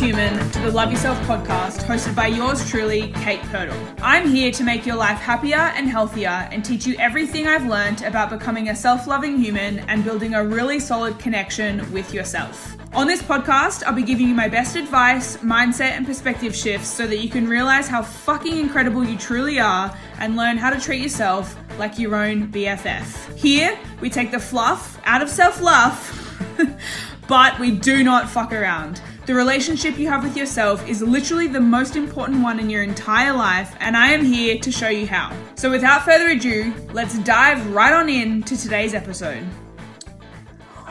Human, 0.00 0.50
to 0.52 0.60
the 0.60 0.70
Love 0.70 0.90
Yourself 0.90 1.18
podcast 1.26 1.84
hosted 1.84 2.16
by 2.16 2.26
yours 2.26 2.66
truly, 2.70 3.12
Kate 3.16 3.42
Purtle. 3.52 3.78
I'm 4.00 4.26
here 4.26 4.50
to 4.50 4.64
make 4.64 4.86
your 4.86 4.96
life 4.96 5.18
happier 5.18 5.58
and 5.58 5.86
healthier 5.86 6.48
and 6.50 6.64
teach 6.64 6.86
you 6.86 6.96
everything 6.96 7.46
I've 7.46 7.66
learned 7.66 8.00
about 8.04 8.30
becoming 8.30 8.70
a 8.70 8.74
self 8.74 9.06
loving 9.06 9.36
human 9.36 9.80
and 9.80 10.02
building 10.02 10.32
a 10.32 10.42
really 10.42 10.80
solid 10.80 11.18
connection 11.18 11.92
with 11.92 12.14
yourself. 12.14 12.78
On 12.94 13.06
this 13.06 13.20
podcast, 13.20 13.82
I'll 13.84 13.92
be 13.92 14.02
giving 14.02 14.26
you 14.26 14.34
my 14.34 14.48
best 14.48 14.74
advice, 14.74 15.36
mindset, 15.36 15.90
and 15.90 16.06
perspective 16.06 16.56
shifts 16.56 16.88
so 16.88 17.06
that 17.06 17.18
you 17.18 17.28
can 17.28 17.46
realize 17.46 17.86
how 17.86 18.02
fucking 18.02 18.56
incredible 18.56 19.04
you 19.04 19.18
truly 19.18 19.60
are 19.60 19.94
and 20.18 20.34
learn 20.34 20.56
how 20.56 20.70
to 20.70 20.80
treat 20.80 21.02
yourself 21.02 21.54
like 21.78 21.98
your 21.98 22.14
own 22.14 22.48
BFF. 22.48 23.36
Here, 23.36 23.78
we 24.00 24.08
take 24.08 24.30
the 24.30 24.40
fluff 24.40 24.98
out 25.04 25.20
of 25.20 25.28
self 25.28 25.60
love. 25.60 26.16
but 27.28 27.58
we 27.60 27.70
do 27.70 28.02
not 28.02 28.30
fuck 28.30 28.52
around. 28.52 29.02
The 29.26 29.34
relationship 29.34 29.98
you 29.98 30.08
have 30.08 30.24
with 30.24 30.34
yourself 30.34 30.88
is 30.88 31.02
literally 31.02 31.46
the 31.46 31.60
most 31.60 31.94
important 31.94 32.42
one 32.42 32.58
in 32.58 32.70
your 32.70 32.82
entire 32.82 33.34
life, 33.34 33.76
and 33.78 33.94
I 33.94 34.12
am 34.12 34.24
here 34.24 34.58
to 34.58 34.72
show 34.72 34.88
you 34.88 35.06
how. 35.06 35.36
So, 35.56 35.70
without 35.70 36.06
further 36.06 36.28
ado, 36.28 36.72
let's 36.94 37.18
dive 37.18 37.64
right 37.70 37.92
on 37.92 38.08
in 38.08 38.42
to 38.44 38.56
today's 38.56 38.94
episode. 38.94 39.44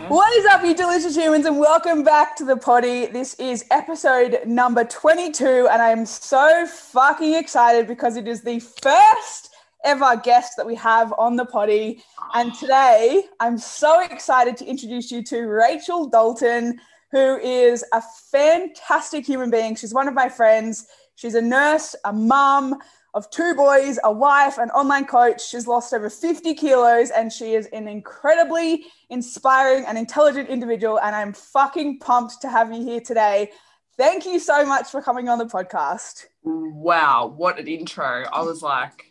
What 0.10 0.32
is 0.38 0.46
up, 0.46 0.64
you 0.64 0.76
delicious 0.76 1.16
humans, 1.16 1.48
and 1.48 1.60
welcome 1.60 2.04
back 2.04 2.36
to 2.38 2.46
the 2.46 2.56
potty. 2.56 3.08
This 3.08 3.34
is 3.36 3.66
episode 3.72 4.42
number 4.46 4.84
22, 4.84 5.68
and 5.68 5.82
I 5.82 5.90
am 5.90 6.06
so 6.06 6.68
fucking 6.68 7.34
excited 7.34 7.88
because 7.88 8.16
it 8.16 8.28
is 8.28 8.44
the 8.44 8.60
first 8.60 9.50
ever 9.84 10.16
guest 10.18 10.54
that 10.58 10.66
we 10.66 10.76
have 10.76 11.14
on 11.18 11.36
the 11.36 11.46
potty. 11.46 12.04
And 12.34 12.54
today 12.54 13.24
I'm 13.40 13.58
so 13.58 14.02
excited 14.02 14.56
to 14.58 14.66
introduce 14.66 15.12
you 15.12 15.24
to 15.24 15.42
Rachel 15.48 16.08
Dalton, 16.08 16.80
who 17.12 17.38
is 17.38 17.84
a 17.94 18.02
fantastic 18.32 19.26
human 19.26 19.50
being. 19.50 19.76
She's 19.76 19.94
one 19.94 20.08
of 20.08 20.14
my 20.14 20.30
friends. 20.30 20.88
She's 21.16 21.36
a 21.36 21.42
nurse, 21.42 21.96
a 22.06 22.14
mum 22.14 22.76
of 23.14 23.30
two 23.32 23.56
boys, 23.56 23.98
a 24.04 24.12
wife, 24.12 24.58
an 24.58 24.70
online 24.70 25.06
coach. 25.06 25.42
She's 25.46 25.68
lost 25.68 25.94
over 25.94 26.10
50 26.10 26.54
kilos 26.54 27.10
and 27.10 27.34
she 27.34 27.56
is 27.56 27.66
an 27.68 27.88
incredibly 27.88 28.86
inspiring 29.10 29.86
and 29.86 29.98
intelligent 29.98 30.50
individual. 30.50 31.00
And 31.00 31.16
I'm 31.16 31.34
fucking 31.34 32.00
pumped 32.00 32.42
to 32.42 32.50
have 32.50 32.72
you 32.72 32.84
here 32.84 33.02
today. 33.02 33.52
Thank 33.98 34.26
you 34.26 34.40
so 34.40 34.66
much 34.66 34.88
for 34.90 35.02
coming 35.02 35.28
on 35.28 35.40
the 35.40 35.46
podcast. 35.46 36.26
Wow, 36.44 37.34
what 37.36 37.60
an 37.60 37.68
intro. 37.68 38.26
I 38.32 38.42
was 38.42 38.62
like, 38.62 39.10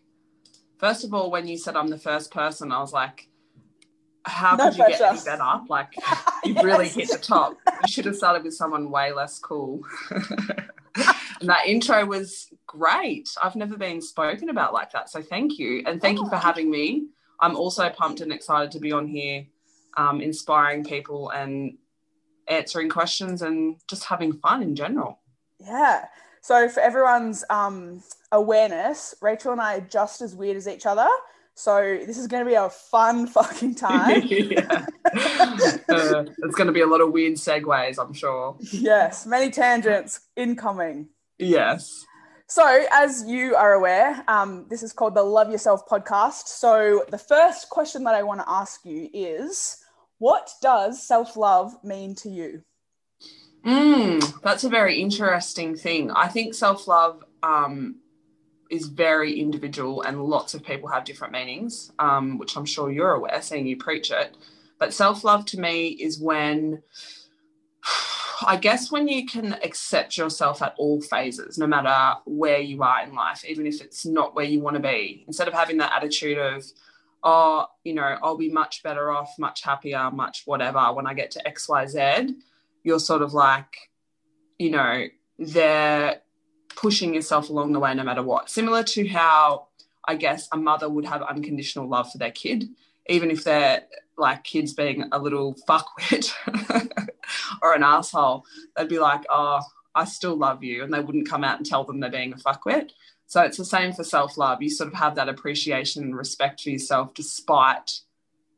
First 0.78 1.02
of 1.02 1.12
all, 1.12 1.30
when 1.30 1.48
you 1.48 1.58
said 1.58 1.74
I'm 1.74 1.88
the 1.88 1.98
first 1.98 2.30
person, 2.30 2.70
I 2.70 2.80
was 2.80 2.92
like, 2.92 3.28
how 4.24 4.56
no 4.56 4.64
could 4.70 4.78
you 4.78 4.88
get 4.88 5.00
any 5.00 5.20
better? 5.24 5.60
Like, 5.68 5.94
you 6.44 6.54
yes. 6.54 6.64
really 6.64 6.88
hit 6.88 7.10
the 7.10 7.18
top. 7.18 7.56
You 7.66 7.88
should 7.88 8.04
have 8.04 8.16
started 8.16 8.44
with 8.44 8.54
someone 8.54 8.90
way 8.90 9.12
less 9.12 9.38
cool. 9.38 9.80
and 10.10 11.48
that 11.48 11.66
intro 11.66 12.04
was 12.04 12.52
great. 12.66 13.28
I've 13.42 13.56
never 13.56 13.76
been 13.76 14.00
spoken 14.00 14.48
about 14.48 14.72
like 14.72 14.92
that. 14.92 15.10
So 15.10 15.22
thank 15.22 15.58
you. 15.58 15.82
And 15.86 16.00
thank 16.00 16.18
oh. 16.18 16.24
you 16.24 16.28
for 16.28 16.36
having 16.36 16.70
me. 16.70 17.06
I'm 17.40 17.56
also 17.56 17.88
pumped 17.90 18.20
and 18.20 18.32
excited 18.32 18.70
to 18.72 18.80
be 18.80 18.92
on 18.92 19.06
here, 19.06 19.46
um, 19.96 20.20
inspiring 20.20 20.84
people 20.84 21.30
and 21.30 21.78
answering 22.48 22.88
questions 22.88 23.42
and 23.42 23.76
just 23.88 24.04
having 24.04 24.32
fun 24.32 24.62
in 24.62 24.74
general. 24.74 25.20
Yeah. 25.60 26.06
So 26.40 26.68
for 26.68 26.80
everyone's 26.80 27.44
um, 27.50 28.02
awareness, 28.32 29.14
Rachel 29.20 29.52
and 29.52 29.60
I 29.60 29.76
are 29.76 29.80
just 29.80 30.20
as 30.22 30.34
weird 30.34 30.56
as 30.56 30.66
each 30.66 30.86
other. 30.86 31.08
So 31.58 31.98
this 32.06 32.18
is 32.18 32.28
going 32.28 32.44
to 32.44 32.48
be 32.48 32.54
a 32.54 32.70
fun 32.70 33.26
fucking 33.26 33.74
time. 33.88 34.22
uh, 34.22 34.84
it's 35.08 36.54
going 36.54 36.68
to 36.68 36.72
be 36.72 36.82
a 36.82 36.86
lot 36.86 37.00
of 37.00 37.10
weird 37.10 37.34
segues, 37.34 37.98
I'm 37.98 38.12
sure. 38.12 38.56
Yes, 38.60 39.26
many 39.26 39.50
tangents 39.50 40.20
incoming. 40.36 41.08
Yes. 41.36 42.06
So, 42.46 42.86
as 42.92 43.24
you 43.26 43.56
are 43.56 43.72
aware, 43.72 44.22
um, 44.28 44.66
this 44.70 44.84
is 44.84 44.92
called 44.92 45.16
the 45.16 45.24
Love 45.24 45.50
Yourself 45.50 45.84
podcast. 45.88 46.46
So, 46.46 47.04
the 47.08 47.18
first 47.18 47.70
question 47.70 48.04
that 48.04 48.14
I 48.14 48.22
want 48.22 48.40
to 48.40 48.48
ask 48.48 48.84
you 48.84 49.10
is 49.12 49.78
what 50.18 50.52
does 50.62 51.02
self 51.02 51.36
love 51.36 51.74
mean 51.82 52.14
to 52.22 52.28
you? 52.28 52.62
Mm, 53.66 54.42
that's 54.42 54.62
a 54.62 54.68
very 54.68 55.00
interesting 55.00 55.76
thing. 55.76 56.12
I 56.12 56.28
think 56.28 56.54
self 56.54 56.86
love 56.86 57.24
um, 57.42 57.96
is 58.70 58.86
very 58.86 59.40
individual, 59.40 60.02
and 60.02 60.22
lots 60.24 60.54
of 60.54 60.64
people 60.64 60.88
have 60.88 61.04
different 61.04 61.32
meanings, 61.32 61.92
um, 61.98 62.38
which 62.38 62.56
I'm 62.56 62.64
sure 62.64 62.90
you're 62.90 63.12
aware, 63.14 63.40
seeing 63.42 63.66
you 63.66 63.76
preach 63.76 64.10
it. 64.10 64.36
But 64.78 64.94
self 64.94 65.24
love 65.24 65.44
to 65.46 65.60
me 65.60 65.88
is 65.88 66.20
when, 66.20 66.82
I 68.46 68.56
guess, 68.56 68.92
when 68.92 69.08
you 69.08 69.26
can 69.26 69.54
accept 69.64 70.16
yourself 70.16 70.62
at 70.62 70.74
all 70.78 71.00
phases, 71.00 71.58
no 71.58 71.66
matter 71.66 72.20
where 72.24 72.60
you 72.60 72.82
are 72.82 73.02
in 73.02 73.14
life, 73.14 73.44
even 73.44 73.66
if 73.66 73.80
it's 73.80 74.06
not 74.06 74.34
where 74.34 74.44
you 74.44 74.60
want 74.60 74.76
to 74.76 74.82
be, 74.82 75.24
instead 75.26 75.48
of 75.48 75.54
having 75.54 75.78
that 75.78 75.92
attitude 75.96 76.38
of, 76.38 76.64
oh, 77.24 77.66
you 77.84 77.94
know, 77.94 78.16
I'll 78.22 78.36
be 78.36 78.50
much 78.50 78.82
better 78.82 79.10
off, 79.10 79.34
much 79.38 79.62
happier, 79.62 80.10
much 80.10 80.42
whatever 80.44 80.92
when 80.92 81.06
I 81.06 81.14
get 81.14 81.32
to 81.32 81.42
XYZ, 81.44 82.34
you're 82.84 83.00
sort 83.00 83.22
of 83.22 83.34
like, 83.34 83.90
you 84.58 84.70
know, 84.70 85.06
they're 85.38 86.20
pushing 86.80 87.12
yourself 87.12 87.50
along 87.50 87.72
the 87.72 87.80
way 87.80 87.92
no 87.92 88.04
matter 88.04 88.22
what. 88.22 88.48
Similar 88.48 88.84
to 88.84 89.08
how 89.08 89.66
I 90.06 90.14
guess 90.14 90.48
a 90.52 90.56
mother 90.56 90.88
would 90.88 91.04
have 91.06 91.22
unconditional 91.22 91.88
love 91.88 92.10
for 92.10 92.18
their 92.18 92.30
kid, 92.30 92.68
even 93.08 93.30
if 93.30 93.42
they're 93.42 93.82
like 94.16 94.44
kids 94.44 94.72
being 94.74 95.08
a 95.10 95.18
little 95.18 95.56
fuckwit 95.68 96.32
or 97.62 97.74
an 97.74 97.82
asshole, 97.82 98.44
they'd 98.76 98.88
be 98.88 99.00
like, 99.00 99.22
oh, 99.28 99.60
I 99.94 100.04
still 100.04 100.36
love 100.36 100.62
you. 100.62 100.84
And 100.84 100.94
they 100.94 101.00
wouldn't 101.00 101.28
come 101.28 101.42
out 101.42 101.58
and 101.58 101.66
tell 101.66 101.82
them 101.82 101.98
they're 101.98 102.10
being 102.10 102.32
a 102.32 102.36
fuckwit. 102.36 102.92
So 103.26 103.42
it's 103.42 103.58
the 103.58 103.64
same 103.64 103.92
for 103.92 104.04
self 104.04 104.38
love. 104.38 104.62
You 104.62 104.70
sort 104.70 104.88
of 104.88 104.94
have 104.94 105.16
that 105.16 105.28
appreciation 105.28 106.04
and 106.04 106.16
respect 106.16 106.62
for 106.62 106.70
yourself 106.70 107.12
despite 107.12 108.00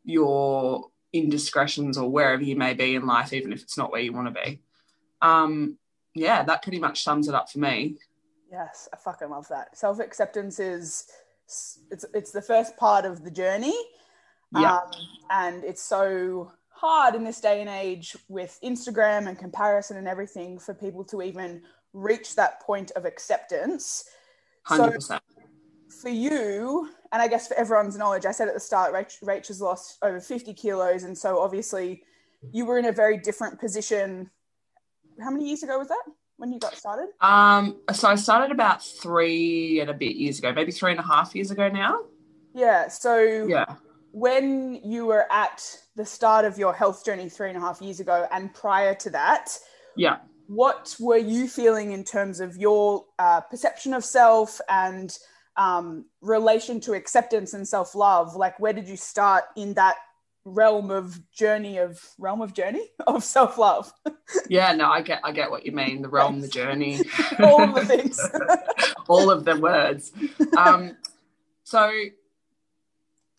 your 0.05 0.91
indiscretions 1.13 1.97
or 1.97 2.11
wherever 2.11 2.43
you 2.43 2.55
may 2.55 2.75
be 2.75 2.95
in 2.95 3.07
life, 3.07 3.33
even 3.33 3.53
if 3.53 3.63
it's 3.63 3.79
not 3.79 3.91
where 3.91 4.03
you 4.03 4.13
want 4.13 4.33
to 4.33 4.43
be. 4.43 4.61
Um, 5.23 5.79
yeah, 6.15 6.43
that 6.43 6.63
pretty 6.63 6.79
much 6.79 7.03
sums 7.03 7.29
it 7.29 7.35
up 7.35 7.51
for 7.51 7.59
me. 7.59 7.97
Yes, 8.51 8.89
I 8.93 8.97
fucking 8.97 9.31
love 9.31 9.49
that. 9.49 9.77
Self 9.77 10.01
acceptance 10.01 10.59
is 10.59 11.07
it's 11.91 12.05
it's 12.15 12.33
the 12.33 12.43
first 12.43 12.77
part 12.77 13.05
of 13.05 13.25
the 13.25 13.31
journey. 13.31 13.77
Yeah. 14.53 14.79
Um, 14.79 14.91
and 15.31 15.65
it's 15.65 15.83
so 15.83 16.53
hard 16.71 17.15
in 17.15 17.23
this 17.23 17.41
day 17.41 17.61
and 17.61 17.71
age 17.71 18.17
with 18.29 18.59
Instagram 18.65 19.29
and 19.29 19.39
comparison 19.39 19.97
and 19.97 20.09
everything 20.09 20.59
for 20.59 20.75
people 20.75 21.05
to 21.05 21.23
even 21.23 21.63
reach 21.93 22.35
that 22.35 22.61
point 22.61 22.91
of 22.93 23.05
acceptance. 23.05 24.05
100%. 24.67 25.03
So 25.03 25.19
for 26.03 26.09
you, 26.09 26.89
and 27.13 27.23
I 27.23 27.29
guess 27.29 27.49
for 27.49 27.55
everyone's 27.55 27.97
knowledge, 27.97 28.27
I 28.27 28.33
said 28.33 28.49
at 28.49 28.55
the 28.55 28.61
start, 28.61 28.93
Rach, 28.93 29.23
Rach 29.23 29.49
has 29.49 29.61
lost 29.61 29.99
over 30.03 30.21
50 30.21 30.55
kilos. 30.55 31.05
And 31.05 31.17
so 31.17 31.41
obviously 31.41 32.03
you 32.53 32.65
were 32.65 32.79
in 32.79 32.87
a 32.87 32.93
very 32.93 33.19
different 33.19 33.61
position. 33.61 34.31
How 35.21 35.31
many 35.31 35.47
years 35.49 35.63
ago 35.63 35.79
was 35.79 35.89
that 35.89 36.03
when 36.41 36.53
you 36.53 36.59
got 36.59 36.75
started? 36.75 37.09
Um, 37.21 37.77
so 37.93 38.09
I 38.09 38.15
started 38.15 38.51
about 38.51 38.83
three 38.83 39.81
and 39.81 39.91
a 39.91 39.95
bit 39.95 40.17
years 40.17 40.39
ago, 40.39 40.53
maybe 40.53 40.73
three 40.73 40.91
and 40.91 41.01
a 41.01 41.03
half 41.03 41.35
years 41.35 41.51
ago 41.51 41.69
now. 41.69 42.01
Yeah. 42.55 42.89
So 42.89 43.47
yeah, 43.47 43.77
when 44.13 44.81
you 44.83 45.07
were 45.07 45.31
at 45.31 45.63
the 45.97 46.07
start 46.07 46.45
of 46.45 46.59
your 46.59 46.73
health 46.73 47.05
journey 47.05 47.29
three 47.29 47.49
and 47.49 47.59
a 47.59 47.61
half 47.61 47.81
years 47.83 48.01
ago, 48.01 48.27
and 48.33 48.53
prior 48.55 48.95
to 48.97 49.11
that, 49.11 49.57
yeah, 49.97 50.19
what 50.47 50.97
were 50.99 51.19
you 51.19 51.47
feeling 51.47 51.93
in 51.93 52.05
terms 52.05 52.41
of 52.41 52.57
your 52.57 53.05
uh, 53.19 53.43
perception 53.43 53.93
of 53.93 54.05
self 54.05 54.61
and 54.69 55.19
um, 55.57 56.07
relation 56.23 56.81
to 56.81 56.95
acceptance 56.95 57.53
and 57.53 57.69
self 57.69 57.95
love? 57.95 58.35
Like, 58.35 58.59
where 58.59 58.73
did 58.73 58.89
you 58.89 58.97
start 58.97 59.45
in 59.57 59.75
that 59.75 59.97
realm 60.45 60.91
of 60.91 61.31
journey 61.31 61.79
of 61.79 62.03
realm 62.19 62.41
of 62.41 62.55
journey 62.55 62.89
of 63.07 63.25
self 63.25 63.59
love? 63.59 63.93
yeah, 64.49 64.73
no, 64.73 64.91
I 64.91 65.03
get 65.03 65.21
I 65.25 65.33
get 65.33 65.51
what 65.51 65.67
you 65.67 65.73
mean. 65.73 66.03
The 66.03 66.09
realm, 66.09 66.41
the 66.41 66.49
journey, 66.49 67.01
all 67.41 67.63
of 67.63 67.75
the 67.75 67.85
things, 67.85 68.21
all 69.09 69.31
of 69.31 69.45
the 69.45 69.57
words. 69.57 70.13
Um, 70.57 70.97
so 71.65 71.93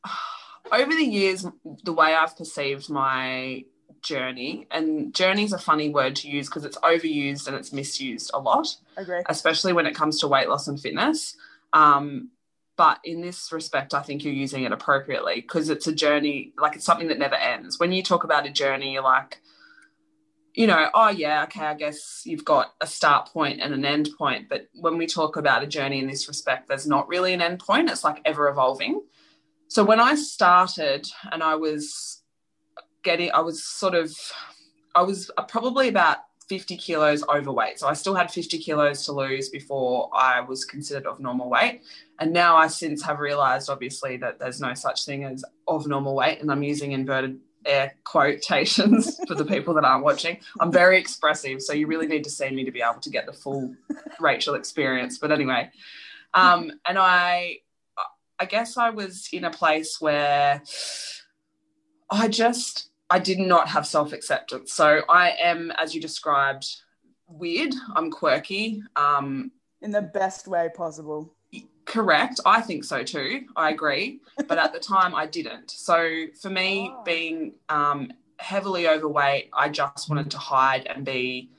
over 0.71 0.91
the 0.91 1.05
years, 1.05 1.45
the 1.83 1.93
way 1.93 2.13
I've 2.13 2.37
perceived 2.37 2.89
my 2.89 3.65
journey 4.01 4.67
and 4.71 5.13
journey 5.13 5.43
is 5.43 5.53
a 5.53 5.59
funny 5.59 5.89
word 5.89 6.15
to 6.15 6.27
use 6.27 6.47
because 6.47 6.65
it's 6.65 6.77
overused 6.79 7.47
and 7.47 7.55
it's 7.55 7.71
misused 7.71 8.31
a 8.33 8.39
lot 8.39 8.75
agree 8.97 9.21
especially 9.29 9.73
when 9.73 9.85
it 9.85 9.93
comes 9.93 10.19
to 10.19 10.27
weight 10.27 10.49
loss 10.49 10.67
and 10.67 10.79
fitness 10.79 11.35
um, 11.73 12.29
but 12.77 12.99
in 13.03 13.21
this 13.21 13.51
respect, 13.51 13.93
I 13.93 14.01
think 14.01 14.23
you're 14.23 14.33
using 14.33 14.63
it 14.63 14.71
appropriately 14.71 15.35
because 15.35 15.69
it's 15.69 15.87
a 15.87 15.93
journey, 15.93 16.53
like 16.57 16.75
it's 16.75 16.85
something 16.85 17.09
that 17.09 17.19
never 17.19 17.35
ends. 17.35 17.79
When 17.79 17.91
you 17.91 18.01
talk 18.01 18.23
about 18.23 18.47
a 18.47 18.51
journey, 18.51 18.93
you're 18.93 19.03
like, 19.03 19.41
you 20.53 20.67
know, 20.67 20.89
oh 20.93 21.09
yeah, 21.09 21.43
okay, 21.43 21.65
I 21.65 21.73
guess 21.75 22.23
you've 22.25 22.43
got 22.43 22.73
a 22.81 22.87
start 22.87 23.29
point 23.29 23.61
and 23.61 23.73
an 23.73 23.85
end 23.85 24.09
point. 24.17 24.49
But 24.49 24.67
when 24.73 24.97
we 24.97 25.07
talk 25.07 25.37
about 25.37 25.63
a 25.63 25.67
journey 25.67 25.99
in 25.99 26.07
this 26.07 26.27
respect, 26.27 26.67
there's 26.67 26.87
not 26.87 27.07
really 27.07 27.33
an 27.33 27.41
end 27.41 27.59
point. 27.59 27.89
It's 27.89 28.03
like 28.03 28.21
ever 28.25 28.49
evolving. 28.49 29.01
So 29.67 29.83
when 29.83 29.99
I 29.99 30.15
started 30.15 31.07
and 31.31 31.41
I 31.41 31.55
was 31.55 32.21
getting, 33.03 33.31
I 33.31 33.39
was 33.39 33.63
sort 33.63 33.95
of, 33.95 34.13
I 34.93 35.03
was 35.03 35.31
probably 35.47 35.87
about 35.87 36.17
50 36.51 36.75
kilos 36.75 37.23
overweight. 37.29 37.79
So 37.79 37.87
I 37.87 37.93
still 37.93 38.13
had 38.13 38.29
50 38.29 38.57
kilos 38.57 39.05
to 39.05 39.13
lose 39.13 39.47
before 39.47 40.09
I 40.13 40.41
was 40.41 40.65
considered 40.65 41.05
of 41.05 41.21
normal 41.21 41.49
weight. 41.49 41.83
And 42.19 42.33
now 42.33 42.57
I 42.57 42.67
since 42.67 43.01
have 43.03 43.19
realized, 43.19 43.69
obviously, 43.69 44.17
that 44.17 44.37
there's 44.37 44.59
no 44.59 44.73
such 44.73 45.05
thing 45.05 45.23
as 45.23 45.45
of 45.65 45.87
normal 45.87 46.13
weight. 46.13 46.41
And 46.41 46.51
I'm 46.51 46.61
using 46.61 46.91
inverted 46.91 47.39
air 47.65 47.93
quotations 48.03 49.17
for 49.29 49.35
the 49.35 49.45
people 49.45 49.73
that 49.75 49.85
aren't 49.85 50.03
watching. 50.03 50.39
I'm 50.59 50.73
very 50.73 50.99
expressive. 50.99 51.61
So 51.61 51.71
you 51.71 51.87
really 51.87 52.07
need 52.07 52.25
to 52.25 52.29
see 52.29 52.49
me 52.49 52.65
to 52.65 52.71
be 52.71 52.81
able 52.81 52.99
to 52.99 53.09
get 53.09 53.27
the 53.27 53.33
full 53.33 53.73
Rachel 54.19 54.55
experience. 54.55 55.19
But 55.19 55.31
anyway, 55.31 55.71
um, 56.33 56.69
and 56.85 56.97
I, 56.97 57.59
I 58.37 58.43
guess 58.43 58.75
I 58.75 58.89
was 58.89 59.29
in 59.31 59.45
a 59.45 59.51
place 59.51 60.01
where 60.01 60.61
I 62.09 62.27
just 62.27 62.90
I 63.11 63.19
did 63.19 63.39
not 63.39 63.67
have 63.67 63.85
self 63.85 64.13
acceptance. 64.13 64.71
So 64.71 65.01
I 65.09 65.31
am, 65.31 65.71
as 65.71 65.93
you 65.93 65.99
described, 65.99 66.65
weird. 67.27 67.73
I'm 67.93 68.09
quirky. 68.09 68.81
Um, 68.95 69.51
in 69.81 69.91
the 69.91 70.01
best 70.01 70.47
way 70.47 70.69
possible. 70.73 71.35
Correct. 71.83 72.39
I 72.45 72.61
think 72.61 72.85
so 72.85 73.03
too. 73.03 73.47
I 73.55 73.71
agree. 73.71 74.21
But 74.47 74.57
at 74.57 74.71
the 74.71 74.79
time, 74.79 75.13
I 75.13 75.25
didn't. 75.25 75.71
So 75.71 76.27
for 76.41 76.49
me, 76.49 76.89
oh. 76.93 77.03
being 77.03 77.55
um, 77.67 78.13
heavily 78.37 78.87
overweight, 78.87 79.49
I 79.53 79.67
just 79.67 80.09
wanted 80.09 80.31
to 80.31 80.37
hide 80.37 80.85
and 80.87 81.05
be 81.05 81.51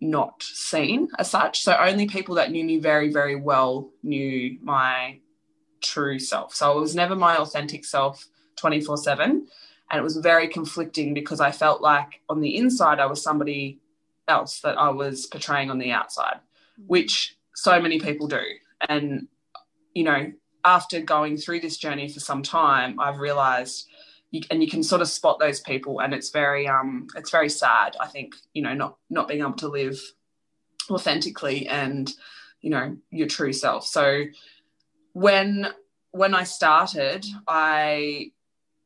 not 0.00 0.42
seen 0.42 1.08
as 1.18 1.30
such. 1.30 1.60
So 1.60 1.76
only 1.76 2.06
people 2.06 2.36
that 2.36 2.50
knew 2.50 2.64
me 2.64 2.78
very, 2.78 3.12
very 3.12 3.36
well 3.36 3.90
knew 4.02 4.56
my 4.62 5.20
true 5.82 6.18
self. 6.18 6.54
So 6.54 6.78
it 6.78 6.80
was 6.80 6.94
never 6.94 7.14
my 7.14 7.36
authentic 7.36 7.84
self 7.84 8.26
24 8.56 8.96
7 8.96 9.46
and 9.90 9.98
it 9.98 10.02
was 10.02 10.16
very 10.16 10.48
conflicting 10.48 11.14
because 11.14 11.40
I 11.40 11.50
felt 11.50 11.80
like 11.80 12.20
on 12.28 12.40
the 12.40 12.56
inside 12.56 12.98
I 13.00 13.06
was 13.06 13.22
somebody 13.22 13.78
else 14.26 14.60
that 14.60 14.78
I 14.78 14.90
was 14.90 15.26
portraying 15.26 15.70
on 15.70 15.78
the 15.78 15.92
outside, 15.92 16.40
mm-hmm. 16.80 16.84
which 16.86 17.36
so 17.54 17.80
many 17.80 17.98
people 17.98 18.26
do. 18.26 18.42
And 18.88 19.28
you 19.94 20.04
know, 20.04 20.32
after 20.64 21.00
going 21.00 21.36
through 21.36 21.60
this 21.60 21.76
journey 21.76 22.08
for 22.08 22.20
some 22.20 22.42
time, 22.42 23.00
I've 23.00 23.18
realized 23.18 23.88
you, 24.30 24.42
and 24.50 24.62
you 24.62 24.68
can 24.68 24.82
sort 24.82 25.00
of 25.00 25.08
spot 25.08 25.38
those 25.38 25.60
people 25.60 26.00
and 26.00 26.12
it's 26.12 26.30
very 26.30 26.68
um 26.68 27.06
it's 27.16 27.30
very 27.30 27.48
sad 27.48 27.96
i 28.00 28.06
think 28.06 28.34
you 28.52 28.62
know 28.62 28.74
not 28.74 28.96
not 29.08 29.28
being 29.28 29.40
able 29.40 29.52
to 29.52 29.68
live 29.68 29.98
authentically 30.90 31.66
and 31.66 32.12
you 32.60 32.70
know 32.70 32.96
your 33.10 33.26
true 33.26 33.52
self 33.52 33.86
so 33.86 34.24
when 35.12 35.66
when 36.10 36.34
i 36.34 36.44
started 36.44 37.24
i 37.46 38.30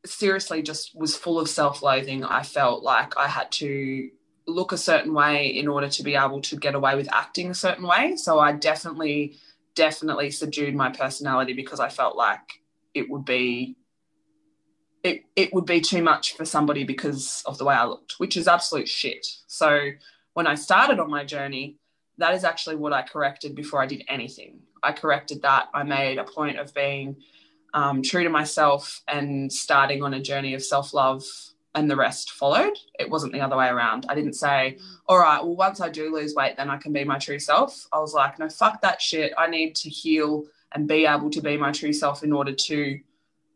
seriously 0.04 0.62
just 0.62 0.99
was 0.99 1.16
full 1.16 1.38
of 1.38 1.49
self-loathing. 1.49 2.25
I 2.25 2.43
felt 2.43 2.82
like 2.82 3.16
I 3.16 3.28
had 3.28 3.50
to 3.52 4.10
look 4.46 4.72
a 4.72 4.78
certain 4.78 5.14
way 5.14 5.46
in 5.46 5.69
order 5.69 5.88
to 5.88 6.02
be 6.02 6.16
able 6.16 6.40
to 6.43 6.56
get 6.56 6.75
away 6.75 6.96
with 6.96 7.12
acting 7.12 7.50
a 7.50 7.54
certain 7.54 7.87
way. 7.87 8.16
So 8.16 8.38
I 8.40 8.52
definitely, 8.52 9.37
definitely 9.75 10.31
subdued 10.31 10.75
my 10.75 10.90
personality 10.90 11.52
because 11.52 11.81
I 11.81 11.88
felt 11.88 12.16
like 12.16 12.40
it 12.94 13.08
would 13.08 13.25
be 13.25 13.76
it, 15.02 15.25
it 15.34 15.52
would 15.52 15.66
be 15.66 15.81
too 15.81 16.02
much 16.02 16.37
for 16.37 16.44
somebody 16.44 16.84
because 16.84 17.43
of 17.46 17.58
the 17.58 17.64
way 17.64 17.75
I 17.75 17.84
looked, 17.84 18.14
which 18.19 18.37
is 18.37 18.46
absolute 18.46 18.88
shit. 18.88 19.26
So 19.48 19.90
when 20.34 20.46
I 20.46 20.55
started 20.55 21.00
on 21.00 21.10
my 21.10 21.25
journey, 21.25 21.76
that 22.19 22.34
is 22.34 22.44
actually 22.44 22.76
what 22.76 22.93
I 22.93 23.02
corrected 23.02 23.56
before 23.56 23.82
I 23.82 23.87
did 23.87 24.05
anything. 24.06 24.60
I 24.82 24.93
corrected 24.93 25.43
that. 25.43 25.69
I 25.75 25.82
made 25.82 26.19
a 26.19 26.25
point 26.25 26.58
of 26.58 26.72
being 26.72 27.16
um, 27.74 28.02
true 28.02 28.22
to 28.22 28.30
myself 28.30 29.02
and 29.08 29.52
starting 29.52 30.02
on 30.02 30.14
a 30.14 30.20
journey 30.20 30.54
of 30.54 30.62
self 30.62 30.92
love, 30.94 31.24
and 31.74 31.90
the 31.90 31.96
rest 31.96 32.32
followed. 32.32 32.76
It 32.98 33.08
wasn't 33.08 33.32
the 33.32 33.40
other 33.40 33.56
way 33.56 33.69
around. 33.69 34.06
I 34.08 34.14
didn't 34.14 34.34
say, 34.34 34.78
all 35.06 35.19
right, 35.19 35.42
well, 35.42 35.56
once 35.56 35.80
I 35.80 35.88
do 35.88 36.14
lose 36.14 36.34
weight, 36.34 36.56
then 36.56 36.70
I 36.70 36.76
can 36.76 36.92
be 36.92 37.04
my 37.04 37.19
true 37.19 37.38
self. 37.38 37.86
I 37.92 37.98
was 37.98 38.12
like, 38.12 38.38
no, 38.38 38.48
fuck 38.48 38.82
that 38.82 39.00
shit. 39.00 39.32
I 39.38 39.46
need 39.46 39.74
to 39.76 39.88
heal 39.88 40.44
and 40.72 40.86
be 40.86 41.06
able 41.06 41.30
to 41.30 41.40
be 41.40 41.56
my 41.56 41.72
true 41.72 41.92
self 41.92 42.22
in 42.22 42.32
order 42.32 42.52
to, 42.52 43.00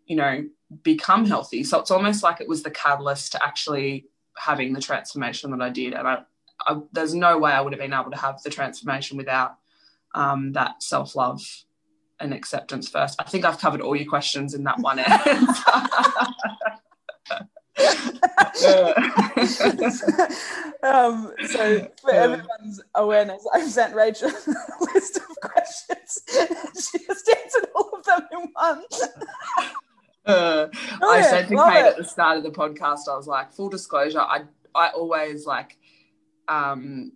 you 0.07 0.17
know, 0.17 0.45
become 0.83 1.27
healthy. 1.27 1.63
So 1.65 1.79
it's 1.81 1.91
almost 1.91 2.23
like 2.23 2.41
it 2.41 2.49
was 2.49 2.63
the 2.63 2.71
catalyst 2.71 3.33
to 3.33 3.45
actually 3.45 4.07
having 4.37 4.73
the 4.73 4.81
transformation 4.81 5.51
that 5.51 5.61
I 5.61 5.71
did. 5.71 5.93
And 5.93 6.09
I, 6.09 6.23
I 6.67 6.81
there's 6.93 7.15
no 7.15 7.39
way 7.39 7.53
I 7.53 7.61
would 7.61 7.73
have 7.73 7.81
been 7.81 7.93
able 7.93 8.11
to 8.11 8.19
have 8.19 8.43
the 8.43 8.51
transformation 8.51 9.17
without 9.17 9.57
um, 10.15 10.53
that 10.53 10.83
self 10.83 11.17
love 11.17 11.43
and 12.21 12.33
acceptance 12.33 12.89
first. 12.89 13.21
I 13.21 13.25
think 13.25 13.45
I've 13.45 13.59
covered 13.59 13.81
all 13.81 13.97
your 13.97 14.09
questions 14.09 14.55
in 14.55 14.63
that 14.65 14.79
one 14.79 14.99
um, 20.83 21.33
so 21.47 21.91
for 22.01 22.13
everyone's 22.13 22.81
awareness, 22.95 23.47
I've 23.53 23.69
sent 23.69 23.95
Rachel 23.95 24.29
a 24.31 24.85
list 24.95 25.19
of 25.19 25.27
questions. 25.43 26.23
she 26.91 26.99
just 27.05 27.29
answered 27.29 27.69
all 27.75 27.91
of 27.93 28.03
them 28.05 28.23
in 28.33 28.49
one. 28.53 28.83
Uh, 30.25 30.69
I 31.03 31.21
said 31.23 31.49
to 31.49 31.57
Kate 31.57 31.81
it. 31.81 31.87
at 31.87 31.97
the 31.99 32.05
start 32.05 32.39
of 32.39 32.45
the 32.45 32.51
podcast, 32.51 33.09
I 33.11 33.17
was 33.17 33.27
like, 33.27 33.53
full 33.53 33.69
disclosure, 33.69 34.21
I 34.21 34.45
I 34.75 34.89
always 34.89 35.45
like 35.47 35.77
um 36.49 37.13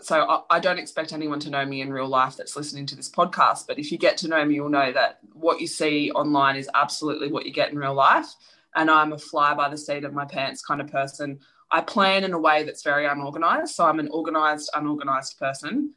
so 0.00 0.22
I, 0.22 0.56
I, 0.56 0.60
don't 0.60 0.78
expect 0.78 1.12
anyone 1.12 1.40
to 1.40 1.50
know 1.50 1.64
me 1.64 1.80
in 1.80 1.92
real 1.92 2.06
life 2.06 2.36
that's 2.36 2.56
listening 2.56 2.86
to 2.86 2.96
this 2.96 3.10
podcast 3.10 3.66
but 3.66 3.78
if 3.78 3.90
you 3.90 3.98
get 3.98 4.16
to 4.18 4.28
know 4.28 4.44
me 4.44 4.56
you'll 4.56 4.68
know 4.68 4.92
that 4.92 5.18
what 5.32 5.60
you 5.60 5.66
see 5.66 6.10
online 6.12 6.56
is 6.56 6.68
absolutely 6.74 7.30
what 7.30 7.46
you 7.46 7.52
get 7.52 7.72
in 7.72 7.78
real 7.78 7.94
life. 7.94 8.34
And 8.76 8.90
i'm 8.90 9.12
a 9.12 9.18
fly 9.18 9.54
by 9.54 9.68
the 9.68 9.78
seat 9.78 10.04
of 10.04 10.12
my 10.12 10.24
pants 10.24 10.64
kind 10.64 10.80
of 10.80 10.90
person. 10.90 11.40
I 11.70 11.80
plan 11.80 12.24
in 12.24 12.34
a 12.34 12.38
way 12.38 12.62
that's 12.62 12.82
very 12.82 13.06
unorganized 13.06 13.74
so 13.74 13.84
i'm 13.84 14.00
an 14.00 14.08
organized 14.08 14.70
unorganized 14.74 15.38
person. 15.38 15.94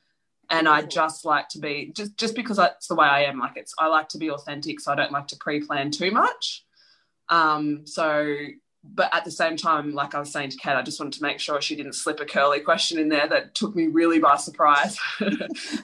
And 0.50 0.68
i 0.68 0.81
just 0.81 1.25
like 1.25 1.50
to 1.50 1.59
be 1.59 1.91
just 1.95 2.18
just 2.18 2.35
because 2.35 2.57
that's 2.57 2.88
the 2.88 2.95
way 2.95 3.07
i 3.07 3.24
am 3.24 3.38
like 3.38 3.57
it's 3.57 3.74
i 3.77 3.88
like 3.88 4.09
to 4.09 4.18
be 4.18 4.31
authentic 4.31 4.79
so 4.79 4.91
i 4.91 4.95
don't 4.95 5.12
like 5.12 5.27
to 5.27 5.38
pre-plan 5.38 5.91
too 5.91 6.12
much. 6.12 6.63
Um 7.29 7.85
so 7.85 8.35
but 8.94 9.13
at 9.13 9.25
the 9.25 9.31
same 9.31 9.57
time, 9.57 9.94
like 9.94 10.16
I 10.16 10.19
was 10.19 10.31
saying 10.31 10.50
to 10.51 10.57
Kat, 10.57 10.78
I 10.78 10.81
just 10.81 11.00
wanted 11.00 11.13
to 11.18 11.24
make 11.24 11.39
sure 11.39 11.62
she 11.62 11.75
didn't 11.75 11.94
slip 11.94 12.19
a 12.19 12.25
curly 12.25 12.60
question 12.60 13.00
in 13.00 13.10
there 13.10 13.27
that 13.27 13.56
took 13.56 13.75
me 13.75 13.88
really 13.88 14.20
by 14.20 14.38
surprise. 14.38 14.98
but 15.20 15.29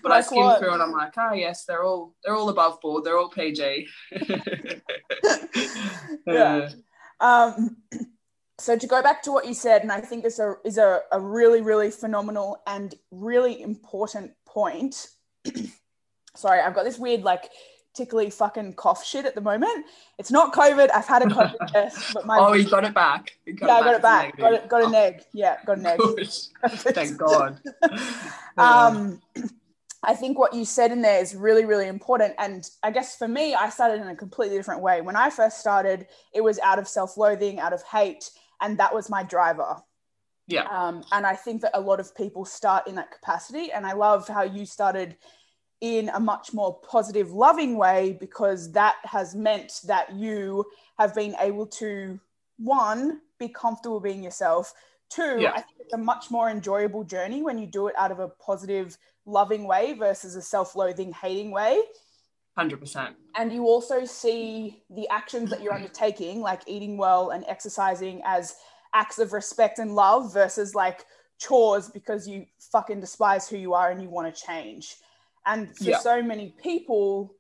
like 0.03 0.13
I 0.13 0.21
skimmed 0.21 0.45
what? 0.45 0.59
through 0.59 0.73
and 0.73 0.81
I'm 0.81 0.91
like, 0.91 1.13
oh 1.17 1.33
yes, 1.33 1.65
they're 1.65 1.83
all 1.83 2.15
they're 2.23 2.35
all 2.35 2.49
above 2.49 2.81
board, 2.81 3.03
they're 3.03 3.17
all 3.17 3.29
PG. 3.29 3.87
yeah. 6.27 6.69
Um, 7.19 7.77
so 8.59 8.77
to 8.77 8.87
go 8.87 9.01
back 9.01 9.23
to 9.23 9.31
what 9.31 9.47
you 9.47 9.53
said, 9.53 9.81
and 9.81 9.91
I 9.91 10.01
think 10.01 10.23
this 10.23 10.39
is 10.63 10.77
a, 10.77 10.99
a 11.11 11.19
really, 11.19 11.61
really 11.61 11.91
phenomenal 11.91 12.61
and 12.67 12.93
really 13.11 13.61
important 13.61 14.31
point. 14.45 15.07
Sorry, 16.35 16.61
I've 16.61 16.73
got 16.73 16.83
this 16.83 16.97
weird 16.97 17.23
like 17.23 17.49
tickly 17.93 18.29
fucking 18.29 18.73
cough 18.73 19.05
shit 19.05 19.25
at 19.25 19.35
the 19.35 19.41
moment. 19.41 19.85
It's 20.17 20.31
not 20.31 20.53
COVID. 20.53 20.89
I've 20.93 21.07
had 21.07 21.21
a 21.23 21.25
COVID 21.25 21.67
test, 21.67 21.99
but 22.13 22.25
my 22.25 22.37
oh, 22.39 22.53
you 22.53 22.69
got 22.69 22.83
it 22.83 22.93
back. 22.93 23.37
Got 23.55 23.67
yeah, 23.67 23.77
it 23.77 23.81
I 23.81 23.83
got 23.83 23.95
it 23.95 24.01
back. 24.01 24.37
Got 24.37 24.53
it. 24.53 24.69
Got 24.69 24.83
an 24.83 24.95
oh. 24.95 24.99
egg. 24.99 25.23
Yeah, 25.33 25.57
got 25.65 25.77
an 25.77 25.85
egg. 25.85 25.99
Thank 26.67 27.17
God. 27.17 27.59
um, 28.57 29.21
I 30.03 30.15
think 30.15 30.37
what 30.37 30.53
you 30.53 30.65
said 30.65 30.91
in 30.91 31.01
there 31.01 31.21
is 31.21 31.33
really, 31.35 31.65
really 31.65 31.87
important. 31.87 32.33
And 32.37 32.69
I 32.83 32.91
guess 32.91 33.15
for 33.15 33.27
me, 33.27 33.55
I 33.55 33.69
started 33.69 34.01
in 34.01 34.07
a 34.07 34.15
completely 34.15 34.57
different 34.57 34.81
way. 34.81 35.01
When 35.01 35.15
I 35.15 35.29
first 35.29 35.59
started, 35.59 36.07
it 36.33 36.41
was 36.41 36.59
out 36.59 36.79
of 36.79 36.87
self-loathing, 36.87 37.59
out 37.59 37.73
of 37.73 37.83
hate, 37.83 38.29
and 38.61 38.77
that 38.79 38.93
was 38.93 39.09
my 39.09 39.23
driver. 39.23 39.77
Yeah. 40.47 40.63
Um, 40.63 41.03
and 41.13 41.25
I 41.25 41.35
think 41.35 41.61
that 41.61 41.71
a 41.73 41.79
lot 41.79 42.01
of 42.01 42.13
people 42.15 42.43
start 42.43 42.87
in 42.87 42.95
that 42.95 43.11
capacity. 43.11 43.71
And 43.71 43.85
I 43.85 43.93
love 43.93 44.27
how 44.27 44.43
you 44.43 44.65
started 44.65 45.15
in 45.83 46.07
a 46.13 46.19
much 46.19 46.53
more 46.53 46.79
positive, 46.79 47.33
loving 47.33 47.75
way 47.75 48.15
because 48.17 48.71
that 48.71 48.95
has 49.03 49.35
meant 49.35 49.81
that 49.85 50.13
you 50.13 50.63
have 50.97 51.13
been 51.13 51.35
able 51.41 51.67
to, 51.67 52.17
one, 52.57 53.19
be 53.37 53.49
comfortable 53.49 53.99
being 53.99 54.23
yourself. 54.23 54.73
Two, 55.09 55.41
yeah. 55.41 55.51
I 55.51 55.55
think 55.55 55.75
it's 55.81 55.93
a 55.93 55.97
much 55.97 56.31
more 56.31 56.49
enjoyable 56.49 57.03
journey 57.03 57.43
when 57.43 57.57
you 57.57 57.67
do 57.67 57.87
it 57.87 57.95
out 57.97 58.11
of 58.11 58.19
a 58.19 58.29
positive, 58.29 58.97
loving 59.25 59.67
way 59.67 59.91
versus 59.91 60.37
a 60.37 60.41
self 60.41 60.73
loathing, 60.73 61.11
hating 61.11 61.51
way. 61.51 61.81
100%. 62.57 63.09
And 63.35 63.51
you 63.51 63.65
also 63.65 64.05
see 64.05 64.83
the 64.89 65.05
actions 65.09 65.49
that 65.49 65.61
you're 65.61 65.73
undertaking, 65.73 66.39
like 66.39 66.61
eating 66.65 66.95
well 66.95 67.31
and 67.31 67.43
exercising, 67.49 68.21
as 68.23 68.55
acts 68.93 69.19
of 69.19 69.33
respect 69.33 69.79
and 69.79 69.95
love 69.95 70.31
versus 70.31 70.75
like 70.75 71.03
chores 71.39 71.89
because 71.89 72.25
you 72.25 72.45
fucking 72.71 73.01
despise 73.01 73.49
who 73.49 73.57
you 73.57 73.73
are 73.73 73.91
and 73.91 74.01
you 74.01 74.09
want 74.09 74.33
to 74.33 74.41
change. 74.41 74.95
And 75.45 75.75
for 75.75 75.83
yeah. 75.83 75.99
so 75.99 76.21
many 76.21 76.55
people, 76.61 77.33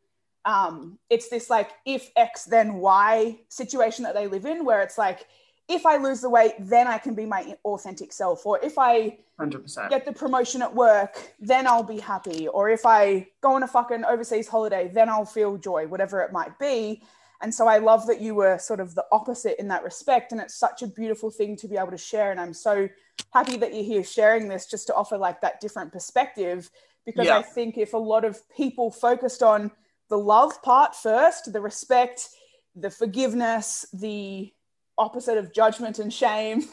um, 0.45 0.99
it's 1.09 1.29
this 1.29 1.49
like 1.49 1.71
if 1.85 2.11
X 2.15 2.45
then 2.45 2.75
Y 2.75 3.39
situation 3.49 4.03
that 4.03 4.13
they 4.13 4.27
live 4.27 4.45
in, 4.45 4.65
where 4.65 4.81
it's 4.81 4.97
like, 4.97 5.27
if 5.69 5.85
I 5.85 5.97
lose 5.97 6.21
the 6.21 6.29
weight, 6.29 6.53
then 6.59 6.87
I 6.87 6.97
can 6.97 7.15
be 7.15 7.25
my 7.25 7.55
authentic 7.63 8.11
self. 8.11 8.45
Or 8.45 8.59
if 8.63 8.77
I 8.77 9.17
100%. 9.39 9.89
get 9.89 10.05
the 10.05 10.11
promotion 10.11 10.61
at 10.61 10.73
work, 10.73 11.33
then 11.39 11.67
I'll 11.67 11.83
be 11.83 11.99
happy. 11.99 12.47
Or 12.49 12.69
if 12.69 12.85
I 12.85 13.27
go 13.41 13.53
on 13.53 13.63
a 13.63 13.67
fucking 13.67 14.03
overseas 14.03 14.47
holiday, 14.47 14.91
then 14.93 15.07
I'll 15.07 15.25
feel 15.25 15.57
joy, 15.57 15.87
whatever 15.87 16.21
it 16.21 16.33
might 16.33 16.59
be. 16.59 17.01
And 17.41 17.53
so 17.53 17.67
I 17.67 17.77
love 17.77 18.07
that 18.07 18.21
you 18.21 18.35
were 18.35 18.57
sort 18.57 18.79
of 18.79 18.95
the 18.95 19.05
opposite 19.11 19.59
in 19.59 19.67
that 19.69 19.83
respect. 19.83 20.31
And 20.31 20.41
it's 20.41 20.55
such 20.55 20.81
a 20.81 20.87
beautiful 20.87 21.29
thing 21.29 21.55
to 21.57 21.67
be 21.67 21.77
able 21.77 21.91
to 21.91 21.97
share. 21.97 22.31
And 22.31 22.39
I'm 22.39 22.53
so 22.53 22.89
happy 23.33 23.57
that 23.57 23.73
you're 23.73 23.83
here 23.83 24.03
sharing 24.03 24.47
this 24.47 24.65
just 24.65 24.87
to 24.87 24.95
offer 24.95 25.17
like 25.17 25.41
that 25.41 25.59
different 25.61 25.91
perspective. 25.91 26.69
Because 27.05 27.27
Yeah. 27.27 27.37
I 27.37 27.41
think 27.41 27.77
if 27.77 27.93
a 27.93 27.97
lot 27.97 28.25
of 28.25 28.47
people 28.49 28.91
focused 28.91 29.43
on 29.43 29.71
the 30.09 30.17
love 30.17 30.61
part 30.61 30.95
first, 30.95 31.51
the 31.51 31.61
respect, 31.61 32.29
the 32.75 32.89
forgiveness, 32.89 33.85
the 33.93 34.53
opposite 34.97 35.37
of 35.37 35.53
judgment 35.53 35.99
and 35.99 36.13
shame, 36.13 36.63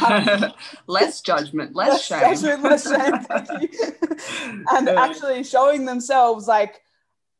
less 0.86 1.20
judgment, 1.22 1.74
less, 1.74 1.88
less 1.88 2.04
shame. 2.04 2.20
judgment, 2.20 2.62
less 2.62 2.88
shame, 2.88 3.18
thank 3.20 3.62
you. 3.62 4.64
and 4.70 4.88
actually 4.88 5.42
showing 5.42 5.84
themselves 5.84 6.46
like 6.46 6.82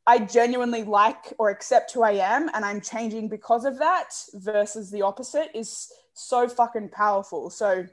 I 0.07 0.19
genuinely 0.19 0.83
like 0.83 1.33
or 1.37 1.49
accept 1.49 1.91
who 1.93 2.03
I 2.03 2.11
am 2.11 2.49
and 2.53 2.63
I'm 2.63 2.81
changing 2.81 3.27
because 3.27 3.65
of 3.65 3.79
that 3.79 4.09
versus 4.33 4.91
the 4.91 5.01
opposite 5.01 5.49
is 5.55 5.91
so 6.13 6.47
fucking 6.47 6.89
powerful. 6.89 7.49
So 7.49 7.85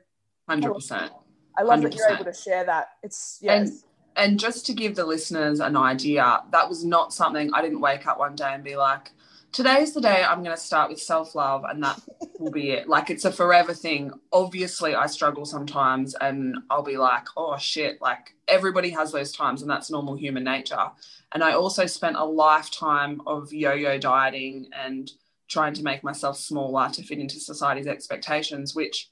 Hundred 0.48 0.74
percent. 0.74 1.12
I 1.56 1.62
love 1.62 1.82
that 1.82 1.94
you're 1.94 2.10
able 2.10 2.24
to 2.24 2.32
share 2.32 2.64
that. 2.64 2.88
It's 3.02 3.38
yes. 3.40 3.68
And 3.68 3.78
and 4.16 4.38
just 4.38 4.66
to 4.66 4.74
give 4.74 4.94
the 4.94 5.04
listeners 5.06 5.60
an 5.60 5.76
idea, 5.76 6.42
that 6.50 6.68
was 6.68 6.84
not 6.84 7.12
something 7.12 7.50
I 7.52 7.62
didn't 7.62 7.80
wake 7.80 8.06
up 8.06 8.18
one 8.18 8.34
day 8.34 8.52
and 8.52 8.64
be 8.64 8.76
like, 8.76 9.10
today's 9.52 9.92
the 9.92 10.00
day 10.00 10.22
I'm 10.22 10.42
going 10.42 10.56
to 10.56 10.62
start 10.62 10.90
with 10.90 11.00
self 11.00 11.34
love 11.34 11.64
and 11.64 11.82
that 11.82 12.00
will 12.38 12.50
be 12.50 12.70
it. 12.70 12.88
Like 12.88 13.10
it's 13.10 13.24
a 13.24 13.32
forever 13.32 13.74
thing. 13.74 14.10
Obviously, 14.32 14.94
I 14.94 15.06
struggle 15.06 15.44
sometimes 15.44 16.14
and 16.20 16.56
I'll 16.70 16.82
be 16.82 16.96
like, 16.96 17.26
oh 17.36 17.56
shit, 17.58 18.00
like 18.00 18.34
everybody 18.48 18.90
has 18.90 19.12
those 19.12 19.32
times 19.32 19.62
and 19.62 19.70
that's 19.70 19.90
normal 19.90 20.16
human 20.16 20.44
nature. 20.44 20.90
And 21.32 21.44
I 21.44 21.52
also 21.52 21.86
spent 21.86 22.16
a 22.16 22.24
lifetime 22.24 23.20
of 23.26 23.52
yo 23.52 23.72
yo 23.72 23.98
dieting 23.98 24.68
and 24.72 25.10
trying 25.48 25.74
to 25.74 25.82
make 25.82 26.02
myself 26.02 26.38
smaller 26.38 26.88
to 26.90 27.02
fit 27.02 27.18
into 27.18 27.38
society's 27.38 27.86
expectations, 27.86 28.74
which 28.74 29.10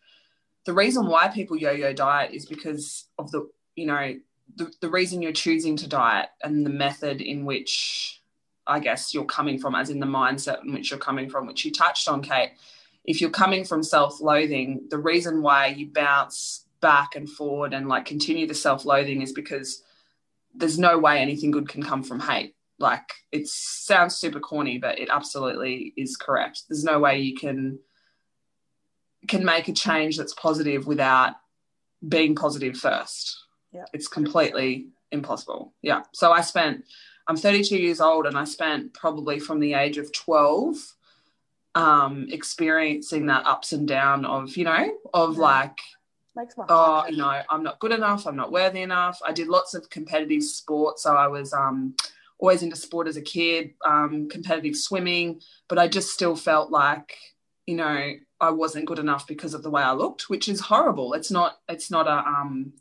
the 0.64 0.73
reason 0.73 1.07
why 1.07 1.28
people 1.28 1.57
yo 1.57 1.71
yo 1.71 1.92
diet 1.92 2.33
is 2.33 2.47
because 2.47 3.07
of 3.19 3.30
the, 3.30 3.49
you 3.76 3.87
know, 3.87 4.14
the, 4.57 4.73
the 4.80 4.90
reason 4.90 5.23
you're 5.23 5.33
choosing 5.33 5.76
to 5.76 5.88
diet 5.88 6.28
and 6.42 6.64
the 6.64 6.71
method 6.71 7.21
in 7.21 7.45
which 7.45 8.21
I 8.66 8.78
guess 8.78 9.12
you're 9.12 9.25
coming 9.25 9.59
from, 9.59 9.75
as 9.75 9.90
in 9.90 10.00
the 10.00 10.07
mindset 10.07 10.62
in 10.64 10.73
which 10.73 10.90
you're 10.90 10.99
coming 11.00 11.28
from, 11.28 11.47
which 11.47 11.64
you 11.64 11.73
touched 11.73 12.09
on, 12.09 12.23
Kate. 12.23 12.52
If 13.04 13.21
you're 13.21 13.30
coming 13.30 13.64
from 13.64 13.83
self 13.83 14.21
loathing, 14.21 14.87
the 14.90 14.99
reason 14.99 15.42
why 15.42 15.66
you 15.69 15.90
bounce 15.92 16.66
back 16.80 17.14
and 17.16 17.28
forward 17.28 17.75
and 17.75 17.88
like 17.88 18.04
continue 18.04 18.47
the 18.47 18.54
self 18.54 18.85
loathing 18.85 19.23
is 19.23 19.33
because 19.33 19.83
there's 20.54 20.78
no 20.78 20.99
way 20.99 21.19
anything 21.19 21.50
good 21.50 21.69
can 21.69 21.83
come 21.83 22.02
from 22.02 22.21
hate. 22.21 22.54
Like 22.78 23.12
it 23.33 23.47
sounds 23.47 24.16
super 24.16 24.40
corny, 24.40 24.78
but 24.78 24.99
it 24.99 25.09
absolutely 25.11 25.92
is 25.97 26.16
correct. 26.16 26.62
There's 26.69 26.85
no 26.85 26.99
way 26.99 27.21
you 27.21 27.35
can 27.37 27.78
can 29.28 29.45
make 29.45 29.69
a 29.69 29.73
change 29.73 30.16
that's 30.16 30.35
positive 30.35 30.87
without 30.87 31.35
being 32.07 32.35
positive 32.35 32.76
first. 32.76 33.39
Yeah. 33.72 33.84
It's 33.92 34.08
completely 34.08 34.88
impossible. 35.12 35.72
Yeah. 35.82 36.02
So 36.12 36.32
I 36.32 36.40
spent, 36.40 36.84
I'm 37.26 37.36
32 37.36 37.76
years 37.76 38.00
old 38.00 38.26
and 38.26 38.36
I 38.36 38.44
spent 38.44 38.94
probably 38.94 39.38
from 39.38 39.60
the 39.60 39.74
age 39.74 39.98
of 39.98 40.12
12 40.12 40.76
um, 41.74 42.26
experiencing 42.30 43.26
that 43.26 43.46
ups 43.46 43.72
and 43.72 43.86
down 43.86 44.24
of, 44.24 44.56
you 44.56 44.64
know, 44.64 44.92
of 45.14 45.36
Yeah. 45.36 45.40
like, 45.40 45.78
oh, 46.68 47.06
you 47.08 47.16
know, 47.16 47.42
I'm 47.48 47.62
not 47.62 47.78
good 47.78 47.92
enough, 47.92 48.26
I'm 48.26 48.36
not 48.36 48.50
worthy 48.52 48.82
enough. 48.82 49.20
I 49.24 49.32
did 49.32 49.48
lots 49.48 49.74
of 49.74 49.90
competitive 49.90 50.42
sport. 50.42 50.98
So 50.98 51.14
I 51.14 51.28
was 51.28 51.52
um, 51.52 51.94
always 52.38 52.62
into 52.62 52.76
sport 52.76 53.06
as 53.06 53.16
a 53.16 53.22
kid, 53.22 53.74
um, 53.84 54.28
competitive 54.28 54.76
swimming, 54.76 55.40
but 55.68 55.78
I 55.78 55.86
just 55.86 56.10
still 56.10 56.34
felt 56.34 56.70
like, 56.70 57.16
you 57.66 57.76
know, 57.76 58.12
I 58.40 58.50
wasn't 58.50 58.86
good 58.86 58.98
enough 58.98 59.26
because 59.26 59.54
of 59.54 59.62
the 59.62 59.70
way 59.70 59.82
I 59.82 59.92
looked, 59.92 60.30
which 60.30 60.48
is 60.48 60.60
horrible. 60.60 61.12
It's 61.12 61.30
not, 61.30 61.58
it's 61.68 61.90
not 61.90 62.06
a, 62.08 62.26
um, 62.26 62.72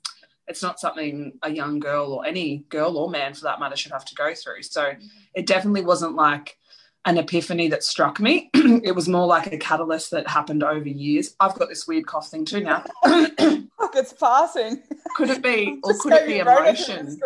it's 0.50 0.63
not 0.63 0.79
something 0.79 1.34
a 1.44 1.51
young 1.51 1.79
girl 1.79 2.12
or 2.12 2.25
any 2.25 2.65
girl 2.70 2.98
or 2.98 3.10
man 3.10 3.34
for 3.34 3.44
that 3.44 3.60
matter 3.60 3.75
should 3.75 3.91
have 3.91 4.06
to 4.06 4.15
go 4.15 4.34
through. 4.34 4.63
So 4.63 4.94
it 5.36 5.46
definitely 5.46 5.86
wasn't 5.86 6.15
like 6.15 6.58
an 7.06 7.18
epiphany 7.18 7.70
that 7.70 7.84
struck 7.84 8.20
me. 8.20 8.50
it 8.53 8.96
was 8.96 9.08
more 9.08 9.27
like 9.27 9.53
a 9.53 9.58
catalyst 9.58 10.12
that 10.12 10.27
happened 10.27 10.63
over 10.63 10.89
years. 10.89 11.36
I've 11.39 11.58
got 11.58 11.70
this 11.70 11.88
weird 11.88 12.08
cough 12.08 12.29
thing 12.29 12.46
too 12.46 12.62
now. 12.62 12.84
Look, 13.06 13.96
it's 13.96 14.13
passing. 14.13 14.82
could 15.15 15.29
it 15.29 15.41
be, 15.41 15.79
or 15.84 15.94
could 15.94 16.13
it 16.13 16.27
be 16.27 16.39
it 16.39 16.48
emotion? 16.48 17.18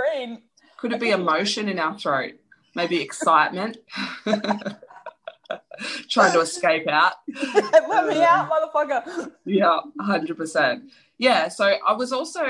Could 0.77 0.93
it 0.93 0.99
be 0.99 1.11
emotion 1.11 1.69
in 1.69 1.79
our 1.79 1.97
throat? 1.97 2.33
Maybe 2.75 3.01
excitement. 3.01 3.77
Trying 6.09 6.33
to 6.33 6.41
escape 6.41 6.87
out. 6.87 7.13
Let 7.53 8.07
me 8.07 8.21
out, 8.21 8.49
motherfucker. 8.49 9.31
Yeah, 9.45 9.79
100%. 9.99 10.89
Yeah, 11.17 11.47
so 11.47 11.73
I 11.85 11.93
was 11.93 12.11
also, 12.11 12.43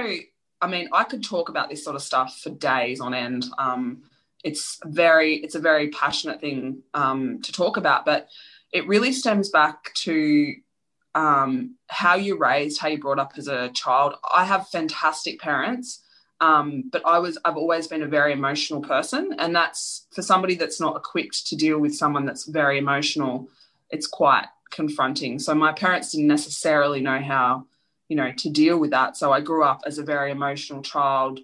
I 0.64 0.68
mean, 0.68 0.88
I 0.94 1.04
could 1.04 1.24
talk 1.24 1.50
about 1.50 1.70
this 1.70 1.84
sort 1.84 1.98
of 1.98 2.02
stuff 2.02 2.40
for 2.42 2.50
days 2.50 3.02
on 3.02 3.14
end. 3.14 3.46
Um, 3.58 4.04
it's 4.44 4.80
very, 4.86 5.36
it's 5.36 5.56
a 5.56 5.60
very 5.60 5.90
passionate 5.90 6.40
thing 6.40 6.84
um, 6.94 7.42
to 7.42 7.52
talk 7.52 7.76
about, 7.78 8.06
but 8.06 8.30
it 8.72 8.88
really 8.88 9.12
stems 9.12 9.50
back 9.50 9.94
to 10.06 10.54
um, 11.16 11.76
how 11.88 12.16
you 12.16 12.38
raised, 12.38 12.80
how 12.80 12.88
you 12.88 13.00
brought 13.00 13.20
up 13.20 13.34
as 13.38 13.48
a 13.48 13.70
child. 13.74 14.16
I 14.34 14.46
have 14.46 14.68
fantastic 14.70 15.40
parents, 15.40 16.02
um, 16.40 16.90
but 16.92 17.06
I 17.06 17.20
was, 17.20 17.38
I've 17.44 17.58
always 17.58 17.88
been 17.88 18.02
a 18.02 18.08
very 18.08 18.32
emotional 18.32 18.82
person, 18.82 19.36
and 19.38 19.56
that's 19.56 20.08
for 20.12 20.22
somebody 20.22 20.56
that's 20.56 20.80
not 20.80 20.96
equipped 20.96 21.48
to 21.48 21.56
deal 21.56 21.80
with 21.80 21.96
someone 21.96 22.26
that's 22.26 22.46
very 22.46 22.78
emotional. 22.78 23.50
It's 23.90 24.08
quite 24.08 24.48
confronting. 24.72 25.40
So 25.40 25.54
my 25.54 25.74
parents 25.74 26.12
didn't 26.12 26.28
necessarily 26.28 27.02
know 27.02 27.20
how, 27.20 27.66
you 28.14 28.18
know, 28.18 28.32
to 28.32 28.50
deal 28.52 28.78
with 28.78 28.92
that. 28.92 29.18
So 29.18 29.32
I 29.32 29.42
grew 29.42 29.64
up 29.64 29.82
as 29.88 29.98
a 29.98 30.04
very 30.04 30.30
emotional 30.30 30.84
child, 30.84 31.40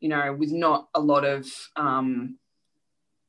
you 0.00 0.08
know, 0.08 0.32
with 0.32 0.50
not 0.50 0.88
a 0.94 1.00
lot 1.00 1.26
of, 1.26 1.46
um, 1.76 2.38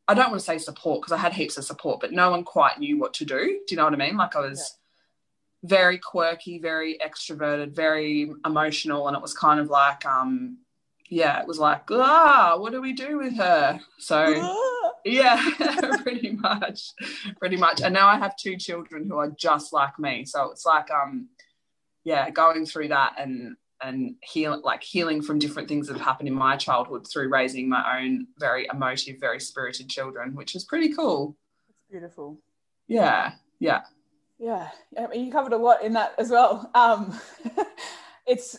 I 0.08 0.13
don't 0.13 0.29
want 0.29 0.39
to 0.39 0.46
say 0.46 0.58
support 0.58 1.01
because 1.01 1.12
I 1.12 1.17
had 1.17 1.34
heaps 1.34 1.58
of 1.58 1.65
support, 1.65 2.00
but 2.00 2.13
no 2.13 2.32
one 2.32 2.46
quite 2.46 2.79
knew 2.79 2.98
what 2.98 3.13
to 3.15 3.25
do. 3.25 3.36
Do 3.36 3.65
you 3.72 3.75
know 3.75 3.84
what 3.84 3.94
I 3.94 3.98
mean? 3.98 4.15
Like 4.15 4.38
I 4.38 4.39
was 4.39 4.77
very 5.65 5.98
quirky, 5.98 6.60
very 6.60 6.98
extroverted, 7.06 7.75
very 7.75 8.32
emotional, 8.46 9.10
and 9.10 9.17
it 9.17 9.22
was 9.22 9.34
kind 9.34 9.60
of 9.60 9.70
like, 9.70 10.06
um, 10.06 10.60
yeah, 11.10 11.41
it 11.41 11.48
was 11.48 11.60
like, 11.60 11.91
ah, 11.91 12.56
what 12.58 12.72
do 12.72 12.82
we 12.82 12.94
do 12.94 13.17
with 13.17 13.36
her? 13.36 13.82
So 14.00 14.56
yeah, 15.03 15.46
pretty 16.03 16.32
much, 16.32 16.94
pretty 17.38 17.58
much. 17.58 17.82
And 17.82 17.94
now 17.94 18.08
I 18.08 18.17
have 18.17 18.38
two 18.38 18.56
children 18.56 19.10
who 19.10 19.17
are 19.17 19.32
just 19.32 19.74
like 19.74 20.00
me. 20.00 20.24
So 20.24 20.51
it's 20.51 20.65
like, 20.65 20.89
um, 20.89 21.27
yeah, 22.08 22.30
going 22.30 22.66
through 22.66 22.88
that 22.88 23.16
and 23.20 23.58
and 23.82 24.16
heal 24.24 24.62
like 24.64 24.82
healing 24.82 25.22
from 25.22 25.40
different 25.40 25.68
things 25.68 25.88
that 25.88 25.98
have 25.98 26.06
happened 26.06 26.30
in 26.30 26.34
my 26.34 26.56
childhood 26.56 27.06
through 27.06 27.28
raising 27.28 27.68
my 27.68 28.00
own 28.00 28.28
very 28.40 28.66
emotive, 28.72 29.20
very 29.20 29.42
spirited 29.42 29.90
children, 29.90 30.34
which 30.34 30.56
is 30.56 30.64
pretty 30.64 30.94
cool. 30.94 31.36
It's 31.68 31.84
beautiful. 31.92 32.40
Yeah, 32.88 33.34
yeah, 33.60 33.82
Yeah, 34.40 34.70
I 34.98 35.08
mean, 35.08 35.26
you 35.26 35.32
covered 35.34 35.52
a 35.52 35.58
lot 35.58 35.84
in 35.84 35.92
that 35.94 36.14
as 36.18 36.30
well. 36.30 36.72
Um, 36.74 37.20
it's 38.26 38.58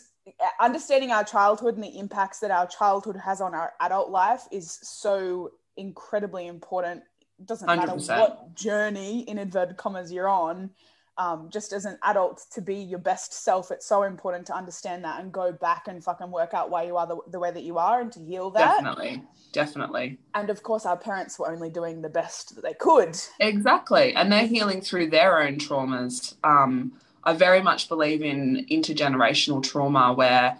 understanding 0.61 1.09
our 1.09 1.23
childhood 1.23 1.73
and 1.73 1.83
the 1.83 1.97
impacts 1.97 2.37
that 2.41 2.51
our 2.51 2.67
childhood 2.67 3.15
has 3.17 3.41
on 3.41 3.55
our 3.55 3.73
adult 3.79 4.11
life 4.11 4.43
is 4.51 4.77
so 4.83 5.53
incredibly 5.75 6.45
important. 6.45 7.01
It 7.39 7.47
doesn't 7.47 7.65
matter 7.65 7.93
100%. 7.93 8.19
what 8.19 8.53
journey, 8.53 9.21
in 9.21 9.39
inverted 9.39 9.77
commas, 9.77 10.11
you're 10.11 10.29
on. 10.29 10.69
Um, 11.19 11.49
just 11.51 11.73
as 11.73 11.83
an 11.83 11.97
adult 12.03 12.45
to 12.53 12.61
be 12.61 12.75
your 12.75 12.97
best 12.97 13.33
self, 13.33 13.71
it's 13.71 13.85
so 13.85 14.03
important 14.03 14.47
to 14.47 14.55
understand 14.55 15.03
that 15.03 15.19
and 15.19 15.33
go 15.33 15.51
back 15.51 15.89
and 15.89 16.01
fucking 16.01 16.31
work 16.31 16.53
out 16.53 16.69
why 16.69 16.83
you 16.83 16.95
are 16.95 17.05
the, 17.05 17.17
the 17.29 17.39
way 17.39 17.51
that 17.51 17.63
you 17.63 17.77
are 17.77 17.99
and 17.99 18.09
to 18.13 18.19
heal 18.21 18.49
that. 18.51 18.77
definitely, 18.77 19.21
definitely. 19.51 20.17
And 20.33 20.49
of 20.49 20.63
course, 20.63 20.85
our 20.85 20.95
parents 20.95 21.37
were 21.37 21.51
only 21.51 21.69
doing 21.69 22.01
the 22.01 22.07
best 22.07 22.55
that 22.55 22.63
they 22.63 22.73
could. 22.73 23.19
Exactly. 23.41 24.15
And 24.15 24.31
they're 24.31 24.47
healing 24.47 24.79
through 24.79 25.09
their 25.09 25.41
own 25.41 25.57
traumas. 25.57 26.35
Um, 26.45 26.93
I 27.25 27.33
very 27.33 27.61
much 27.61 27.89
believe 27.89 28.21
in 28.21 28.65
intergenerational 28.71 29.61
trauma 29.61 30.13
where, 30.13 30.57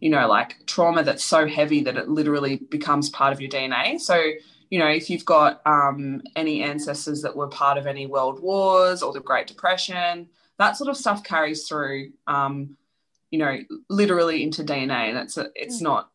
you 0.00 0.10
know, 0.10 0.28
like 0.28 0.66
trauma 0.66 1.02
that's 1.02 1.24
so 1.24 1.46
heavy 1.46 1.82
that 1.84 1.96
it 1.96 2.10
literally 2.10 2.56
becomes 2.56 3.08
part 3.08 3.32
of 3.32 3.40
your 3.40 3.50
DNA. 3.50 3.98
So, 3.98 4.32
you 4.72 4.78
know, 4.78 4.88
if 4.88 5.10
you've 5.10 5.26
got 5.26 5.60
um, 5.66 6.22
any 6.34 6.62
ancestors 6.62 7.20
that 7.20 7.36
were 7.36 7.46
part 7.48 7.76
of 7.76 7.86
any 7.86 8.06
world 8.06 8.40
wars 8.40 9.02
or 9.02 9.12
the 9.12 9.20
Great 9.20 9.46
Depression, 9.46 10.30
that 10.58 10.78
sort 10.78 10.88
of 10.88 10.96
stuff 10.96 11.22
carries 11.22 11.68
through, 11.68 12.10
um, 12.26 12.74
you 13.30 13.38
know, 13.38 13.58
literally 13.90 14.42
into 14.42 14.64
DNA. 14.64 15.10
And 15.10 15.18
it's, 15.18 15.36
a, 15.36 15.50
it's 15.54 15.80
Mm. 15.80 15.82
not, 15.82 16.10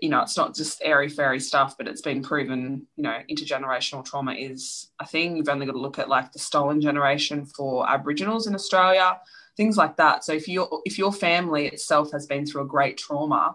you 0.00 0.08
know, 0.08 0.20
it's 0.20 0.36
not 0.36 0.52
just 0.52 0.82
airy 0.82 1.08
fairy 1.08 1.38
stuff, 1.38 1.76
but 1.78 1.86
it's 1.86 2.00
been 2.00 2.24
proven, 2.24 2.88
you 2.96 3.04
know, 3.04 3.20
intergenerational 3.30 4.04
trauma 4.04 4.32
is 4.32 4.90
a 4.98 5.06
thing. 5.06 5.36
You've 5.36 5.48
only 5.48 5.66
got 5.66 5.72
to 5.74 5.78
look 5.78 6.00
at 6.00 6.08
like 6.08 6.32
the 6.32 6.40
stolen 6.40 6.80
generation 6.80 7.46
for 7.46 7.88
Aboriginals 7.88 8.48
in 8.48 8.56
Australia, 8.56 9.20
things 9.56 9.76
like 9.76 9.96
that. 9.98 10.24
So 10.24 10.32
if 10.32 10.48
your 10.48 10.68
if 10.84 10.98
your 10.98 11.12
family 11.12 11.68
itself 11.68 12.10
has 12.10 12.26
been 12.26 12.46
through 12.46 12.62
a 12.62 12.66
great 12.66 12.98
trauma, 12.98 13.54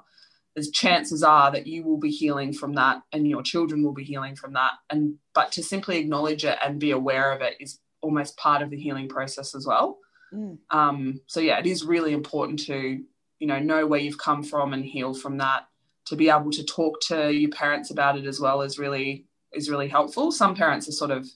there's 0.58 0.72
chances 0.72 1.22
are 1.22 1.52
that 1.52 1.68
you 1.68 1.84
will 1.84 2.00
be 2.00 2.10
healing 2.10 2.52
from 2.52 2.74
that 2.74 3.04
and 3.14 3.28
your 3.28 3.44
children 3.44 3.84
will 3.84 3.94
be 3.94 4.04
healing 4.04 4.36
from 4.36 4.54
that. 4.54 4.72
And 4.90 5.14
but 5.36 5.52
to 5.52 5.62
simply 5.62 6.00
acknowledge 6.00 6.44
it 6.46 6.58
and 6.66 6.80
be 6.80 6.90
aware 6.90 7.32
of 7.32 7.42
it 7.42 7.58
is 7.60 7.80
almost 8.02 8.38
part 8.38 8.64
of 8.64 8.72
the 8.72 8.80
healing 8.80 9.08
process 9.08 9.54
as 9.54 9.68
well. 9.68 10.00
Mm. 10.34 10.58
Um, 10.72 11.22
so 11.28 11.42
yeah, 11.42 11.60
it 11.60 11.68
is 11.68 11.86
really 11.86 12.12
important 12.12 12.58
to 12.66 13.04
you 13.38 13.48
know 13.48 13.60
know 13.60 13.86
where 13.86 14.00
you've 14.00 14.18
come 14.18 14.42
from 14.42 14.74
and 14.74 14.84
heal 14.84 15.14
from 15.14 15.38
that. 15.38 15.68
To 16.08 16.16
be 16.16 16.28
able 16.28 16.50
to 16.50 16.66
talk 16.66 17.02
to 17.02 17.32
your 17.32 17.52
parents 17.52 17.92
about 17.92 18.18
it 18.18 18.26
as 18.26 18.40
well 18.40 18.64
is 18.64 18.80
really 18.80 19.28
is 19.54 19.70
really 19.70 19.88
helpful. 19.88 20.32
Some 20.32 20.56
parents 20.56 20.90
are 20.90 20.94
sort 20.94 21.12
of 21.12 21.28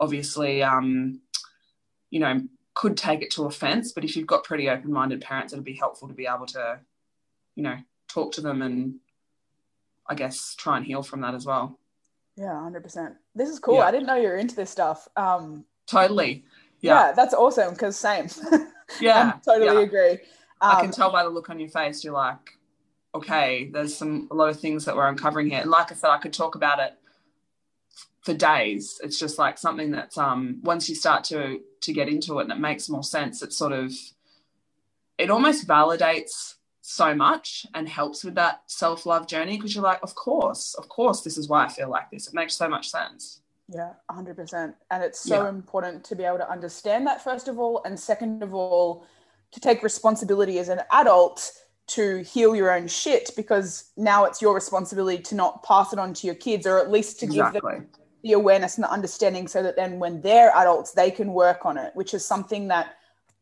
obviously 0.00 0.62
um, 0.62 1.20
you 2.10 2.20
know 2.20 2.42
could 2.74 2.96
take 2.96 3.22
it 3.22 3.32
to 3.32 3.46
offense, 3.46 3.90
but 3.90 4.04
if 4.04 4.14
you've 4.14 4.28
got 4.28 4.44
pretty 4.44 4.68
open 4.68 4.92
minded 4.92 5.20
parents, 5.20 5.52
it'd 5.52 5.64
be 5.64 5.74
helpful 5.74 6.06
to 6.06 6.14
be 6.14 6.28
able 6.32 6.46
to 6.46 6.78
you 7.56 7.64
know 7.64 7.76
talk 8.12 8.32
to 8.32 8.40
them 8.40 8.62
and 8.62 8.96
I 10.06 10.14
guess 10.14 10.54
try 10.56 10.76
and 10.76 10.86
heal 10.86 11.02
from 11.02 11.20
that 11.22 11.34
as 11.34 11.46
well. 11.46 11.78
Yeah, 12.36 12.60
hundred 12.60 12.82
percent. 12.82 13.14
This 13.34 13.48
is 13.48 13.58
cool. 13.58 13.76
Yeah. 13.76 13.86
I 13.86 13.90
didn't 13.90 14.06
know 14.06 14.16
you 14.16 14.28
were 14.28 14.36
into 14.36 14.56
this 14.56 14.70
stuff. 14.70 15.06
Um, 15.16 15.64
Totally. 15.86 16.44
yeah. 16.80 17.08
Yeah. 17.08 17.12
that's 17.12 17.34
awesome. 17.34 17.72
Because 17.72 17.96
same. 17.96 18.28
Yeah. 19.00 19.32
I 19.36 19.38
totally 19.38 19.80
yeah. 19.80 19.86
agree. 19.86 20.18
I 20.60 20.74
Um, 20.74 20.80
can 20.82 20.90
tell 20.90 21.10
by 21.10 21.22
the 21.22 21.30
look 21.30 21.48
on 21.48 21.58
your 21.58 21.70
face, 21.70 22.04
you're 22.04 22.12
like, 22.12 22.58
okay, 23.14 23.70
there's 23.72 23.94
some 23.96 24.28
a 24.30 24.34
lot 24.34 24.50
of 24.50 24.60
things 24.60 24.84
that 24.84 24.94
we're 24.94 25.08
uncovering 25.08 25.48
here. 25.48 25.60
And 25.62 25.70
like 25.70 25.90
I 25.90 25.94
said, 25.94 26.10
I 26.10 26.18
could 26.18 26.34
talk 26.34 26.56
about 26.56 26.78
it 26.78 26.92
for 28.20 28.34
days. 28.34 29.00
It's 29.02 29.18
just 29.18 29.38
like 29.38 29.56
something 29.56 29.90
that's 29.92 30.18
um 30.18 30.60
once 30.62 30.88
you 30.90 30.94
start 30.94 31.24
to 31.24 31.60
to 31.80 31.92
get 31.92 32.08
into 32.08 32.38
it 32.38 32.42
and 32.44 32.52
it 32.52 32.58
makes 32.58 32.88
more 32.90 33.02
sense, 33.02 33.42
it 33.42 33.52
sort 33.52 33.72
of 33.72 33.92
it 35.16 35.30
almost 35.30 35.66
validates 35.66 36.54
so 36.82 37.14
much 37.14 37.64
and 37.74 37.88
helps 37.88 38.24
with 38.24 38.34
that 38.34 38.62
self-love 38.66 39.26
journey 39.26 39.56
because 39.56 39.74
you're 39.74 39.84
like, 39.84 40.02
of 40.02 40.14
course, 40.14 40.74
of 40.74 40.88
course, 40.88 41.22
this 41.22 41.38
is 41.38 41.48
why 41.48 41.64
I 41.64 41.68
feel 41.68 41.88
like 41.88 42.10
this. 42.10 42.26
It 42.26 42.34
makes 42.34 42.54
so 42.54 42.68
much 42.68 42.90
sense. 42.90 43.40
Yeah, 43.68 43.92
100%. 44.10 44.74
And 44.90 45.02
it's 45.02 45.20
so 45.20 45.44
Yeah. 45.44 45.48
important 45.48 46.04
to 46.04 46.16
be 46.16 46.24
able 46.24 46.38
to 46.38 46.50
understand 46.50 47.06
that, 47.06 47.22
first 47.22 47.46
of 47.48 47.58
all. 47.58 47.80
And 47.84 47.98
second 47.98 48.42
of 48.42 48.52
all, 48.52 49.06
to 49.52 49.60
take 49.60 49.82
responsibility 49.82 50.58
as 50.58 50.68
an 50.68 50.80
adult 50.90 51.52
to 51.88 52.22
heal 52.22 52.54
your 52.56 52.72
own 52.72 52.88
shit 52.88 53.30
because 53.36 53.92
now 53.96 54.24
it's 54.24 54.42
your 54.42 54.54
responsibility 54.54 55.22
to 55.22 55.34
not 55.34 55.62
pass 55.62 55.92
it 55.92 55.98
on 55.98 56.12
to 56.14 56.26
your 56.26 56.34
kids 56.36 56.66
or 56.66 56.78
at 56.78 56.90
least 56.90 57.20
to 57.20 57.26
give 57.26 57.46
exactly. 57.46 57.74
them 57.74 57.88
the 58.24 58.32
awareness 58.32 58.76
and 58.76 58.84
the 58.84 58.90
understanding 58.90 59.46
so 59.46 59.62
that 59.62 59.76
then 59.76 59.98
when 59.98 60.20
they're 60.20 60.52
adults, 60.56 60.92
they 60.92 61.10
can 61.10 61.32
work 61.32 61.64
on 61.64 61.76
it, 61.76 61.94
which 61.94 62.12
is 62.14 62.24
something 62.24 62.68
that 62.68 62.94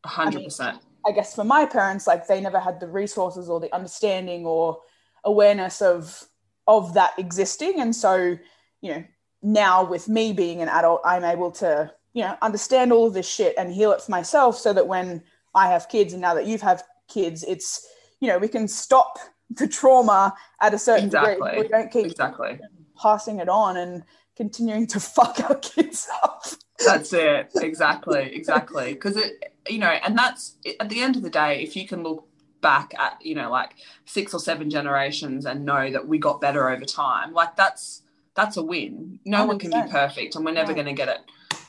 A 0.05 0.09
hundred 0.09 0.45
percent. 0.45 0.79
I 1.07 1.12
guess 1.12 1.35
for 1.35 1.45
my 1.45 1.64
parents, 1.64 2.07
like 2.07 2.26
they 2.26 2.40
never 2.40 2.61
had 2.61 2.80
the 2.80 2.88
resources 2.88 3.49
or 3.49 3.61
the 3.61 3.75
understanding 3.75 4.45
or 4.45 4.80
awareness 5.25 5.83
of 5.83 6.26
of 6.66 6.95
that 6.95 7.12
existing. 7.19 7.80
And 7.80 7.95
so, 7.95 8.38
you 8.80 8.95
know, 8.95 9.04
now 9.42 9.85
with 9.85 10.09
me 10.09 10.33
being 10.33 10.62
an 10.62 10.69
adult, 10.69 11.00
I'm 11.04 11.25
able 11.25 11.50
to, 11.52 11.92
you 12.12 12.23
know, 12.23 12.37
understand 12.42 12.92
all 12.92 13.07
of 13.07 13.14
this 13.14 13.28
shit 13.28 13.54
and 13.59 13.73
heal 13.73 13.92
it 13.92 14.02
for 14.02 14.11
myself 14.11 14.57
so 14.57 14.73
that 14.73 14.87
when 14.87 15.23
I 15.54 15.69
have 15.69 15.88
kids 15.88 16.12
and 16.12 16.23
now 16.23 16.35
that 16.35 16.47
you've 16.47 16.61
have 16.61 16.85
kids, 17.09 17.45
it's, 17.45 17.87
you 18.21 18.28
know, 18.28 18.38
we 18.38 18.49
can 18.49 18.69
stop 18.69 19.19
the 19.50 19.66
trauma 19.66 20.35
at 20.61 20.75
a 20.75 20.78
certain 20.78 21.09
degree. 21.09 21.33
Exactly. 21.33 21.62
We 21.62 21.69
don't 21.69 21.90
keep 21.90 22.07
Exactly. 22.07 22.61
passing 23.00 23.40
it 23.40 23.49
on 23.49 23.76
and 23.76 24.04
continuing 24.37 24.87
to 24.88 25.00
fuck 25.16 25.40
our 25.49 25.57
kids 25.57 26.09
up. 26.23 26.45
That's 26.85 27.13
it. 27.13 27.51
Exactly. 27.57 28.35
Exactly. 28.35 28.95
Because 28.95 29.17
it, 29.17 29.53
you 29.69 29.79
know, 29.79 29.89
and 29.89 30.17
that's 30.17 30.57
at 30.79 30.89
the 30.89 31.01
end 31.03 31.17
of 31.17 31.23
the 31.23 31.31
day, 31.31 31.63
if 31.63 31.77
you 31.77 31.87
can 31.87 32.03
look 32.03 32.27
back 32.61 32.93
at, 32.99 33.19
you 33.25 33.35
know, 33.35 33.51
like 33.51 33.75
six 34.05 34.35
or 34.35 34.41
seven 34.41 34.71
generations 34.71 35.47
and 35.47 35.65
know 35.65 35.91
that 35.91 36.07
we 36.07 36.19
got 36.19 36.41
better 36.41 36.69
over 36.69 36.85
time, 36.85 37.33
like 37.33 37.57
that's 37.57 38.02
that's 38.35 38.57
a 38.57 38.63
win. 38.63 39.19
No 39.25 39.45
one 39.45 39.59
can 39.59 39.71
be 39.71 39.91
perfect, 39.91 40.37
and 40.37 40.45
we're 40.45 40.52
never 40.52 40.71
Yeah. 40.73 40.76
going 40.76 40.87
to 40.87 40.93
get 40.93 41.09
it 41.09 41.21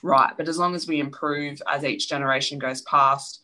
right. 0.03 0.31
But 0.37 0.47
as 0.47 0.57
long 0.57 0.75
as 0.75 0.87
we 0.87 0.99
improve 0.99 1.61
as 1.67 1.83
each 1.83 2.07
generation 2.07 2.59
goes 2.59 2.81
past, 2.83 3.41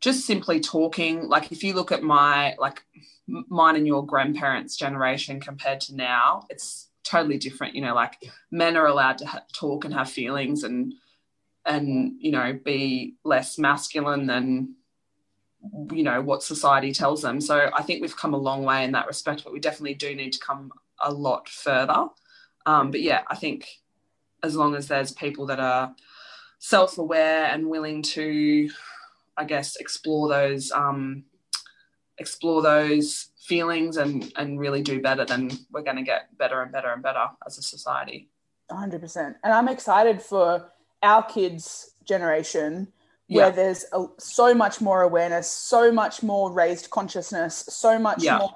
just 0.00 0.26
simply 0.26 0.60
talking, 0.60 1.28
like 1.28 1.50
if 1.52 1.64
you 1.64 1.74
look 1.74 1.90
at 1.92 2.02
my 2.02 2.54
like 2.58 2.82
mine 3.26 3.76
and 3.76 3.86
your 3.86 4.04
grandparents' 4.04 4.76
generation 4.76 5.40
compared 5.40 5.80
to 5.82 5.96
now, 5.96 6.46
it's 6.50 6.88
totally 7.02 7.38
different. 7.38 7.74
You 7.74 7.82
know, 7.82 7.94
like 7.94 8.22
men 8.50 8.76
are 8.76 8.86
allowed 8.86 9.18
to 9.18 9.26
ha- 9.26 9.44
talk 9.52 9.84
and 9.84 9.94
have 9.94 10.10
feelings 10.10 10.62
and 10.64 10.94
and 11.66 12.14
you 12.18 12.32
know 12.32 12.58
be 12.64 13.14
less 13.24 13.58
masculine 13.58 14.26
than 14.26 14.74
you 15.92 16.02
know 16.02 16.20
what 16.20 16.42
society 16.42 16.92
tells 16.92 17.22
them. 17.22 17.40
So 17.40 17.70
i 17.74 17.82
think 17.82 18.00
we've 18.00 18.16
come 18.16 18.34
a 18.34 18.38
long 18.38 18.64
way 18.64 18.84
in 18.84 18.92
that 18.92 19.06
respect 19.06 19.44
but 19.44 19.52
we 19.52 19.60
definitely 19.60 19.94
do 19.94 20.14
need 20.14 20.32
to 20.32 20.38
come 20.38 20.72
a 21.02 21.12
lot 21.12 21.48
further. 21.48 22.06
Um, 22.66 22.90
but 22.90 23.00
yeah 23.00 23.22
i 23.28 23.36
think 23.36 23.66
as 24.42 24.54
long 24.54 24.74
as 24.74 24.86
there's 24.86 25.12
people 25.12 25.46
that 25.46 25.60
are 25.60 25.94
self-aware 26.58 27.46
and 27.46 27.68
willing 27.68 28.02
to 28.02 28.70
i 29.36 29.44
guess 29.44 29.76
explore 29.76 30.28
those 30.28 30.70
um, 30.72 31.24
explore 32.18 32.60
those 32.62 33.30
feelings 33.40 33.96
and 33.96 34.32
and 34.36 34.60
really 34.60 34.82
do 34.82 35.00
better 35.00 35.24
then 35.24 35.50
we're 35.72 35.82
going 35.82 35.96
to 35.96 36.02
get 36.02 36.36
better 36.38 36.62
and 36.62 36.70
better 36.70 36.92
and 36.92 37.02
better 37.02 37.26
as 37.46 37.58
a 37.58 37.62
society. 37.62 38.28
100%. 38.70 39.34
And 39.42 39.52
I'm 39.52 39.68
excited 39.68 40.22
for 40.22 40.70
our 41.02 41.22
kids' 41.22 41.94
generation 42.04 42.92
where 43.28 43.46
Yeah. 43.46 43.50
there's 43.50 43.84
a, 43.92 44.06
so 44.18 44.52
much 44.54 44.80
more 44.80 45.02
awareness, 45.02 45.48
so 45.48 45.92
much 45.92 46.22
more 46.22 46.50
raised 46.50 46.90
consciousness, 46.90 47.54
so 47.68 47.98
much 47.98 48.22
Yeah. 48.24 48.38
more 48.38 48.50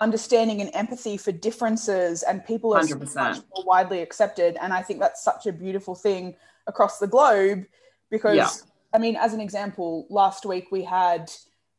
understanding 0.00 0.60
and 0.60 0.70
empathy 0.74 1.16
for 1.16 1.30
differences, 1.30 2.22
and 2.22 2.44
people 2.44 2.74
are 2.74 2.80
100%. 2.80 3.14
much 3.36 3.44
more 3.54 3.64
widely 3.64 4.00
accepted. 4.02 4.56
And 4.60 4.72
I 4.72 4.82
think 4.82 4.98
that's 4.98 5.22
such 5.22 5.46
a 5.46 5.52
beautiful 5.52 5.94
thing 5.94 6.34
across 6.66 6.98
the 6.98 7.06
globe 7.06 7.66
because, 8.10 8.36
Yeah. 8.36 8.50
I 8.92 8.98
mean, 8.98 9.14
as 9.16 9.32
an 9.34 9.40
example, 9.40 10.06
last 10.10 10.44
week 10.44 10.68
we 10.72 10.82
had 10.82 11.30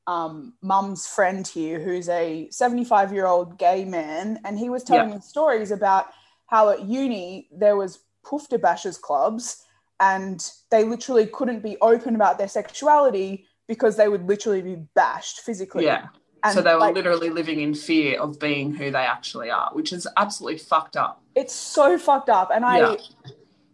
um, 0.07 0.53
mum's 0.61 1.05
friend 1.07 1.45
here 1.45 1.79
who's 1.79 2.09
a 2.09 2.49
75 2.49 3.13
year 3.13 3.27
old 3.27 3.57
gay 3.57 3.85
man, 3.85 4.39
and 4.45 4.57
he 4.57 4.69
was 4.69 4.83
telling 4.83 5.11
me 5.11 5.19
stories 5.21 5.71
about 5.71 6.07
how 6.47 6.69
at 6.69 6.81
uni 6.83 7.47
there 7.51 7.75
was 7.75 7.99
poofta 8.25 8.57
bashers 8.59 8.99
clubs 8.99 9.63
and 10.01 10.51
they 10.71 10.83
literally 10.83 11.25
couldn't 11.27 11.61
be 11.61 11.77
open 11.81 12.15
about 12.15 12.37
their 12.39 12.47
sexuality 12.47 13.45
because 13.67 13.95
they 13.95 14.07
would 14.09 14.27
literally 14.27 14.61
be 14.61 14.75
bashed 14.95 15.37
physically. 15.41 15.85
yeah 15.85 16.07
And 16.43 16.53
so 16.55 16.61
they 16.61 16.73
were 16.73 16.79
like, 16.79 16.95
literally 16.95 17.29
living 17.29 17.59
in 17.61 17.73
fear 17.75 18.19
of 18.19 18.39
being 18.39 18.73
who 18.73 18.89
they 18.91 19.05
actually 19.15 19.49
are, 19.51 19.69
which 19.77 19.93
is 19.93 20.07
absolutely 20.17 20.57
fucked 20.71 20.97
up. 21.05 21.21
it's 21.35 21.53
so 21.53 21.97
fucked 22.07 22.29
up. 22.39 22.49
And 22.55 22.65
I 22.65 22.77
Yeah. 22.79 22.95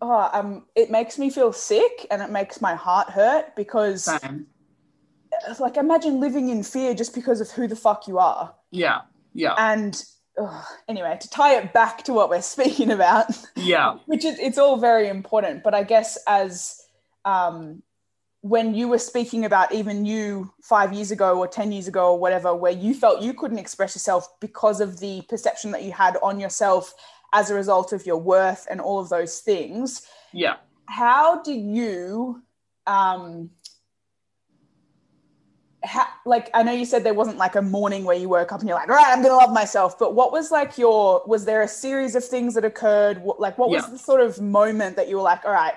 oh, 0.01 0.29
um 0.37 0.49
it 0.75 0.91
makes 0.97 1.17
me 1.17 1.27
feel 1.37 1.51
sick 1.53 2.05
and 2.11 2.21
it 2.21 2.29
makes 2.39 2.55
my 2.67 2.75
heart 2.75 3.09
hurt 3.09 3.45
because 3.55 4.03
Same. 4.03 4.45
like 5.59 5.77
imagine 5.77 6.19
living 6.19 6.49
in 6.49 6.61
fear 6.63 6.93
just 6.93 7.13
because 7.15 7.39
of 7.41 7.49
who 7.55 7.67
the 7.67 7.75
fuck 7.85 8.07
you 8.07 8.17
are. 8.19 8.53
Yeah. 8.71 9.01
Yeah. 9.33 9.55
And 9.57 9.93
ugh, 10.37 10.65
anyway, 10.87 11.17
to 11.19 11.29
tie 11.29 11.55
it 11.55 11.73
back 11.73 12.03
to 12.03 12.13
what 12.13 12.29
we're 12.29 12.41
speaking 12.55 12.91
about, 12.91 13.25
Yeah. 13.55 13.97
which 14.05 14.23
is 14.25 14.37
it's 14.39 14.57
all 14.57 14.77
very 14.77 15.07
important 15.09 15.63
but 15.63 15.73
i 15.73 15.83
guess 15.83 16.17
as 16.27 16.81
um, 17.25 17.81
when 18.41 18.73
you 18.75 18.87
were 18.87 18.99
speaking 18.99 19.43
about 19.45 19.73
even 19.73 20.05
you 20.05 20.51
five 20.61 20.93
years 20.93 21.11
ago 21.11 21.37
or 21.39 21.47
10 21.47 21.71
years 21.71 21.87
ago 21.87 22.11
or 22.13 22.19
whatever 22.19 22.55
where 22.55 22.71
you 22.71 22.93
felt 22.93 23.21
you 23.21 23.33
couldn't 23.33 23.57
express 23.59 23.95
yourself 23.95 24.29
because 24.39 24.79
of 24.79 24.99
the 24.99 25.21
perception 25.27 25.71
that 25.71 25.83
you 25.83 25.91
had 25.91 26.17
on 26.23 26.39
yourself 26.39 26.93
as 27.33 27.49
a 27.49 27.55
result 27.55 27.91
of 27.91 28.05
your 28.05 28.17
worth 28.17 28.65
and 28.69 28.79
all 28.79 28.99
of 28.99 29.09
those 29.09 29.39
things 29.39 30.03
Yeah. 30.31 30.57
how 30.85 31.41
did 31.41 31.59
you 31.59 32.41
um 32.85 33.49
how, 35.87 36.05
like 36.25 36.49
i 36.53 36.61
know 36.61 36.71
you 36.71 36.85
said 36.85 37.03
there 37.03 37.13
wasn't 37.13 37.37
like 37.37 37.55
a 37.55 37.61
morning 37.61 38.03
where 38.03 38.15
you 38.17 38.29
woke 38.29 38.51
up 38.51 38.59
and 38.59 38.67
you're 38.69 38.77
like 38.77 38.89
all 38.89 38.95
right 38.95 39.07
i'm 39.07 39.21
gonna 39.23 39.35
love 39.35 39.51
myself 39.53 39.97
but 39.97 40.13
what 40.13 40.31
was 40.31 40.51
like 40.51 40.77
your 40.77 41.23
was 41.25 41.45
there 41.45 41.61
a 41.63 41.67
series 41.67 42.15
of 42.15 42.23
things 42.23 42.53
that 42.53 42.65
occurred 42.65 43.21
what, 43.21 43.39
like 43.39 43.57
what 43.57 43.69
was 43.69 43.83
Yeah. 43.83 43.89
the 43.91 43.97
sort 43.97 44.21
of 44.21 44.39
moment 44.41 44.95
that 44.97 45.07
you 45.09 45.15
were 45.15 45.21
like 45.23 45.45
all 45.45 45.51
right 45.51 45.73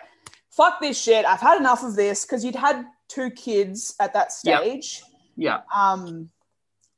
fuck 0.51 0.81
this 0.81 1.01
shit 1.01 1.25
i've 1.25 1.41
had 1.41 1.59
enough 1.59 1.83
of 1.83 1.97
this 1.97 2.25
because 2.25 2.45
you'd 2.45 2.57
had 2.57 2.85
two 3.09 3.31
kids 3.31 3.95
at 4.01 4.13
that 4.13 4.33
stage 4.33 5.03
Yeah. 5.37 5.61
um 5.75 6.29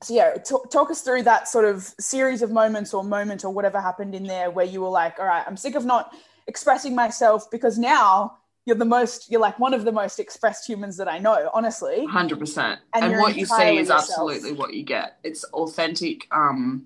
so 0.03 0.15
yeah 0.15 0.35
talk, 0.35 0.71
talk 0.71 0.91
us 0.91 1.03
through 1.03 1.23
that 1.23 1.47
sort 1.49 1.65
of 1.65 1.83
series 2.01 2.43
of 2.43 2.51
moments 2.51 2.93
or 2.93 3.05
moment 3.05 3.45
or 3.45 3.51
whatever 3.53 3.81
happened 3.81 4.15
in 4.15 4.25
there 4.25 4.51
where 4.51 4.67
you 4.67 4.81
were 4.81 4.89
like 4.89 5.19
all 5.19 5.27
right 5.27 5.45
i'm 5.47 5.57
sick 5.57 5.75
of 5.75 5.85
not 5.85 6.13
expressing 6.49 6.95
myself 6.95 7.51
because 7.51 7.79
now 7.79 8.37
you're 8.67 8.77
the 8.77 8.85
most 8.85 9.31
you're 9.31 9.41
like 9.41 9.59
one 9.59 9.75
of 9.75 9.85
the 9.85 9.93
most 9.93 10.21
expressed 10.21 10.69
humans 10.69 10.97
that 10.97 11.09
i 11.09 11.19
know 11.19 11.51
honestly 11.53 12.07
Hundred 12.07 12.39
percent. 12.39 12.81
And 12.95 13.05
And 13.05 13.21
what 13.21 13.37
you 13.37 13.47
see 13.47 13.77
is 13.79 13.89
yourself. 13.89 14.01
absolutely 14.03 14.53
what 14.53 14.73
you 14.75 14.85
get. 14.85 15.19
It's 15.25 15.45
authentic, 15.53 16.29
um, 16.31 16.85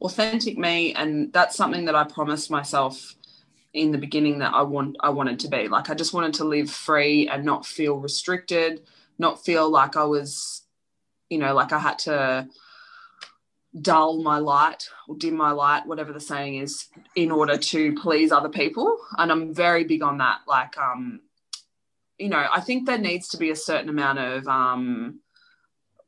authentic 0.00 0.56
me, 0.58 0.94
and 0.94 1.32
that's 1.32 1.56
something 1.56 1.84
that 1.86 1.94
I 1.94 2.04
promised 2.04 2.50
myself 2.50 3.14
in 3.72 3.92
the 3.92 3.98
beginning 3.98 4.38
that 4.38 4.54
I 4.54 4.62
want 4.62 4.96
I 5.00 5.10
wanted 5.10 5.40
to 5.40 5.48
be. 5.48 5.68
Like 5.68 5.90
I 5.90 5.94
just 5.94 6.12
wanted 6.14 6.34
to 6.34 6.44
live 6.44 6.70
free 6.70 7.28
and 7.28 7.44
not 7.44 7.66
feel 7.66 7.96
restricted, 7.98 8.82
not 9.18 9.44
feel 9.44 9.68
like 9.68 9.96
I 9.96 10.04
was, 10.04 10.62
you 11.28 11.38
know, 11.38 11.54
like 11.54 11.72
I 11.72 11.78
had 11.78 11.98
to 12.00 12.48
dull 13.80 14.22
my 14.22 14.38
light 14.38 14.88
or 15.08 15.16
dim 15.16 15.36
my 15.36 15.50
light, 15.50 15.86
whatever 15.86 16.12
the 16.12 16.20
saying 16.20 16.56
is, 16.56 16.86
in 17.14 17.30
order 17.30 17.56
to 17.56 17.94
please 17.94 18.32
other 18.32 18.48
people. 18.48 18.98
And 19.18 19.30
I'm 19.30 19.54
very 19.54 19.84
big 19.84 20.02
on 20.02 20.18
that. 20.18 20.40
Like, 20.46 20.76
um, 20.78 21.20
you 22.18 22.28
know, 22.28 22.46
I 22.52 22.60
think 22.60 22.86
there 22.86 22.98
needs 22.98 23.28
to 23.28 23.36
be 23.36 23.50
a 23.50 23.56
certain 23.56 23.88
amount 23.88 24.18
of 24.18 24.46
um, 24.46 25.20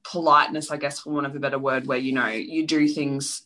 politeness, 0.04 0.70
I 0.70 0.76
guess, 0.76 1.00
for 1.00 1.12
want 1.12 1.26
of 1.26 1.36
a 1.36 1.40
better 1.40 1.58
word, 1.58 1.86
where 1.86 1.98
you 1.98 2.12
know 2.12 2.28
you 2.28 2.66
do 2.66 2.88
things 2.88 3.42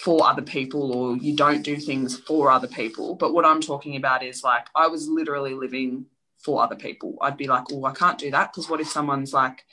for 0.00 0.26
other 0.26 0.42
people 0.42 0.92
or 0.96 1.16
you 1.18 1.36
don't 1.36 1.62
do 1.62 1.76
things 1.76 2.18
for 2.18 2.50
other 2.50 2.66
people. 2.66 3.14
But 3.14 3.34
what 3.34 3.44
I'm 3.44 3.60
talking 3.60 3.96
about 3.96 4.24
is 4.24 4.42
like 4.42 4.66
I 4.74 4.86
was 4.86 5.06
literally 5.08 5.54
living 5.54 6.06
for 6.38 6.62
other 6.62 6.76
people. 6.76 7.16
I'd 7.20 7.36
be 7.36 7.46
like, 7.46 7.64
oh, 7.72 7.84
I 7.84 7.92
can't 7.92 8.18
do 8.18 8.30
that 8.30 8.52
because 8.52 8.68
what 8.68 8.80
if 8.80 8.88
someone's 8.88 9.32
like, 9.32 9.64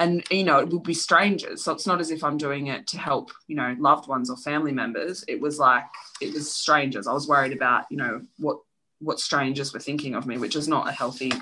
and 0.00 0.24
you 0.30 0.44
know, 0.44 0.58
it 0.58 0.70
would 0.70 0.82
be 0.82 0.94
strangers. 0.94 1.62
So 1.62 1.72
it's 1.72 1.86
not 1.86 2.00
as 2.00 2.10
if 2.10 2.24
I'm 2.24 2.38
doing 2.38 2.68
it 2.68 2.86
to 2.88 2.98
help, 2.98 3.30
you 3.46 3.54
know, 3.54 3.76
loved 3.78 4.08
ones 4.08 4.30
or 4.30 4.36
family 4.38 4.72
members. 4.72 5.24
It 5.28 5.40
was 5.40 5.58
like 5.58 5.84
it 6.22 6.32
was 6.32 6.50
strangers. 6.50 7.06
I 7.06 7.12
was 7.12 7.28
worried 7.28 7.52
about, 7.52 7.84
you 7.90 7.98
know, 7.98 8.22
what 8.38 8.58
what 9.00 9.20
strangers 9.20 9.72
were 9.72 9.80
thinking 9.80 10.14
of 10.14 10.26
me, 10.26 10.38
which 10.38 10.56
is 10.56 10.66
not 10.66 10.88
a 10.88 10.92
healthy 10.92 11.32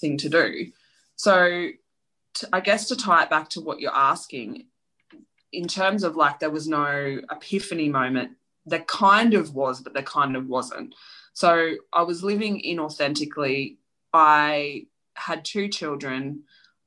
thing 0.00 0.18
to 0.18 0.28
do. 0.28 0.72
So 1.14 1.68
to, 2.34 2.48
I 2.52 2.60
guess 2.60 2.88
to 2.88 2.96
tie 2.96 3.22
it 3.22 3.30
back 3.30 3.48
to 3.50 3.60
what 3.60 3.78
you're 3.80 3.94
asking, 3.94 4.66
in 5.52 5.68
terms 5.68 6.02
of 6.02 6.16
like 6.16 6.40
there 6.40 6.50
was 6.50 6.66
no 6.66 7.20
epiphany 7.30 7.88
moment, 7.88 8.32
there 8.66 8.80
kind 8.80 9.34
of 9.34 9.54
was, 9.54 9.80
but 9.80 9.94
there 9.94 10.02
kind 10.02 10.34
of 10.34 10.48
wasn't. 10.48 10.94
So 11.34 11.76
I 11.92 12.02
was 12.02 12.24
living 12.24 12.62
inauthentically. 12.66 13.76
I 14.12 14.86
had 15.14 15.44
two 15.44 15.68
children. 15.68 16.42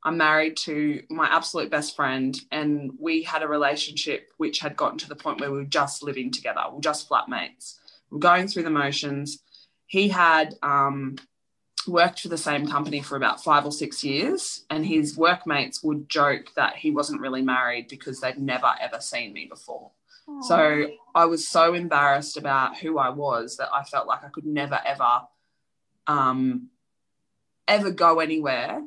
I'm 0.05 0.17
married 0.17 0.55
to 0.57 1.01
my 1.09 1.25
absolute 1.25 1.71
best 1.71 1.95
friend, 1.95 2.39
and 2.51 2.91
we 2.99 3.23
had 3.23 3.41
a 3.41 3.47
relationship 3.47 4.29
which 4.37 4.59
had 4.59 4.77
gotten 4.77 4.99
to 4.99 5.09
the 5.09 5.15
point 5.15 5.41
where 5.41 5.51
we 5.51 5.57
were 5.57 5.63
just 5.63 6.03
living 6.03 6.31
together. 6.31 6.61
We 6.71 6.77
are 6.77 6.81
just 6.81 7.09
flatmates. 7.09 7.79
We 8.11 8.15
we're 8.15 8.19
going 8.19 8.47
through 8.47 8.63
the 8.63 8.69
motions. 8.69 9.39
He 9.87 10.09
had 10.09 10.53
um, 10.61 11.15
worked 11.87 12.19
for 12.19 12.27
the 12.27 12.37
same 12.37 12.67
company 12.67 13.01
for 13.01 13.15
about 13.15 13.43
five 13.43 13.65
or 13.65 13.71
six 13.71 14.03
years, 14.03 14.63
and 14.69 14.85
his 14.85 15.17
workmates 15.17 15.81
would 15.81 16.07
joke 16.07 16.53
that 16.55 16.75
he 16.75 16.91
wasn't 16.91 17.19
really 17.19 17.41
married 17.41 17.87
because 17.87 18.21
they'd 18.21 18.37
never 18.37 18.71
ever 18.79 19.01
seen 19.01 19.33
me 19.33 19.47
before. 19.47 19.89
Aww. 20.29 20.43
So 20.43 20.87
I 21.15 21.25
was 21.25 21.47
so 21.47 21.73
embarrassed 21.73 22.37
about 22.37 22.77
who 22.77 22.99
I 22.99 23.09
was 23.09 23.57
that 23.57 23.69
I 23.73 23.83
felt 23.83 24.05
like 24.05 24.23
I 24.23 24.29
could 24.29 24.45
never 24.45 24.79
ever 24.85 25.21
um, 26.05 26.69
ever 27.67 27.89
go 27.89 28.19
anywhere 28.19 28.83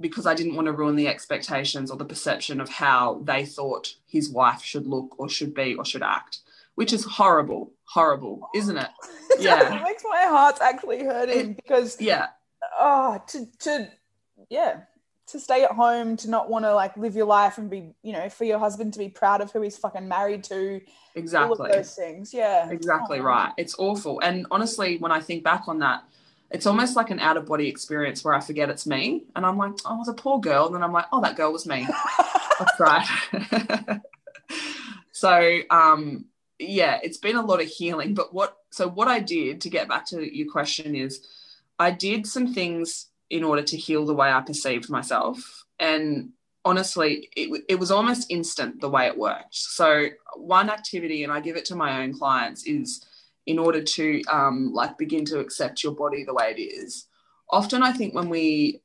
because 0.00 0.26
I 0.26 0.34
didn't 0.34 0.56
want 0.56 0.66
to 0.66 0.72
ruin 0.72 0.96
the 0.96 1.08
expectations 1.08 1.90
or 1.90 1.96
the 1.96 2.04
perception 2.04 2.60
of 2.60 2.68
how 2.68 3.20
they 3.24 3.44
thought 3.44 3.94
his 4.06 4.30
wife 4.30 4.62
should 4.62 4.86
look 4.86 5.18
or 5.18 5.28
should 5.28 5.54
be 5.54 5.74
or 5.74 5.84
should 5.84 6.02
act, 6.02 6.38
which 6.74 6.92
is 6.92 7.04
horrible, 7.04 7.72
horrible, 7.84 8.48
isn't 8.54 8.76
it? 8.76 8.88
Yeah, 9.38 9.74
it 9.74 9.82
makes 9.84 10.02
my 10.04 10.24
heart 10.24 10.58
actually 10.60 11.02
hurting 11.02 11.54
because 11.54 11.98
yeah, 11.98 12.26
oh, 12.78 13.22
to 13.28 13.46
to 13.60 13.88
yeah, 14.50 14.80
to 15.30 15.40
stay 15.40 15.64
at 15.64 15.70
home, 15.70 16.16
to 16.18 16.30
not 16.30 16.50
want 16.50 16.64
to 16.64 16.74
like 16.74 16.96
live 16.96 17.16
your 17.16 17.26
life 17.26 17.58
and 17.58 17.70
be, 17.70 17.94
you 18.02 18.12
know, 18.12 18.28
for 18.28 18.44
your 18.44 18.58
husband 18.58 18.92
to 18.94 18.98
be 18.98 19.08
proud 19.08 19.40
of 19.40 19.50
who 19.52 19.62
he's 19.62 19.78
fucking 19.78 20.08
married 20.08 20.44
to. 20.44 20.80
Exactly. 21.14 21.70
those 21.70 21.94
things. 21.94 22.34
Yeah. 22.34 22.68
Exactly 22.70 23.20
oh. 23.20 23.22
right. 23.22 23.52
It's 23.56 23.76
awful. 23.78 24.20
And 24.20 24.46
honestly, 24.50 24.98
when 24.98 25.12
I 25.12 25.20
think 25.20 25.44
back 25.44 25.68
on 25.68 25.78
that, 25.78 26.04
it's 26.50 26.66
almost 26.66 26.96
like 26.96 27.10
an 27.10 27.20
out 27.20 27.36
of 27.36 27.46
body 27.46 27.68
experience 27.68 28.24
where 28.24 28.34
I 28.34 28.40
forget 28.40 28.70
it's 28.70 28.86
me. 28.86 29.24
And 29.36 29.46
I'm 29.46 29.56
like, 29.56 29.72
oh, 29.84 30.04
the 30.04 30.14
poor 30.14 30.40
girl. 30.40 30.66
And 30.66 30.74
then 30.74 30.82
I'm 30.82 30.92
like, 30.92 31.06
oh, 31.12 31.20
that 31.20 31.36
girl 31.36 31.52
was 31.52 31.66
me. 31.66 31.86
That's 32.58 32.80
right. 32.80 33.06
so, 35.12 35.60
um, 35.70 36.24
yeah, 36.58 36.98
it's 37.02 37.18
been 37.18 37.36
a 37.36 37.44
lot 37.44 37.62
of 37.62 37.68
healing. 37.68 38.14
But 38.14 38.34
what, 38.34 38.56
so 38.70 38.88
what 38.88 39.06
I 39.06 39.20
did 39.20 39.60
to 39.60 39.70
get 39.70 39.88
back 39.88 40.06
to 40.06 40.36
your 40.36 40.50
question 40.50 40.96
is 40.96 41.24
I 41.78 41.92
did 41.92 42.26
some 42.26 42.52
things 42.52 43.06
in 43.30 43.44
order 43.44 43.62
to 43.62 43.76
heal 43.76 44.04
the 44.04 44.14
way 44.14 44.30
I 44.30 44.40
perceived 44.40 44.90
myself. 44.90 45.64
And 45.78 46.30
honestly, 46.64 47.28
it, 47.36 47.64
it 47.68 47.76
was 47.76 47.92
almost 47.92 48.30
instant 48.30 48.80
the 48.80 48.90
way 48.90 49.06
it 49.06 49.16
worked. 49.16 49.54
So, 49.54 50.08
one 50.34 50.68
activity, 50.68 51.22
and 51.22 51.32
I 51.32 51.40
give 51.40 51.56
it 51.56 51.64
to 51.66 51.76
my 51.76 52.02
own 52.02 52.12
clients, 52.12 52.64
is 52.64 53.06
in 53.50 53.58
order 53.58 53.82
to 53.82 54.22
um, 54.30 54.72
like 54.72 54.96
begin 54.96 55.24
to 55.24 55.40
accept 55.40 55.82
your 55.82 55.92
body 55.92 56.22
the 56.24 56.32
way 56.32 56.54
it 56.56 56.60
is. 56.60 57.08
Often, 57.50 57.82
I 57.82 57.92
think 57.92 58.14
when 58.14 58.28
we 58.28 58.80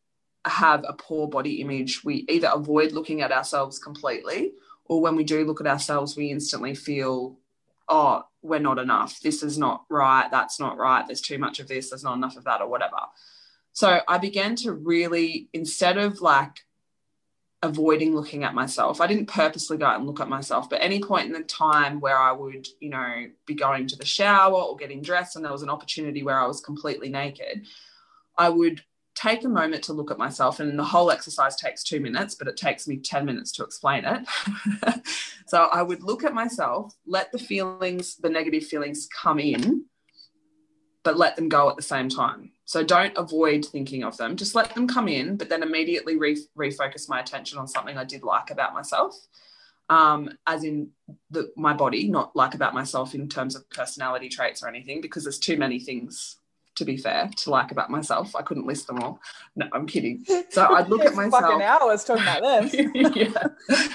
have 0.46 0.84
a 0.88 0.94
poor 0.94 1.28
body 1.28 1.62
image, 1.62 2.04
we 2.04 2.26
either 2.28 2.50
avoid 2.52 2.92
looking 2.92 3.22
at 3.22 3.32
ourselves 3.32 3.78
completely, 3.78 4.54
or 4.86 5.02
when 5.02 5.16
we 5.16 5.24
do 5.24 5.46
look 5.46 5.62
at 5.62 5.68
ourselves, 5.68 6.18
we 6.18 6.32
instantly 6.32 6.74
feel, 6.74 7.38
oh, 7.88 8.24
we're 8.42 8.60
not 8.60 8.80
enough. 8.80 9.20
This 9.20 9.44
is 9.44 9.58
not 9.58 9.86
right. 9.90 10.30
That's 10.32 10.60
not 10.60 10.78
right. 10.78 11.06
There's 11.06 11.22
too 11.22 11.38
much 11.38 11.60
of 11.60 11.68
this. 11.68 11.90
There's 11.90 12.04
not 12.04 12.18
enough 12.18 12.38
of 12.38 12.46
that, 12.46 12.62
or 12.62 12.68
whatever. 12.68 12.98
So 13.72 14.00
I 14.08 14.18
began 14.18 14.56
to 14.58 14.72
really, 14.72 15.50
instead 15.54 16.00
of 16.00 16.22
like 16.22 16.65
avoiding 17.66 18.16
looking 18.16 18.44
at 18.44 18.54
myself, 18.54 19.02
I 19.02 19.08
didn't 19.08 19.28
purposely 19.28 19.78
go 19.78 19.86
out 19.86 19.98
and 19.98 20.08
look 20.08 20.20
at 20.20 20.30
myself, 20.30 20.70
but 20.70 20.82
any 20.82 21.02
point 21.02 21.28
in 21.28 21.34
the 21.34 21.44
time 21.44 22.00
where 22.00 22.18
I 22.18 22.32
would, 22.32 22.68
you 22.80 22.90
know, 22.90 23.28
be 23.46 23.54
going 23.54 23.88
to 23.88 23.96
the 23.96 24.06
shower 24.06 24.56
or 24.56 24.76
getting 24.76 25.02
dressed 25.02 25.36
and 25.36 25.44
there 25.44 25.52
was 25.52 25.64
an 25.64 25.70
opportunity 25.70 26.24
where 26.24 26.40
I 26.40 26.48
was 26.48 26.62
completely 26.62 27.10
naked, 27.10 27.66
I 28.38 28.50
would 28.50 28.82
take 29.16 29.44
a 29.46 29.50
moment 29.50 29.84
to 29.86 29.94
look 29.94 30.12
at 30.12 30.18
myself 30.18 30.60
and 30.60 30.78
the 30.78 30.84
whole 30.84 31.10
exercise 31.10 31.56
takes 31.56 31.84
two 31.84 32.02
minutes 32.02 32.36
but 32.36 32.50
it 32.50 32.58
takes 32.58 32.86
me 32.86 32.98
10 32.98 33.26
minutes 33.26 33.52
to 33.54 33.64
explain 33.64 34.04
it. 34.06 34.28
So 35.46 35.70
i 35.72 35.82
would 35.82 36.04
look 36.04 36.24
at 36.24 36.34
myself 36.34 36.96
let 37.06 37.32
the 37.32 37.38
feelings 37.38 38.16
the 38.18 38.30
negative 38.30 38.66
feelings 38.66 39.08
come 39.08 39.40
in 39.40 39.86
but 41.04 41.18
let 41.18 41.36
them 41.36 41.50
go 41.50 41.70
at 41.70 41.76
the 41.76 41.84
same 41.84 42.10
time 42.10 42.52
so 42.66 42.84
don't 42.84 43.16
avoid 43.16 43.64
thinking 43.64 44.04
of 44.04 44.18
them. 44.18 44.36
Just 44.36 44.56
let 44.56 44.74
them 44.74 44.88
come 44.88 45.08
in, 45.08 45.38
but 45.38 45.50
then 45.50 45.62
immediately 45.62 46.18
re- 46.18 46.46
refocus 46.58 47.08
my 47.08 47.20
attention 47.20 47.60
on 47.60 47.68
something 47.68 47.96
I 47.96 48.04
did 48.04 48.24
like 48.24 48.50
about 48.50 48.74
myself, 48.74 49.16
um, 49.88 50.32
as 50.48 50.64
in 50.64 50.90
the, 51.30 51.52
my 51.56 51.74
body, 51.74 52.10
not 52.10 52.36
like 52.36 52.56
about 52.56 52.74
myself 52.74 53.14
in 53.14 53.30
terms 53.30 53.56
of 53.56 53.70
personality 53.70 54.30
traits 54.30 54.64
or 54.64 54.68
anything, 54.68 55.00
because 55.00 55.24
there's 55.24 55.40
too 55.40 55.58
many 55.58 55.80
things. 55.80 56.38
To 56.80 56.84
be 56.84 56.98
fair, 56.98 57.30
to 57.38 57.50
like 57.50 57.72
about 57.72 57.90
myself, 57.90 58.36
I 58.36 58.42
couldn't 58.42 58.68
list 58.68 58.88
them 58.88 59.00
all. 59.02 59.22
No, 59.56 59.66
I'm 59.72 59.88
kidding. 59.88 60.26
So 60.50 60.66
I'd 60.76 60.90
look 60.90 61.06
at 61.06 61.16
myself. 61.16 61.44
Fucking 61.44 61.62
hours 61.62 62.04
talking 62.04 62.24
about 62.24 62.42
this. 62.42 62.74
yeah, 63.16 63.48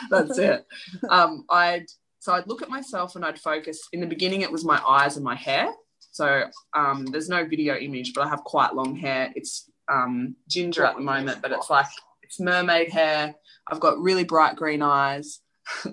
that's 0.08 0.38
it. 0.38 0.64
Um, 1.10 1.44
I'd 1.50 1.84
so 2.20 2.32
I'd 2.32 2.46
look 2.46 2.62
at 2.62 2.70
myself 2.70 3.16
and 3.16 3.24
I'd 3.26 3.38
focus. 3.38 3.86
In 3.92 4.00
the 4.00 4.06
beginning, 4.06 4.40
it 4.40 4.50
was 4.50 4.64
my 4.64 4.80
eyes 4.82 5.16
and 5.16 5.24
my 5.26 5.34
hair 5.34 5.70
so 6.10 6.44
um, 6.74 7.06
there's 7.06 7.28
no 7.28 7.46
video 7.46 7.76
image, 7.76 8.12
but 8.14 8.26
I 8.26 8.28
have 8.28 8.44
quite 8.44 8.74
long 8.74 8.96
hair. 8.96 9.32
It's 9.34 9.70
um, 9.90 10.36
ginger 10.48 10.84
at 10.84 10.96
the 10.96 11.02
moment, 11.02 11.42
but 11.42 11.52
it's 11.52 11.70
like 11.70 11.86
it's 12.22 12.40
mermaid 12.40 12.90
hair. 12.90 13.34
I've 13.70 13.80
got 13.80 13.98
really 13.98 14.24
bright 14.24 14.56
green 14.56 14.82
eyes. 14.82 15.40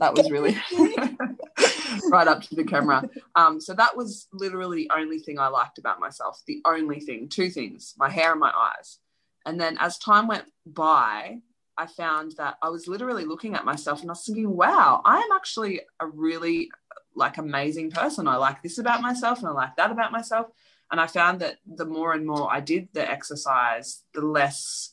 that 0.00 0.14
was 0.14 0.30
really 0.30 0.56
right 2.10 2.28
up 2.28 2.42
to 2.42 2.54
the 2.54 2.64
camera. 2.64 3.08
Um, 3.34 3.60
so 3.60 3.74
that 3.74 3.96
was 3.96 4.28
literally 4.32 4.84
the 4.84 4.90
only 4.96 5.18
thing 5.18 5.38
I 5.38 5.48
liked 5.48 5.78
about 5.78 6.00
myself. 6.00 6.42
The 6.46 6.60
only 6.64 7.00
thing, 7.00 7.28
two 7.28 7.50
things, 7.50 7.94
my 7.96 8.08
hair 8.08 8.32
and 8.32 8.40
my 8.40 8.52
eyes. 8.52 8.98
And 9.44 9.60
then 9.60 9.76
as 9.80 9.98
time 9.98 10.26
went 10.26 10.44
by, 10.66 11.38
I 11.78 11.86
found 11.86 12.32
that 12.38 12.56
I 12.62 12.68
was 12.70 12.88
literally 12.88 13.24
looking 13.24 13.54
at 13.54 13.64
myself 13.64 14.00
and 14.00 14.10
I 14.10 14.12
was 14.12 14.24
thinking, 14.24 14.56
wow, 14.56 15.02
I 15.04 15.18
am 15.18 15.32
actually 15.34 15.82
a 16.00 16.06
really 16.06 16.70
like 17.16 17.38
amazing 17.38 17.90
person. 17.90 18.28
I 18.28 18.36
like 18.36 18.62
this 18.62 18.78
about 18.78 19.00
myself 19.00 19.38
and 19.38 19.48
I 19.48 19.52
like 19.52 19.76
that 19.76 19.90
about 19.90 20.12
myself. 20.12 20.48
And 20.90 21.00
I 21.00 21.06
found 21.06 21.40
that 21.40 21.56
the 21.66 21.84
more 21.84 22.12
and 22.12 22.26
more 22.26 22.52
I 22.52 22.60
did 22.60 22.88
the 22.92 23.10
exercise, 23.10 24.02
the 24.14 24.20
less 24.20 24.92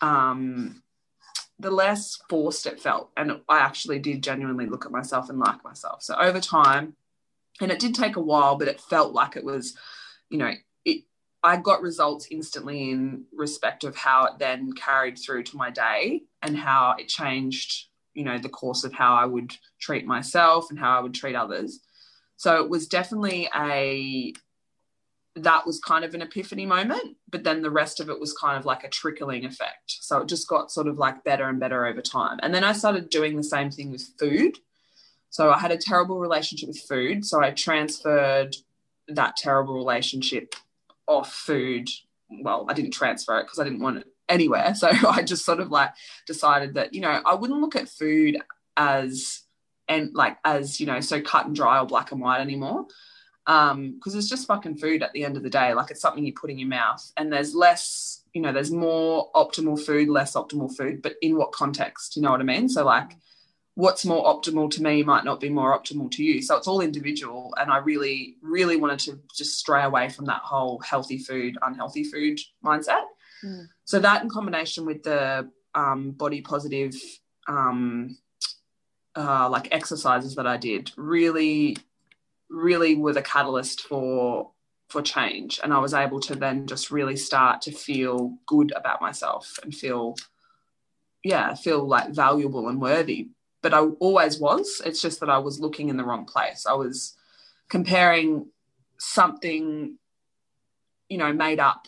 um 0.00 0.82
the 1.58 1.70
less 1.70 2.18
forced 2.28 2.66
it 2.66 2.80
felt. 2.80 3.10
And 3.16 3.40
I 3.48 3.58
actually 3.58 3.98
did 3.98 4.22
genuinely 4.22 4.66
look 4.66 4.86
at 4.86 4.92
myself 4.92 5.28
and 5.28 5.38
like 5.38 5.62
myself. 5.62 6.02
So 6.02 6.16
over 6.18 6.40
time, 6.40 6.96
and 7.60 7.70
it 7.70 7.78
did 7.78 7.94
take 7.94 8.16
a 8.16 8.20
while, 8.20 8.56
but 8.56 8.68
it 8.68 8.80
felt 8.80 9.12
like 9.12 9.36
it 9.36 9.44
was, 9.44 9.76
you 10.30 10.38
know, 10.38 10.52
it 10.86 11.04
I 11.42 11.58
got 11.58 11.82
results 11.82 12.28
instantly 12.30 12.90
in 12.90 13.24
respect 13.32 13.84
of 13.84 13.94
how 13.94 14.24
it 14.24 14.38
then 14.38 14.72
carried 14.72 15.18
through 15.18 15.44
to 15.44 15.56
my 15.56 15.70
day 15.70 16.22
and 16.42 16.56
how 16.56 16.96
it 16.98 17.08
changed 17.08 17.89
you 18.14 18.24
know 18.24 18.38
the 18.38 18.48
course 18.48 18.84
of 18.84 18.92
how 18.92 19.14
I 19.14 19.24
would 19.24 19.54
treat 19.80 20.06
myself 20.06 20.70
and 20.70 20.78
how 20.78 20.98
I 20.98 21.00
would 21.00 21.14
treat 21.14 21.34
others. 21.34 21.80
So 22.36 22.62
it 22.62 22.70
was 22.70 22.86
definitely 22.86 23.48
a 23.54 24.32
that 25.36 25.66
was 25.66 25.78
kind 25.80 26.04
of 26.04 26.14
an 26.14 26.22
epiphany 26.22 26.66
moment, 26.66 27.16
but 27.30 27.44
then 27.44 27.62
the 27.62 27.70
rest 27.70 28.00
of 28.00 28.10
it 28.10 28.18
was 28.18 28.32
kind 28.32 28.58
of 28.58 28.66
like 28.66 28.82
a 28.82 28.88
trickling 28.88 29.44
effect. 29.44 29.98
So 30.00 30.18
it 30.18 30.28
just 30.28 30.48
got 30.48 30.72
sort 30.72 30.88
of 30.88 30.98
like 30.98 31.22
better 31.22 31.48
and 31.48 31.60
better 31.60 31.86
over 31.86 32.02
time. 32.02 32.38
And 32.42 32.52
then 32.52 32.64
I 32.64 32.72
started 32.72 33.10
doing 33.10 33.36
the 33.36 33.44
same 33.44 33.70
thing 33.70 33.92
with 33.92 34.08
food. 34.18 34.58
So 35.30 35.52
I 35.52 35.58
had 35.58 35.70
a 35.70 35.78
terrible 35.78 36.18
relationship 36.18 36.68
with 36.68 36.80
food. 36.80 37.24
So 37.24 37.40
I 37.40 37.52
transferred 37.52 38.56
that 39.06 39.36
terrible 39.36 39.74
relationship 39.74 40.56
off 41.06 41.32
food. 41.32 41.88
Well, 42.28 42.66
I 42.68 42.74
didn't 42.74 42.92
transfer 42.92 43.38
it 43.38 43.44
because 43.44 43.60
I 43.60 43.64
didn't 43.64 43.80
want 43.80 43.98
it 43.98 44.06
anywhere. 44.30 44.74
So 44.80 44.88
I 44.88 45.22
just 45.22 45.44
sort 45.44 45.60
of 45.60 45.70
like 45.70 45.90
decided 46.26 46.74
that, 46.74 46.94
you 46.94 47.02
know, 47.02 47.20
I 47.26 47.34
wouldn't 47.34 47.60
look 47.60 47.76
at 47.76 47.88
food 47.88 48.38
as 48.76 49.42
and 49.88 50.14
like 50.14 50.38
as, 50.44 50.80
you 50.80 50.86
know, 50.86 51.00
so 51.00 51.20
cut 51.20 51.46
and 51.46 51.54
dry 51.54 51.80
or 51.80 51.86
black 51.86 52.12
and 52.12 52.20
white 52.20 52.40
anymore. 52.40 52.86
um 53.46 53.94
because 53.94 54.14
it's 54.14 54.28
just 54.28 54.46
fucking 54.46 54.76
food 54.76 55.02
at 55.02 55.12
the 55.12 55.24
end 55.24 55.36
of 55.36 55.42
the 55.42 55.50
day. 55.50 55.74
Like 55.74 55.90
it's 55.90 56.00
something 56.00 56.24
you 56.24 56.32
put 56.32 56.50
in 56.50 56.58
your 56.58 56.68
mouth. 56.68 57.02
And 57.16 57.30
there's 57.32 57.54
less 57.54 58.22
you 58.32 58.40
know 58.40 58.52
there's 58.52 58.70
more 58.70 59.30
optimal 59.34 59.78
food 59.84 60.08
less 60.08 60.34
optimal 60.34 60.74
food 60.74 61.02
but 61.02 61.14
in 61.20 61.36
what 61.36 61.52
context? 61.52 62.16
You 62.16 62.22
know 62.22 62.30
what 62.30 62.40
i 62.40 62.44
mean? 62.44 62.68
So 62.68 62.84
like 62.84 63.10
what's 63.74 64.04
more 64.04 64.24
optimal 64.24 64.70
to 64.70 64.82
me 64.82 65.02
might 65.02 65.24
not 65.24 65.40
be 65.40 65.48
more 65.48 65.78
optimal 65.78 66.10
to 66.10 66.22
you. 66.22 66.42
So 66.42 66.56
it's 66.56 66.68
all 66.68 66.80
individual. 66.80 67.54
And 67.58 67.70
i 67.70 67.78
really 67.78 68.36
really 68.42 68.76
wanted 68.76 69.00
to 69.06 69.20
just 69.36 69.58
stray 69.58 69.82
away 69.84 70.08
from 70.08 70.26
that 70.26 70.42
whole 70.42 70.78
healthy 70.80 71.18
food 71.18 71.58
unhealthy 71.62 72.04
food 72.04 72.38
mindset 72.64 73.04
mm. 73.44 73.66
so 73.84 73.98
that 73.98 74.22
in 74.22 74.28
combination 74.28 74.84
with 74.84 75.02
the 75.02 75.48
um, 75.74 76.10
body 76.12 76.40
positive 76.40 76.94
um, 77.48 78.16
uh, 79.16 79.48
like 79.48 79.68
exercises 79.72 80.34
that 80.34 80.46
i 80.46 80.56
did 80.56 80.90
really 80.96 81.76
really 82.50 82.96
were 82.96 83.12
the 83.12 83.22
catalyst 83.22 83.82
for 83.82 84.50
for 84.90 85.00
change. 85.00 85.60
And 85.62 85.72
i 85.72 85.78
was 85.78 85.94
able 85.94 86.20
to 86.20 86.34
then 86.34 86.66
just 86.66 86.90
really 86.90 87.16
start 87.16 87.62
to 87.62 87.72
feel 87.72 88.36
good 88.46 88.72
about 88.76 89.00
myself 89.00 89.58
and 89.62 89.74
feel 89.74 90.16
yeah 91.22 91.54
feel 91.54 91.86
like 91.86 92.10
valuable 92.10 92.68
and 92.68 92.80
worthy. 92.80 93.28
But 93.62 93.72
i 93.72 93.78
always 93.78 94.38
was. 94.38 94.82
It's 94.84 95.00
just 95.00 95.20
that 95.20 95.30
i 95.30 95.38
was 95.38 95.60
looking 95.60 95.88
in 95.88 95.96
the 95.96 96.04
wrong 96.04 96.26
place. 96.26 96.66
I 96.66 96.74
was 96.74 97.16
comparing 97.68 98.48
something 98.98 99.96
you 101.08 101.18
know 101.18 101.32
made 101.32 101.60
up 101.60 101.86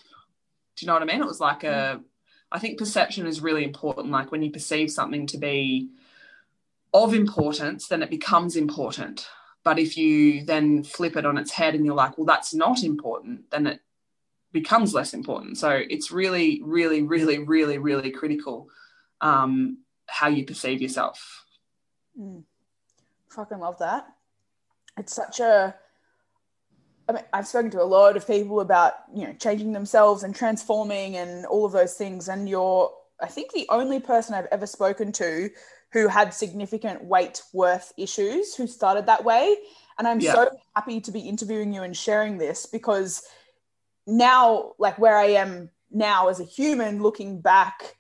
do 0.77 0.85
you 0.85 0.87
know 0.87 0.95
what 0.95 1.03
i 1.03 1.07
mean 1.07 1.21
it 1.21 1.27
was 1.27 1.41
like 1.41 1.65
a 1.65 2.01
i 2.51 2.59
think 2.59 2.79
perception 2.79 3.27
is 3.27 3.41
really 3.41 3.65
important 3.65 4.11
like 4.11 4.33
when 4.33 4.43
you 4.43 4.51
perceive 4.51 4.91
something 4.91 5.27
to 5.27 5.39
be 5.39 5.89
of 6.95 7.15
importance 7.15 7.89
then 7.89 8.03
it 8.03 8.11
becomes 8.11 8.57
important 8.57 9.29
but 9.65 9.79
if 9.79 9.97
you 9.97 10.45
then 10.45 10.83
flip 10.83 11.17
it 11.17 11.27
on 11.27 11.39
its 11.39 11.53
head 11.53 11.75
and 11.75 11.85
you're 11.85 11.95
like, 11.95 12.19
well, 12.19 12.27
that's 12.27 12.53
not 12.53 12.83
important, 12.83 13.51
then 13.51 13.67
it 13.67 13.81
becomes 14.51 14.93
less 14.93 15.15
important. 15.15 15.59
So 15.59 15.71
it's 15.71 16.11
really, 16.11 16.61
really, 16.65 17.03
really, 17.03 17.39
really, 17.39 17.79
really 17.79 18.11
critical 18.11 18.69
um, 19.21 19.79
how 20.07 20.29
you 20.29 20.45
perceive 20.45 20.83
yourself. 20.83 21.45
Mm. 22.19 22.43
Fucking 23.31 23.61
love 23.61 23.79
that. 23.79 24.07
It's 24.99 25.15
such 25.15 25.41
a. 25.41 25.75
I 27.13 27.17
mean, 27.17 27.25
I've 27.33 27.47
spoken 27.47 27.71
to 27.73 27.83
a 27.83 27.85
lot 27.85 28.17
of 28.17 28.27
people 28.27 28.61
about 28.61 28.95
you 29.15 29.27
know 29.27 29.35
changing 29.35 29.73
themselves 29.73 30.23
and 30.23 30.35
transforming 30.35 31.17
and 31.17 31.45
all 31.47 31.67
of 31.67 31.73
those 31.73 31.95
things, 31.95 32.29
and 32.29 32.49
you're 32.49 32.91
I 33.21 33.27
think 33.27 33.53
the 33.53 33.67
only 33.69 34.01
person 34.01 34.35
I've 34.35 34.49
ever 34.51 34.67
spoken 34.67 35.13
to 35.13 35.51
who 35.93 36.09
had 36.09 36.33
significant 36.33 37.05
weight 37.05 37.43
worth 37.53 37.93
issues 37.99 38.55
who 38.55 38.67
started 38.67 39.07
that 39.07 39.25
way. 39.25 39.57
And 39.99 40.09
I'm 40.09 40.21
yeah. 40.21 40.33
so 40.33 40.49
happy 40.75 41.03
to 41.03 41.13
be 41.13 41.21
interviewing 41.21 41.75
you 41.75 41.83
and 41.83 41.95
sharing 41.95 42.39
this 42.39 42.65
because 42.65 43.23
now, 44.07 44.73
like 44.79 44.99
where 44.99 45.17
I 45.17 45.27
am 45.27 45.71
now 45.91 46.29
as 46.29 46.41
a 46.41 46.45
human, 46.45 47.03
looking 47.03 47.43
back, 47.43 47.97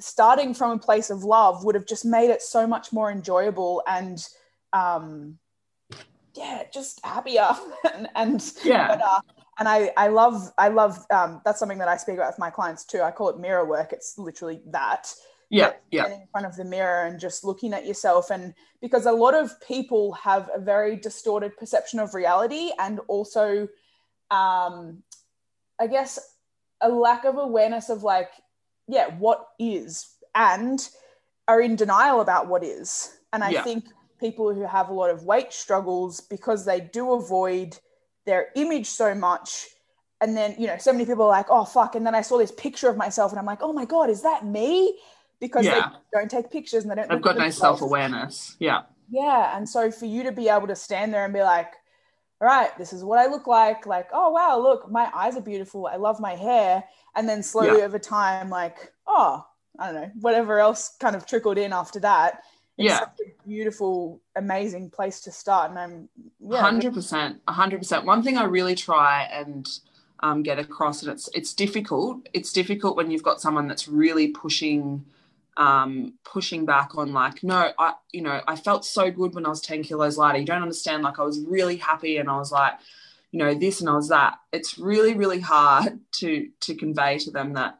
starting 0.00 0.54
from 0.54 0.70
a 0.72 0.78
place 0.78 1.10
of 1.10 1.22
love 1.22 1.64
would 1.64 1.74
have 1.74 1.86
just 1.86 2.06
made 2.06 2.30
it 2.30 2.40
so 2.40 2.66
much 2.66 2.92
more 2.94 3.10
enjoyable 3.10 3.82
and, 3.86 4.26
um, 4.72 5.38
yeah, 6.34 6.64
just 6.72 7.04
happier 7.04 7.50
and, 7.94 8.08
and 8.14 8.52
yeah. 8.64 8.88
better. 8.88 9.20
And 9.58 9.68
I, 9.68 9.92
I 9.96 10.08
love, 10.08 10.50
I 10.58 10.68
love, 10.68 10.98
um, 11.10 11.40
that's 11.44 11.60
something 11.60 11.78
that 11.78 11.88
I 11.88 11.96
speak 11.96 12.16
about 12.16 12.28
with 12.28 12.38
my 12.38 12.50
clients 12.50 12.84
too. 12.84 13.02
I 13.02 13.12
call 13.12 13.28
it 13.28 13.38
mirror 13.38 13.64
work. 13.64 13.92
It's 13.92 14.18
literally 14.18 14.60
that 14.66 15.14
yeah 15.50 15.72
yeah 15.90 16.06
in 16.06 16.26
front 16.32 16.46
of 16.46 16.56
the 16.56 16.64
mirror 16.64 17.06
and 17.06 17.20
just 17.20 17.44
looking 17.44 17.72
at 17.72 17.86
yourself 17.86 18.30
and 18.30 18.54
because 18.80 19.06
a 19.06 19.12
lot 19.12 19.34
of 19.34 19.52
people 19.60 20.12
have 20.12 20.50
a 20.54 20.58
very 20.58 20.96
distorted 20.96 21.56
perception 21.56 21.98
of 21.98 22.14
reality 22.14 22.72
and 22.80 23.00
also 23.06 23.68
um 24.30 25.02
i 25.80 25.86
guess 25.86 26.18
a 26.80 26.88
lack 26.88 27.24
of 27.24 27.38
awareness 27.38 27.88
of 27.88 28.02
like 28.02 28.30
yeah 28.88 29.14
what 29.18 29.48
is 29.58 30.16
and 30.34 30.88
are 31.46 31.60
in 31.60 31.76
denial 31.76 32.20
about 32.20 32.48
what 32.48 32.64
is 32.64 33.16
and 33.32 33.44
i 33.44 33.50
yeah. 33.50 33.62
think 33.62 33.84
people 34.18 34.54
who 34.54 34.66
have 34.66 34.88
a 34.88 34.92
lot 34.92 35.10
of 35.10 35.24
weight 35.24 35.52
struggles 35.52 36.20
because 36.20 36.64
they 36.64 36.80
do 36.80 37.12
avoid 37.12 37.78
their 38.26 38.48
image 38.56 38.86
so 38.86 39.14
much 39.14 39.66
and 40.20 40.36
then 40.36 40.54
you 40.58 40.66
know 40.66 40.78
so 40.78 40.92
many 40.92 41.04
people 41.04 41.24
are 41.24 41.28
like 41.28 41.46
oh 41.50 41.64
fuck 41.64 41.94
and 41.94 42.06
then 42.06 42.14
i 42.14 42.22
saw 42.22 42.38
this 42.38 42.52
picture 42.52 42.88
of 42.88 42.96
myself 42.96 43.32
and 43.32 43.38
i'm 43.38 43.44
like 43.44 43.62
oh 43.62 43.72
my 43.72 43.84
god 43.84 44.08
is 44.08 44.22
that 44.22 44.46
me 44.46 44.96
because 45.40 45.64
yeah. 45.66 45.90
they 45.90 46.18
don't 46.18 46.30
take 46.30 46.50
pictures 46.50 46.84
and 46.84 46.90
they 46.90 46.96
don't. 46.96 47.10
I've 47.10 47.22
got 47.22 47.36
no 47.36 47.50
self 47.50 47.82
awareness. 47.82 48.56
Yeah. 48.58 48.82
Yeah, 49.10 49.56
and 49.56 49.68
so 49.68 49.90
for 49.90 50.06
you 50.06 50.22
to 50.22 50.32
be 50.32 50.48
able 50.48 50.66
to 50.66 50.76
stand 50.76 51.12
there 51.12 51.24
and 51.24 51.34
be 51.34 51.42
like, 51.42 51.74
"All 52.40 52.48
right, 52.48 52.76
this 52.78 52.92
is 52.92 53.04
what 53.04 53.18
I 53.18 53.26
look 53.26 53.46
like," 53.46 53.84
like, 53.86 54.08
"Oh 54.12 54.30
wow, 54.30 54.58
look, 54.58 54.90
my 54.90 55.10
eyes 55.14 55.36
are 55.36 55.42
beautiful. 55.42 55.86
I 55.86 55.96
love 55.96 56.20
my 56.20 56.34
hair," 56.34 56.84
and 57.14 57.28
then 57.28 57.42
slowly 57.42 57.78
yeah. 57.80 57.84
over 57.84 57.98
time, 57.98 58.48
like, 58.48 58.92
"Oh, 59.06 59.46
I 59.78 59.92
don't 59.92 60.00
know, 60.00 60.10
whatever 60.20 60.58
else 60.58 60.96
kind 60.98 61.14
of 61.14 61.26
trickled 61.26 61.58
in 61.58 61.72
after 61.72 62.00
that." 62.00 62.42
It's 62.76 62.90
yeah, 62.90 63.04
beautiful, 63.46 64.20
amazing 64.34 64.90
place 64.90 65.20
to 65.22 65.32
start, 65.32 65.70
and 65.70 65.78
I'm 65.78 66.08
hundred 66.50 66.94
percent, 66.94 67.40
hundred 67.46 67.78
percent. 67.78 68.04
One 68.04 68.22
thing 68.22 68.36
I 68.36 68.44
really 68.44 68.74
try 68.74 69.22
and 69.24 69.68
um, 70.20 70.42
get 70.42 70.58
across, 70.58 71.02
and 71.02 71.12
it's 71.12 71.28
it's 71.34 71.54
difficult. 71.54 72.28
It's 72.32 72.52
difficult 72.52 72.96
when 72.96 73.10
you've 73.10 73.22
got 73.22 73.40
someone 73.40 73.68
that's 73.68 73.86
really 73.86 74.28
pushing 74.28 75.04
um, 75.56 76.14
pushing 76.24 76.64
back 76.66 76.96
on 76.96 77.12
like, 77.12 77.42
no, 77.42 77.72
I, 77.78 77.94
you 78.12 78.22
know, 78.22 78.40
I 78.46 78.56
felt 78.56 78.84
so 78.84 79.10
good 79.10 79.34
when 79.34 79.46
I 79.46 79.50
was 79.50 79.60
10 79.60 79.82
kilos 79.84 80.18
lighter. 80.18 80.38
You 80.38 80.46
don't 80.46 80.62
understand. 80.62 81.02
Like 81.02 81.18
I 81.18 81.22
was 81.22 81.40
really 81.40 81.76
happy 81.76 82.16
and 82.16 82.28
I 82.28 82.36
was 82.36 82.50
like, 82.50 82.74
you 83.30 83.38
know, 83.38 83.54
this 83.54 83.80
and 83.80 83.88
I 83.88 83.94
was 83.94 84.08
that. 84.08 84.38
It's 84.52 84.78
really, 84.78 85.14
really 85.14 85.40
hard 85.40 86.00
to, 86.16 86.48
to 86.60 86.74
convey 86.74 87.18
to 87.18 87.30
them 87.30 87.54
that 87.54 87.78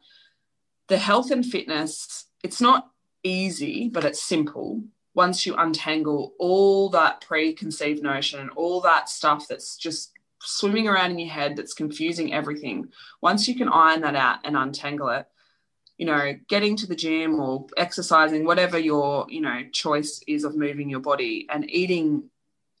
the 0.87 0.97
health 0.97 1.31
and 1.31 1.45
fitness, 1.45 2.25
it's 2.43 2.61
not 2.61 2.89
easy, 3.25 3.89
but 3.89 4.05
it's 4.05 4.21
simple. 4.21 4.81
Once 5.13 5.45
you 5.45 5.55
untangle 5.55 6.33
all 6.39 6.89
that 6.89 7.21
preconceived 7.21 8.03
notion 8.03 8.39
and 8.39 8.49
all 8.51 8.81
that 8.81 9.09
stuff 9.09 9.47
that's 9.47 9.77
just 9.77 10.11
swimming 10.41 10.87
around 10.87 11.11
in 11.11 11.19
your 11.19 11.29
head 11.29 11.55
that's 11.55 11.73
confusing 11.73 12.33
everything, 12.33 12.87
once 13.21 13.47
you 13.47 13.55
can 13.55 13.69
iron 13.69 14.01
that 14.01 14.15
out 14.15 14.39
and 14.43 14.55
untangle 14.55 15.09
it, 15.09 15.25
you 15.97 16.05
know, 16.05 16.33
getting 16.49 16.75
to 16.75 16.87
the 16.87 16.95
gym 16.95 17.39
or 17.39 17.65
exercising, 17.77 18.45
whatever 18.45 18.77
your, 18.77 19.25
you 19.29 19.41
know, 19.41 19.61
choice 19.71 20.21
is 20.27 20.43
of 20.43 20.55
moving 20.55 20.89
your 20.89 20.99
body 20.99 21.47
and 21.49 21.69
eating 21.69 22.29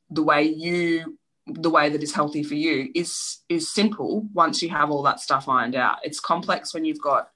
the 0.09 0.23
way 0.23 0.43
you 0.43 1.17
the 1.47 1.69
way 1.69 1.89
that 1.89 2.01
is 2.01 2.11
healthy 2.11 2.41
for 2.41 2.55
you 2.55 2.89
is 2.95 3.39
is 3.49 3.71
simple 3.71 4.27
once 4.33 4.63
you 4.63 4.69
have 4.69 4.89
all 4.89 5.03
that 5.03 5.19
stuff 5.19 5.47
ironed 5.47 5.75
out. 5.75 5.97
It's 6.03 6.19
complex 6.19 6.73
when 6.73 6.85
you've 6.85 7.01
got 7.01 7.29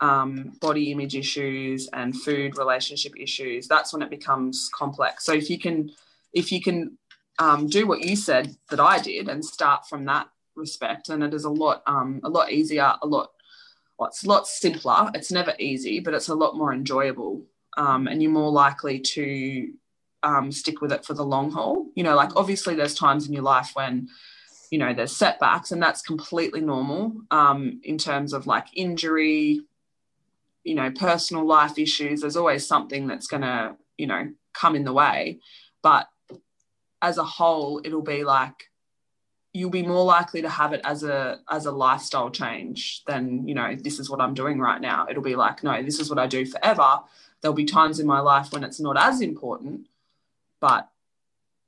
um, 0.00 0.52
body 0.60 0.92
image 0.92 1.16
issues 1.16 1.88
and 1.92 2.16
food 2.16 2.58
relationship 2.58 3.12
issues. 3.18 3.66
That's 3.66 3.92
when 3.92 4.02
it 4.02 4.10
becomes 4.10 4.70
complex. 4.74 5.24
So 5.24 5.32
if 5.32 5.48
you 5.50 5.58
can 5.58 5.90
if 6.32 6.52
you 6.52 6.60
can 6.60 6.98
um, 7.38 7.66
do 7.66 7.86
what 7.86 8.02
you 8.02 8.16
said 8.16 8.56
that 8.70 8.80
I 8.80 8.98
did 8.98 9.28
and 9.28 9.44
start 9.44 9.86
from 9.88 10.04
that 10.06 10.28
respect, 10.54 11.08
and 11.08 11.22
it 11.22 11.34
is 11.34 11.44
a 11.44 11.50
lot 11.50 11.82
um, 11.86 12.20
a 12.24 12.28
lot 12.28 12.52
easier, 12.52 12.94
a 13.02 13.06
lot 13.06 13.30
well, 13.98 14.08
it's 14.08 14.24
a 14.24 14.28
lot 14.28 14.46
simpler. 14.46 15.10
It's 15.14 15.32
never 15.32 15.54
easy, 15.58 16.00
but 16.00 16.14
it's 16.14 16.28
a 16.28 16.34
lot 16.34 16.56
more 16.56 16.72
enjoyable. 16.72 17.44
Um, 17.78 18.06
and 18.06 18.22
you're 18.22 18.32
more 18.32 18.50
likely 18.50 19.00
to 19.00 19.72
um, 20.22 20.50
stick 20.52 20.80
with 20.80 20.92
it 20.92 21.04
for 21.04 21.14
the 21.14 21.24
long 21.24 21.50
haul. 21.50 21.86
You 21.94 22.02
know, 22.02 22.14
like 22.14 22.36
obviously 22.36 22.74
there's 22.74 22.94
times 22.94 23.26
in 23.26 23.32
your 23.32 23.42
life 23.42 23.70
when, 23.74 24.08
you 24.70 24.78
know, 24.78 24.92
there's 24.92 25.16
setbacks, 25.16 25.72
and 25.72 25.82
that's 25.82 26.02
completely 26.02 26.60
normal 26.60 27.14
um, 27.30 27.80
in 27.84 27.96
terms 27.96 28.32
of 28.32 28.46
like 28.46 28.66
injury, 28.74 29.60
you 30.66 30.74
know, 30.74 30.90
personal 30.90 31.46
life 31.46 31.78
issues. 31.78 32.20
There's 32.20 32.36
always 32.36 32.66
something 32.66 33.06
that's 33.06 33.28
going 33.28 33.42
to, 33.42 33.76
you 33.96 34.08
know, 34.08 34.28
come 34.52 34.74
in 34.74 34.84
the 34.84 34.92
way. 34.92 35.38
But 35.82 36.08
as 37.00 37.18
a 37.18 37.24
whole, 37.24 37.80
it'll 37.84 38.02
be 38.02 38.24
like, 38.24 38.64
you'll 39.52 39.70
be 39.70 39.82
more 39.82 40.04
likely 40.04 40.42
to 40.42 40.48
have 40.48 40.72
it 40.72 40.80
as 40.84 41.02
a 41.02 41.38
as 41.48 41.64
a 41.64 41.70
lifestyle 41.72 42.30
change 42.30 43.02
than 43.06 43.48
you 43.48 43.54
know 43.54 43.74
this 43.74 43.98
is 43.98 44.10
what 44.10 44.20
i'm 44.20 44.34
doing 44.34 44.58
right 44.58 44.82
now 44.82 45.06
it'll 45.08 45.22
be 45.22 45.34
like 45.34 45.64
no 45.64 45.82
this 45.82 45.98
is 45.98 46.10
what 46.10 46.18
i 46.18 46.26
do 46.26 46.44
forever 46.44 46.98
there'll 47.40 47.54
be 47.54 47.64
times 47.64 47.98
in 47.98 48.06
my 48.06 48.20
life 48.20 48.52
when 48.52 48.62
it's 48.62 48.80
not 48.80 48.98
as 48.98 49.22
important 49.22 49.86
but 50.60 50.90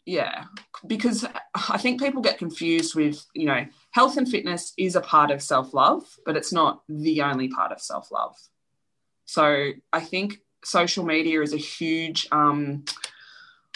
yeah 0.05 0.45
because 0.87 1.25
i 1.55 1.79
think 1.79 1.99
people 1.99 2.21
get 2.21 2.37
confused 2.37 2.95
with 2.95 3.25
you 3.33 3.47
know 3.47 3.65
health 3.93 4.19
and 4.19 4.29
fitness 4.29 4.75
is 4.77 4.95
a 4.95 5.01
part 5.01 5.31
of 5.31 5.41
self-love 5.41 6.05
but 6.27 6.37
it's 6.37 6.53
not 6.53 6.83
the 6.91 7.23
only 7.23 7.49
part 7.49 7.73
of 7.73 7.81
self-love 7.81 8.37
so 9.29 9.71
i 9.93 10.01
think 10.01 10.41
social 10.65 11.05
media 11.05 11.41
is 11.43 11.53
a 11.53 11.59
huge 11.59 12.27
um, 12.33 12.85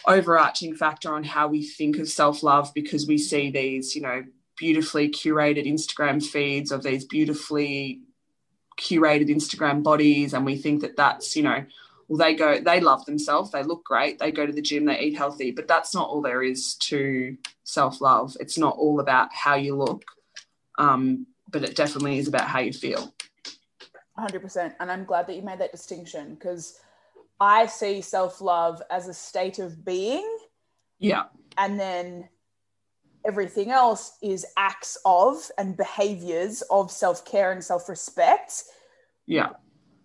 overarching 0.07 0.75
factor 0.75 1.15
on 1.15 1.25
how 1.25 1.49
we 1.49 1.63
think 1.63 1.99
of 1.99 2.09
self 2.09 2.43
love 2.43 2.73
because 2.75 3.07
we 3.07 3.19
see 3.19 3.51
these, 3.51 3.95
you 3.95 4.03
know, 4.03 4.25
beautifully 4.57 5.09
curated 5.09 5.67
Instagram 5.67 6.23
feeds 6.23 6.73
of 6.73 6.83
these 6.83 7.05
beautifully 7.05 8.01
curated 8.81 9.29
Instagram 9.29 9.83
bodies, 9.83 10.35
and 10.35 10.45
we 10.45 10.57
think 10.57 10.83
that 10.83 10.97
that's, 10.97 11.37
you 11.37 11.43
know, 11.43 11.65
well 12.09 12.19
they 12.19 12.35
go 12.35 12.61
they 12.61 12.81
love 12.81 13.05
themselves 13.07 13.53
they 13.53 13.63
look 13.63 13.85
great 13.85 14.19
they 14.19 14.33
go 14.33 14.45
to 14.45 14.53
the 14.53 14.61
gym 14.61 14.85
they 14.85 14.99
eat 14.99 15.17
healthy 15.17 15.53
but 15.53 15.69
that's 15.69 15.95
not 15.95 16.09
all 16.09 16.21
there 16.21 16.43
is 16.43 16.75
to 16.75 17.37
self-love. 17.65 18.37
It's 18.41 18.59
not 18.59 18.77
all 18.77 18.99
about 19.01 19.33
how 19.33 19.55
you 19.55 19.77
look 19.77 20.05
um, 20.79 21.27
but 21.49 21.63
it 21.63 21.77
definitely 21.77 22.19
is 22.19 22.29
about 22.29 22.49
how 22.49 22.59
you 22.59 22.73
feel 22.73 23.15
100% 24.19 24.75
and 24.79 24.91
i'm 24.91 25.05
glad 25.05 25.27
that 25.27 25.37
you 25.37 25.43
made 25.43 25.59
that 25.59 25.73
distinction 25.73 26.35
because 26.35 26.79
i 27.41 27.67
see 27.67 28.01
self-love 28.01 28.83
as 28.91 29.09
a 29.09 29.15
state 29.15 29.59
of 29.59 29.85
being. 29.85 30.39
Yeah. 30.99 31.25
And 31.59 31.79
then 31.79 32.29
everything 33.27 33.71
else 33.71 34.17
is 34.23 34.47
acts 34.57 34.97
of 35.05 35.51
and 35.59 35.77
behaviors 35.77 36.63
of 36.71 36.91
self-care 36.91 37.53
and 37.53 37.63
self-respect. 37.63 38.65
Yeah. 39.27 39.51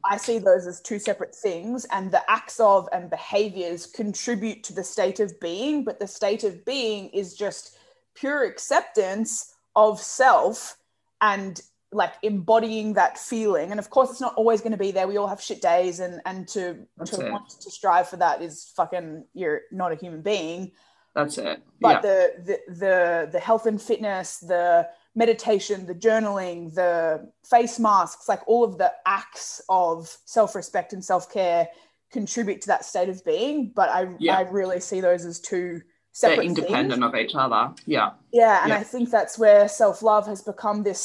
I 0.10 0.18
see 0.18 0.40
those 0.40 0.66
as 0.66 0.82
two 0.82 1.00
separate 1.00 1.36
things, 1.36 1.86
and 1.92 2.12
the 2.12 2.24
acts 2.30 2.60
of 2.60 2.88
and 2.94 3.10
behaviors 3.10 3.86
contribute 3.86 4.64
to 4.64 4.74
the 4.74 4.84
state 4.84 5.20
of 5.20 5.40
being, 5.40 5.84
but 5.84 6.00
the 6.00 6.08
state 6.08 6.44
of 6.44 6.66
being 6.66 7.10
is 7.10 7.36
just 7.36 7.78
pure 8.16 8.46
acceptance 8.46 9.54
of 9.76 10.00
self 10.00 10.78
and 11.22 11.62
like 11.98 12.14
embodying 12.22 12.94
that 12.94 13.18
feeling. 13.18 13.72
And 13.72 13.80
of 13.80 13.90
course, 13.90 14.10
it's 14.12 14.22
not 14.22 14.36
always 14.36 14.62
going 14.62 14.72
to 14.72 14.78
be 14.78 14.92
there. 14.92 15.08
We 15.08 15.18
all 15.18 15.28
have 15.28 15.42
shit 15.42 15.62
days, 15.62 16.00
and 16.00 16.22
and 16.26 16.48
to 16.50 16.64
That's 16.98 17.12
to 17.12 17.26
it. 17.26 17.32
want 17.32 17.50
to 17.50 17.70
strive 17.72 18.08
for 18.10 18.18
that 18.18 18.42
is 18.42 18.72
fucking 18.76 19.26
you're 19.34 19.62
not 19.72 19.92
a 19.92 19.96
human 19.96 20.22
being. 20.22 20.72
that's 21.16 21.38
it 21.38 21.58
But 21.82 21.96
yeah 21.96 22.02
the, 22.08 22.18
the 22.48 22.58
the 22.84 23.30
the 23.34 23.40
health 23.40 23.66
and 23.66 23.82
fitness, 23.82 24.38
the 24.40 24.88
meditation, 25.16 25.86
the 25.88 25.96
journaling, 25.96 26.74
the 26.76 27.32
face 27.50 27.80
masks, 27.80 28.30
like 28.30 28.44
all 28.48 28.64
of 28.64 28.78
the 28.78 28.92
acts 29.20 29.62
of 29.68 30.16
self-respect 30.26 30.94
and 30.94 31.04
self-care 31.04 31.68
contribute 32.12 32.62
to 32.62 32.68
that 32.68 32.86
state 32.86 33.10
of 33.10 33.20
being. 33.26 33.72
But 33.76 33.90
I 33.90 34.02
Yeah. 34.20 34.38
I 34.38 34.42
really 34.60 34.80
see 34.80 35.02
those 35.02 35.26
as 35.26 35.40
two 35.40 35.82
separate 36.12 36.36
they're 36.38 36.46
independent 36.46 37.02
things. 37.02 37.14
of 37.14 37.20
each 37.24 37.36
other 37.36 37.64
yeah 37.86 38.10
Yeah, 38.32 38.64
and 38.64 38.70
Yeah. 38.72 38.80
I 38.82 38.84
think 38.84 39.10
that's 39.12 39.38
where 39.38 39.68
self-love 39.68 40.26
has 40.28 40.42
become 40.42 40.82
this 40.84 41.04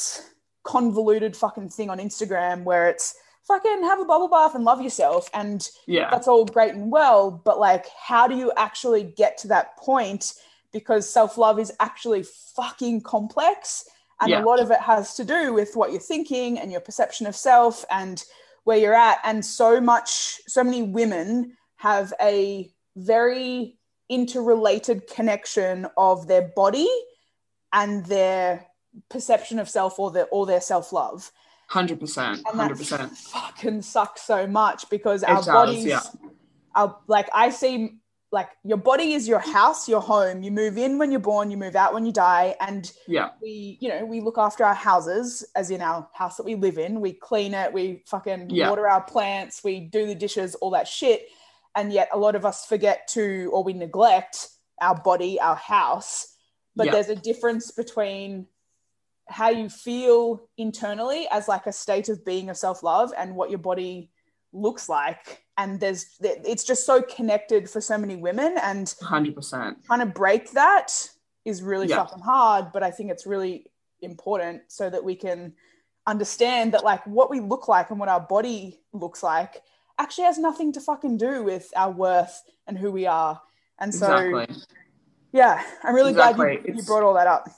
convoluted 0.64 1.36
fucking 1.36 1.68
thing 1.68 1.90
on 1.90 1.98
Instagram 1.98 2.64
where 2.64 2.88
it's 2.88 3.14
fucking 3.46 3.82
have 3.82 4.00
a 4.00 4.04
bubble 4.04 4.28
bath 4.28 4.54
and 4.54 4.64
love 4.64 4.80
yourself 4.80 5.28
and 5.34 5.68
yeah 5.86 6.08
that's 6.10 6.28
all 6.28 6.44
great 6.44 6.74
and 6.74 6.92
well, 6.92 7.30
but 7.44 7.58
like, 7.58 7.86
how 8.00 8.28
do 8.28 8.36
you 8.36 8.52
actually 8.56 9.02
get 9.02 9.36
to 9.38 9.48
that 9.48 9.76
point? 9.76 10.34
Because 10.72 11.08
self 11.08 11.36
love 11.36 11.58
is 11.58 11.72
actually 11.80 12.24
fucking 12.56 13.00
complex. 13.02 13.84
And 14.20 14.30
Yeah. 14.30 14.42
a 14.42 14.44
lot 14.44 14.60
of 14.60 14.70
it 14.70 14.78
has 14.78 15.14
to 15.16 15.24
do 15.24 15.52
with 15.52 15.74
what 15.74 15.90
you're 15.90 16.00
thinking 16.00 16.58
and 16.58 16.70
your 16.70 16.80
perception 16.80 17.26
of 17.26 17.34
self 17.34 17.84
and 17.90 18.22
where 18.64 18.78
you're 18.78 18.94
at. 18.94 19.18
And 19.24 19.44
so 19.44 19.80
much, 19.80 20.40
so 20.46 20.62
many 20.62 20.82
women 20.82 21.56
have 21.76 22.14
a 22.20 22.72
very 22.94 23.76
interrelated 24.08 25.08
connection 25.08 25.88
of 25.96 26.28
their 26.28 26.52
body 26.54 26.88
and 27.72 28.06
their 28.06 28.66
perception 29.08 29.58
of 29.58 29.68
self 29.68 29.98
or 29.98 30.10
their 30.10 30.26
or 30.30 30.46
their 30.46 30.60
self-love. 30.60 31.30
100% 31.70 32.42
100% 32.42 33.10
fucking 33.16 33.80
sucks 33.82 34.22
so 34.22 34.46
much 34.46 34.88
because 34.90 35.22
It 35.22 35.30
our 35.30 35.36
does, 35.36 35.46
bodies 35.46 35.86
yeah. 35.86 36.02
our 36.74 36.98
like 37.06 37.28
I 37.32 37.48
see 37.50 37.98
like 38.30 38.48
your 38.64 38.78
body 38.78 39.12
is 39.12 39.28
your 39.28 39.38
house, 39.38 39.88
your 39.88 40.00
home. 40.00 40.42
You 40.42 40.50
move 40.50 40.78
in 40.78 40.98
when 40.98 41.10
you're 41.10 41.20
born, 41.20 41.50
you 41.50 41.56
move 41.56 41.76
out 41.76 41.92
when 41.94 42.06
you 42.06 42.12
die, 42.12 42.56
and 42.60 42.90
yeah 43.06 43.30
we, 43.42 43.78
you 43.80 43.88
know, 43.90 44.04
we 44.04 44.20
look 44.20 44.38
after 44.38 44.64
our 44.64 44.74
houses, 44.74 45.44
as 45.54 45.70
in 45.70 45.82
our 45.82 46.08
house 46.14 46.36
that 46.36 46.44
we 46.44 46.54
live 46.54 46.78
in. 46.78 47.00
We 47.00 47.12
clean 47.12 47.52
it, 47.54 47.72
we 47.72 48.02
fucking 48.06 48.48
Yeah. 48.50 48.70
water 48.70 48.88
our 48.88 49.02
plants, 49.02 49.62
we 49.62 49.80
do 49.80 50.06
the 50.06 50.14
dishes, 50.14 50.54
all 50.56 50.70
that 50.70 50.88
shit. 50.88 51.28
And 51.74 51.92
yet, 51.92 52.08
a 52.12 52.18
lot 52.18 52.34
of 52.34 52.44
us 52.46 52.64
forget 52.66 53.08
to, 53.08 53.50
or 53.52 53.64
we 53.64 53.72
neglect 53.72 54.48
our 54.80 54.94
body, 54.94 55.40
our 55.40 55.56
house. 55.56 56.34
But 56.76 56.86
Yeah. 56.86 56.92
there's 56.92 57.08
a 57.08 57.16
difference 57.16 57.70
between 57.70 58.46
how 59.28 59.50
you 59.50 59.68
feel 59.68 60.42
internally 60.58 61.26
as 61.30 61.48
like 61.48 61.66
a 61.66 61.72
state 61.72 62.08
of 62.08 62.24
being 62.24 62.50
of 62.50 62.56
self 62.56 62.82
love 62.82 63.12
and 63.16 63.34
what 63.34 63.50
your 63.50 63.58
body 63.58 64.10
looks 64.52 64.88
like. 64.88 65.42
And 65.56 65.78
there's, 65.80 66.06
it's 66.20 66.64
just 66.64 66.84
so 66.86 67.02
connected 67.02 67.68
for 67.70 67.80
so 67.80 67.96
many 67.96 68.16
women. 68.16 68.56
And 68.62 68.86
100% 68.86 69.84
trying 69.84 70.00
to 70.00 70.06
break 70.06 70.50
that 70.52 70.92
is 71.44 71.62
really 71.62 71.88
Yeah. 71.88 71.96
fucking 72.04 72.20
hard 72.22 72.70
but 72.72 72.84
i 72.84 72.90
think 72.92 73.10
it's 73.10 73.26
really 73.26 73.66
important 74.00 74.62
so 74.68 74.88
that 74.88 75.02
we 75.02 75.16
can 75.16 75.52
understand 76.06 76.72
that 76.72 76.84
like 76.84 77.04
what 77.06 77.30
we 77.30 77.40
look 77.40 77.66
like 77.68 77.90
and 77.90 77.98
what 77.98 78.08
our 78.08 78.20
body 78.20 78.80
looks 78.92 79.22
like 79.24 79.60
actually 79.98 80.24
has 80.24 80.38
nothing 80.38 80.72
to 80.72 80.80
fucking 80.80 81.16
do 81.16 81.42
with 81.42 81.68
our 81.76 81.90
worth 81.90 82.42
and 82.68 82.78
who 82.78 82.92
we 82.92 83.06
are 83.06 83.40
and 83.80 83.92
so 83.92 84.16
exactly 84.16 84.62
yeah 85.32 85.62
i'm 85.82 85.94
really 85.94 86.12
glad 86.12 86.36
you, 86.38 86.74
you 86.76 86.82
brought 86.84 87.02
all 87.02 87.14
that 87.14 87.26
up 87.26 87.48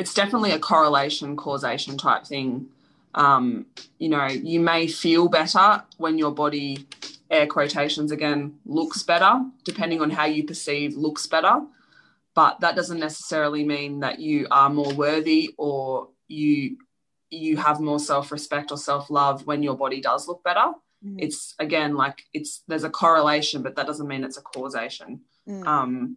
it's 0.00 0.14
definitely 0.14 0.52
a 0.52 0.58
correlation 0.58 1.36
causation 1.36 1.98
type 1.98 2.24
thing. 2.24 2.68
Um, 3.14 3.66
you 3.98 4.08
know 4.08 4.26
you 4.26 4.60
may 4.60 4.86
feel 4.86 5.28
better 5.28 5.82
when 5.98 6.16
your 6.16 6.30
body 6.30 6.86
air 7.30 7.46
quotations 7.46 8.10
again 8.10 8.54
looks 8.64 9.02
better 9.02 9.44
depending 9.64 10.00
on 10.00 10.10
how 10.10 10.24
you 10.24 10.44
perceive 10.44 10.96
looks 10.96 11.26
better. 11.26 11.60
But 12.34 12.60
that 12.60 12.76
doesn't 12.76 13.00
necessarily 13.00 13.64
mean 13.64 14.00
that 14.00 14.20
you 14.20 14.46
are 14.50 14.70
more 14.70 14.94
worthy 14.94 15.54
or 15.58 16.08
you 16.28 16.78
you 17.28 17.58
have 17.58 17.80
more 17.80 18.00
self-respect 18.00 18.72
or 18.72 18.78
self-love 18.78 19.46
when 19.46 19.62
your 19.62 19.76
body 19.76 20.00
does 20.00 20.26
look 20.26 20.42
better. 20.42 20.72
Mm, 21.04 21.16
it's 21.18 21.54
again 21.58 21.94
like 21.94 22.22
it's 22.32 22.62
there's 22.68 22.84
a 22.84 22.90
correlation 22.90 23.62
but 23.62 23.76
that 23.76 23.86
doesn't 23.86 24.08
mean 24.08 24.24
it's 24.24 24.38
a 24.38 24.42
causation. 24.42 25.20
Mm, 25.46 25.66
um, 25.66 26.16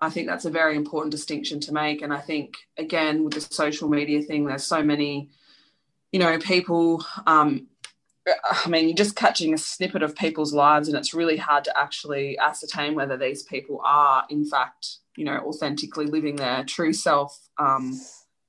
I 0.00 0.10
think 0.10 0.26
that's 0.26 0.46
a 0.46 0.50
very 0.50 0.76
important 0.76 1.10
distinction 1.10 1.60
to 1.60 1.72
make. 1.72 2.02
And 2.02 2.12
I 2.12 2.20
think, 2.20 2.54
again, 2.78 3.24
with 3.24 3.34
the 3.34 3.40
social 3.40 3.88
media 3.88 4.22
thing, 4.22 4.46
there's 4.46 4.64
so 4.64 4.82
many, 4.82 5.30
you 6.12 6.18
know, 6.18 6.38
people. 6.38 7.04
Um, 7.26 7.66
I 8.64 8.68
mean, 8.68 8.88
you're 8.88 8.96
just 8.96 9.16
catching 9.16 9.54
a 9.54 9.58
snippet 9.58 10.02
of 10.02 10.14
people's 10.14 10.52
lives, 10.52 10.88
and 10.88 10.96
it's 10.96 11.14
really 11.14 11.36
hard 11.36 11.64
to 11.64 11.78
actually 11.78 12.38
ascertain 12.38 12.94
whether 12.94 13.16
these 13.16 13.42
people 13.42 13.80
are, 13.84 14.24
in 14.28 14.44
fact, 14.44 14.98
you 15.16 15.24
know, 15.24 15.38
authentically 15.46 16.06
living 16.06 16.36
their 16.36 16.64
true 16.64 16.92
self. 16.92 17.38
Um, 17.58 17.98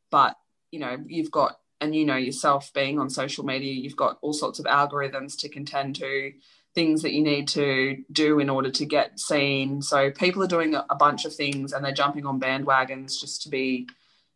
but, 0.10 0.36
you 0.72 0.80
know, 0.80 0.98
you've 1.06 1.32
got, 1.32 1.60
and 1.80 1.96
you 1.96 2.06
know 2.06 2.16
yourself 2.16 2.72
being 2.74 3.00
on 3.00 3.10
social 3.10 3.44
media, 3.44 3.74
you've 3.74 3.96
got 3.96 4.20
all 4.22 4.34
sorts 4.34 4.60
of 4.60 4.66
algorithms 4.66 5.38
to 5.40 5.50
contend 5.50 5.96
to 5.96 6.32
things 6.74 7.02
that 7.02 7.12
you 7.12 7.22
need 7.22 7.48
to 7.50 7.98
do 8.12 8.40
in 8.40 8.50
order 8.50 8.72
to 8.72 8.86
get 8.86 9.20
seen. 9.20 9.82
So 9.82 10.12
people 10.12 10.42
are 10.44 10.48
doing 10.48 10.76
a, 10.76 10.96
bunch 10.96 11.26
of 11.26 11.36
things 11.36 11.74
and 11.74 11.84
they're 11.84 11.92
jumping 11.92 12.26
on 12.26 12.40
bandwagons 12.40 13.20
just 13.20 13.42
to 13.44 13.50
be, 13.50 13.88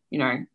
you 0.09 0.19
know, 0.19 0.45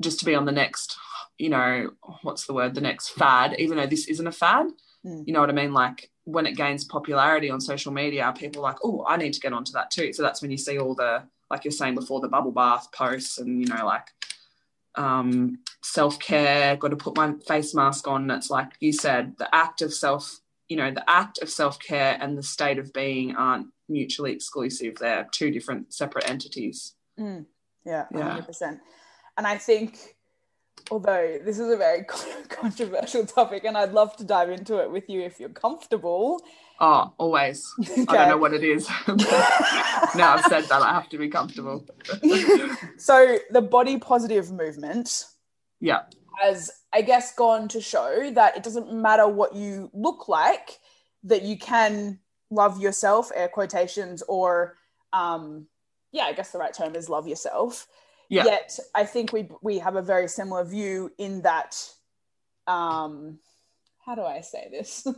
just 0.00 0.18
to 0.18 0.26
be 0.26 0.34
on 0.34 0.44
the 0.44 0.52
next, 0.52 0.96
you 1.38 1.48
know, 1.48 1.90
what's 2.22 2.46
the 2.46 2.52
word, 2.52 2.74
the 2.74 2.80
next 2.80 3.10
fad, 3.10 3.54
even 3.58 3.78
though 3.78 3.86
this 3.86 4.06
isn't 4.06 4.26
a 4.26 4.32
fad. 4.32 4.66
Mm. 5.04 5.26
You 5.26 5.32
know 5.32 5.40
what 5.40 5.48
I 5.48 5.54
mean? 5.54 5.72
Like 5.72 6.10
when 6.24 6.46
it 6.46 6.56
gains 6.56 6.84
popularity 6.84 7.48
on 7.50 7.60
social 7.60 7.92
media, 7.92 8.34
people 8.36 8.60
are 8.60 8.70
like, 8.70 8.84
oh, 8.84 9.04
I 9.08 9.16
need 9.16 9.32
to 9.32 9.40
get 9.40 9.54
onto 9.54 9.72
that 9.72 9.90
too. 9.90 10.12
So 10.12 10.22
that's 10.22 10.42
when 10.42 10.50
you 10.50 10.58
see 10.58 10.78
all 10.78 10.94
the, 10.94 11.22
like 11.50 11.64
you're 11.64 11.72
saying 11.72 11.94
before, 11.94 12.20
the 12.20 12.28
bubble 12.28 12.52
bath 12.52 12.88
posts 12.92 13.38
and, 13.38 13.60
you 13.60 13.68
know, 13.68 13.86
like 13.86 14.08
um, 14.96 15.58
self 15.82 16.18
care, 16.18 16.76
got 16.76 16.88
to 16.88 16.96
put 16.96 17.16
my 17.16 17.32
face 17.46 17.74
mask 17.74 18.06
on. 18.06 18.30
It's 18.30 18.50
like 18.50 18.72
you 18.80 18.92
said, 18.92 19.36
the 19.38 19.52
act 19.54 19.82
of 19.82 19.92
self 19.92 20.40
you 20.68 20.76
know 20.76 20.90
the 20.90 21.08
act 21.08 21.38
of 21.42 21.48
self-care 21.50 22.16
and 22.20 22.36
the 22.36 22.42
state 22.42 22.78
of 22.78 22.92
being 22.92 23.36
aren't 23.36 23.68
mutually 23.88 24.32
exclusive. 24.32 24.96
They're 24.96 25.28
two 25.30 25.50
different 25.50 25.92
separate 25.92 26.28
entities. 26.28 26.94
Mm. 27.18 27.46
yeah 27.84 28.06
Yeah. 28.10 28.40
100% 28.40 28.80
and 29.36 29.46
i 29.46 29.56
think 29.56 30.16
although 30.90 31.38
this 31.44 31.58
is 31.58 31.70
a 31.72 31.76
very 31.76 32.04
controversial 32.48 33.24
topic 33.24 33.64
and 33.64 33.76
i'd 33.76 33.92
love 33.92 34.16
to 34.16 34.24
dive 34.24 34.50
into 34.50 34.78
it 34.78 34.90
with 34.90 35.08
you 35.08 35.20
if 35.20 35.38
you're 35.40 35.48
comfortable. 35.48 36.42
Oh 36.80 37.14
always. 37.18 37.64
I 37.80 38.04
don't 38.04 38.28
know 38.30 38.36
what 38.36 38.52
it 38.52 38.64
is. 38.64 38.88
Now 40.16 40.34
i've 40.34 40.44
said 40.46 40.64
that 40.64 40.82
i 40.82 40.92
have 40.92 41.08
to 41.10 41.18
be 41.18 41.28
comfortable. 41.28 41.86
So 42.98 43.38
the 43.50 43.62
body 43.62 43.98
positive 43.98 44.50
movement. 44.50 45.26
Yeah 45.80 46.02
has 46.40 46.70
i 46.92 47.00
guess 47.02 47.34
gone 47.34 47.68
to 47.68 47.80
show 47.80 48.30
that 48.32 48.56
it 48.56 48.62
doesn't 48.62 48.92
matter 48.92 49.26
what 49.28 49.54
you 49.54 49.90
look 49.92 50.28
like 50.28 50.78
that 51.22 51.42
you 51.42 51.58
can 51.58 52.18
love 52.50 52.80
yourself 52.80 53.30
air 53.34 53.48
quotations 53.48 54.22
or 54.28 54.76
um 55.12 55.66
yeah 56.12 56.24
i 56.24 56.32
guess 56.32 56.50
the 56.50 56.58
right 56.58 56.74
term 56.74 56.94
is 56.94 57.08
love 57.08 57.26
yourself. 57.26 57.86
Yeah. 58.28 58.44
yet 58.44 58.78
i 58.94 59.04
think 59.04 59.32
we 59.32 59.48
we 59.62 59.78
have 59.78 59.96
a 59.96 60.02
very 60.02 60.28
similar 60.28 60.64
view 60.64 61.10
in 61.18 61.42
that 61.42 61.76
um 62.66 63.38
how 64.04 64.14
do 64.14 64.22
i 64.22 64.40
say 64.40 64.68
this? 64.70 65.06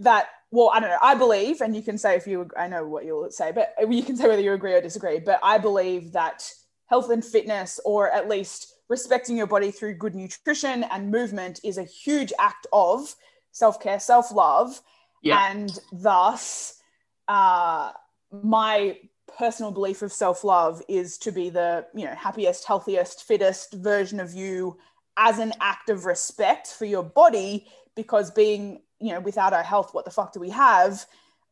That 0.00 0.28
well 0.50 0.70
i 0.72 0.80
don't 0.80 0.88
know. 0.88 0.98
I 1.02 1.14
believe 1.14 1.60
and 1.60 1.76
you 1.76 1.82
can 1.82 1.98
say 1.98 2.16
if 2.16 2.26
you 2.26 2.48
i 2.56 2.66
know 2.66 2.86
what 2.86 3.04
you'll 3.04 3.30
say 3.30 3.52
but 3.52 3.74
you 3.90 4.02
can 4.02 4.16
say 4.16 4.28
whether 4.28 4.40
you 4.40 4.54
agree 4.54 4.72
or 4.72 4.80
disagree 4.80 5.18
but 5.18 5.38
i 5.42 5.58
believe 5.58 6.12
that 6.12 6.50
health 6.86 7.10
and 7.10 7.22
fitness 7.22 7.78
or 7.84 8.10
at 8.10 8.26
least 8.26 8.74
respecting 8.90 9.36
your 9.38 9.46
body 9.46 9.70
through 9.70 9.94
good 9.94 10.14
nutrition 10.14 10.84
and 10.84 11.10
movement 11.10 11.60
is 11.64 11.78
a 11.78 11.84
huge 11.84 12.32
act 12.38 12.66
of 12.72 13.14
self-care 13.52 14.00
self-love 14.00 14.82
Yeah. 15.22 15.50
And 15.50 15.78
thus, 15.92 16.80
uh, 17.28 17.92
my 18.30 18.98
personal 19.38 19.70
belief 19.70 20.02
of 20.02 20.12
self 20.12 20.44
love 20.44 20.82
is 20.88 21.18
to 21.18 21.30
be 21.30 21.50
the 21.50 21.86
you 21.94 22.04
know 22.04 22.14
happiest, 22.14 22.66
healthiest, 22.66 23.24
fittest 23.24 23.74
version 23.74 24.18
of 24.20 24.34
you 24.34 24.76
as 25.16 25.38
an 25.38 25.52
act 25.60 25.90
of 25.90 26.04
respect 26.06 26.68
for 26.68 26.86
your 26.86 27.02
body 27.02 27.66
because 27.94 28.30
being 28.30 28.82
you 28.98 29.12
know 29.12 29.20
without 29.20 29.52
our 29.52 29.62
health 29.62 29.92
what 29.92 30.04
the 30.04 30.10
fuck 30.10 30.32
do 30.32 30.40
we 30.40 30.50
have 30.50 31.04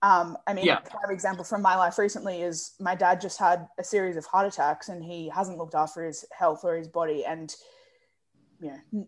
um, 0.02 0.38
I 0.46 0.54
mean, 0.54 0.66
Yeah. 0.66 0.78
a 0.78 0.88
prime 0.88 1.10
example 1.10 1.44
from 1.44 1.62
my 1.62 1.76
life 1.76 1.98
recently 1.98 2.42
is 2.42 2.74
my 2.78 2.94
dad 2.94 3.20
just 3.20 3.38
had 3.38 3.68
a 3.78 3.84
series 3.84 4.16
of 4.16 4.24
heart 4.26 4.46
attacks 4.46 4.88
and 4.88 5.02
he 5.02 5.28
hasn't 5.28 5.58
looked 5.58 5.74
after 5.74 6.04
his 6.04 6.24
health 6.32 6.64
or 6.64 6.76
his 6.76 6.88
body. 6.88 7.24
And, 7.24 7.54
you 8.60 8.72
know, 8.92 9.06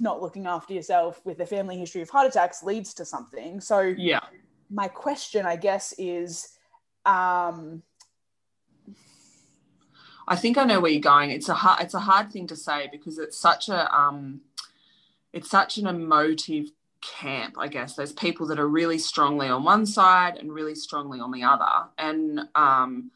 not 0.00 0.22
looking 0.22 0.46
after 0.46 0.72
yourself 0.74 1.20
with 1.24 1.40
a 1.40 1.46
family 1.46 1.78
history 1.78 2.02
of 2.02 2.10
heart 2.10 2.28
attacks 2.28 2.62
leads 2.62 2.94
to 2.94 3.04
something. 3.04 3.60
So, 3.60 3.80
Yeah. 3.80 4.20
my 4.70 4.88
question, 4.88 5.46
I 5.46 5.56
guess, 5.56 5.94
is 5.98 6.48
um, 7.04 7.82
I 10.26 10.36
think 10.36 10.56
I 10.56 10.64
know 10.64 10.80
where 10.80 10.90
you're 10.90 11.00
going. 11.00 11.30
It's 11.30 11.48
a 11.48 11.54
hard, 11.54 11.82
it's 11.82 11.94
a 11.94 12.00
hard 12.00 12.32
thing 12.32 12.46
to 12.46 12.56
say 12.56 12.88
because 12.90 13.18
it's 13.18 13.36
such 13.36 13.68
a 13.68 13.94
um, 13.94 14.40
it's 15.32 15.50
such 15.50 15.76
an 15.76 15.86
emotive 15.86 16.70
camp. 17.18 17.56
I 17.58 17.68
guess 17.68 17.94
there's 17.94 18.12
people 18.12 18.46
that 18.48 18.58
are 18.58 18.68
really 18.68 18.98
strongly 18.98 19.48
on 19.48 19.64
one 19.64 19.86
side 19.86 20.36
and 20.36 20.52
really 20.52 20.74
strongly 20.74 21.20
on 21.20 21.30
the 21.30 21.42
other, 21.42 21.88
and 21.98 22.40
um, 22.54 23.10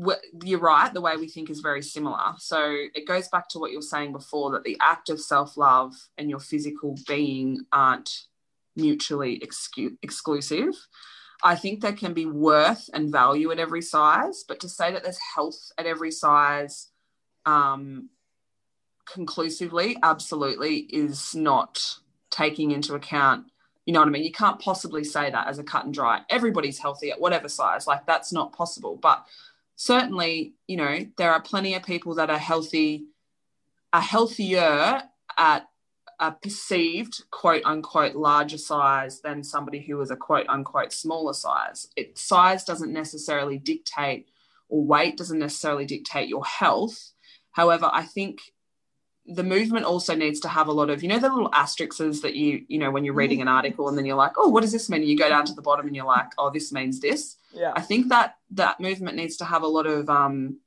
wh- 0.00 0.22
you're 0.42 0.60
right. 0.60 0.92
The 0.92 1.00
way 1.00 1.16
we 1.16 1.28
think 1.28 1.50
is 1.50 1.60
very 1.60 1.82
similar. 1.82 2.34
So 2.38 2.58
it 2.94 3.06
goes 3.06 3.28
back 3.28 3.48
to 3.50 3.58
what 3.58 3.70
you 3.70 3.78
were 3.78 3.82
saying 3.82 4.12
before 4.12 4.52
that 4.52 4.64
the 4.64 4.76
act 4.80 5.10
of 5.10 5.20
self 5.20 5.56
love 5.56 5.94
and 6.16 6.30
your 6.30 6.40
physical 6.40 6.96
being 7.06 7.64
aren't 7.72 8.26
mutually 8.76 9.40
excu- 9.40 9.96
exclusive. 10.02 10.74
I 11.42 11.54
think 11.54 11.80
there 11.80 11.92
can 11.92 12.14
be 12.14 12.26
worth 12.26 12.90
and 12.92 13.12
value 13.12 13.52
at 13.52 13.60
every 13.60 13.82
size, 13.82 14.44
but 14.46 14.58
to 14.60 14.68
say 14.68 14.92
that 14.92 15.04
there's 15.04 15.20
health 15.34 15.70
at 15.78 15.86
every 15.86 16.10
size 16.10 16.88
um, 17.46 18.08
conclusively, 19.06 19.96
absolutely, 20.02 20.78
is 20.78 21.34
not 21.34 21.98
taking 22.30 22.70
into 22.70 22.94
account. 22.94 23.46
You 23.86 23.94
know 23.94 24.00
what 24.00 24.08
I 24.08 24.12
mean? 24.12 24.24
You 24.24 24.32
can't 24.32 24.60
possibly 24.60 25.04
say 25.04 25.30
that 25.30 25.48
as 25.48 25.58
a 25.58 25.64
cut 25.64 25.84
and 25.84 25.94
dry. 25.94 26.20
Everybody's 26.28 26.78
healthy 26.78 27.10
at 27.10 27.20
whatever 27.20 27.48
size. 27.48 27.86
Like 27.86 28.06
that's 28.06 28.32
not 28.32 28.52
possible. 28.52 28.96
But 28.96 29.26
certainly, 29.76 30.54
you 30.66 30.76
know, 30.76 31.06
there 31.16 31.32
are 31.32 31.40
plenty 31.40 31.74
of 31.74 31.82
people 31.82 32.14
that 32.16 32.30
are 32.30 32.38
healthy, 32.38 33.06
are 33.92 34.02
healthier 34.02 35.02
at 35.38 35.68
a 36.20 36.32
perceived 36.32 37.22
quote 37.30 37.62
unquote 37.64 38.16
larger 38.16 38.58
size 38.58 39.20
than 39.20 39.44
somebody 39.44 39.80
who 39.80 40.00
is 40.00 40.10
a 40.10 40.16
quote 40.16 40.48
unquote 40.48 40.92
smaller 40.92 41.32
size. 41.32 41.88
It 41.96 42.18
size 42.18 42.64
doesn't 42.64 42.92
necessarily 42.92 43.58
dictate 43.58 44.28
or 44.68 44.84
weight 44.84 45.16
doesn't 45.16 45.38
necessarily 45.38 45.86
dictate 45.86 46.28
your 46.28 46.44
health. 46.44 47.12
However, 47.52 47.88
I 47.92 48.02
think 48.02 48.40
the 49.28 49.44
movement 49.44 49.84
also 49.84 50.14
needs 50.14 50.40
to 50.40 50.48
have 50.48 50.68
a 50.68 50.72
lot 50.72 50.88
of, 50.88 51.02
you 51.02 51.08
know, 51.08 51.18
the 51.18 51.28
little 51.28 51.50
asterisks 51.52 52.20
that 52.20 52.34
you, 52.34 52.64
you 52.66 52.78
know, 52.78 52.90
when 52.90 53.04
you're 53.04 53.14
reading 53.14 53.42
an 53.42 53.48
article 53.48 53.88
and 53.88 53.96
then 53.96 54.06
you're 54.06 54.16
like, 54.16 54.32
oh, 54.38 54.48
what 54.48 54.62
does 54.62 54.72
this 54.72 54.88
mean? 54.88 55.02
And 55.02 55.10
you 55.10 55.18
go 55.18 55.28
down 55.28 55.44
to 55.44 55.52
the 55.52 55.62
bottom 55.62 55.86
and 55.86 55.94
you're 55.94 56.06
like, 56.06 56.28
oh, 56.38 56.50
this 56.50 56.72
means 56.72 57.00
this. 57.00 57.36
yeah. 57.52 57.72
I 57.76 57.82
think 57.82 58.08
that 58.08 58.36
that 58.52 58.80
movement 58.80 59.16
needs 59.16 59.36
to 59.38 59.44
have 59.44 59.62
a 59.62 59.66
lot 59.66 59.86
of 59.86 60.08
um, 60.08 60.60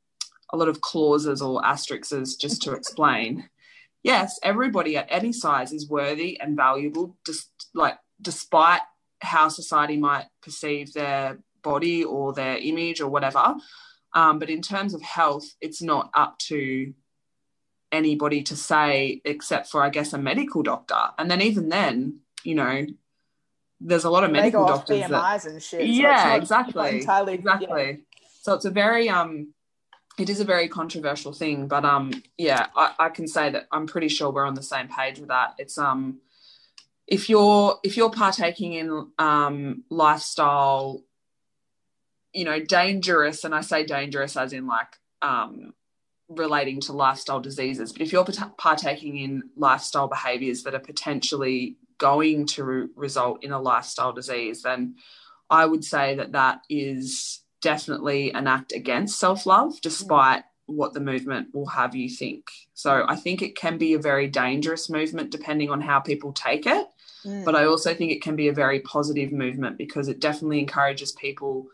a 0.51 0.57
lot 0.57 0.68
of 0.68 0.82
clauses 0.82 1.41
or 1.41 1.66
asterisks 1.66 2.36
just 2.36 2.62
to 2.62 2.74
explain. 2.74 3.49
yes, 4.03 4.39
everybody 4.43 4.95
at 4.95 5.07
any 5.09 5.34
size 5.34 5.74
is 5.74 5.89
worthy 5.89 6.39
and 6.39 6.55
valuable, 6.55 7.18
just 7.26 7.49
like 7.74 7.97
despite 8.22 8.82
how 9.22 9.47
society 9.49 9.97
might 9.97 10.26
perceive 10.43 10.93
their 10.93 11.39
body 11.64 12.03
or 12.03 12.34
their 12.34 12.57
image 12.57 13.01
or 13.01 13.09
whatever. 13.09 13.55
Um, 14.14 14.39
but 14.39 14.49
in 14.49 14.62
terms 14.62 14.93
of 14.93 15.01
health, 15.01 15.45
it's 15.62 15.82
not 15.82 16.12
up 16.14 16.38
to 16.39 16.93
anybody 17.92 18.44
to 18.44 18.56
say 18.56 19.22
except 19.26 19.70
for, 19.70 19.82
I 19.82 19.89
guess, 19.89 20.14
a 20.14 20.18
medical 20.18 20.64
doctor. 20.64 21.00
And 21.18 21.30
then 21.30 21.42
even 21.42 21.70
then, 21.70 22.20
you 22.44 22.56
know, 22.56 22.86
there's 23.82 24.04
a 24.04 24.10
lot 24.10 24.24
of 24.24 24.32
medical 24.32 24.66
doctors 24.66 25.02
that 25.10 25.46
and 25.46 25.62
shit. 25.62 25.80
so 25.82 25.86
yeah 25.86 26.36
exactly 26.36 27.00
entirely. 27.00 27.34
yeah. 27.34 27.39
exactly 27.39 28.00
so 28.42 28.54
it's 28.54 28.66
a 28.66 28.70
very 28.70 29.10
um 29.10 29.54
it 30.20 30.30
is 30.30 30.39
a 30.39 30.46
very 30.46 30.68
controversial 30.68 31.34
thing 31.34 31.68
but 31.68 31.84
um 31.84 32.12
yeah 32.38 32.68
I, 32.76 32.94
I 33.00 33.10
can 33.10 33.28
say 33.28 33.50
that 33.50 33.68
i'm 33.72 33.88
pretty 33.88 34.08
sure 34.08 34.32
we're 34.32 34.46
on 34.46 34.54
the 34.54 34.64
same 34.64 34.88
page 34.88 35.20
with 35.20 35.30
that 35.30 35.56
it's 35.58 35.78
um 35.78 36.20
if 37.08 37.28
you're 37.28 37.80
if 37.84 37.98
you're 37.98 38.12
partaking 38.12 38.74
in 38.74 39.08
um 39.18 39.84
lifestyle 39.89 41.02
you 42.34 42.46
know 42.46 42.60
dangerous 42.60 43.44
and 43.44 43.56
i 43.56 43.62
say 43.62 43.84
dangerous 43.84 44.38
as 44.38 44.54
in 44.54 44.68
like 44.68 44.96
um 45.22 45.74
relating 46.36 46.79
to 46.79 46.93
lifestyle 46.93 47.39
diseases 47.39 47.91
but 47.91 48.01
if 48.01 48.11
you're 48.11 48.25
partaking 48.57 49.17
in 49.17 49.43
lifestyle 49.55 50.07
behaviors 50.07 50.63
that 50.63 50.73
are 50.73 50.79
potentially 50.79 51.77
going 51.97 52.45
to 52.47 52.63
re- 52.63 52.88
result 52.95 53.43
in 53.43 53.51
a 53.51 53.61
lifestyle 53.61 54.13
disease 54.13 54.61
then 54.63 54.95
i 55.49 55.65
would 55.65 55.84
say 55.84 56.15
that 56.15 56.32
that 56.32 56.61
is 56.69 57.41
definitely 57.61 58.32
an 58.34 58.47
act 58.47 58.71
against 58.71 59.19
self-love 59.19 59.79
despite 59.82 60.43
what 60.65 60.93
the 60.93 60.99
movement 60.99 61.47
will 61.53 61.67
have 61.67 61.95
you 61.95 62.09
think 62.09 62.45
so 62.73 63.05
i 63.07 63.15
think 63.15 63.41
it 63.41 63.55
can 63.55 63.77
be 63.77 63.93
a 63.93 63.99
very 63.99 64.27
dangerous 64.27 64.89
movement 64.89 65.32
depending 65.32 65.69
on 65.69 65.82
how 65.82 65.99
people 65.99 66.32
take 66.34 66.65
it 66.65 66.88
Mm. 67.25 67.45
but 67.45 67.55
I 67.55 67.65
also 67.65 67.93
think 67.93 68.11
it 68.11 68.21
can 68.21 68.36
be 68.36 68.47
a 68.47 68.53
very 68.53 68.79
positive 68.79 69.32
movement 69.32 69.77
because 69.77 70.07
it 70.07 70.19
definitely 70.19 70.59
encourages 70.59 71.11
people 71.11 71.67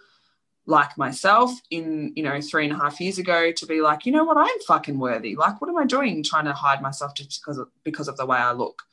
like 0.67 0.97
myself 0.97 1.51
in 1.71 2.11
you 2.15 2.21
know 2.21 2.41
three 2.41 2.65
and 2.65 2.73
a 2.73 2.77
half 2.77 2.99
years 2.99 3.17
ago 3.17 3.51
to 3.53 3.65
be 3.65 3.81
like 3.81 4.05
you 4.05 4.11
know 4.11 4.25
what 4.25 4.37
I'm 4.37 4.59
fucking 4.67 4.99
worthy. 4.99 5.35
Like 5.35 5.59
what 5.61 5.69
am 5.69 5.77
I 5.77 5.85
doing 5.85 6.21
trying 6.21 6.45
to 6.45 6.53
hide 6.53 6.81
myself 6.81 7.15
just 7.15 7.41
because 7.41 7.57
of, 7.57 7.69
because 7.83 8.09
of 8.09 8.17
the 8.17 8.25
way 8.25 8.37
I 8.37 8.51
look? 8.51 8.83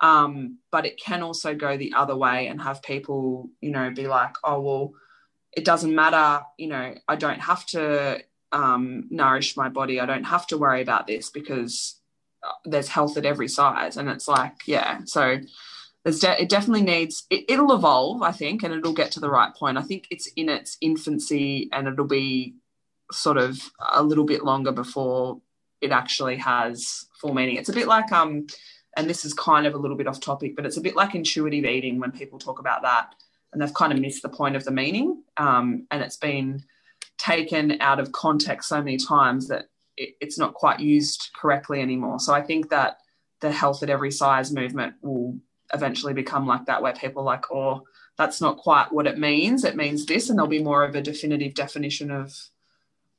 Um, 0.00 0.58
but 0.70 0.86
it 0.86 0.98
can 0.98 1.22
also 1.22 1.54
go 1.54 1.76
the 1.76 1.92
other 1.94 2.16
way 2.16 2.46
and 2.48 2.62
have 2.62 2.82
people 2.82 3.50
you 3.60 3.70
know 3.70 3.90
be 3.90 4.08
like 4.08 4.34
oh 4.42 4.60
well 4.60 4.92
it 5.52 5.64
doesn't 5.64 5.94
matter. 5.94 6.44
You 6.56 6.68
know 6.68 6.94
I 7.06 7.16
don't 7.16 7.40
have 7.40 7.64
to 7.66 8.22
um, 8.50 9.06
nourish 9.10 9.54
my 9.56 9.68
body. 9.68 10.00
I 10.00 10.06
don't 10.06 10.24
have 10.24 10.46
to 10.48 10.58
worry 10.58 10.80
about 10.80 11.06
this 11.06 11.28
because 11.28 12.00
uh, 12.42 12.52
there's 12.64 12.88
health 12.88 13.18
at 13.18 13.26
every 13.26 13.48
size. 13.48 13.98
And 13.98 14.08
it's 14.08 14.28
like 14.28 14.54
yeah 14.66 15.00
so 15.04 15.40
de- 16.12 16.42
it 16.42 16.48
definitely 16.48 16.82
needs 16.82 17.26
it, 17.30 17.44
it'll 17.48 17.74
evolve 17.74 18.22
i 18.22 18.32
think 18.32 18.62
and 18.62 18.72
it'll 18.74 18.92
get 18.92 19.10
to 19.12 19.20
the 19.20 19.30
right 19.30 19.54
point. 19.54 19.78
I 19.78 19.82
think 19.82 20.06
it's 20.10 20.26
in 20.36 20.48
its 20.48 20.76
infancy 20.80 21.68
and 21.72 21.88
it'll 21.88 22.06
be 22.06 22.54
sort 23.10 23.36
of 23.36 23.58
a 23.92 24.02
little 24.02 24.24
bit 24.24 24.44
longer 24.44 24.72
before 24.72 25.40
it 25.80 25.92
actually 25.92 26.36
has 26.36 27.06
full 27.20 27.34
meaning. 27.34 27.56
It's 27.56 27.68
a 27.68 27.74
bit 27.74 27.88
like 27.88 28.10
um 28.12 28.46
and 28.96 29.08
this 29.08 29.24
is 29.24 29.34
kind 29.34 29.66
of 29.66 29.74
a 29.74 29.78
little 29.78 29.96
bit 29.96 30.06
off 30.06 30.20
topic 30.20 30.56
but 30.56 30.66
it's 30.66 30.76
a 30.76 30.80
bit 30.82 30.96
like 30.96 31.14
intuitive 31.14 31.64
eating 31.64 31.98
when 31.98 32.12
people 32.12 32.38
talk 32.38 32.58
about 32.58 32.82
that 32.82 33.14
and 33.52 33.60
they've 33.60 33.74
kind 33.74 33.92
of 33.92 34.00
missed 34.00 34.22
the 34.22 34.28
point 34.28 34.56
of 34.56 34.64
the 34.64 34.70
meaning 34.70 35.22
um, 35.36 35.86
and 35.90 36.02
it's 36.02 36.16
been 36.16 36.62
taken 37.16 37.80
out 37.80 37.98
of 37.98 38.12
context 38.12 38.68
so 38.68 38.78
many 38.78 38.96
times 38.96 39.48
that 39.48 39.66
it, 39.96 40.14
it's 40.20 40.38
not 40.38 40.54
quite 40.54 40.80
used 40.80 41.30
correctly 41.36 41.80
anymore. 41.80 42.20
So 42.20 42.32
i 42.34 42.42
think 42.42 42.70
that 42.70 42.98
the 43.40 43.52
health 43.52 43.82
at 43.82 43.90
every 43.90 44.10
size 44.10 44.52
movement 44.52 44.94
will 45.02 45.38
eventually 45.74 46.14
become 46.14 46.46
like 46.46 46.64
that 46.66 46.82
where 46.82 46.92
people 46.94 47.22
are 47.22 47.26
like 47.36 47.50
oh 47.52 47.82
that's 48.16 48.40
not 48.40 48.56
quite 48.58 48.92
what 48.92 49.06
it 49.06 49.18
means 49.18 49.64
it 49.64 49.76
means 49.76 50.06
this 50.06 50.28
and 50.28 50.38
there'll 50.38 50.48
be 50.48 50.62
more 50.62 50.82
of 50.84 50.94
a 50.94 51.02
definitive 51.02 51.54
definition 51.54 52.10
of 52.10 52.34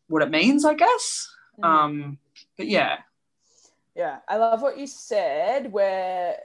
what 0.07 0.21
it 0.23 0.29
means 0.31 0.65
i 0.65 0.73
guess 0.73 1.27
Mm. 1.59 1.65
um 1.65 2.17
but 2.57 2.67
yeah 2.67 2.99
Yeah, 3.95 4.19
I 4.29 4.37
love 4.37 4.61
what 4.61 4.77
you 4.77 4.87
said 4.87 5.73
where 5.73 6.37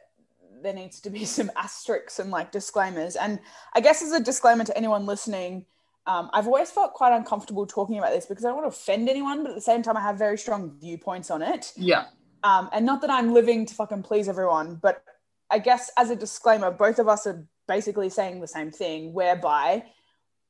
there 0.62 0.72
needs 0.72 0.98
to 1.02 1.11
be 1.11 1.24
some 1.38 1.50
asterisks 1.57 2.18
and 2.18 2.30
like 2.30 2.50
disclaimers. 2.50 3.14
And 3.16 3.38
I 3.74 3.80
guess 3.80 4.02
as 4.02 4.11
a 4.12 4.18
disclaimer 4.20 4.64
to 4.64 4.76
anyone 4.76 5.07
listening, 5.07 5.66
um, 6.07 6.30
I've 6.32 6.48
always 6.48 6.70
felt 6.72 6.94
quite 6.94 7.12
uncomfortable 7.16 7.64
talking 7.66 7.98
about 7.98 8.12
this 8.12 8.26
because 8.26 8.44
I 8.44 8.48
don't 8.48 8.59
want 8.61 8.72
to 8.72 8.76
offend 8.76 9.09
anyone, 9.09 9.42
but 9.44 9.50
at 9.50 9.55
the 9.55 9.61
same 9.61 9.82
time, 9.84 9.96
I 9.96 10.00
have 10.00 10.18
very 10.18 10.36
strong 10.36 10.76
viewpoints 10.80 11.30
on 11.30 11.42
it. 11.42 11.72
yeah 11.76 12.07
Um, 12.42 12.68
and 12.72 12.84
not 12.84 13.00
that 13.02 13.11
I'm 13.11 13.32
living 13.32 13.66
to 13.66 13.74
fucking 13.74 14.02
please 14.02 14.28
everyone, 14.28 14.76
but 14.82 15.05
I 15.51 15.59
guess 15.59 15.90
as 15.97 16.11
a 16.11 16.16
disclaimer, 16.16 16.70
both 16.70 16.99
of 16.99 17.09
us 17.09 17.26
are 17.26 17.47
basically 17.68 18.11
saying 18.11 18.40
the 18.40 18.49
same 18.49 18.70
thing, 18.70 19.12
whereby 19.12 19.84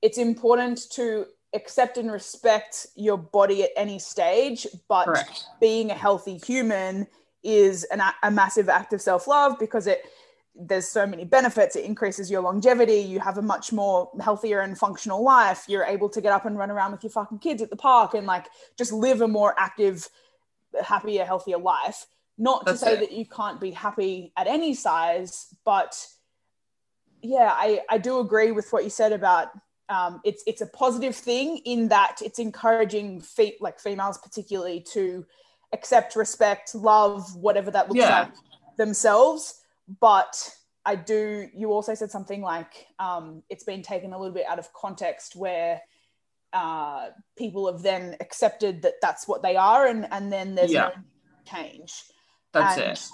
it's 0.03 0.19
important 0.19 0.91
to 0.93 1.27
accept 1.55 1.99
and 1.99 2.11
respect 2.11 2.87
your 2.97 3.17
body 3.17 3.63
at 3.63 3.71
any 3.77 3.99
stage, 3.99 4.67
but 4.89 5.05
correct. 5.05 5.47
being 5.61 5.91
a 5.91 5.95
healthy 5.95 6.37
human 6.39 7.07
is 7.43 7.85
an, 7.85 8.03
a 8.23 8.31
massive 8.31 8.69
act 8.69 8.93
of 8.93 9.01
self-love 9.01 9.59
because 9.59 9.87
it 9.87 10.05
there's 10.57 10.87
so 10.87 11.05
many 11.05 11.25
benefits. 11.25 11.75
It 11.75 11.85
increases 11.85 12.31
your 12.31 12.41
longevity. 12.41 12.99
You 12.99 13.19
have 13.19 13.39
a 13.39 13.43
much 13.43 13.73
more 13.73 14.09
healthier 14.21 14.61
and 14.61 14.79
functional 14.79 15.21
life. 15.23 15.65
You're 15.67 15.85
able 15.85 16.09
to 16.11 16.21
get 16.21 16.33
up 16.33 16.45
and 16.45 16.57
run 16.57 16.71
around 16.71 16.93
with 16.93 17.03
your 17.03 17.11
fucking 17.11 17.41
kids 17.41 17.61
at 17.61 17.71
the 17.71 17.77
park 17.77 18.15
and 18.15 18.25
like 18.25 18.47
just 18.79 18.93
live 18.93 19.21
a 19.21 19.27
more 19.27 19.55
active 19.59 20.09
happier 20.81 21.25
healthier 21.25 21.59
life 21.59 22.07
not 22.37 22.65
That's 22.67 22.81
to 22.81 22.85
say 22.87 22.93
it. 22.95 23.01
that 23.01 23.13
you 23.13 23.27
can't 23.27 23.61
be 23.61 23.71
happy 23.71 24.33
at 24.37 24.47
any 24.47 24.75
size 24.75 25.55
but 25.65 26.07
yeah, 27.27 27.51
I, 27.55 27.81
I 27.89 27.97
do 27.97 28.21
agree 28.21 28.51
with 28.51 28.71
what 28.71 28.85
you 28.85 28.91
said 28.91 29.13
about 29.13 29.49
um, 29.89 30.21
it's 30.25 30.43
it's 30.47 30.61
a 30.61 30.67
positive 30.67 31.17
thing 31.17 31.59
in 31.65 31.89
that 31.89 32.17
it's 32.23 32.39
encouraging 32.39 33.21
fe- 33.23 33.57
like 33.61 33.81
females 33.81 34.19
particularly 34.19 34.81
to 34.93 35.25
accept, 35.73 36.17
respect, 36.17 36.75
love, 36.75 37.35
whatever 37.37 37.71
that 37.71 37.89
looks 37.89 37.99
Yeah. 38.01 38.21
like 38.25 38.33
themselves. 38.77 39.63
But 40.01 40.55
I 40.85 40.97
do. 40.97 41.49
You 41.55 41.73
also 41.73 41.95
said 41.95 42.11
something 42.11 42.43
like 42.43 42.87
um, 42.99 43.43
it's 43.49 43.65
been 43.65 43.83
taken 43.83 44.13
a 44.13 44.19
little 44.19 44.35
bit 44.35 44.47
out 44.47 44.59
of 44.59 44.71
context 44.75 45.35
where 45.35 45.81
uh, 46.53 47.09
people 47.37 47.71
have 47.73 47.83
then 47.83 48.17
accepted 48.21 48.83
that 48.83 48.95
that's 49.01 49.27
what 49.27 49.43
they 49.43 49.57
are, 49.57 49.87
and 49.87 50.07
and 50.13 50.31
then 50.33 50.55
there's 50.55 50.73
Yeah. 50.73 50.91
no 50.97 51.03
change. 51.51 52.05
That's 52.55 52.79
And 52.79 52.93
it. 52.93 53.09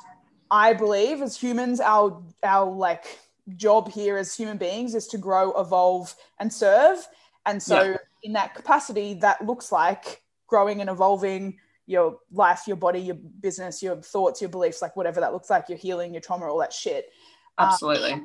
I 0.53 0.73
believe 0.75 1.23
as 1.23 1.37
humans, 1.37 1.81
our 1.81 2.23
our 2.45 2.71
like 2.71 3.19
job 3.57 3.91
here 3.91 4.17
as 4.17 4.35
human 4.37 4.59
beings 4.59 4.95
is 4.95 5.09
to 5.09 5.19
grow, 5.19 5.51
evolve, 5.53 6.15
and 6.39 6.53
serve. 6.53 6.99
And 7.47 7.61
so, 7.61 7.83
Yeah. 7.83 7.97
in 8.23 8.33
that 8.35 8.55
capacity, 8.55 9.15
that 9.15 9.45
looks 9.45 9.73
like 9.73 10.23
growing 10.47 10.81
and 10.81 10.91
evolving 10.91 11.59
your 11.87 12.19
life, 12.33 12.65
your 12.69 12.77
body, 12.77 13.01
your 13.01 13.17
business, 13.17 13.83
your 13.83 13.97
thoughts, 13.97 14.41
your 14.41 14.51
beliefs, 14.51 14.83
like 14.83 14.95
whatever 14.95 15.21
that 15.21 15.33
looks 15.33 15.51
like, 15.51 15.69
your 15.69 15.79
healing, 15.79 16.13
your 16.15 16.21
trauma, 16.21 16.47
all 16.47 16.59
that 16.59 16.73
shit. 16.73 17.11
Absolutely. 17.59 18.23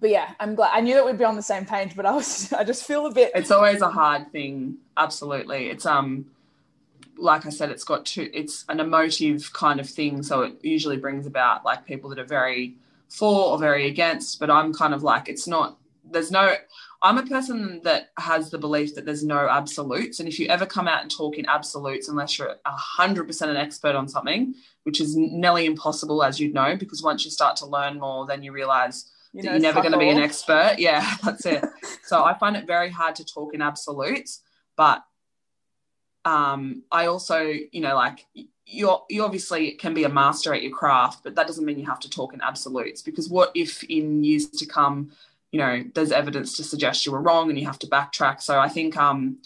But 0.00 0.10
yeah, 0.10 0.34
I'm 0.40 0.54
glad. 0.54 0.70
I 0.72 0.80
knew 0.80 0.94
that 0.94 1.04
we'd 1.06 1.18
be 1.18 1.24
on 1.24 1.36
the 1.36 1.42
same 1.42 1.64
page, 1.64 1.96
but 1.96 2.04
I 2.06 2.12
was, 2.12 2.52
I 2.60 2.64
just 2.64 2.84
feel 2.84 3.06
a 3.06 3.12
bit. 3.12 3.32
it's 3.34 3.50
always 3.50 3.80
a 3.80 3.90
hard 3.90 4.30
thing 4.30 4.76
absolutely 4.96 5.68
it's 5.70 5.86
um 5.86 6.26
like 7.16 7.46
i 7.46 7.48
said 7.48 7.70
it's 7.70 7.84
got 7.84 8.04
two 8.04 8.30
it's 8.32 8.64
an 8.68 8.80
emotive 8.80 9.52
kind 9.52 9.80
of 9.80 9.88
thing 9.88 10.22
so 10.22 10.42
it 10.42 10.56
usually 10.62 10.96
brings 10.96 11.26
about 11.26 11.64
like 11.64 11.86
people 11.86 12.10
that 12.10 12.18
are 12.18 12.24
very 12.24 12.76
for 13.08 13.52
or 13.52 13.58
very 13.58 13.86
against 13.86 14.40
but 14.40 14.50
i'm 14.50 14.72
kind 14.72 14.94
of 14.94 15.02
like 15.02 15.28
it's 15.28 15.46
not 15.46 15.78
there's 16.10 16.30
no 16.30 16.54
i'm 17.02 17.18
a 17.18 17.26
person 17.26 17.80
that 17.84 18.10
has 18.18 18.50
the 18.50 18.58
belief 18.58 18.94
that 18.94 19.04
there's 19.04 19.24
no 19.24 19.48
absolutes 19.48 20.20
and 20.20 20.28
if 20.28 20.38
you 20.38 20.46
ever 20.48 20.66
come 20.66 20.88
out 20.88 21.02
and 21.02 21.10
talk 21.10 21.36
in 21.36 21.46
absolutes 21.46 22.08
unless 22.08 22.38
you're 22.38 22.56
100% 22.66 23.42
an 23.42 23.56
expert 23.56 23.94
on 23.94 24.08
something 24.08 24.54
which 24.82 25.00
is 25.00 25.16
nearly 25.16 25.66
impossible 25.66 26.22
as 26.22 26.40
you'd 26.40 26.54
know 26.54 26.76
because 26.76 27.02
once 27.02 27.24
you 27.24 27.30
start 27.30 27.56
to 27.56 27.66
learn 27.66 27.98
more 27.98 28.26
then 28.26 28.42
you 28.42 28.52
realize 28.52 29.10
You 29.32 29.42
that 29.42 29.46
know, 29.46 29.52
you're 29.54 29.62
never 29.62 29.80
going 29.80 29.92
to 29.92 29.98
be 29.98 30.08
an 30.10 30.18
expert. 30.18 30.76
Yeah, 30.78 31.08
that's 31.24 31.44
it. 31.46 31.64
so 32.04 32.22
I 32.24 32.34
find 32.34 32.56
it 32.56 32.66
very 32.66 32.90
hard 32.90 33.16
to 33.16 33.24
talk 33.24 33.54
in 33.54 33.62
absolutes, 33.62 34.42
but 34.76 35.04
um, 36.24 36.82
I 36.90 37.06
also, 37.06 37.40
you 37.40 37.80
know, 37.80 37.94
like 37.94 38.26
you're 38.66 39.02
you 39.10 39.24
obviously 39.24 39.72
can 39.72 39.94
be 39.94 40.04
a 40.04 40.08
master 40.08 40.54
at 40.54 40.62
your 40.62 40.72
craft, 40.72 41.22
but 41.22 41.34
that 41.34 41.46
doesn't 41.46 41.64
mean 41.64 41.78
you 41.78 41.86
have 41.86 42.00
to 42.00 42.10
talk 42.10 42.32
in 42.32 42.40
absolutes 42.40 43.02
because 43.02 43.28
what 43.28 43.52
if 43.54 43.82
in 43.84 44.24
years 44.24 44.48
to 44.48 44.66
come, 44.66 45.12
you 45.52 45.58
know, 45.58 45.84
there's 45.94 46.12
evidence 46.12 46.56
to 46.56 46.64
suggest 46.64 47.04
you 47.04 47.12
were 47.12 47.20
wrong 47.20 47.50
and 47.50 47.58
you 47.58 47.66
have 47.66 47.78
to 47.80 47.86
backtrack. 47.86 48.40
So 48.40 48.58
I 48.58 48.68
think, 48.68 48.96
um, 48.96 49.38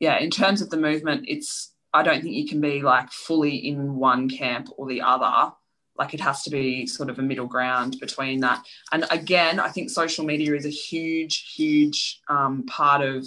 yeah, 0.00 0.18
in 0.18 0.30
terms 0.30 0.62
of 0.62 0.70
the 0.70 0.76
movement, 0.76 1.24
it's 1.28 1.72
I 1.92 2.02
don't 2.02 2.22
think 2.22 2.34
you 2.34 2.48
can 2.48 2.60
be 2.60 2.80
like 2.80 3.10
fully 3.12 3.56
in 3.56 3.96
one 3.96 4.28
camp 4.28 4.68
or 4.76 4.86
the 4.88 5.02
other. 5.02 5.52
Like 5.98 6.14
it 6.14 6.20
has 6.20 6.42
to 6.44 6.50
be 6.50 6.86
sort 6.86 7.10
of 7.10 7.18
a 7.18 7.22
middle 7.22 7.46
ground 7.46 7.98
between 8.00 8.40
that. 8.40 8.64
And 8.92 9.04
again, 9.10 9.60
I 9.60 9.68
think 9.68 9.90
social 9.90 10.24
media 10.24 10.54
is 10.54 10.64
a 10.64 10.70
huge, 10.70 11.52
huge 11.54 12.20
um, 12.28 12.64
part 12.64 13.02
of 13.02 13.26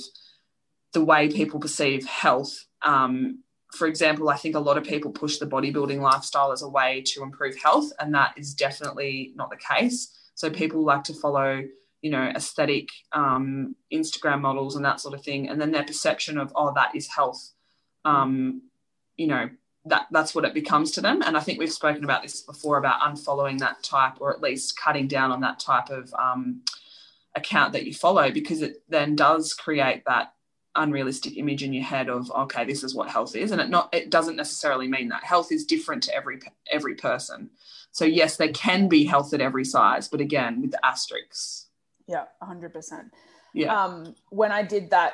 the 0.94 1.06
way 1.06 1.30
people 1.30 1.60
perceive 1.60 2.06
health. 2.08 2.66
Um, 2.86 3.44
for 3.74 3.88
example, 3.88 4.30
I 4.30 4.38
think 4.38 4.56
a 4.56 4.60
lot 4.60 4.78
of 4.78 4.86
people 4.86 5.12
push 5.12 5.38
the 5.38 5.48
bodybuilding 5.48 6.00
lifestyle 6.00 6.52
as 6.54 6.62
a 6.62 6.70
way 6.70 7.02
to 7.08 7.24
improve 7.24 7.58
health, 7.58 7.92
and 8.00 8.14
that 8.16 8.34
is 8.38 8.54
definitely 8.54 9.34
not 9.36 9.50
the 9.50 9.58
case. 9.58 10.16
So 10.36 10.50
people 10.50 10.84
like 10.84 11.04
to 11.06 11.14
follow, 11.14 11.64
you 12.02 12.12
know, 12.12 12.32
aesthetic 12.36 12.88
um, 13.12 13.76
Instagram 13.92 14.42
models 14.42 14.76
and 14.76 14.86
that 14.86 15.02
sort 15.02 15.14
of 15.14 15.24
thing, 15.24 15.50
and 15.50 15.60
then 15.60 15.72
their 15.72 15.84
perception 15.84 16.38
of 16.38 16.54
oh, 16.56 16.74
that 16.76 16.96
is 16.96 17.08
health. 17.08 17.52
Um, 18.06 18.62
you 19.18 19.28
know, 19.28 19.50
that 19.86 20.08
that's 20.12 20.36
what 20.36 20.46
it 20.46 20.54
becomes 20.54 20.92
to 20.92 21.02
them. 21.02 21.22
And 21.24 21.36
I 21.36 21.40
think 21.40 21.60
we've 21.60 21.72
spoken 21.72 22.04
about 22.04 22.22
this 22.22 22.42
before 22.42 22.78
about 22.78 23.02
unfollowing 23.02 23.60
that 23.60 23.84
type, 23.84 24.14
or 24.20 24.32
at 24.32 24.42
least 24.42 24.80
cutting 24.80 25.08
down 25.08 25.32
on 25.32 25.42
that 25.42 25.60
type 25.60 25.90
of 25.90 26.14
um, 26.14 26.62
account 27.36 27.74
that 27.74 27.86
you 27.86 27.94
follow, 27.94 28.32
because 28.32 28.62
it 28.62 28.84
then 28.88 29.16
does 29.16 29.54
create 29.54 30.04
that 30.06 30.35
unrealistic 30.76 31.38
image 31.38 31.64
in 31.64 31.74
your 31.74 31.84
head 31.84 32.10
of 32.10 32.32
okay 32.32 32.66
this 32.66 32.84
is 32.84 32.96
what 32.96 33.10
health 33.10 33.36
is. 33.36 33.52
And 33.52 33.62
it 33.62 33.70
not 33.70 33.94
it 33.94 34.10
doesn't 34.10 34.36
necessarily 34.36 34.88
mean 34.88 35.10
that. 35.10 35.24
Health 35.24 35.52
is 35.52 35.66
different 35.66 36.04
to 36.04 36.16
every 36.16 36.40
every 36.72 36.96
person. 36.96 37.50
So 37.92 38.06
yes 38.06 38.38
there 38.38 38.52
can 38.52 38.88
be 38.88 39.06
health 39.06 39.34
at 39.34 39.42
every 39.42 39.66
size 39.66 40.08
but 40.08 40.22
again 40.22 40.62
with 40.62 40.72
the 40.72 40.86
asterisks. 40.86 41.68
Yeah, 42.08 42.26
100%. 42.44 43.10
yeah. 43.56 43.84
Um, 43.84 44.16
when 44.30 44.52
I 44.52 44.62
did 44.62 44.92
that 44.92 45.14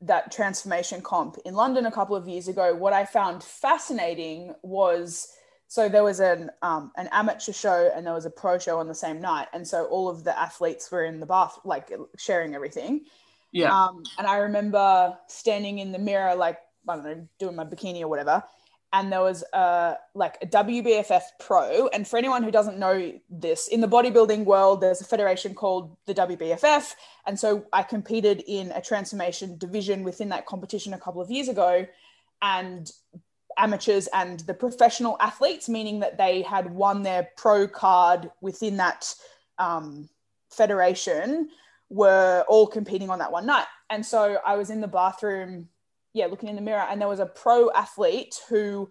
that 0.00 0.30
transformation 0.30 1.00
comp 1.00 1.38
in 1.44 1.54
London 1.54 1.86
a 1.86 1.92
couple 1.92 2.16
of 2.16 2.28
years 2.28 2.48
ago, 2.48 2.74
what 2.74 2.92
I 2.92 3.04
found 3.04 3.42
fascinating 3.42 4.54
was 4.62 5.28
so 5.66 5.88
there 5.88 6.04
was 6.04 6.20
an 6.20 6.50
um, 6.62 6.92
an 6.96 7.08
amateur 7.10 7.52
show 7.52 7.90
and 7.94 8.06
there 8.06 8.12
was 8.12 8.26
a 8.26 8.30
pro 8.30 8.58
show 8.58 8.78
on 8.78 8.86
the 8.86 8.94
same 8.94 9.20
night, 9.20 9.48
and 9.52 9.66
so 9.66 9.86
all 9.86 10.08
of 10.08 10.22
the 10.24 10.38
athletes 10.38 10.90
were 10.90 11.04
in 11.04 11.20
the 11.20 11.26
bath, 11.26 11.58
like 11.64 11.90
sharing 12.16 12.54
everything. 12.54 13.06
Yeah 13.54 13.72
Um, 13.72 14.02
and 14.18 14.26
I 14.26 14.38
remember 14.38 15.16
standing 15.28 15.78
in 15.78 15.92
the 15.92 15.98
mirror, 15.98 16.34
like 16.34 16.58
I 16.88 16.96
don't 16.96 17.04
know, 17.04 17.28
doing 17.38 17.56
my 17.56 17.64
bikini 17.64 18.02
or 18.02 18.08
whatever. 18.08 18.42
And 18.92 19.10
there 19.10 19.22
was 19.22 19.42
a 19.52 19.96
like 20.14 20.36
a 20.42 20.46
WBFF 20.46 21.22
pro. 21.40 21.88
And 21.88 22.06
for 22.06 22.16
anyone 22.16 22.42
who 22.42 22.50
doesn't 22.50 22.78
know 22.78 23.12
this, 23.30 23.68
in 23.68 23.80
the 23.80 23.88
bodybuilding 23.88 24.44
world, 24.44 24.80
there's 24.80 25.00
a 25.00 25.04
federation 25.04 25.54
called 25.54 25.96
the 26.06 26.14
WBFF. 26.14 26.92
And 27.26 27.38
so 27.38 27.64
I 27.72 27.82
competed 27.82 28.44
in 28.46 28.70
a 28.72 28.80
transformation 28.80 29.56
division 29.56 30.04
within 30.04 30.28
that 30.28 30.46
competition 30.46 30.94
a 30.94 30.98
couple 30.98 31.20
of 31.20 31.30
years 31.30 31.48
ago. 31.48 31.86
And 32.42 32.90
amateurs 33.56 34.08
and 34.12 34.40
the 34.40 34.54
professional 34.54 35.16
athletes, 35.20 35.68
meaning 35.68 36.00
that 36.00 36.18
they 36.18 36.42
had 36.42 36.70
won 36.72 37.02
their 37.02 37.30
pro 37.36 37.66
card 37.66 38.30
within 38.40 38.76
that 38.76 39.14
um, 39.58 40.08
federation, 40.50 41.48
were 41.90 42.44
all 42.48 42.66
competing 42.66 43.10
on 43.10 43.18
that 43.18 43.32
one 43.32 43.46
night. 43.46 43.66
And 43.90 44.04
so 44.04 44.38
I 44.44 44.56
was 44.56 44.70
in 44.70 44.80
the 44.80 44.88
bathroom, 44.88 45.68
yeah, 46.12 46.26
looking 46.26 46.48
in 46.48 46.56
the 46.56 46.62
mirror, 46.62 46.86
and 46.88 47.00
there 47.00 47.08
was 47.08 47.20
a 47.20 47.26
pro 47.26 47.70
athlete 47.72 48.40
who 48.48 48.90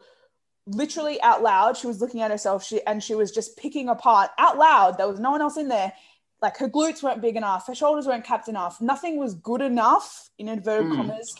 literally 0.66 1.22
out 1.22 1.44
loud, 1.44 1.76
she 1.76 1.88
was 1.88 2.00
looking 2.00 2.22
at 2.22 2.32
herself 2.32 2.64
she, 2.64 2.82
and 2.86 3.04
she 3.04 3.16
was 3.16 3.32
just 3.32 3.58
picking 3.58 3.89
apart 3.89 4.30
out 4.38 4.58
loud. 4.58 4.98
There 4.98 5.08
was 5.08 5.20
no 5.20 5.32
one 5.32 5.41
else 5.41 5.58
in 5.58 5.68
there. 5.68 5.94
Like 6.41 6.58
her 6.58 6.70
glutes 6.70 7.02
weren't 7.02 7.22
big 7.22 7.36
enough, 7.36 7.68
her 7.68 7.76
shoulders 7.76 8.06
weren't 8.06 8.26
capped 8.26 8.50
enough, 8.50 8.82
nothing 8.82 9.18
was 9.18 9.34
good 9.34 9.62
enough, 9.62 10.30
in 10.38 10.50
inverted 10.50 10.88
Mm. 10.88 10.98
commas, 10.98 11.36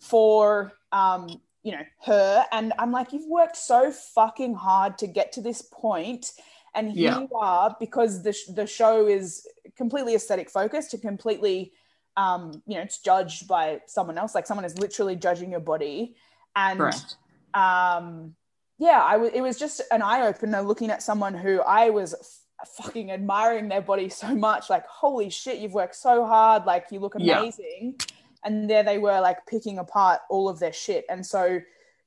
for 0.00 0.72
um, 0.92 1.40
you 1.62 1.72
know, 1.72 1.84
her. 2.04 2.44
And 2.52 2.72
I'm 2.78 2.92
like, 2.92 3.12
you've 3.12 3.28
worked 3.28 3.56
so 3.56 3.92
fucking 3.92 4.54
hard 4.54 4.98
to 4.98 5.06
get 5.06 5.32
to 5.32 5.40
this 5.40 5.62
point, 5.62 6.32
and 6.74 6.90
here 6.92 7.10
Yeah. 7.10 7.20
you 7.20 7.28
are 7.36 7.76
because 7.78 8.22
the 8.22 8.32
sh- 8.32 8.46
the 8.54 8.66
show 8.66 9.06
is 9.06 9.46
completely 9.76 10.14
aesthetic 10.14 10.50
focused 10.50 10.90
to 10.92 10.98
completely 10.98 11.72
um, 12.16 12.62
you 12.66 12.74
know, 12.76 12.82
it's 12.82 12.98
judged 12.98 13.48
by 13.48 13.80
someone 13.86 14.18
else. 14.18 14.34
Like 14.34 14.46
someone 14.46 14.66
is 14.66 14.76
literally 14.78 15.16
judging 15.16 15.50
your 15.50 15.60
body. 15.60 16.14
And 16.54 16.78
correct 16.78 17.16
um, 17.54 18.34
yeah, 18.78 19.00
I. 19.02 19.22
It 19.32 19.40
was 19.40 19.58
just 19.58 19.80
an 19.90 20.02
eye 20.02 20.26
opener 20.26 20.60
looking 20.62 20.90
at 20.90 21.02
someone 21.02 21.34
who 21.34 21.60
I 21.60 21.90
was 21.90 22.14
f- 22.14 22.68
fucking 22.84 23.10
admiring 23.12 23.68
their 23.68 23.82
body 23.82 24.08
so 24.08 24.34
much. 24.34 24.68
Like, 24.70 24.86
holy 24.86 25.30
shit, 25.30 25.58
you've 25.58 25.72
worked 25.74 25.94
so 25.96 26.26
hard. 26.26 26.64
Like, 26.66 26.86
you 26.90 26.98
look 27.00 27.14
Yeah. 27.18 27.40
amazing. 27.40 27.98
And 28.44 28.68
there 28.68 28.82
they 28.82 28.98
were, 28.98 29.20
like 29.20 29.46
picking 29.46 29.78
apart 29.78 30.20
all 30.28 30.48
of 30.48 30.58
their 30.58 30.72
shit. 30.72 31.04
And 31.08 31.24
so, 31.24 31.60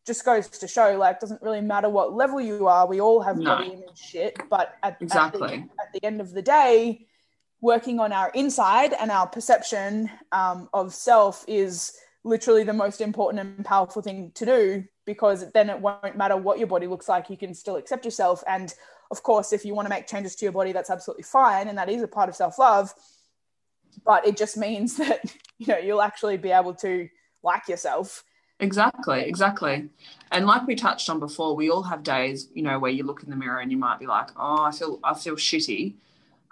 just 0.05 0.23
goes 0.23 0.47
to 0.47 0.67
show, 0.67 0.97
like, 0.97 1.19
doesn't 1.19 1.41
really 1.41 1.61
matter 1.61 1.89
what 1.89 2.13
level 2.13 2.39
you 2.39 2.67
are. 2.67 2.87
We 2.87 3.01
all 3.01 3.21
have 3.21 3.37
No. 3.37 3.55
body 3.55 3.73
image 3.73 3.97
shit, 3.97 4.37
but 4.49 4.75
at, 4.83 4.97
Exactly. 5.01 5.41
at, 5.43 5.49
the, 5.49 5.55
at 5.81 5.93
the 5.93 6.05
end 6.05 6.21
of 6.21 6.31
the 6.31 6.41
day, 6.41 7.07
working 7.61 7.99
on 7.99 8.11
our 8.11 8.29
inside 8.35 8.93
and 8.93 9.09
our 9.09 9.27
perception 9.27 10.09
um, 10.31 10.69
of 10.73 10.93
self 10.93 11.43
is 11.47 11.97
literally 12.23 12.63
the 12.63 12.73
most 12.73 13.01
important 13.01 13.39
and 13.39 13.65
powerful 13.65 14.01
thing 14.01 14.31
to 14.35 14.45
do 14.45 14.83
because 15.05 15.51
then 15.51 15.69
it 15.69 15.79
won't 15.79 16.17
matter 16.17 16.35
what 16.35 16.57
your 16.57 16.67
body 16.67 16.87
looks 16.87 17.07
like 17.07 17.29
you 17.29 17.37
can 17.37 17.53
still 17.53 17.75
accept 17.75 18.03
yourself 18.03 18.43
and 18.47 18.73
of 19.11 19.21
course 19.21 19.53
if 19.53 19.63
you 19.63 19.75
want 19.75 19.85
to 19.85 19.89
make 19.89 20.07
changes 20.07 20.35
to 20.35 20.43
your 20.43 20.51
body 20.51 20.71
that's 20.71 20.89
absolutely 20.89 21.23
fine 21.23 21.67
and 21.67 21.77
that 21.77 21.87
is 21.87 22.01
a 22.01 22.07
part 22.07 22.27
of 22.27 22.35
self-love 22.35 22.91
but 24.03 24.25
it 24.25 24.35
just 24.35 24.57
means 24.57 24.97
that 24.97 25.19
you 25.59 25.67
know 25.67 25.77
you'll 25.77 26.01
actually 26.01 26.35
be 26.37 26.49
able 26.51 26.73
to 26.73 27.07
like 27.43 27.67
yourself 27.67 28.23
Exactly, 28.59 29.21
exactly. 29.23 29.89
And 30.31 30.45
like 30.45 30.65
we 30.65 30.75
touched 30.75 31.09
on 31.09 31.19
before, 31.19 31.55
we 31.55 31.69
all 31.69 31.83
have 31.83 32.03
days, 32.03 32.47
you 32.53 32.63
know, 32.63 32.79
where 32.79 32.91
you 32.91 33.03
look 33.03 33.21
in 33.23 33.29
the 33.29 33.35
mirror 33.35 33.59
and 33.59 33.71
you 33.71 33.77
might 33.77 33.99
be 33.99 34.07
like, 34.07 34.29
"Oh, 34.37 34.63
I 34.63 34.71
feel, 34.71 34.99
I 35.03 35.13
feel 35.13 35.35
shitty." 35.35 35.95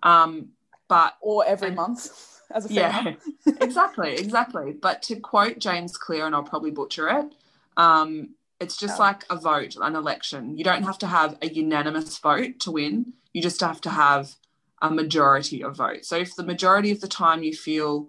Um, 0.03 0.49
but 0.87 1.15
or 1.21 1.45
every 1.45 1.67
And- 1.67 1.77
month 1.77 2.41
as 2.51 2.69
a 2.69 2.73
yeah, 2.73 3.13
exactly, 3.61 4.13
exactly. 4.15 4.73
But 4.73 5.01
to 5.03 5.15
quote 5.15 5.59
James 5.59 5.97
Clear, 5.97 6.25
and 6.25 6.35
I'll 6.35 6.43
probably 6.43 6.71
butcher 6.71 7.07
it, 7.09 7.33
um, 7.77 8.31
it's 8.59 8.77
just 8.77 8.99
like 8.99 9.23
a 9.29 9.35
vote, 9.37 9.75
an 9.81 9.95
election. 9.95 10.57
You 10.57 10.63
don't 10.63 10.83
have 10.83 10.97
to 10.99 11.07
have 11.07 11.37
a 11.41 11.47
unanimous 11.47 12.17
vote 12.19 12.59
to 12.61 12.71
win. 12.71 13.13
You 13.33 13.41
just 13.41 13.61
have 13.61 13.81
to 13.81 13.89
have 13.89 14.35
a 14.81 14.91
majority 14.91 15.63
of 15.63 15.77
votes. 15.77 16.09
So 16.09 16.17
if 16.17 16.35
the 16.35 16.43
majority 16.43 16.91
of 16.91 16.99
the 17.01 17.07
time 17.07 17.43
you 17.43 17.53
feel, 17.53 18.07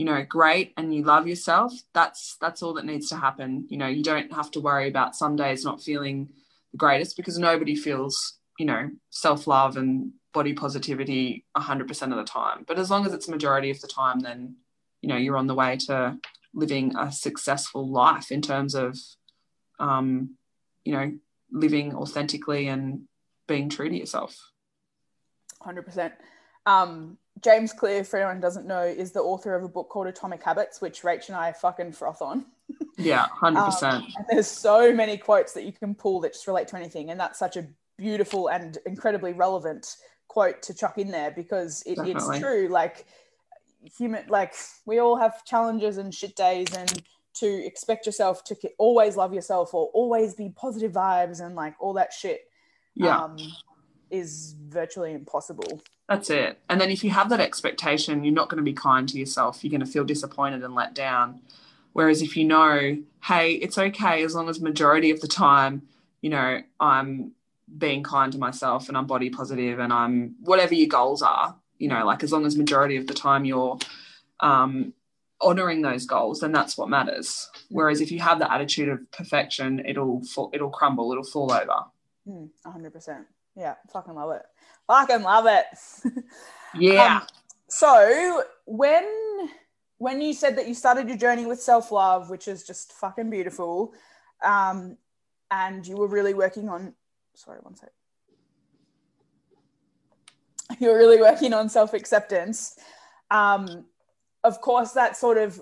you 0.00 0.06
know, 0.06 0.24
great 0.26 0.72
and 0.78 0.94
you 0.94 1.02
love 1.02 1.28
yourself, 1.28 1.74
that's 1.92 2.38
that's 2.40 2.62
all 2.62 2.72
that 2.72 2.86
needs 2.86 3.10
to 3.10 3.16
happen. 3.16 3.66
You 3.68 3.76
know, 3.76 3.86
you 3.86 4.02
don't 4.02 4.32
have 4.32 4.50
to 4.52 4.60
worry 4.60 4.88
about 4.88 5.14
some 5.14 5.36
days 5.36 5.62
not 5.62 5.82
feeling 5.82 6.30
the 6.72 6.78
greatest 6.78 7.18
because 7.18 7.38
nobody 7.38 7.76
feels, 7.76 8.38
you 8.58 8.64
know, 8.64 8.88
self-love 9.10 9.76
and 9.76 10.12
body 10.32 10.54
positivity 10.54 11.44
100% 11.54 12.02
of 12.12 12.16
the 12.16 12.24
time. 12.24 12.64
But 12.66 12.78
as 12.78 12.90
long 12.90 13.04
as 13.04 13.12
it's 13.12 13.28
majority 13.28 13.70
of 13.70 13.82
the 13.82 13.88
time 13.88 14.20
then, 14.20 14.56
you 15.02 15.10
know, 15.10 15.18
you're 15.18 15.36
on 15.36 15.48
the 15.48 15.54
way 15.54 15.76
to 15.88 16.16
living 16.54 16.96
a 16.96 17.12
successful 17.12 17.86
life 17.86 18.32
in 18.32 18.40
terms 18.40 18.74
of 18.74 18.96
um, 19.78 20.30
you 20.82 20.94
know, 20.94 21.12
living 21.52 21.94
authentically 21.94 22.68
and 22.68 23.02
being 23.46 23.68
true 23.68 23.90
to 23.90 23.98
yourself. 23.98 24.50
100%. 25.62 26.12
Um, 26.64 27.18
James 27.42 27.72
Clear, 27.72 28.04
for 28.04 28.18
anyone 28.18 28.36
who 28.36 28.42
doesn't 28.42 28.66
know, 28.66 28.82
is 28.82 29.12
the 29.12 29.20
author 29.20 29.54
of 29.54 29.64
a 29.64 29.68
book 29.68 29.88
called 29.88 30.06
Atomic 30.06 30.42
Habits, 30.42 30.80
which 30.80 31.02
Rach 31.02 31.28
and 31.28 31.36
I 31.36 31.52
fucking 31.52 31.92
froth 31.92 32.22
on. 32.22 32.46
Yeah, 32.96 33.28
100%. 33.40 33.82
Um, 33.82 34.06
there's 34.28 34.46
so 34.46 34.92
many 34.92 35.16
quotes 35.16 35.54
that 35.54 35.64
you 35.64 35.72
can 35.72 35.94
pull 35.94 36.20
that 36.20 36.34
just 36.34 36.46
relate 36.46 36.68
to 36.68 36.76
anything. 36.76 37.08
And 37.08 37.18
that's 37.18 37.38
such 37.38 37.56
a 37.56 37.66
beautiful 37.96 38.48
and 38.48 38.76
incredibly 38.84 39.32
relevant 39.32 39.96
quote 40.28 40.60
to 40.64 40.74
chuck 40.74 40.98
in 40.98 41.10
there 41.10 41.30
because 41.30 41.82
it, 41.86 41.98
it's 42.00 42.38
true. 42.38 42.68
Like, 42.68 43.06
human, 43.96 44.26
like, 44.28 44.54
we 44.84 44.98
all 44.98 45.16
have 45.16 45.46
challenges 45.46 45.96
and 45.96 46.14
shit 46.14 46.36
days, 46.36 46.74
and 46.76 47.02
to 47.34 47.66
expect 47.66 48.06
yourself 48.06 48.44
to 48.44 48.56
always 48.78 49.16
love 49.16 49.32
yourself 49.32 49.72
or 49.72 49.86
always 49.94 50.34
be 50.34 50.50
positive 50.50 50.92
vibes 50.92 51.40
and 51.40 51.54
like 51.54 51.74
all 51.80 51.94
that 51.94 52.12
shit. 52.12 52.42
Yeah. 52.94 53.18
Um, 53.18 53.38
is 54.10 54.56
virtually 54.68 55.12
impossible. 55.12 55.82
That's 56.08 56.30
it. 56.30 56.58
And 56.68 56.80
then 56.80 56.90
if 56.90 57.04
you 57.04 57.10
have 57.10 57.28
that 57.28 57.40
expectation, 57.40 58.24
you're 58.24 58.34
not 58.34 58.48
going 58.48 58.58
to 58.58 58.64
be 58.64 58.72
kind 58.72 59.08
to 59.08 59.18
yourself. 59.18 59.62
You're 59.62 59.70
going 59.70 59.80
to 59.80 59.86
feel 59.86 60.04
disappointed 60.04 60.62
and 60.64 60.74
let 60.74 60.94
down. 60.94 61.40
Whereas 61.92 62.22
if 62.22 62.36
you 62.36 62.44
know, 62.44 62.98
hey, 63.24 63.52
it's 63.52 63.78
okay 63.78 64.22
as 64.22 64.34
long 64.34 64.48
as 64.48 64.60
majority 64.60 65.10
of 65.10 65.20
the 65.20 65.28
time, 65.28 65.82
you 66.20 66.30
know, 66.30 66.62
I'm 66.78 67.32
being 67.78 68.02
kind 68.02 68.32
to 68.32 68.38
myself 68.38 68.88
and 68.88 68.96
I'm 68.96 69.06
body 69.06 69.30
positive 69.30 69.78
and 69.78 69.92
I'm 69.92 70.34
whatever 70.40 70.74
your 70.74 70.88
goals 70.88 71.22
are, 71.22 71.56
you 71.78 71.88
know, 71.88 72.04
like 72.04 72.22
as 72.22 72.32
long 72.32 72.46
as 72.46 72.56
majority 72.56 72.96
of 72.96 73.06
the 73.06 73.14
time 73.14 73.44
you're 73.44 73.78
um, 74.40 74.92
honoring 75.40 75.82
those 75.82 76.06
goals, 76.06 76.40
then 76.40 76.52
that's 76.52 76.76
what 76.76 76.88
matters. 76.88 77.48
Whereas 77.68 78.00
if 78.00 78.10
you 78.10 78.18
have 78.20 78.38
the 78.38 78.52
attitude 78.52 78.88
of 78.88 79.10
perfection, 79.12 79.82
it'll 79.86 80.22
fall, 80.24 80.50
it'll 80.52 80.70
crumble, 80.70 81.12
it'll 81.12 81.24
fall 81.24 81.52
over. 81.52 81.84
Hmm, 82.26 82.46
hundred 82.64 82.92
percent. 82.92 83.26
Yeah, 83.56 83.74
fucking 83.92 84.14
love 84.14 84.30
it. 84.32 84.42
Fucking 84.86 85.22
love 85.22 85.46
it. 85.46 85.66
Yeah. 86.72 87.16
um, 87.16 87.26
so 87.66 88.44
when 88.64 89.04
when 89.98 90.20
you 90.20 90.32
said 90.32 90.56
that 90.56 90.68
you 90.68 90.74
started 90.74 91.08
your 91.08 91.16
journey 91.18 91.46
with 91.46 91.60
self 91.60 91.90
love, 91.90 92.30
which 92.30 92.46
is 92.46 92.64
just 92.64 92.92
fucking 92.92 93.28
beautiful, 93.28 93.92
um, 94.44 94.96
and 95.50 95.84
you 95.86 95.96
were 95.96 96.06
really 96.06 96.32
working 96.32 96.68
on. 96.68 96.94
Sorry, 97.34 97.58
one 97.62 97.74
sec. 97.76 97.90
You 100.78 100.90
were 100.90 100.96
really 100.96 101.20
working 101.20 101.52
on 101.52 101.68
self 101.68 101.92
acceptance. 101.92 102.78
Um, 103.30 103.86
of 104.44 104.60
course, 104.60 104.92
that 104.92 105.16
sort 105.16 105.36
of 105.36 105.60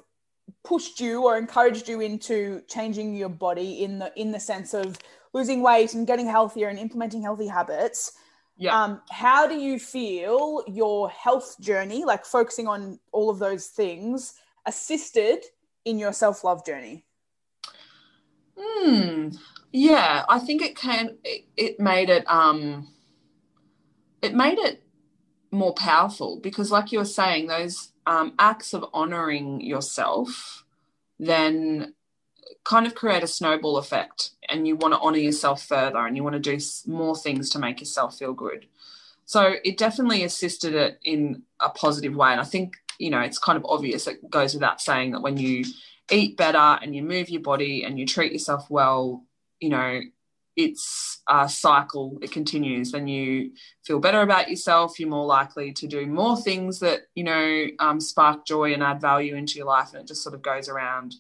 pushed 0.69 1.01
you 1.01 1.25
or 1.25 1.39
encouraged 1.39 1.89
you 1.89 2.01
into 2.03 2.63
changing 2.69 3.17
your 3.17 3.31
body 3.31 3.83
in 3.83 3.99
the 3.99 4.13
in 4.21 4.31
the 4.31 4.39
sense 4.39 4.75
of 4.75 4.99
losing 5.33 5.63
weight 5.63 5.95
and 5.95 6.07
getting 6.07 6.27
healthier 6.27 6.69
and 6.69 6.79
implementing 6.79 7.23
healthy 7.23 7.47
habits. 7.47 8.13
Yeah. 8.59 8.77
Um, 8.79 9.01
how 9.11 9.47
do 9.47 9.55
you 9.55 9.79
feel 9.79 10.63
your 10.67 11.09
health 11.09 11.59
journey, 11.61 12.05
like 12.05 12.27
focusing 12.27 12.69
on 12.69 12.99
all 13.13 13.31
of 13.31 13.39
those 13.39 13.69
things, 13.69 14.35
assisted 14.67 15.39
in 15.85 15.99
your 15.99 16.13
self 16.13 16.45
love 16.45 16.67
journey? 16.67 17.07
Hmm. 18.59 19.29
Yeah, 19.73 20.25
I 20.29 20.39
think 20.39 20.61
it 20.61 20.77
can. 20.77 21.17
It, 21.25 21.47
it 21.57 21.81
made 21.81 22.11
it. 22.11 22.25
Um. 22.31 22.89
It 24.21 24.35
made 24.35 24.59
it 24.59 24.83
more 25.53 25.73
powerful 25.75 26.41
because, 26.43 26.73
like 26.73 26.91
you 26.91 26.99
were 26.99 27.05
saying, 27.05 27.47
those 27.47 27.93
um, 28.09 28.33
acts 28.39 28.73
of 28.73 28.87
honoring 28.95 29.61
yourself 29.61 30.65
then 31.21 31.95
kind 32.65 32.87
of 32.87 32.95
create 32.95 33.23
a 33.23 33.27
snowball 33.27 33.77
effect 33.77 34.31
and 34.49 34.67
you 34.67 34.77
want 34.77 34.95
to 34.95 35.01
honor 35.01 35.19
yourself 35.19 35.63
further 35.63 35.99
and 35.99 36.17
you 36.17 36.25
want 36.25 36.33
to 36.35 36.41
do 36.41 36.59
more 36.87 37.15
things 37.15 37.51
to 37.51 37.59
make 37.59 37.81
yourself 37.81 38.19
feel 38.19 38.33
good. 38.33 38.67
So 39.27 39.57
it 39.63 39.77
definitely 39.77 40.25
assisted 40.25 40.75
it 40.75 40.99
in 41.05 41.43
a 41.61 41.69
positive 41.69 42.15
way 42.15 42.31
and 42.31 42.41
i 42.41 42.45
think 42.45 42.77
you 42.99 43.11
know 43.11 43.21
it's 43.21 43.39
kind 43.39 43.57
of 43.57 43.65
obvious 43.69 44.07
it 44.07 44.31
goes 44.31 44.55
without 44.55 44.81
saying 44.81 45.11
that 45.13 45.23
when 45.23 45.37
you 45.37 45.65
eat 46.11 46.37
better 46.37 46.79
and 46.83 46.95
you 46.95 47.03
move 47.03 47.29
your 47.29 47.43
body 47.43 47.85
and 47.85 47.99
you 47.99 48.07
treat 48.07 48.33
yourself 48.33 48.71
well 48.71 49.25
you 49.61 49.69
know 49.69 50.01
it's 50.59 51.23
a 51.29 51.49
cycle. 51.49 52.19
It 52.21 52.33
continues. 52.33 52.93
When 52.93 53.07
you 53.07 53.53
feel 53.85 54.01
better 54.01 54.23
about 54.23 54.51
yourself 54.51 54.99
you're 54.99 55.09
more 55.09 55.25
likely 55.25 55.73
to 55.73 55.87
do 55.87 56.05
more 56.07 56.37
things 56.37 56.81
that 56.81 57.03
you 57.15 57.23
know 57.23 57.67
um, 57.79 58.01
spark 58.01 58.45
joy 58.45 58.75
and 58.75 58.83
add 58.83 59.01
value 59.01 59.37
into 59.37 59.57
your 59.57 59.67
life 59.67 59.93
and 59.93 60.03
it 60.03 60.09
just 60.09 60.23
sort 60.23 60.35
of 60.35 60.43
goes 60.43 60.69
around 60.69 61.15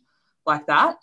like 0.45 0.66
that. 0.66 0.97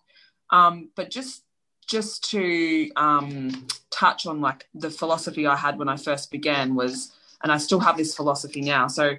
Um, 0.51 0.89
but 0.95 1.09
just 1.09 1.43
just 1.87 2.29
to 2.31 2.91
um, 2.97 3.67
touch 3.89 4.25
on 4.25 4.41
like 4.41 4.67
the 4.73 4.89
philosophy 4.89 5.47
i 5.47 5.55
had 5.55 5.77
when 5.77 5.87
i 5.87 5.95
first 5.95 6.31
began 6.31 6.73
was 6.73 7.13
and 7.43 7.51
i 7.51 7.57
still 7.57 7.79
have 7.79 7.95
this 7.95 8.13
philosophy 8.15 8.61
now. 8.61 8.87
So 8.87 9.15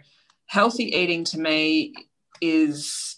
healthy 0.47 0.95
eating 0.95 1.25
to 1.25 1.39
me 1.39 1.95
is 2.43 3.17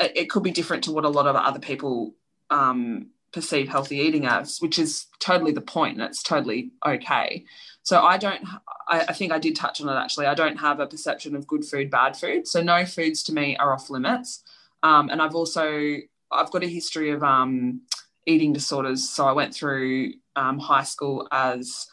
it, 0.00 0.28
could 0.28 0.42
be 0.42 0.50
different 0.50 0.82
to 0.84 0.92
what 0.92 1.04
a 1.04 1.08
lot 1.08 1.28
of 1.28 1.36
other 1.36 1.60
people 1.60 2.14
um, 2.50 3.10
perceive 3.34 3.68
healthy 3.68 3.98
eating 3.98 4.26
as, 4.26 4.58
which 4.58 4.78
is 4.78 5.06
totally 5.18 5.52
the 5.52 5.60
point, 5.60 5.98
and 5.98 6.06
it's 6.06 6.22
totally 6.22 6.70
okay. 6.86 7.44
So 7.82 8.00
I 8.00 8.16
don't. 8.16 8.42
I, 8.88 9.00
I, 9.00 9.12
think 9.12 9.32
I 9.32 9.38
did 9.38 9.56
touch 9.56 9.80
on 9.80 9.88
it 9.88 10.00
actually. 10.00 10.26
I 10.26 10.34
don't 10.34 10.56
have 10.56 10.80
a 10.80 10.86
perception 10.86 11.34
of 11.34 11.46
good 11.46 11.64
food, 11.64 11.90
bad 11.90 12.16
food. 12.16 12.46
So 12.46 12.62
no 12.62 12.86
foods 12.86 13.22
to 13.24 13.32
me 13.32 13.56
are 13.56 13.72
off 13.72 13.90
limits. 13.90 14.42
Um, 14.82 15.10
and 15.10 15.20
I've 15.20 15.34
also 15.34 15.96
I've 16.30 16.50
got 16.50 16.64
a 16.64 16.68
history 16.68 17.10
of 17.10 17.22
um, 17.22 17.82
eating 18.26 18.52
disorders. 18.52 19.08
So 19.08 19.26
I 19.26 19.32
went 19.32 19.54
through 19.54 20.12
um, 20.36 20.58
high 20.58 20.84
school 20.84 21.28
as 21.32 21.86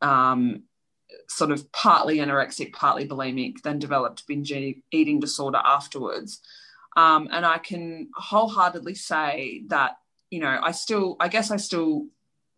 um, 0.00 0.64
sort 1.28 1.50
of 1.50 1.70
partly 1.72 2.18
anorexic, 2.18 2.72
partly 2.72 3.08
bulimic, 3.08 3.62
then 3.62 3.78
developed 3.78 4.26
binge 4.26 4.52
eating 4.52 5.20
disorder 5.20 5.60
afterwards. 5.64 6.40
Um, 6.96 7.28
and 7.32 7.46
I 7.46 7.58
can 7.58 8.10
wholeheartedly 8.14 8.94
say 8.94 9.62
that 9.68 9.96
you 10.32 10.40
know, 10.40 10.58
I 10.62 10.72
still, 10.72 11.16
I 11.20 11.28
guess 11.28 11.50
I 11.50 11.58
still, 11.58 12.06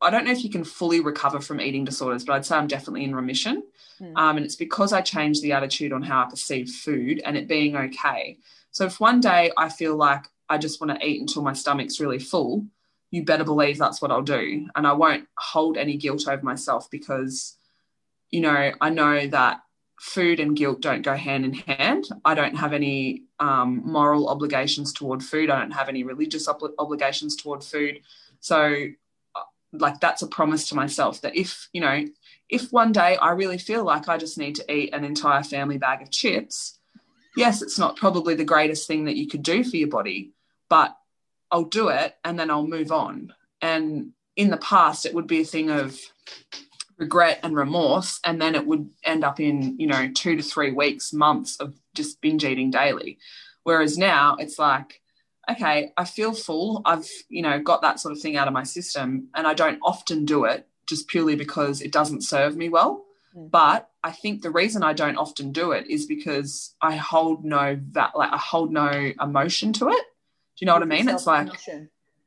I 0.00 0.10
don't 0.10 0.24
know 0.24 0.30
if 0.30 0.44
you 0.44 0.50
can 0.50 0.62
fully 0.62 1.00
recover 1.00 1.40
from 1.40 1.60
eating 1.60 1.84
disorders, 1.84 2.24
but 2.24 2.34
I'd 2.34 2.46
say 2.46 2.54
I'm 2.54 2.68
definitely 2.68 3.02
in 3.02 3.16
remission. 3.16 3.64
Mm. 4.00 4.16
Um, 4.16 4.36
and 4.36 4.46
it's 4.46 4.54
because 4.54 4.92
I 4.92 5.00
changed 5.00 5.42
the 5.42 5.52
attitude 5.52 5.92
on 5.92 6.00
how 6.00 6.22
I 6.22 6.30
perceive 6.30 6.70
food 6.70 7.20
and 7.24 7.36
it 7.36 7.48
being 7.48 7.76
okay. 7.76 8.38
So 8.70 8.84
if 8.84 9.00
one 9.00 9.18
day 9.18 9.50
I 9.58 9.68
feel 9.70 9.96
like 9.96 10.24
I 10.48 10.56
just 10.56 10.80
want 10.80 10.96
to 10.96 11.04
eat 11.04 11.20
until 11.20 11.42
my 11.42 11.52
stomach's 11.52 11.98
really 11.98 12.20
full, 12.20 12.64
you 13.10 13.24
better 13.24 13.42
believe 13.42 13.76
that's 13.76 14.00
what 14.00 14.12
I'll 14.12 14.22
do. 14.22 14.68
And 14.76 14.86
I 14.86 14.92
won't 14.92 15.26
hold 15.36 15.76
any 15.76 15.96
guilt 15.96 16.28
over 16.28 16.44
myself 16.44 16.88
because, 16.92 17.56
you 18.30 18.40
know, 18.40 18.70
I 18.80 18.90
know 18.90 19.26
that 19.26 19.62
food 20.00 20.40
and 20.40 20.56
guilt 20.56 20.80
don't 20.80 21.02
go 21.02 21.14
hand 21.14 21.44
in 21.44 21.52
hand. 21.52 22.08
I 22.24 22.34
don't 22.34 22.56
have 22.56 22.72
any 22.72 23.24
um, 23.40 23.82
moral 23.84 24.28
obligations 24.28 24.92
toward 24.92 25.22
food. 25.22 25.50
I 25.50 25.60
don't 25.60 25.70
have 25.70 25.88
any 25.88 26.02
religious 26.02 26.48
ob- 26.48 26.74
obligations 26.78 27.36
toward 27.36 27.62
food. 27.62 28.00
So, 28.40 28.86
uh, 29.34 29.40
like, 29.72 30.00
that's 30.00 30.22
a 30.22 30.26
promise 30.26 30.68
to 30.68 30.74
myself 30.74 31.20
that 31.22 31.36
if, 31.36 31.68
you 31.72 31.80
know, 31.80 32.04
if 32.48 32.72
one 32.72 32.92
day 32.92 33.16
I 33.16 33.30
really 33.32 33.58
feel 33.58 33.84
like 33.84 34.08
I 34.08 34.18
just 34.18 34.36
need 34.36 34.56
to 34.56 34.72
eat 34.72 34.92
an 34.92 35.04
entire 35.04 35.42
family 35.42 35.78
bag 35.78 36.02
of 36.02 36.10
chips, 36.10 36.78
yes, 37.36 37.62
it's 37.62 37.78
not 37.78 37.96
probably 37.96 38.34
the 38.34 38.44
greatest 38.44 38.86
thing 38.86 39.04
that 39.06 39.16
you 39.16 39.26
could 39.26 39.42
do 39.42 39.64
for 39.64 39.76
your 39.76 39.88
body, 39.88 40.32
but 40.68 40.96
I'll 41.50 41.64
do 41.64 41.88
it 41.88 42.16
and 42.24 42.38
then 42.38 42.50
I'll 42.50 42.66
move 42.66 42.92
on. 42.92 43.32
And 43.62 44.12
in 44.36 44.50
the 44.50 44.56
past, 44.58 45.06
it 45.06 45.14
would 45.14 45.26
be 45.26 45.40
a 45.40 45.44
thing 45.44 45.70
of, 45.70 45.98
regret 47.04 47.40
and 47.42 47.54
remorse 47.54 48.18
and 48.24 48.40
then 48.40 48.54
it 48.54 48.66
would 48.66 48.88
end 49.04 49.24
up 49.24 49.38
in 49.38 49.78
you 49.78 49.86
know 49.86 50.10
two 50.14 50.36
to 50.36 50.42
three 50.42 50.72
weeks 50.72 51.12
months 51.12 51.56
of 51.60 51.74
just 51.94 52.20
binge 52.20 52.44
eating 52.44 52.70
daily. 52.70 53.18
Whereas 53.62 53.96
now 53.98 54.36
it's 54.38 54.58
like 54.58 55.00
okay 55.50 55.92
i 55.96 56.04
feel 56.04 56.32
full. 56.32 56.82
I've 56.84 57.08
you 57.28 57.42
know 57.42 57.58
got 57.60 57.82
that 57.82 58.00
sort 58.00 58.12
of 58.12 58.20
thing 58.20 58.36
out 58.36 58.48
of 58.48 58.54
my 58.54 58.64
system 58.64 59.28
and 59.34 59.46
i 59.46 59.54
don't 59.54 59.80
often 59.82 60.24
do 60.24 60.44
it 60.44 60.66
just 60.86 61.08
purely 61.08 61.36
because 61.36 61.80
it 61.80 61.92
doesn't 61.92 62.22
serve 62.34 62.56
me 62.56 62.68
well. 62.68 63.04
Mm. 63.36 63.50
but 63.50 63.80
i 64.08 64.12
think 64.12 64.34
the 64.42 64.56
reason 64.60 64.82
i 64.84 64.94
don't 65.02 65.16
often 65.24 65.50
do 65.50 65.72
it 65.72 65.84
is 65.96 66.06
because 66.06 66.74
i 66.80 66.94
hold 67.12 67.44
no 67.44 67.64
that 67.98 68.12
like 68.20 68.32
i 68.32 68.40
hold 68.52 68.72
no 68.72 68.90
emotion 69.28 69.72
to 69.78 69.88
it. 69.96 70.04
Do 70.56 70.58
you 70.60 70.66
know 70.66 70.74
what 70.78 70.88
i 70.88 70.92
mean? 70.96 71.08
It's 71.08 71.26
like 71.26 71.48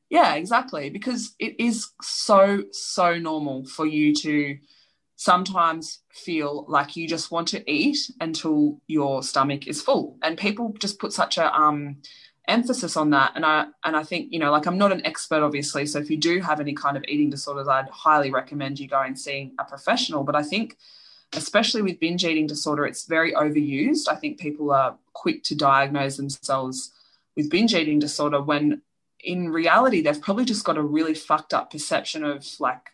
yeah, 0.10 0.36
exactly. 0.36 0.90
Because 0.90 1.36
it 1.40 1.60
is 1.60 1.90
so, 2.02 2.64
so 2.72 3.18
normal 3.18 3.66
for 3.66 3.86
you 3.86 4.16
to 4.16 4.58
sometimes 5.18 6.00
feel 6.12 6.66
like 6.68 6.96
you 6.96 7.08
just 7.08 7.32
want 7.32 7.48
to 7.50 7.70
eat 7.70 7.98
until 8.22 8.80
your 8.88 9.24
stomach 9.24 9.68
is 9.68 9.82
full. 9.82 10.18
And 10.22 10.38
people 10.38 10.74
just 10.80 11.00
put 11.00 11.12
such 11.12 11.38
a 11.38 11.54
um 11.54 11.98
emphasis 12.48 12.96
on 12.96 13.10
that. 13.10 13.34
And 13.36 13.46
i 13.46 13.66
and 13.84 13.98
i 13.98 14.04
think 14.04 14.32
you 14.32 14.40
know 14.40 14.52
like 14.52 14.68
i'm 14.68 14.78
not 14.78 14.94
an 14.94 15.06
expert 15.06 15.44
obviously 15.44 15.86
so 15.86 16.00
if 16.00 16.10
you 16.10 16.18
do 16.18 16.40
have 16.40 16.62
any 16.62 16.74
kind 16.74 16.96
of 16.96 17.04
eating 17.08 17.30
disorders 17.30 17.68
i'd 17.68 17.90
highly 17.90 18.32
recommend 18.32 18.80
you 18.80 18.88
going 18.88 19.08
and 19.08 19.20
seeing 19.20 19.54
a 19.60 19.66
professional. 19.66 20.24
But 20.24 20.36
i 20.36 20.44
think 20.44 20.78
especially 21.34 21.82
with 21.82 22.00
binge 22.00 22.24
eating 22.24 22.48
disorder 22.48 22.86
it's 22.86 23.06
very 23.06 23.34
overused. 23.34 24.08
I 24.08 24.16
think 24.16 24.40
people 24.40 24.72
are 24.72 24.98
quick 25.14 25.44
to 25.46 25.56
diagnose 25.56 26.16
themselves 26.16 26.94
with 27.36 27.50
binge 27.50 27.74
eating 27.74 28.00
disorder 28.00 28.42
when 28.42 28.82
in 29.24 29.50
reality 29.50 30.02
they've 30.02 30.22
probably 30.22 30.46
just 30.46 30.64
got 30.64 30.78
a 30.78 30.82
really 30.82 31.14
fucked 31.14 31.54
up 31.54 31.72
perception 31.72 32.24
of 32.24 32.46
like 32.60 32.92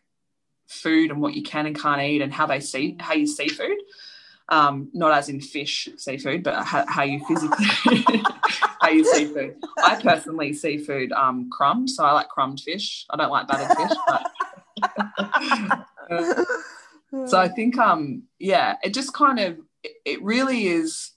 food 0.68 1.12
and 1.12 1.22
what 1.22 1.34
you 1.34 1.44
can 1.44 1.66
and 1.66 1.80
can't 1.80 2.02
eat 2.02 2.22
and 2.22 2.34
how 2.34 2.46
they 2.46 2.60
see 2.60 2.96
how 3.00 3.14
you 3.14 3.28
see 3.28 3.48
food 3.48 3.78
um, 4.50 4.90
not 4.94 5.12
as 5.14 5.30
in 5.30 5.40
fish 5.42 5.88
seafood, 5.98 6.44
but 6.44 6.64
how, 6.64 6.86
how 6.88 7.04
you 7.04 7.26
physically 7.26 7.66
how 8.82 8.90
you 8.90 9.06
see 9.06 9.26
food. 9.26 9.56
I 9.78 10.00
personally 10.02 10.54
see 10.54 10.78
food 10.78 11.12
um, 11.14 11.50
crumbed, 11.50 11.90
so 11.90 12.04
I 12.04 12.12
like 12.12 12.30
crumbed 12.30 12.60
fish. 12.60 13.06
I 13.10 13.18
don't 13.18 13.32
like 13.32 13.48
battered 13.48 13.78
fish, 13.78 13.98
but 14.08 14.28
so 17.30 17.40
I 17.40 17.48
think 17.48 17.78
um 17.78 18.24
yeah, 18.38 18.76
it 18.84 18.94
just 18.94 19.14
kind 19.14 19.40
of 19.40 19.60
it, 19.84 19.94
it 20.06 20.22
really 20.24 20.68
is. 20.68 21.12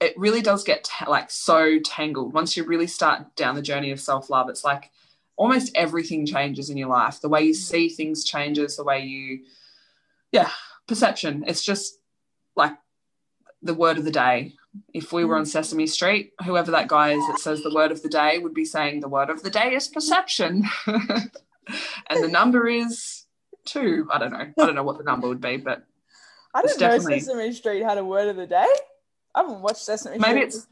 It 0.00 0.18
really 0.18 0.40
does 0.40 0.64
get 0.64 0.88
like 1.06 1.30
so 1.30 1.78
tangled 1.78 2.32
once 2.32 2.56
you 2.56 2.64
really 2.64 2.86
start 2.86 3.36
down 3.36 3.54
the 3.54 3.62
journey 3.62 3.90
of 3.90 4.00
self 4.00 4.30
love. 4.30 4.48
It's 4.48 4.64
like 4.64 4.90
almost 5.36 5.72
everything 5.74 6.26
changes 6.26 6.70
in 6.70 6.76
your 6.76 6.88
life. 6.88 7.20
The 7.20 7.28
way 7.28 7.42
you 7.42 7.52
mm. 7.52 7.56
see 7.56 7.88
things 7.88 8.24
changes. 8.24 8.76
The 8.76 8.84
way 8.84 9.00
you, 9.00 9.40
yeah, 10.32 10.50
perception. 10.86 11.44
It's 11.46 11.62
just 11.62 11.98
like 12.56 12.72
the 13.62 13.74
word 13.74 13.98
of 13.98 14.04
the 14.04 14.10
day. 14.10 14.54
If 14.94 15.12
we 15.12 15.24
were 15.24 15.36
on 15.36 15.44
mm. 15.44 15.48
Sesame 15.48 15.86
Street, 15.86 16.32
whoever 16.44 16.70
that 16.72 16.88
guy 16.88 17.12
is 17.12 17.26
that 17.26 17.38
says 17.38 17.62
the 17.62 17.74
word 17.74 17.90
of 17.90 18.02
the 18.02 18.08
day 18.08 18.38
would 18.38 18.54
be 18.54 18.64
saying 18.64 19.00
the 19.00 19.08
word 19.08 19.30
of 19.30 19.42
the 19.42 19.50
day 19.50 19.74
is 19.74 19.88
perception. 19.88 20.64
and 20.86 22.22
the 22.22 22.28
number 22.28 22.68
is 22.68 23.24
two. 23.64 24.08
I 24.10 24.18
don't 24.18 24.32
know. 24.32 24.52
I 24.58 24.66
don't 24.66 24.74
know 24.74 24.82
what 24.82 24.98
the 24.98 25.04
number 25.04 25.28
would 25.28 25.40
be, 25.40 25.56
but 25.56 25.84
I 26.54 26.62
didn't 26.62 26.80
know 26.80 26.98
Sesame 26.98 27.52
Street 27.52 27.82
had 27.82 27.98
a 27.98 28.04
word 28.04 28.28
of 28.28 28.36
the 28.36 28.46
day. 28.46 28.66
I 29.34 29.40
haven't 29.42 29.62
watched 29.62 29.84
Sesame 29.84 30.18
maybe 30.18 30.40
it's 30.40 30.66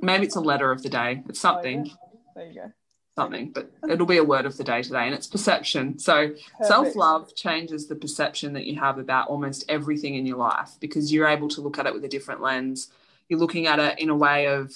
maybe 0.00 0.26
it's 0.26 0.36
a 0.36 0.40
letter 0.40 0.70
of 0.70 0.82
the 0.82 0.88
day. 0.88 1.22
It's 1.28 1.44
Oh, 1.44 1.54
something. 1.54 1.86
yeah. 1.86 1.92
There 2.34 2.46
you 2.46 2.54
go. 2.54 2.72
Something, 3.16 3.50
but 3.50 3.72
it'll 3.88 4.06
be 4.06 4.18
a 4.18 4.24
word 4.24 4.46
of 4.46 4.56
the 4.56 4.62
day 4.62 4.80
today, 4.80 5.04
and 5.06 5.12
it's 5.12 5.26
perception. 5.26 5.98
So 5.98 6.34
Self 6.62 6.94
love 6.94 7.34
changes 7.34 7.88
the 7.88 7.96
perception 7.96 8.52
that 8.52 8.64
you 8.64 8.78
have 8.78 8.98
about 8.98 9.26
almost 9.26 9.64
everything 9.68 10.14
in 10.14 10.24
your 10.24 10.36
life 10.36 10.76
because 10.78 11.12
you're 11.12 11.26
able 11.26 11.48
to 11.48 11.60
look 11.60 11.80
at 11.80 11.86
it 11.86 11.92
with 11.92 12.04
a 12.04 12.08
different 12.08 12.40
lens. 12.40 12.92
You're 13.28 13.40
looking 13.40 13.66
at 13.66 13.80
it 13.80 13.98
in 13.98 14.08
a 14.08 14.14
way 14.14 14.46
of 14.46 14.72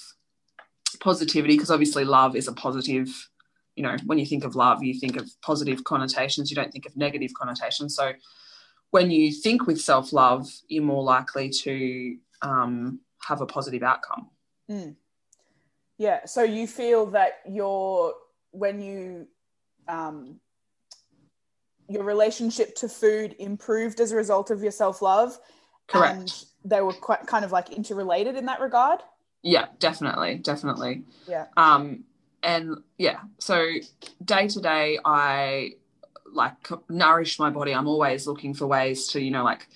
positivity 0.99 1.53
because 1.55 1.71
obviously 1.71 2.03
love 2.03 2.35
is 2.35 2.49
a 2.49 2.53
positive. 2.53 3.29
You 3.77 3.83
know, 3.83 3.95
when 4.05 4.19
you 4.19 4.25
think 4.25 4.43
of 4.43 4.55
love, 4.55 4.83
you 4.83 4.93
think 4.99 5.15
of 5.15 5.29
positive 5.41 5.83
connotations, 5.85 6.51
you 6.51 6.55
don't 6.55 6.71
think 6.71 6.85
of 6.85 6.97
negative 6.97 7.31
connotations. 7.33 7.95
So 7.95 8.11
when 8.91 9.09
you 9.09 9.31
think 9.31 9.67
with 9.67 9.79
self 9.79 10.11
love, 10.11 10.49
you're 10.67 10.83
more 10.83 11.01
likely 11.01 11.49
to 11.49 12.17
um, 12.41 12.99
have 13.27 13.41
a 13.41 13.45
positive 13.45 13.83
outcome. 13.83 14.29
Yeah. 15.97 16.25
So 16.25 16.43
you 16.43 16.67
feel 16.67 17.05
that 17.07 17.41
your 17.47 18.13
when 18.51 18.81
you 18.81 19.27
um 19.87 20.39
your 21.89 22.03
relationship 22.03 22.75
to 22.75 22.87
food 22.87 23.35
improved 23.39 23.99
as 23.99 24.11
a 24.11 24.15
result 24.15 24.51
of 24.51 24.61
your 24.61 24.71
self 24.71 25.01
love. 25.01 25.37
Correct. 25.87 26.15
And 26.15 26.45
they 26.65 26.81
were 26.81 26.93
quite 26.93 27.27
kind 27.27 27.43
of 27.43 27.51
like 27.51 27.71
interrelated 27.71 28.35
in 28.35 28.45
that 28.45 28.61
regard. 28.61 29.01
Yeah, 29.41 29.67
definitely, 29.79 30.35
definitely. 30.35 31.03
Yeah. 31.27 31.47
Um, 31.57 32.05
and 32.41 32.77
yeah, 32.97 33.19
so 33.39 33.65
day 34.23 34.47
to 34.47 34.61
day, 34.61 34.99
I 35.03 35.73
like 36.31 36.69
nourish 36.89 37.37
my 37.39 37.49
body. 37.49 37.73
I'm 37.73 37.87
always 37.87 38.25
looking 38.25 38.53
for 38.53 38.65
ways 38.65 39.07
to, 39.09 39.21
you 39.21 39.31
know, 39.31 39.43
like 39.43 39.67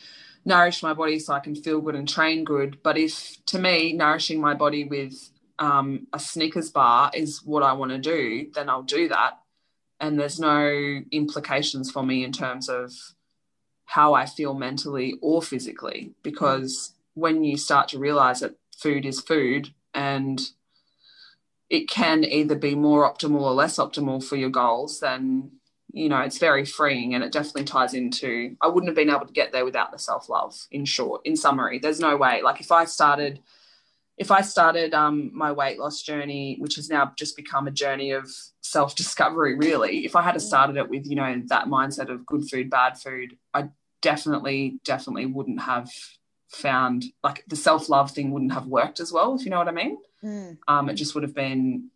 nourish 0.47 0.81
my 0.81 0.93
body 0.93 1.19
so 1.19 1.33
I 1.33 1.41
can 1.41 1.55
feel 1.55 1.81
good 1.81 1.95
and 1.95 2.07
train 2.07 2.43
good. 2.43 2.81
But 2.81 2.97
if 2.97 3.45
to 3.47 3.59
me, 3.59 3.93
nourishing 3.93 4.39
my 4.39 4.53
body 4.53 4.85
with 4.85 5.29
um, 5.59 6.07
a 6.13 6.19
Snickers 6.19 6.71
bar 6.71 7.11
is 7.13 7.43
what 7.43 7.63
I 7.63 7.73
want 7.73 7.91
to 7.91 7.97
do, 7.97 8.49
then 8.55 8.69
I'll 8.69 8.83
do 8.83 9.09
that. 9.09 9.39
And 9.99 10.19
there's 10.19 10.39
no 10.39 11.01
implications 11.11 11.91
for 11.91 12.03
me 12.03 12.23
in 12.23 12.31
terms 12.31 12.69
of 12.69 12.93
how 13.85 14.13
I 14.13 14.25
feel 14.25 14.53
mentally 14.53 15.15
or 15.21 15.41
physically, 15.41 16.13
because 16.23 16.93
when 17.13 17.43
you 17.43 17.57
start 17.57 17.89
to 17.89 17.99
realize 17.99 18.39
that 18.39 18.55
food 18.77 19.05
is 19.05 19.19
food 19.19 19.73
and 19.93 20.39
it 21.69 21.89
can 21.89 22.23
either 22.23 22.55
be 22.55 22.75
more 22.75 23.11
optimal 23.11 23.41
or 23.41 23.53
less 23.53 23.77
optimal 23.77 24.23
for 24.23 24.37
your 24.37 24.49
goals, 24.49 24.99
then 24.99 25.51
you 25.97 26.09
know 26.09 26.19
it's 26.19 26.37
very 26.37 26.65
freeing 26.65 27.15
and 27.15 27.23
it 27.23 27.31
definitely 27.31 27.63
ties 27.63 27.93
into 27.93 28.55
I 28.61 28.67
wouldn't 28.67 28.89
have 28.89 28.95
been 28.95 29.09
able 29.09 29.25
to 29.25 29.33
get 29.33 29.51
there 29.51 29.65
without 29.65 29.91
the 29.91 29.99
self-love 29.99 30.55
in 30.71 30.85
short 30.85 31.21
in 31.25 31.35
summary. 31.35 31.79
There's 31.79 31.99
no 31.99 32.15
way 32.17 32.41
like 32.41 32.61
if 32.61 32.71
I 32.71 32.85
started 32.85 33.41
if 34.17 34.31
I 34.31 34.41
started 34.41 34.95
um, 34.95 35.29
my 35.33 35.51
weight 35.51 35.79
loss 35.79 36.01
journey 36.01 36.57
which 36.59 36.75
has 36.75 36.89
now 36.89 37.11
just 37.17 37.35
become 37.35 37.67
a 37.67 37.71
journey 37.71 38.11
of 38.11 38.29
self-discovery 38.61 39.55
really 39.55 40.05
if 40.05 40.15
I 40.15 40.21
had 40.21 40.39
started 40.41 40.77
it 40.77 40.89
with 40.89 41.05
you 41.07 41.15
know 41.15 41.41
that 41.47 41.65
mindset 41.67 42.09
of 42.09 42.25
good 42.25 42.47
food 42.49 42.69
bad 42.69 42.97
food 42.97 43.37
I 43.53 43.69
definitely 44.01 44.79
definitely 44.85 45.25
wouldn't 45.25 45.61
have 45.61 45.89
found 46.49 47.03
like 47.23 47.43
the 47.47 47.55
self-love 47.55 48.11
thing 48.11 48.31
wouldn't 48.31 48.53
have 48.53 48.67
worked 48.67 48.99
as 48.99 49.11
well 49.11 49.35
if 49.35 49.43
you 49.43 49.51
know 49.51 49.57
what 49.57 49.67
I 49.67 49.71
mean. 49.71 49.97
Mm. 50.23 50.57
um, 50.67 50.89
it 50.89 50.95
just 50.95 51.13
would 51.13 51.23
have 51.23 51.35
been 51.35 51.91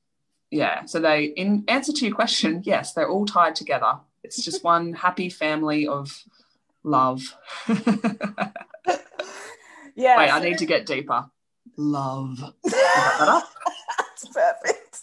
yeah 0.52 0.86
so 0.86 1.00
they 1.00 1.26
in 1.26 1.64
answer 1.68 1.92
to 1.92 2.06
your 2.06 2.14
question 2.16 2.62
yes 2.64 2.94
they're 2.94 3.10
all 3.10 3.26
tied 3.26 3.56
together 3.56 4.00
it's 4.24 4.44
just 4.44 4.64
one 4.76 4.94
happy 4.94 5.30
family 5.30 5.88
of 5.88 6.24
love 6.84 7.22
yeah. 9.96 10.18
wait 10.18 10.32
i 10.32 10.40
need 10.40 10.58
to 10.58 10.66
get 10.66 10.86
deeper 10.86 11.26
love 11.78 12.54
That's 14.24 14.28
perfect. 14.34 15.00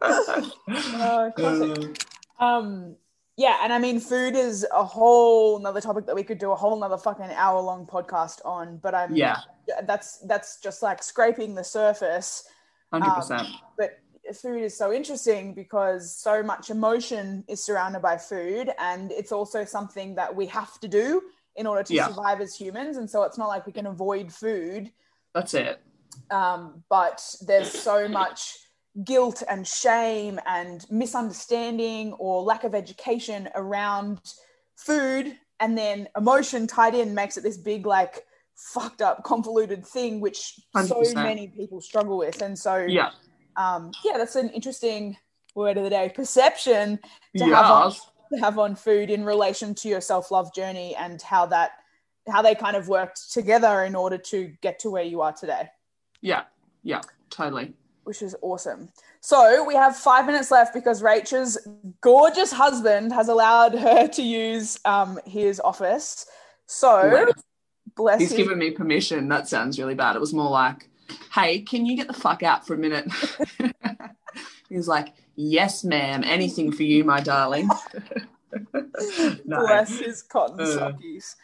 Oh, 0.00 1.32
classic. 1.34 2.04
Um, 2.38 2.96
yeah, 3.36 3.58
and 3.62 3.72
I 3.72 3.78
mean, 3.78 4.00
food 4.00 4.36
is 4.36 4.66
a 4.72 4.84
whole 4.84 5.58
another 5.58 5.80
topic 5.80 6.06
that 6.06 6.14
we 6.14 6.22
could 6.22 6.38
do 6.38 6.52
a 6.52 6.56
whole 6.56 6.76
another 6.76 6.98
fucking 6.98 7.30
hour 7.34 7.60
long 7.60 7.86
podcast 7.86 8.44
on. 8.44 8.78
But 8.82 8.94
I'm 8.94 9.14
yeah 9.14 9.38
that's 9.84 10.18
that's 10.18 10.60
just 10.60 10.82
like 10.82 11.02
scraping 11.02 11.54
the 11.54 11.64
surface. 11.64 12.44
100% 12.92 13.46
But 13.78 14.00
food 14.36 14.62
is 14.62 14.76
so 14.76 14.92
interesting 14.92 15.54
because 15.54 16.14
so 16.16 16.42
much 16.42 16.70
emotion 16.70 17.44
is 17.48 17.64
surrounded 17.64 18.02
by 18.02 18.16
food, 18.18 18.70
and 18.78 19.12
it's 19.12 19.32
also 19.32 19.64
something 19.64 20.14
that 20.16 20.34
we 20.34 20.46
have 20.46 20.78
to 20.80 20.88
do 20.88 21.22
in 21.56 21.66
order 21.66 21.82
to 21.82 21.94
Yeah. 21.94 22.06
survive 22.08 22.40
as 22.40 22.54
humans. 22.54 22.96
And 22.96 23.08
so 23.10 23.22
it's 23.24 23.38
not 23.38 23.48
like 23.48 23.66
we 23.66 23.72
can 23.72 23.86
avoid 23.86 24.32
food 24.32 24.92
that's 25.34 25.54
it 25.54 25.80
um, 26.30 26.82
but 26.88 27.22
there's 27.46 27.70
so 27.70 28.08
much 28.08 28.56
guilt 29.04 29.42
and 29.48 29.66
shame 29.66 30.40
and 30.46 30.84
misunderstanding 30.90 32.12
or 32.14 32.42
lack 32.42 32.64
of 32.64 32.74
education 32.74 33.48
around 33.54 34.20
food 34.76 35.36
and 35.60 35.76
then 35.78 36.08
emotion 36.16 36.66
tied 36.66 36.94
in 36.94 37.14
makes 37.14 37.36
it 37.36 37.42
this 37.42 37.56
big 37.56 37.86
like 37.86 38.24
fucked 38.56 39.00
up 39.00 39.22
convoluted 39.24 39.86
thing 39.86 40.20
which 40.20 40.60
so 40.74 40.96
100%. 41.00 41.14
many 41.14 41.48
people 41.48 41.80
struggle 41.80 42.18
with 42.18 42.42
and 42.42 42.58
so 42.58 42.76
yeah 42.78 43.10
um, 43.56 43.90
yeah 44.04 44.16
that's 44.16 44.36
an 44.36 44.48
interesting 44.50 45.16
word 45.54 45.76
of 45.76 45.84
the 45.84 45.90
day 45.90 46.10
perception 46.14 46.98
to 47.36 47.44
yeah 47.44 47.56
have 47.56 47.70
on, 47.70 47.92
to 48.32 48.40
have 48.40 48.58
on 48.58 48.74
food 48.76 49.10
in 49.10 49.24
relation 49.24 49.74
to 49.74 49.88
your 49.88 50.00
self-love 50.00 50.54
journey 50.54 50.94
and 50.96 51.20
how 51.22 51.46
that 51.46 51.72
how 52.30 52.42
they 52.42 52.54
kind 52.54 52.76
of 52.76 52.88
worked 52.88 53.32
together 53.32 53.84
in 53.84 53.94
order 53.94 54.18
to 54.18 54.52
get 54.60 54.78
to 54.78 54.90
where 54.90 55.02
you 55.02 55.20
are 55.20 55.32
today 55.32 55.68
yeah 56.20 56.44
yeah 56.82 57.00
totally 57.30 57.74
which 58.04 58.22
is 58.22 58.34
awesome. 58.42 58.88
So 59.20 59.62
we 59.62 59.74
have 59.74 59.96
five 59.96 60.26
minutes 60.26 60.50
left 60.50 60.74
because 60.74 61.00
Rachel's 61.00 61.56
gorgeous 62.00 62.50
husband 62.50 63.12
has 63.12 63.28
allowed 63.28 63.74
her 63.74 64.08
to 64.08 64.22
use 64.22 64.80
um, 64.84 65.20
his 65.26 65.60
office. 65.60 66.26
So 66.66 67.08
Wow. 67.08 67.26
bless 67.96 68.20
he's 68.20 68.32
given 68.32 68.58
me 68.58 68.70
permission 68.70 69.28
that 69.28 69.48
sounds 69.48 69.78
really 69.78 69.94
bad 69.94 70.14
it 70.14 70.20
was 70.20 70.32
more 70.32 70.50
like 70.50 70.89
hey 71.34 71.60
can 71.60 71.86
you 71.86 71.96
get 71.96 72.06
the 72.06 72.12
fuck 72.14 72.42
out 72.42 72.66
for 72.66 72.74
a 72.74 72.78
minute 72.78 73.06
he 74.68 74.76
was 74.76 74.88
like 74.88 75.08
yes 75.36 75.84
ma'am 75.84 76.22
anything 76.24 76.70
for 76.72 76.82
you 76.82 77.04
my 77.04 77.20
darling 77.20 77.68
no 79.44 79.60
bless 79.60 79.98
his 79.98 80.22
cotton 80.22 80.60
Uh, 80.60 80.64
sockies. 80.64 81.34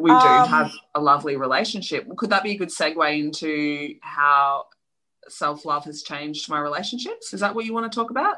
we 0.00 0.10
do 0.10 0.16
Um, 0.16 0.48
have 0.48 0.72
a 0.94 1.00
lovely 1.00 1.36
relationship. 1.36 2.06
Could 2.16 2.30
that 2.30 2.42
be 2.42 2.52
a 2.52 2.56
good 2.56 2.70
segue 2.70 3.18
into 3.18 3.94
how 4.02 4.64
self 5.28 5.64
love 5.64 5.84
has 5.84 6.02
changed 6.02 6.48
my 6.48 6.58
relationships? 6.58 7.32
Is 7.32 7.40
that 7.40 7.54
what 7.54 7.64
you 7.64 7.72
want 7.74 7.90
to 7.90 7.94
talk 7.94 8.10
about? 8.10 8.36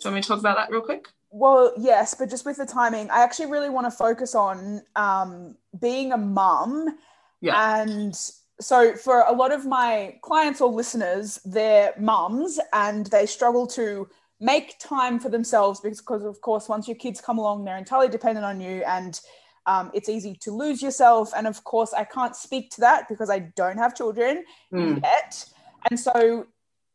Do 0.00 0.08
you 0.08 0.10
want 0.10 0.14
me 0.16 0.22
to 0.22 0.28
talk 0.28 0.40
about 0.40 0.56
that 0.56 0.70
real 0.70 0.80
quick? 0.82 1.06
Well, 1.30 1.72
yes, 1.78 2.14
but 2.14 2.28
just 2.30 2.44
with 2.46 2.56
the 2.56 2.66
timing, 2.66 3.10
I 3.10 3.22
actually 3.22 3.50
really 3.50 3.68
want 3.70 3.86
to 3.86 3.90
focus 3.90 4.34
on 4.34 4.82
um, 4.96 5.56
being 5.80 6.12
a 6.12 6.16
mum. 6.18 6.98
Yeah. 7.40 7.80
And 7.82 8.14
so, 8.60 8.94
for 8.94 9.20
a 9.20 9.32
lot 9.32 9.52
of 9.52 9.66
my 9.66 10.18
clients 10.22 10.60
or 10.60 10.70
listeners, 10.70 11.38
they're 11.44 11.92
mums 11.98 12.58
and 12.72 13.06
they 13.06 13.26
struggle 13.26 13.66
to 13.68 14.08
make 14.40 14.78
time 14.78 15.18
for 15.18 15.28
themselves 15.28 15.80
because, 15.80 16.24
of 16.24 16.40
course, 16.40 16.68
once 16.68 16.88
your 16.88 16.96
kids 16.96 17.20
come 17.20 17.38
along, 17.38 17.64
they're 17.64 17.76
entirely 17.76 18.08
dependent 18.08 18.44
on 18.44 18.60
you 18.60 18.82
and 18.86 19.20
um, 19.66 19.90
it's 19.94 20.08
easy 20.08 20.34
to 20.40 20.52
lose 20.52 20.80
yourself. 20.80 21.32
And 21.36 21.46
of 21.46 21.64
course, 21.64 21.92
I 21.92 22.04
can't 22.04 22.36
speak 22.36 22.70
to 22.72 22.80
that 22.82 23.08
because 23.08 23.30
I 23.30 23.40
don't 23.40 23.78
have 23.78 23.94
children 23.94 24.44
Mm. 24.72 25.02
yet. 25.02 25.44
And 25.90 25.98
so, 25.98 26.46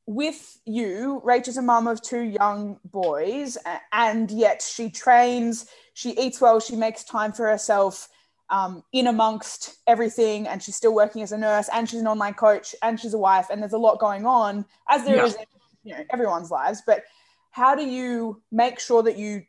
with 0.07 0.59
you, 0.65 1.21
Rachel's 1.23 1.57
a 1.57 1.61
mum 1.61 1.87
of 1.87 2.01
two 2.01 2.21
young 2.21 2.79
boys, 2.85 3.57
and 3.93 4.31
yet 4.31 4.61
she 4.61 4.89
trains, 4.89 5.67
she 5.93 6.11
eats 6.19 6.41
well, 6.41 6.59
she 6.59 6.75
makes 6.75 7.03
time 7.03 7.31
for 7.31 7.47
herself 7.47 8.09
um, 8.51 8.83
in 8.91 9.07
amongst 9.07 9.77
everything, 9.87 10.47
and 10.47 10.61
she's 10.61 10.75
still 10.75 10.93
working 10.93 11.23
as 11.23 11.31
a 11.31 11.37
nurse, 11.37 11.69
and 11.73 11.89
she's 11.89 12.01
an 12.01 12.07
online 12.07 12.35
coach, 12.35 12.75
and 12.83 12.99
she's 12.99 13.13
a 13.13 13.17
wife, 13.17 13.47
and 13.49 13.61
there's 13.61 13.73
a 13.73 13.77
lot 13.77 13.99
going 13.99 14.25
on, 14.25 14.65
as 14.89 15.03
there 15.03 15.15
Yeah. 15.15 15.25
is 15.25 15.35
in 15.35 15.45
you 15.83 15.95
know 15.95 16.03
everyone's 16.11 16.51
lives. 16.51 16.83
But 16.85 17.03
how 17.51 17.75
do 17.75 17.83
you 17.83 18.41
make 18.51 18.79
sure 18.79 19.01
that 19.03 19.17
you 19.17 19.43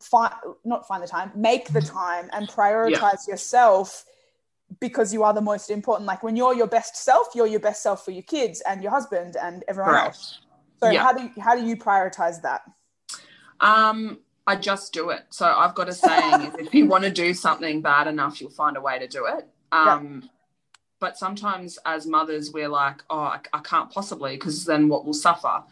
find 0.00 0.34
not 0.64 0.86
find 0.86 1.02
the 1.02 1.06
time, 1.06 1.32
make 1.34 1.72
the 1.72 1.80
time, 1.80 2.28
and 2.32 2.48
prioritize 2.48 3.26
yourself? 3.26 4.04
because 4.80 5.12
you 5.12 5.22
are 5.22 5.34
the 5.34 5.40
most 5.40 5.70
important. 5.70 6.06
Like 6.06 6.22
when 6.22 6.36
you're 6.36 6.54
your 6.54 6.66
best 6.66 6.96
self, 6.96 7.28
you're 7.34 7.46
your 7.46 7.60
best 7.60 7.82
self 7.82 8.04
for 8.04 8.10
your 8.10 8.22
kids 8.22 8.62
and 8.62 8.82
your 8.82 8.90
husband 8.90 9.36
and 9.36 9.64
everyone 9.68 9.94
else. 9.96 10.40
So 10.80 10.90
Yeah. 10.90 11.02
how 11.02 11.12
do 11.12 11.24
you, 11.24 11.30
how 11.42 11.54
do 11.54 11.66
you 11.66 11.76
prioritize 11.76 12.40
that? 12.42 12.62
Um, 13.60 14.20
I 14.46 14.56
just 14.56 14.92
do 14.92 15.10
it. 15.10 15.22
So 15.30 15.46
I've 15.46 15.74
got 15.74 15.88
a 15.88 15.92
saying: 15.92 16.42
is 16.42 16.54
if 16.66 16.74
you 16.74 16.86
want 16.86 17.04
to 17.04 17.10
do 17.10 17.32
something 17.34 17.80
bad 17.80 18.06
enough, 18.06 18.40
you'll 18.40 18.50
find 18.50 18.76
a 18.76 18.80
way 18.80 18.98
to 18.98 19.06
do 19.06 19.26
it. 19.26 19.48
Um, 19.70 20.28
But 21.00 21.18
sometimes, 21.18 21.78
as 21.84 22.06
mothers, 22.06 22.52
we're 22.52 22.68
like, 22.68 23.02
"Oh, 23.10 23.18
I, 23.18 23.40
I 23.52 23.58
can't 23.60 23.90
possibly," 23.90 24.36
because 24.36 24.64
then 24.64 24.88
what 24.88 25.04
will 25.04 25.14
suffer? 25.14 25.64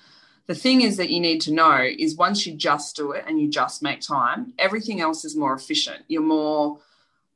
The 0.46 0.54
thing 0.56 0.80
is 0.82 0.96
that 0.96 1.10
you 1.10 1.20
need 1.20 1.40
to 1.42 1.52
know 1.52 1.78
is 1.80 2.16
once 2.16 2.44
you 2.46 2.54
just 2.54 2.96
do 2.96 3.12
it 3.12 3.24
and 3.28 3.40
you 3.40 3.48
just 3.48 3.82
make 3.82 4.00
time, 4.00 4.52
everything 4.58 5.00
else 5.00 5.24
is 5.24 5.36
more 5.36 5.54
efficient. 5.54 6.04
You're 6.08 6.22
more 6.22 6.80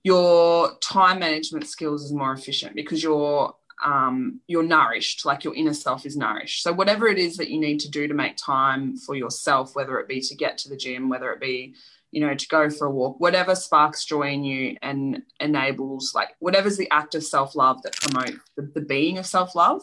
your 0.02 0.76
time 0.80 1.20
management 1.20 1.66
skills 1.66 2.04
is 2.04 2.12
more 2.12 2.32
efficient 2.32 2.74
because 2.74 3.02
you're 3.02 3.54
um, 3.82 4.40
you're 4.46 4.62
nourished, 4.62 5.24
like 5.24 5.44
your 5.44 5.54
inner 5.54 5.74
self 5.74 6.06
is 6.06 6.16
nourished. 6.16 6.62
So 6.62 6.72
whatever 6.72 7.08
it 7.08 7.18
is 7.18 7.36
that 7.36 7.50
you 7.50 7.58
need 7.58 7.80
to 7.80 7.90
do 7.90 8.06
to 8.06 8.14
make 8.14 8.36
time 8.36 8.96
for 8.96 9.14
yourself, 9.14 9.74
whether 9.74 9.98
it 9.98 10.08
be 10.08 10.20
to 10.20 10.34
get 10.34 10.58
to 10.58 10.68
the 10.68 10.76
gym, 10.76 11.08
whether 11.08 11.32
it 11.32 11.40
be 11.40 11.74
you 12.10 12.20
know 12.20 12.34
to 12.34 12.48
go 12.48 12.70
for 12.70 12.86
a 12.86 12.90
walk, 12.90 13.18
whatever 13.18 13.54
sparks 13.54 14.04
joy 14.04 14.32
in 14.32 14.44
you 14.44 14.76
and 14.82 15.22
enables 15.40 16.14
like 16.14 16.30
whatever's 16.38 16.76
the 16.76 16.90
act 16.90 17.14
of 17.14 17.24
self 17.24 17.56
love 17.56 17.82
that 17.82 17.96
promotes 18.00 18.38
the, 18.56 18.70
the 18.74 18.80
being 18.80 19.18
of 19.18 19.26
self 19.26 19.54
love 19.54 19.82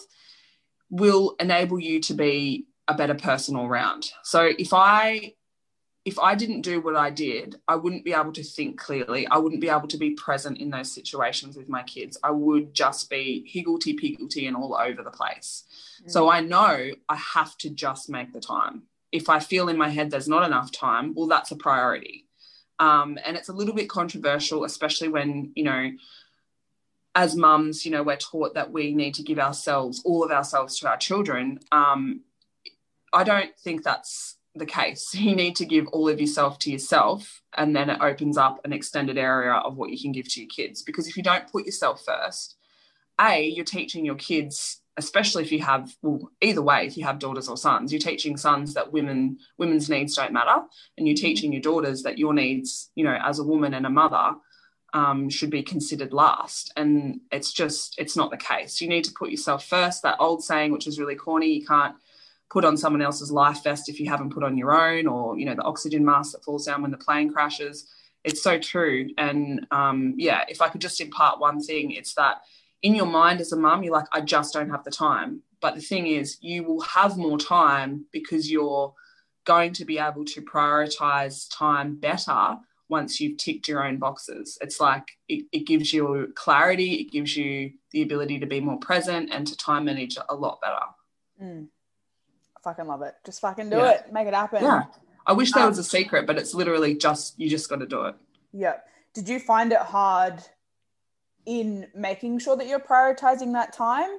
will 0.90 1.36
enable 1.40 1.80
you 1.80 2.00
to 2.02 2.14
be 2.14 2.66
a 2.88 2.94
better 2.94 3.16
person 3.16 3.56
all 3.56 3.70
round. 3.70 4.12
So 4.24 4.52
if 4.58 4.74
I 4.74 5.34
if 6.04 6.18
I 6.18 6.34
didn't 6.34 6.62
do 6.62 6.82
what 6.82 6.96
I 6.96 7.12
did, 7.12 7.58
I 7.68 7.76
wouldn't 7.76 8.04
be 8.04 8.14
able 8.14 8.34
to 8.34 8.44
think 8.44 8.80
clearly. 8.80 9.28
I 9.28 9.38
wouldn't 9.38 9.62
be 9.62 9.70
able 9.70 9.88
to 9.88 9.98
be 9.98 10.12
present 10.12 10.58
in 10.58 10.72
those 10.72 10.92
situations 10.92 11.56
with 11.56 11.70
my 11.70 11.84
kids. 11.84 12.18
I 12.24 12.32
would 12.32 12.74
just 12.74 13.10
be 13.10 13.46
higgledy 13.48 13.94
piggledy 13.94 14.48
and 14.48 14.58
all 14.58 14.76
over 14.76 15.04
the 15.04 15.12
place. 15.12 15.64
So 16.08 16.30
I 16.30 16.42
know 16.42 16.92
I 17.08 17.16
have 17.16 17.56
to 17.60 17.70
just 17.70 18.10
make 18.10 18.34
the 18.34 18.40
time. 18.40 18.84
If 19.12 19.30
I 19.30 19.40
feel 19.40 19.70
in 19.70 19.78
my 19.78 19.90
head 19.90 20.10
there's 20.10 20.28
not 20.28 20.44
enough 20.44 20.72
time, 20.72 21.14
well, 21.14 21.28
that's 21.28 21.52
a 21.52 21.56
priority. 21.56 22.26
Um, 22.80 23.20
and 23.24 23.38
it's 23.38 23.50
a 23.50 23.54
little 23.54 23.76
bit 23.76 23.88
controversial, 23.88 24.64
especially 24.64 25.10
when, 25.10 25.52
you 25.56 25.64
know, 25.64 25.92
as 27.14 27.36
mums, 27.36 27.86
you 27.86 27.92
know, 27.92 28.02
we're 28.02 28.16
taught 28.16 28.56
that 28.56 28.72
we 28.72 28.96
need 28.96 29.14
to 29.16 29.24
give 29.24 29.38
ourselves, 29.38 30.02
all 30.04 30.24
of 30.24 30.32
ourselves 30.32 30.80
to 30.80 30.90
our 30.90 30.98
children. 30.98 31.60
Um, 31.72 32.22
I 33.14 33.24
don't 33.24 33.56
think 33.60 33.84
that's 33.84 34.38
the 34.56 34.66
case. 34.66 35.14
You 35.22 35.36
need 35.36 35.56
to 35.58 35.66
give 35.66 35.88
all 35.88 36.10
of 36.10 36.20
yourself 36.20 36.60
to 36.60 36.72
yourself, 36.72 37.42
and 37.58 37.76
then 37.76 37.90
it 37.90 38.02
opens 38.02 38.38
up 38.38 38.60
an 38.64 38.74
extended 38.74 39.18
area 39.18 39.54
of 39.54 39.78
what 39.78 39.92
you 39.92 40.00
can 40.00 40.12
give 40.12 40.28
to 40.30 40.42
your 40.42 40.50
kids. 40.50 40.82
Because 40.82 41.08
if 41.08 41.16
you 41.18 41.24
don't 41.24 41.52
put 41.52 41.66
yourself 41.66 42.04
first, 42.06 42.56
A, 43.20 43.48
you're 43.48 43.66
teaching 43.66 44.06
your 44.06 44.16
kids, 44.16 44.82
especially 44.98 45.44
if 45.44 45.52
you 45.52 45.60
have, 45.62 45.96
well, 46.02 46.32
either 46.42 46.62
way, 46.62 46.86
if 46.86 46.98
you 46.98 47.06
have 47.06 47.20
daughters 47.20 47.48
or 47.48 47.58
sons, 47.58 47.92
you're 47.92 48.00
teaching 48.00 48.38
sons 48.38 48.74
that 48.74 48.92
women 48.92 49.38
women's 49.58 49.90
needs 49.90 50.16
don't 50.16 50.34
matter, 50.34 50.62
and 50.98 51.08
you're 51.08 51.16
teaching 51.16 51.54
your 51.54 51.62
daughters 51.62 52.04
that 52.04 52.18
your 52.18 52.34
needs, 52.34 52.90
you 52.96 53.04
know, 53.04 53.18
as 53.24 53.40
a 53.40 53.44
woman 53.44 53.74
and 53.74 53.86
a 53.86 53.90
mother, 53.90 54.36
um, 54.94 55.30
should 55.30 55.50
be 55.50 55.64
considered 55.64 56.14
last. 56.14 56.74
And 56.76 57.22
it's 57.32 57.54
just, 57.54 57.96
it's 57.98 58.18
not 58.18 58.32
the 58.32 58.38
case. 58.38 58.82
You 58.82 58.90
need 58.90 59.06
to 59.06 59.14
put 59.18 59.32
yourself 59.32 59.66
first. 59.66 60.04
That 60.04 60.18
old 60.20 60.44
saying, 60.44 60.72
which 60.72 60.88
is 60.88 61.00
really 61.00 61.16
corny, 61.16 61.54
you 61.54 61.66
can't 61.66 61.96
put 62.52 62.66
on 62.66 62.76
someone 62.76 63.02
else's 63.02 63.32
life 63.32 63.64
vest 63.64 63.88
if 63.88 64.00
you 64.00 64.10
haven't 64.10 64.34
put 64.34 64.44
on 64.44 64.58
your 64.58 64.74
own, 64.74 65.08
or 65.08 65.38
you 65.38 65.46
know 65.46 65.56
the 65.56 65.64
oxygen 65.64 66.04
mask 66.04 66.34
that 66.34 66.44
falls 66.44 66.66
down 66.66 66.82
when 66.82 66.92
the 66.92 66.98
plane 66.98 67.32
crashes. 67.32 67.88
It's 68.24 68.44
so 68.44 68.60
true. 68.60 69.10
And 69.18 69.66
um, 69.72 70.14
yeah, 70.18 70.44
if 70.48 70.62
I 70.62 70.70
could 70.70 70.82
just 70.82 71.02
impart 71.02 71.40
one 71.40 71.62
thing, 71.62 71.92
it's 71.92 72.14
that 72.16 72.42
in 72.84 72.94
your 72.94 73.08
mind 73.08 73.42
as 73.42 73.52
a 73.52 73.58
mum, 73.58 73.84
you're 73.84 73.94
like, 73.94 74.08
I 74.12 74.22
just 74.22 74.54
don't 74.54 74.70
have 74.70 74.84
the 74.84 74.92
time. 74.92 75.42
But 75.60 75.76
the 75.76 75.82
thing 75.82 76.08
is, 76.08 76.38
you 76.42 76.64
will 76.64 76.82
have 76.82 77.18
more 77.18 77.38
time 77.38 78.06
because 78.12 78.52
you're 78.52 78.94
going 79.46 79.74
to 79.74 79.86
be 79.86 79.98
able 79.98 80.26
to 80.26 80.42
prioritize 80.42 81.48
time 81.52 81.96
better 81.96 82.58
once 82.90 83.20
you've 83.20 83.38
ticked 83.38 83.68
your 83.68 83.88
own 83.88 83.98
boxes. 83.98 84.58
It's 84.62 84.80
like 84.80 85.08
it, 85.30 85.46
it 85.52 85.66
gives 85.66 85.94
you 85.94 86.32
clarity, 86.36 86.96
it 86.96 87.12
gives 87.12 87.36
you 87.38 87.72
the 87.92 88.02
ability 88.02 88.40
to 88.40 88.46
be 88.46 88.60
more 88.60 88.78
present 88.78 89.30
and 89.32 89.48
to 89.48 89.56
time 89.56 89.86
manage 89.86 90.18
a 90.28 90.36
lot 90.36 90.60
better. 90.62 90.86
Mm. 91.42 91.68
Fucking 92.64 92.86
love 92.88 93.02
it. 93.02 93.16
Just 93.26 93.42
fucking 93.42 93.70
do 93.70 93.78
Yeah. 93.78 93.92
it. 93.92 94.14
Make 94.14 94.28
it 94.28 94.34
happen. 94.34 94.64
Yeah. 94.64 94.84
I 95.26 95.34
wish 95.34 95.52
that 95.54 95.62
Um, 95.62 95.70
was 95.70 95.78
a 95.78 95.84
secret, 95.84 96.26
but 96.26 96.38
it's 96.38 96.54
literally 96.54 96.96
just 96.96 97.40
you 97.40 97.50
just 97.50 97.70
got 97.70 97.80
to 97.80 97.86
do 97.86 98.04
it. 98.06 98.16
Yep. 98.54 98.88
Did 99.14 99.30
you 99.30 99.40
find 99.40 99.72
it 99.72 99.80
hard 99.80 100.42
in 101.46 101.88
making 101.96 102.40
sure 102.40 102.56
that 102.56 102.68
you're 102.68 102.80
prioritizing 102.80 103.54
that 103.54 103.74
time? 103.74 104.10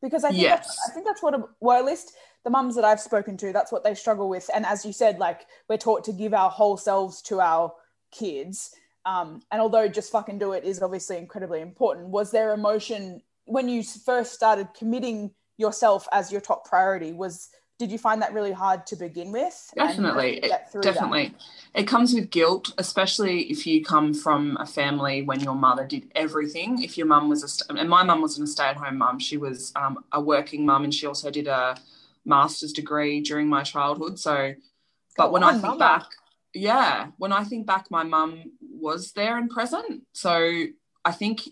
Because 0.00 0.24
I 0.24 0.30
think 0.32 0.42
that's, 0.44 0.88
I 0.88 0.92
think 0.92 1.06
that's 1.06 1.22
what 1.22 1.34
well 1.60 1.78
at 1.78 1.84
least 1.84 2.12
the 2.44 2.50
mums 2.50 2.74
that 2.74 2.84
I've 2.84 3.00
spoken 3.00 3.36
to 3.38 3.52
that's 3.52 3.70
what 3.70 3.84
they 3.84 3.94
struggle 3.94 4.28
with. 4.28 4.50
And 4.52 4.66
as 4.66 4.84
you 4.84 4.92
said, 4.92 5.18
like 5.18 5.46
we're 5.68 5.76
taught 5.76 6.04
to 6.04 6.12
give 6.12 6.34
our 6.34 6.50
whole 6.50 6.76
selves 6.76 7.22
to 7.22 7.40
our 7.40 7.72
kids. 8.10 8.74
Um, 9.06 9.42
and 9.50 9.60
although 9.60 9.88
just 9.88 10.10
fucking 10.12 10.38
do 10.38 10.52
it 10.52 10.64
is 10.64 10.82
obviously 10.82 11.18
incredibly 11.18 11.60
important, 11.60 12.08
was 12.08 12.30
there 12.30 12.52
emotion 12.52 13.22
when 13.44 13.68
you 13.68 13.82
first 13.82 14.32
started 14.34 14.68
committing 14.74 15.32
yourself 15.56 16.08
as 16.12 16.32
your 16.32 16.40
top 16.40 16.64
priority? 16.68 17.12
Was 17.12 17.48
did 17.82 17.90
you 17.90 17.98
find 17.98 18.22
that 18.22 18.32
really 18.32 18.52
hard 18.52 18.86
to 18.86 18.94
begin 18.94 19.32
with? 19.32 19.72
And 19.76 19.80
how 19.80 19.86
did 19.88 20.02
Definitely. 20.02 20.36
It- 20.36 20.68
through 20.70 20.82
that? 20.82 20.94
Definitely. 20.94 21.34
It 21.74 21.88
comes 21.88 22.14
with 22.14 22.30
guilt, 22.30 22.72
especially 22.78 23.50
if 23.50 23.66
you 23.66 23.84
come 23.84 24.14
from 24.14 24.56
a 24.60 24.66
family 24.66 25.22
when 25.22 25.40
your 25.40 25.56
mother 25.56 25.84
did 25.84 26.12
everything. 26.14 26.80
If 26.80 26.96
your 26.96 27.08
mum 27.08 27.28
was 27.28 27.42
a, 27.42 27.76
and 27.76 27.88
my 27.90 28.04
mum 28.04 28.20
wasn't 28.20 28.46
a 28.48 28.50
stay 28.52 28.66
at 28.66 28.76
home 28.76 28.98
mum, 28.98 29.18
she 29.18 29.36
was 29.36 29.72
um, 29.74 30.04
a 30.12 30.20
working 30.20 30.64
mum 30.64 30.84
and 30.84 30.94
she 30.94 31.06
also 31.06 31.28
did 31.28 31.48
a 31.48 31.76
master's 32.24 32.72
degree 32.72 33.20
during 33.20 33.48
my 33.48 33.64
childhood. 33.64 34.20
So, 34.20 34.54
but 35.16 35.26
Go 35.26 35.32
when 35.32 35.42
I 35.42 35.52
think 35.52 35.64
mama. 35.64 35.78
back, 35.78 36.06
yeah, 36.54 37.08
when 37.18 37.32
I 37.32 37.42
think 37.42 37.66
back, 37.66 37.90
my 37.90 38.04
mum 38.04 38.52
was 38.60 39.10
there 39.12 39.36
and 39.38 39.50
present. 39.50 40.02
So 40.12 40.66
I 41.04 41.10
think 41.10 41.48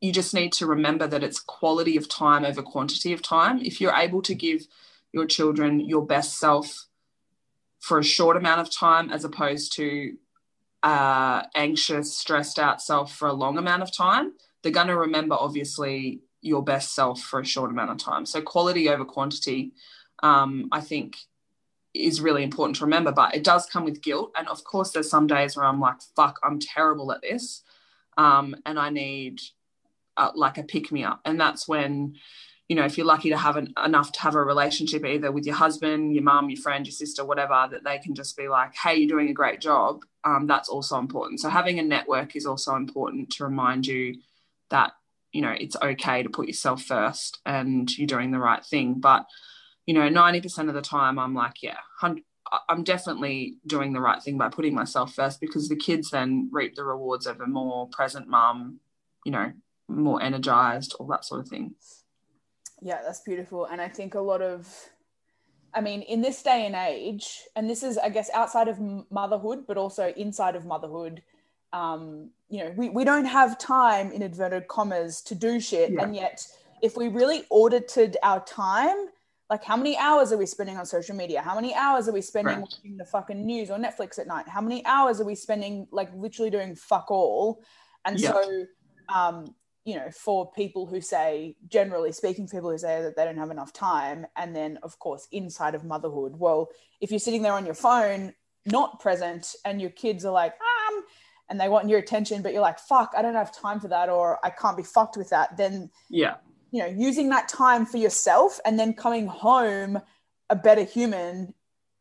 you 0.00 0.12
just 0.12 0.34
need 0.34 0.52
to 0.52 0.66
remember 0.66 1.08
that 1.08 1.24
it's 1.24 1.40
quality 1.40 1.96
of 1.96 2.08
time 2.08 2.44
over 2.44 2.62
quantity 2.62 3.12
of 3.12 3.22
time. 3.22 3.58
If 3.60 3.80
you're 3.80 3.96
able 3.96 4.22
to 4.22 4.34
give 4.36 4.68
your 5.12 5.26
children 5.26 5.80
your 5.80 6.04
best 6.04 6.38
self 6.38 6.86
for 7.80 7.98
a 7.98 8.04
short 8.04 8.36
amount 8.36 8.60
of 8.60 8.70
time 8.70 9.10
as 9.10 9.24
opposed 9.24 9.74
to 9.76 10.16
uh, 10.82 11.42
anxious, 11.54 12.16
stressed 12.16 12.58
out 12.58 12.80
self 12.80 13.14
for 13.14 13.28
a 13.28 13.32
long 13.32 13.58
amount 13.58 13.82
of 13.82 13.94
time, 13.96 14.32
they're 14.62 14.72
going 14.72 14.86
to 14.88 14.96
remember 14.96 15.36
obviously 15.38 16.20
your 16.40 16.62
best 16.62 16.94
self 16.94 17.20
for 17.20 17.40
a 17.40 17.44
short 17.44 17.70
amount 17.70 17.90
of 17.90 17.98
time. 17.98 18.24
So 18.26 18.40
quality 18.40 18.88
over 18.88 19.04
quantity, 19.04 19.72
um, 20.22 20.68
I 20.70 20.80
think, 20.80 21.16
is 21.94 22.20
really 22.20 22.42
important 22.42 22.76
to 22.76 22.84
remember. 22.84 23.12
But 23.12 23.34
it 23.34 23.42
does 23.42 23.66
come 23.66 23.84
with 23.84 24.02
guilt, 24.02 24.32
and 24.36 24.48
of 24.48 24.62
course, 24.64 24.90
there's 24.90 25.10
some 25.10 25.26
days 25.26 25.56
where 25.56 25.66
I'm 25.66 25.80
like, 25.80 26.00
"Fuck, 26.14 26.38
I'm 26.44 26.60
terrible 26.60 27.10
at 27.12 27.22
this," 27.22 27.62
um, 28.16 28.54
and 28.66 28.78
I 28.78 28.90
need 28.90 29.40
uh, 30.16 30.30
like 30.34 30.58
a 30.58 30.62
pick 30.62 30.92
me 30.92 31.02
up, 31.02 31.20
and 31.24 31.40
that's 31.40 31.66
when 31.66 32.16
you 32.68 32.76
know, 32.76 32.84
if 32.84 32.98
you're 32.98 33.06
lucky 33.06 33.30
to 33.30 33.36
have 33.36 33.56
an, 33.56 33.72
enough 33.82 34.12
to 34.12 34.20
have 34.20 34.34
a 34.34 34.42
relationship 34.42 35.04
either 35.04 35.32
with 35.32 35.46
your 35.46 35.54
husband, 35.54 36.14
your 36.14 36.22
mum, 36.22 36.50
your 36.50 36.60
friend, 36.60 36.86
your 36.86 36.92
sister, 36.92 37.24
whatever, 37.24 37.66
that 37.70 37.82
they 37.82 37.98
can 37.98 38.14
just 38.14 38.36
be 38.36 38.48
like, 38.48 38.74
hey, 38.76 38.96
you're 38.96 39.08
doing 39.08 39.30
a 39.30 39.34
great 39.34 39.60
job. 39.60 40.04
Um, 40.24 40.46
that's 40.46 40.68
also 40.68 40.98
important. 40.98 41.40
So 41.40 41.48
having 41.48 41.78
a 41.78 41.82
network 41.82 42.36
is 42.36 42.44
also 42.44 42.76
important 42.76 43.30
to 43.30 43.44
remind 43.44 43.86
you 43.86 44.16
that, 44.68 44.92
you 45.32 45.40
know, 45.40 45.54
it's 45.58 45.76
okay 45.82 46.22
to 46.22 46.28
put 46.28 46.46
yourself 46.46 46.82
first 46.82 47.40
and 47.46 47.90
you're 47.96 48.06
doing 48.06 48.32
the 48.32 48.38
right 48.38 48.64
thing. 48.64 49.00
But, 49.00 49.24
you 49.86 49.94
know, 49.94 50.08
90% 50.08 50.68
of 50.68 50.74
the 50.74 50.82
time 50.82 51.18
I'm 51.18 51.34
like, 51.34 51.62
yeah, 51.62 51.78
I'm 52.68 52.84
definitely 52.84 53.56
doing 53.66 53.94
the 53.94 54.00
right 54.00 54.22
thing 54.22 54.36
by 54.36 54.50
putting 54.50 54.74
myself 54.74 55.14
first 55.14 55.40
because 55.40 55.70
the 55.70 55.76
kids 55.76 56.10
then 56.10 56.50
reap 56.52 56.74
the 56.74 56.84
rewards 56.84 57.26
of 57.26 57.40
a 57.40 57.46
more 57.46 57.88
present 57.88 58.28
mum, 58.28 58.80
you 59.24 59.32
know, 59.32 59.52
more 59.88 60.22
energized, 60.22 60.94
all 60.98 61.06
that 61.06 61.24
sort 61.24 61.40
of 61.40 61.48
thing. 61.48 61.74
Yeah, 62.80 63.00
that's 63.04 63.20
beautiful. 63.20 63.66
And 63.66 63.80
I 63.80 63.88
think 63.88 64.14
a 64.14 64.20
lot 64.20 64.42
of, 64.42 64.68
I 65.74 65.80
mean, 65.80 66.02
in 66.02 66.22
this 66.22 66.42
day 66.42 66.66
and 66.66 66.74
age, 66.74 67.42
and 67.56 67.68
this 67.68 67.82
is, 67.82 67.98
I 67.98 68.08
guess, 68.08 68.30
outside 68.32 68.68
of 68.68 68.78
motherhood, 69.10 69.64
but 69.66 69.76
also 69.76 70.12
inside 70.16 70.56
of 70.56 70.64
motherhood, 70.64 71.22
um, 71.72 72.30
you 72.48 72.64
know, 72.64 72.72
we, 72.76 72.88
we 72.88 73.04
don't 73.04 73.26
have 73.26 73.58
time, 73.58 74.10
in 74.12 74.22
inverted 74.22 74.68
commas, 74.68 75.20
to 75.22 75.34
do 75.34 75.60
shit. 75.60 75.92
Yeah. 75.92 76.02
And 76.02 76.16
yet, 76.16 76.46
if 76.82 76.96
we 76.96 77.08
really 77.08 77.44
audited 77.50 78.16
our 78.22 78.42
time, 78.44 78.96
like 79.50 79.64
how 79.64 79.76
many 79.76 79.96
hours 79.96 80.30
are 80.32 80.38
we 80.38 80.46
spending 80.46 80.76
on 80.76 80.86
social 80.86 81.16
media? 81.16 81.40
How 81.42 81.54
many 81.54 81.74
hours 81.74 82.08
are 82.08 82.12
we 82.12 82.20
spending 82.20 82.54
Correct. 82.54 82.74
watching 82.82 82.96
the 82.96 83.04
fucking 83.04 83.44
news 83.44 83.70
or 83.70 83.78
Netflix 83.78 84.18
at 84.18 84.26
night? 84.26 84.48
How 84.48 84.60
many 84.60 84.84
hours 84.86 85.20
are 85.20 85.24
we 85.24 85.34
spending 85.34 85.86
like 85.90 86.10
literally 86.14 86.50
doing 86.50 86.74
fuck 86.74 87.10
all? 87.10 87.62
And 88.04 88.20
Yeah. 88.20 88.32
so, 88.32 88.66
um, 89.14 89.54
you 89.88 89.94
know, 89.94 90.10
for 90.10 90.52
people 90.52 90.84
who 90.84 91.00
say, 91.00 91.56
generally 91.66 92.12
speaking, 92.12 92.46
people 92.46 92.70
who 92.70 92.76
say 92.76 93.00
that 93.00 93.16
they 93.16 93.24
don't 93.24 93.38
have 93.38 93.50
enough 93.50 93.72
time, 93.72 94.26
and 94.36 94.54
then 94.54 94.78
of 94.82 94.98
course 94.98 95.26
inside 95.32 95.74
of 95.74 95.82
motherhood, 95.82 96.38
well, 96.38 96.68
if 97.00 97.10
you're 97.10 97.18
sitting 97.18 97.40
there 97.40 97.54
on 97.54 97.64
your 97.64 97.74
phone, 97.74 98.34
not 98.66 99.00
present, 99.00 99.54
and 99.64 99.80
your 99.80 99.88
kids 99.88 100.26
are 100.26 100.32
like, 100.32 100.52
um, 100.52 101.04
and 101.48 101.58
they 101.58 101.70
want 101.70 101.88
your 101.88 102.00
attention, 102.00 102.42
but 102.42 102.52
you're 102.52 102.60
like, 102.60 102.78
fuck, 102.78 103.14
I 103.16 103.22
don't 103.22 103.32
have 103.32 103.50
time 103.50 103.80
for 103.80 103.88
that, 103.88 104.10
or 104.10 104.38
I 104.44 104.50
can't 104.50 104.76
be 104.76 104.82
fucked 104.82 105.16
with 105.16 105.30
that, 105.30 105.56
then 105.56 105.90
Yeah. 106.10 106.34
you 106.70 106.82
know, 106.82 106.92
using 107.08 107.30
that 107.30 107.48
time 107.48 107.86
for 107.86 107.96
yourself 107.96 108.60
and 108.66 108.78
then 108.78 108.92
coming 108.92 109.26
home 109.26 110.02
a 110.50 110.56
better 110.56 110.84
human 110.84 111.54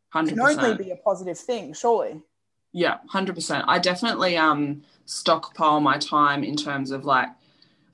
Hundred 0.09 0.31
can 0.31 0.41
only 0.41 0.75
be 0.75 0.91
a 0.91 0.97
positive 0.97 1.39
thing, 1.39 1.73
surely. 1.73 2.21
Yeah, 2.73 2.97
hundred 3.07 3.35
percent. 3.35 3.63
I 3.67 3.79
definitely 3.79 4.35
um 4.35 4.83
stockpile 5.05 5.79
my 5.79 5.97
time 5.97 6.43
in 6.43 6.57
terms 6.57 6.91
of 6.91 7.05
like 7.05 7.29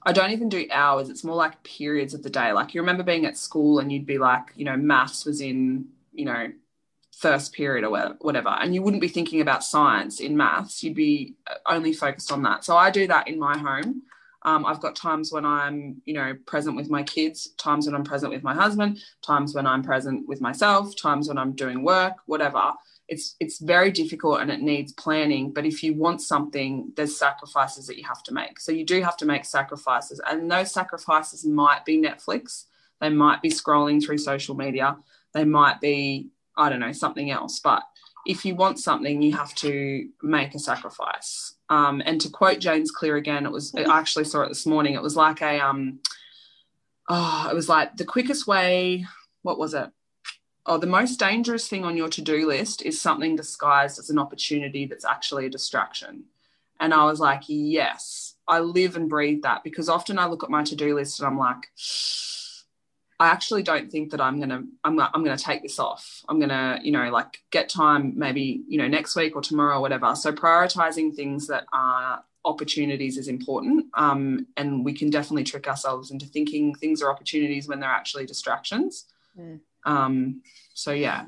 I 0.05 0.11
don't 0.11 0.31
even 0.31 0.49
do 0.49 0.67
hours. 0.71 1.09
It's 1.09 1.23
more 1.23 1.35
like 1.35 1.63
periods 1.63 2.13
of 2.13 2.23
the 2.23 2.29
day. 2.29 2.51
Like 2.51 2.73
you 2.73 2.81
remember 2.81 3.03
being 3.03 3.25
at 3.25 3.37
school 3.37 3.79
and 3.79 3.91
you'd 3.91 4.05
be 4.05 4.17
like, 4.17 4.51
you 4.55 4.65
know, 4.65 4.75
maths 4.75 5.25
was 5.25 5.41
in, 5.41 5.85
you 6.13 6.25
know, 6.25 6.51
first 7.11 7.53
period 7.53 7.85
or 7.85 8.15
whatever, 8.19 8.49
and 8.49 8.73
you 8.75 8.81
wouldn't 8.81 9.01
be 9.01 9.07
thinking 9.07 9.39
about 9.39 9.63
science 9.63 10.19
in 10.19 10.35
maths. 10.35 10.83
You'd 10.83 10.95
be 10.95 11.35
uh, 11.47 11.55
only 11.67 11.93
focused 11.93 12.31
on 12.31 12.43
that. 12.43 12.65
So 12.65 12.75
I 12.75 12.91
do 12.91 13.07
that 13.07 13.27
in 13.27 13.39
my 13.39 13.57
home. 13.57 14.01
Um, 14.41 14.65
I've 14.65 14.81
got 14.81 14.95
times 14.95 15.31
when 15.31 15.45
I'm, 15.45 16.01
you 16.03 16.13
know, 16.15 16.33
present 16.45 16.75
with 16.75 16.89
my 16.89 17.01
kids, 17.03 17.51
times 17.57 17.85
when 17.85 17.95
I'm 17.95 18.03
present 18.03 18.33
with 18.33 18.43
my 18.43 18.53
husband, 18.53 18.99
times 19.21 19.55
when 19.55 19.65
I'm 19.65 19.83
present 19.83 20.27
with 20.27 20.41
myself, 20.41 20.93
times 21.01 21.29
when 21.29 21.37
I'm 21.37 21.53
doing 21.53 21.81
work, 21.81 22.15
whatever 22.25 22.73
it's 23.07 23.35
it's 23.39 23.59
very 23.59 23.91
difficult 23.91 24.39
and 24.41 24.49
it 24.49 24.61
needs 24.61 24.93
planning 24.93 25.51
but 25.51 25.65
if 25.65 25.83
you 25.83 25.93
want 25.93 26.21
something 26.21 26.91
there's 26.95 27.17
sacrifices 27.17 27.87
that 27.87 27.97
you 27.97 28.03
have 28.07 28.23
to 28.23 28.33
make. 28.33 28.59
So 28.59 28.71
you 28.71 28.85
do 28.85 29.01
have 29.01 29.17
to 29.17 29.25
make 29.25 29.45
sacrifices 29.45 30.21
and 30.29 30.49
those 30.49 30.71
sacrifices 30.71 31.45
might 31.45 31.85
be 31.85 32.01
netflix. 32.01 32.65
They 33.01 33.09
might 33.09 33.41
be 33.41 33.49
scrolling 33.49 34.03
through 34.03 34.19
social 34.19 34.55
media. 34.55 34.97
They 35.33 35.45
might 35.45 35.81
be 35.81 36.29
i 36.57 36.69
don't 36.69 36.79
know 36.79 36.91
something 36.91 37.29
else. 37.29 37.59
But 37.59 37.83
if 38.25 38.45
you 38.45 38.55
want 38.55 38.79
something 38.79 39.21
you 39.21 39.35
have 39.35 39.53
to 39.55 40.07
make 40.21 40.55
a 40.55 40.59
sacrifice. 40.59 41.55
Um, 41.69 42.01
and 42.05 42.21
to 42.21 42.29
quote 42.29 42.59
james 42.59 42.89
clear 42.89 43.17
again 43.17 43.45
it 43.45 43.51
was 43.51 43.73
i 43.75 43.99
actually 43.99 44.25
saw 44.25 44.41
it 44.43 44.49
this 44.49 44.65
morning. 44.65 44.93
It 44.93 45.01
was 45.01 45.17
like 45.17 45.41
a 45.41 45.59
um 45.59 45.99
oh 47.09 47.49
it 47.51 47.53
was 47.53 47.67
like 47.67 47.97
the 47.97 48.05
quickest 48.05 48.47
way 48.47 49.05
what 49.41 49.59
was 49.59 49.73
it 49.73 49.89
oh, 50.66 50.78
the 50.78 50.88
most 50.88 51.20
dangerous 51.20 51.68
thing 51.68 51.84
on 51.84 51.97
your 51.97 52.09
to 52.09 52.22
do 52.22 52.47
list 52.47 52.82
is 52.82 53.01
something 53.01 53.36
disguised 53.36 53.99
as 53.99 54.09
an 54.09 54.20
opportunity 54.20 54.86
that's 54.86 55.05
actually 55.05 55.45
a 55.45 55.49
distraction. 55.49 56.26
And 56.80 56.93
I 56.93 57.05
was 57.05 57.20
like, 57.20 57.43
yes, 57.47 58.36
I 58.47 58.59
live 58.59 58.95
and 58.95 59.09
breathe 59.09 59.43
that 59.43 59.64
because 59.64 59.89
often 59.89 60.20
I 60.20 60.26
look 60.26 60.43
at 60.43 60.49
my 60.49 60.64
to 60.64 60.76
do 60.76 60.95
list 60.95 61.20
and 61.20 61.28
I'm 61.28 61.38
like, 61.38 61.68
I 63.20 63.28
actually 63.28 63.64
don't 63.64 63.91
think 63.91 64.11
that 64.11 64.20
I'm 64.20 64.39
gonna 64.39 64.64
I'm 64.84 64.99
I'm 64.99 65.24
gonna 65.24 65.38
take 65.38 65.61
this 65.61 65.80
off. 65.80 66.24
I'm 66.28 66.39
gonna 66.39 66.80
you 66.84 66.91
know 66.91 67.09
like 67.09 67.39
get 67.51 67.70
time 67.70 68.14
maybe 68.18 68.64
you 68.68 68.78
know 68.78 68.88
next 68.88 69.16
week 69.16 69.36
or 69.36 69.41
tomorrow 69.41 69.78
or 69.78 69.82
whatever. 69.82 70.16
So 70.16 70.34
prioritizing 70.34 71.16
things 71.16 71.47
that 71.47 71.66
are 71.72 72.24
opportunities 72.43 73.18
is 73.18 73.30
important, 73.30 73.86
um, 73.93 74.47
and 74.57 74.84
we 74.84 74.93
can 74.93 75.09
definitely 75.09 75.45
trick 75.45 75.68
ourselves 75.68 76.11
into 76.11 76.26
thinking 76.26 76.76
things 76.76 77.01
are 77.01 77.09
opportunities 77.09 77.68
when 77.68 77.80
they're 77.80 77.89
actually 77.89 78.26
distractions. 78.26 79.05
Mm. 79.39 79.61
Um, 79.86 80.41
so 80.73 80.91
yeah, 80.91 81.25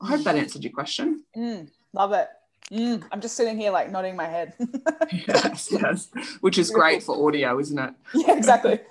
I 0.00 0.06
hope 0.08 0.24
that 0.24 0.36
answered 0.36 0.64
your 0.64 0.72
question. 0.72 1.24
Mm, 1.36 1.70
love 1.92 2.12
it. 2.12 2.28
Mm, 2.70 3.02
I'm 3.10 3.20
just 3.20 3.34
sitting 3.34 3.56
here 3.56 3.70
like 3.70 3.90
nodding 3.90 4.14
my 4.14 4.26
head. 4.26 4.52
yes, 5.12 5.68
yes, 5.70 6.10
which 6.40 6.58
is 6.58 6.70
great 6.70 7.02
for 7.02 7.26
audio, 7.26 7.58
isn't 7.58 7.78
it? 7.78 7.94
yeah, 8.14 8.36
exactly. 8.36 8.80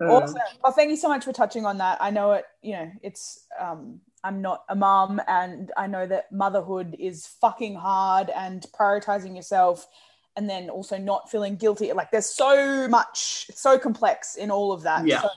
Awesome. 0.00 0.38
Well, 0.62 0.72
thank 0.72 0.90
you 0.90 0.96
so 0.96 1.08
much 1.08 1.24
for 1.24 1.32
touching 1.32 1.66
on 1.66 1.78
that. 1.78 1.98
I 2.00 2.10
know 2.10 2.30
it, 2.30 2.44
you 2.62 2.74
know, 2.74 2.88
it's, 3.02 3.46
um, 3.58 4.00
I'm 4.22 4.40
not 4.40 4.62
a 4.68 4.76
mum 4.76 5.20
and 5.26 5.72
I 5.76 5.88
know 5.88 6.06
that 6.06 6.30
motherhood 6.30 6.94
is 7.00 7.26
fucking 7.26 7.74
hard 7.74 8.30
and 8.30 8.64
prioritizing 8.78 9.34
yourself 9.34 9.88
and 10.36 10.48
then 10.48 10.70
also 10.70 10.98
not 10.98 11.28
feeling 11.28 11.56
guilty. 11.56 11.92
Like 11.92 12.12
there's 12.12 12.26
so 12.26 12.86
much, 12.86 13.46
it's 13.48 13.60
so 13.60 13.76
complex 13.76 14.36
in 14.36 14.52
all 14.52 14.70
of 14.70 14.82
that. 14.82 15.04
Yeah. 15.04 15.22
So 15.22 15.28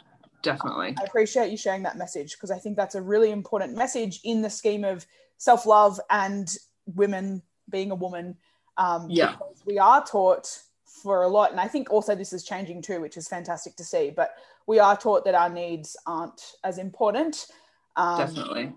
definitely. 0.41 0.95
I 0.99 1.03
appreciate 1.03 1.51
you 1.51 1.57
sharing 1.57 1.83
that 1.83 1.97
message 1.97 2.33
because 2.33 2.51
I 2.51 2.57
think 2.57 2.77
that's 2.77 2.95
a 2.95 3.01
really 3.01 3.31
important 3.31 3.75
message 3.75 4.19
in 4.23 4.41
the 4.41 4.49
scheme 4.49 4.83
of 4.83 5.05
self 5.37 5.65
love 5.65 5.99
and 6.09 6.53
women 6.85 7.41
being 7.69 7.91
a 7.91 7.95
woman. 7.95 8.37
Um, 8.77 9.07
Yeah. 9.09 9.35
We 9.65 9.79
are 9.79 10.03
taught 10.03 10.47
for 10.85 11.23
a 11.23 11.27
lot, 11.27 11.51
and 11.51 11.59
I 11.59 11.67
think 11.67 11.89
also 11.91 12.15
this 12.15 12.33
is 12.33 12.43
changing 12.43 12.81
too, 12.81 13.01
which 13.01 13.17
is 13.17 13.27
fantastic 13.27 13.75
to 13.77 13.83
see. 13.83 14.11
But 14.11 14.35
we 14.67 14.79
are 14.79 14.95
taught 14.97 15.25
that 15.25 15.35
our 15.35 15.49
needs 15.49 15.97
aren't 16.05 16.55
as 16.63 16.77
important. 16.77 17.47
Um, 17.95 18.17
Definitely. 18.17 18.73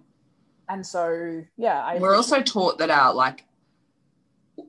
And 0.68 0.86
so, 0.86 1.42
yeah, 1.56 1.82
I 1.84 1.98
We're 1.98 2.14
also 2.14 2.40
taught 2.40 2.78
that 2.78 2.90
our 2.90 3.12
like, 3.12 3.44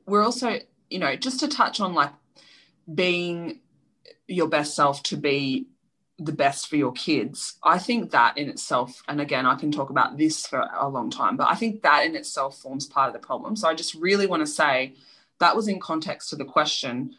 we're 0.05 0.23
also, 0.23 0.59
you 0.89 0.99
know, 0.99 1.15
just 1.15 1.39
to 1.39 1.47
touch 1.47 1.79
on 1.79 1.93
like 1.93 2.11
being 2.93 3.61
your 4.27 4.47
best 4.47 4.75
self 4.75 5.03
to 5.03 5.17
be 5.17 5.67
the 6.17 6.31
best 6.31 6.67
for 6.67 6.77
your 6.77 6.93
kids. 6.93 7.57
I 7.63 7.77
think 7.77 8.11
that 8.11 8.37
in 8.37 8.49
itself, 8.49 9.01
and 9.07 9.19
again, 9.19 9.45
I 9.45 9.55
can 9.55 9.71
talk 9.71 9.89
about 9.89 10.17
this 10.17 10.45
for 10.45 10.69
a 10.73 10.87
long 10.87 11.09
time, 11.09 11.35
but 11.35 11.49
I 11.49 11.55
think 11.55 11.81
that 11.81 12.05
in 12.05 12.15
itself 12.15 12.59
forms 12.59 12.85
part 12.85 13.07
of 13.07 13.13
the 13.13 13.25
problem. 13.25 13.55
So 13.55 13.67
I 13.67 13.73
just 13.73 13.95
really 13.95 14.27
want 14.27 14.41
to 14.41 14.47
say 14.47 14.95
that 15.39 15.55
was 15.55 15.67
in 15.67 15.79
context 15.79 16.29
to 16.29 16.35
the 16.35 16.45
question. 16.45 17.15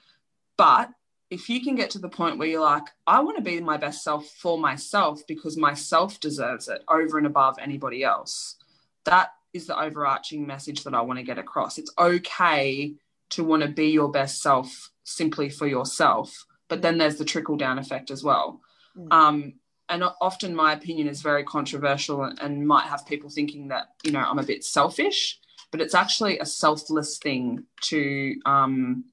But 0.57 0.90
if 1.30 1.51
you 1.51 1.62
can 1.62 1.74
get 1.74 1.90
to 1.90 1.99
the 1.99 2.09
point 2.09 2.38
where 2.38 2.49
you're 2.49 2.61
like, 2.61 2.84
I 3.07 3.20
want 3.20 3.36
to 3.36 3.42
be 3.42 3.61
my 3.61 3.76
best 3.76 4.03
self 4.03 4.26
for 4.26 4.59
myself 4.59 5.26
because 5.26 5.57
myself 5.57 6.18
deserves 6.20 6.68
it 6.68 6.82
over 6.88 7.18
and 7.18 7.26
above 7.26 7.57
anybody 7.61 8.03
else, 8.03 8.57
that 9.05 9.30
is 9.53 9.66
the 9.66 9.78
overarching 9.78 10.47
message 10.47 10.84
that 10.84 10.94
I 10.94 11.03
want 11.03 11.18
to 11.18 11.24
get 11.24 11.38
across. 11.38 11.78
It's 11.78 11.92
okay 11.99 12.94
to 13.30 13.44
want 13.44 13.62
to 13.62 13.68
be 13.68 13.88
your 13.88 14.11
best 14.11 14.40
self 14.40 14.90
simply 15.05 15.51
for 15.51 15.66
yourself, 15.66 16.47
but 16.68 16.80
then 16.80 16.99
there's 16.99 17.16
the 17.16 17.24
trickle 17.24 17.57
down 17.57 17.78
effect 17.78 18.11
as 18.11 18.22
well. 18.22 18.61
Mm. 18.97 19.12
Um, 19.12 19.55
and 19.88 20.03
often 20.20 20.55
my 20.55 20.72
opinion 20.72 21.09
is 21.09 21.22
very 21.22 21.44
controversial 21.44 22.24
and, 22.24 22.66
might 22.66 22.86
have 22.86 23.07
people 23.07 23.30
thinking 23.30 23.68
that, 23.68 23.88
you 24.03 24.11
know, 24.11 24.20
I'm 24.20 24.38
a 24.38 24.42
bit 24.42 24.64
selfish, 24.64 25.38
but 25.70 25.80
it's 25.80 25.94
actually 25.94 26.38
a 26.38 26.47
selfless 26.47 27.18
thing 27.18 27.64
to 27.82 28.34
um, 28.44 29.05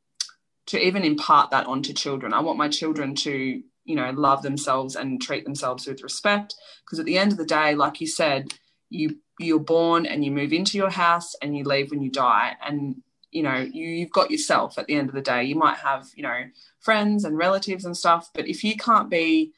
to 0.65 0.79
even 0.79 1.03
impart 1.03 1.51
that 1.51 1.67
onto 1.67 1.93
children. 1.93 2.33
I 2.33 2.39
want 2.39 2.57
my 2.57 2.69
children 2.69 3.13
to, 3.15 3.61
you 3.85 3.95
know, 3.95 4.11
love 4.11 4.41
themselves 4.41 4.95
and 4.95 5.21
treat 5.21 5.43
themselves 5.43 5.85
with 5.85 6.01
respect. 6.01 6.55
Because 6.83 6.99
at 6.99 7.05
the 7.05 7.17
end 7.17 7.31
of 7.31 7.37
the 7.37 7.45
day, 7.45 7.75
like 7.75 8.01
you 8.01 8.07
said, 8.07 8.53
you 8.89 9.17
you're 9.39 9.59
born 9.59 10.05
and 10.05 10.23
you 10.23 10.31
move 10.31 10.53
into 10.53 10.77
your 10.77 10.89
house 10.89 11.35
and 11.41 11.55
you 11.55 11.63
leave 11.63 11.91
when 11.91 12.01
you 12.01 12.09
die. 12.09 12.55
And 12.65 13.03
you 13.29 13.43
know, 13.43 13.57
you, 13.57 13.87
you've 13.87 14.11
got 14.11 14.31
yourself 14.31 14.77
at 14.77 14.87
the 14.87 14.95
end 14.95 15.09
of 15.09 15.15
the 15.15 15.21
day. 15.21 15.43
You 15.43 15.55
might 15.55 15.77
have, 15.77 16.07
you 16.15 16.23
know, 16.23 16.43
friends 16.79 17.25
and 17.25 17.37
relatives 17.37 17.83
and 17.85 17.97
stuff, 17.97 18.29
but 18.33 18.47
if 18.47 18.63
you 18.63 18.75
can't 18.75 19.09
be, 19.09 19.53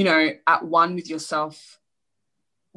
you 0.00 0.04
know, 0.04 0.30
at 0.46 0.64
one 0.64 0.94
with 0.94 1.10
yourself 1.10 1.78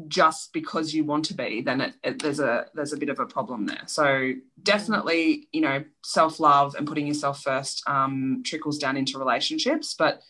just 0.09 0.51
because 0.51 0.93
you 0.93 1.05
want 1.05 1.23
to 1.23 1.33
be, 1.33 1.61
then 1.61 1.79
it, 1.79 1.93
it, 2.03 2.21
there's 2.21 2.41
a 2.41 2.65
there's 2.73 2.91
a 2.91 2.97
bit 2.97 3.07
of 3.07 3.17
a 3.17 3.25
problem 3.25 3.65
there. 3.65 3.83
So 3.85 4.33
definitely, 4.61 5.47
you 5.53 5.61
know, 5.61 5.85
self 6.03 6.41
love 6.41 6.75
and 6.75 6.85
putting 6.85 7.07
yourself 7.07 7.41
first 7.41 7.81
um, 7.87 8.43
trickles 8.45 8.77
down 8.77 8.97
into 8.97 9.17
relationships, 9.17 9.95
but 9.97 10.21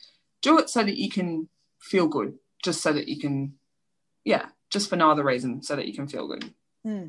do 0.44 0.60
it 0.60 0.70
so 0.70 0.84
that 0.84 0.96
you 0.96 1.10
can 1.10 1.50
feel 1.80 2.08
good, 2.08 2.38
just 2.64 2.84
so 2.84 2.94
that 2.94 3.08
you 3.08 3.18
can, 3.20 3.56
yeah, 4.24 4.46
just 4.70 4.88
for 4.88 4.96
no 4.96 5.10
other 5.10 5.24
reason, 5.24 5.64
so 5.64 5.76
that 5.76 5.88
you 5.88 5.96
can 5.96 6.08
feel 6.08 6.28
good. 6.28 6.54
Hmm. 6.86 7.06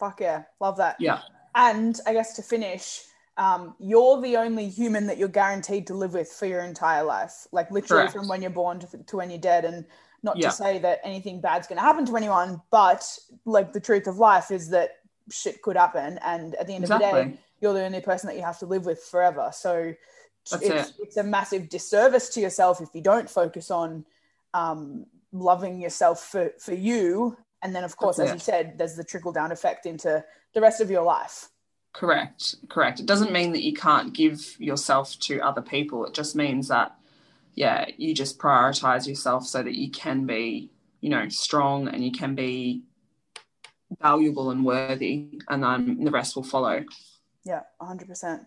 Fuck 0.00 0.20
yeah, 0.20 0.46
love 0.60 0.78
that. 0.78 0.96
Yeah. 0.98 1.20
And 1.54 1.96
I 2.08 2.12
guess 2.12 2.34
to 2.34 2.42
finish, 2.42 3.04
um, 3.38 3.74
you're 3.78 4.20
the 4.20 4.36
only 4.36 4.68
human 4.68 5.06
that 5.06 5.16
you're 5.16 5.28
guaranteed 5.28 5.86
to 5.86 5.94
live 5.94 6.12
with 6.12 6.28
for 6.28 6.46
your 6.46 6.60
entire 6.60 7.04
life, 7.04 7.46
like 7.52 7.70
literally 7.70 8.02
Correct. 8.02 8.12
from 8.12 8.28
when 8.28 8.42
you're 8.42 8.50
born 8.50 8.80
to, 8.80 8.86
to 9.04 9.16
when 9.16 9.30
you're 9.30 9.38
dead. 9.38 9.64
And 9.64 9.86
Not 10.22 10.36
Yeah. 10.36 10.48
to 10.48 10.56
say 10.56 10.78
that 10.80 10.98
anything 11.04 11.40
bad's 11.40 11.68
going 11.68 11.78
to 11.78 11.82
happen 11.82 12.04
to 12.06 12.16
anyone, 12.16 12.60
but 12.70 13.06
like 13.44 13.72
the 13.72 13.80
truth 13.80 14.08
of 14.08 14.18
life 14.18 14.50
is 14.50 14.70
that 14.70 14.96
shit 15.30 15.62
could 15.62 15.76
happen, 15.76 16.18
and 16.24 16.54
at 16.56 16.66
the 16.66 16.74
end 16.74 16.84
of 16.84 16.90
the 16.90 16.98
day, 16.98 17.38
you're 17.60 17.74
the 17.74 17.84
only 17.84 18.00
person 18.00 18.28
that 18.28 18.36
you 18.36 18.42
have 18.42 18.58
to 18.58 18.66
live 18.66 18.84
with 18.86 19.00
forever. 19.04 19.50
So 19.52 19.94
it's, 20.50 20.92
it's 20.98 21.16
a 21.18 21.22
massive 21.22 21.68
disservice 21.68 22.30
to 22.30 22.40
yourself 22.40 22.80
if 22.80 22.88
you 22.94 23.02
don't 23.02 23.28
focus 23.28 23.70
on 23.70 24.04
um, 24.54 25.06
loving 25.32 25.80
yourself 25.80 26.24
for, 26.24 26.52
for 26.58 26.74
you. 26.74 27.36
And 27.62 27.74
then, 27.74 27.84
of 27.84 27.96
course, 27.96 28.16
That's 28.16 28.30
as 28.30 28.32
it. 28.32 28.34
you 28.34 28.40
said, 28.40 28.78
there's 28.78 28.96
the 28.96 29.04
trickle 29.04 29.32
down 29.32 29.52
effect 29.52 29.86
into 29.86 30.24
the 30.54 30.60
rest 30.60 30.80
of 30.80 30.90
your 30.90 31.02
life. 31.02 31.48
Correct, 31.98 32.54
correct. 32.68 33.00
It 33.00 33.06
doesn't 33.06 33.32
mean 33.32 33.50
that 33.54 33.64
you 33.64 33.72
can't 33.72 34.14
give 34.14 34.54
yourself 34.60 35.18
to 35.18 35.40
other 35.40 35.60
people. 35.60 36.06
It 36.06 36.14
just 36.14 36.36
means 36.36 36.68
that, 36.68 36.94
yeah, 37.56 37.86
you 37.96 38.14
just 38.14 38.38
prioritize 38.38 39.08
yourself 39.08 39.44
so 39.44 39.64
that 39.64 39.74
you 39.74 39.90
can 39.90 40.24
be, 40.24 40.70
you 41.00 41.10
know, 41.10 41.28
strong 41.28 41.88
and 41.88 42.04
you 42.04 42.12
can 42.12 42.36
be 42.36 42.84
valuable 44.00 44.52
and 44.52 44.64
worthy, 44.64 45.40
and 45.48 45.64
then 45.64 46.04
the 46.04 46.12
rest 46.12 46.36
will 46.36 46.44
follow. 46.44 46.84
Yeah, 47.44 47.62
100%. 47.82 48.06
Yeah. 48.22 48.38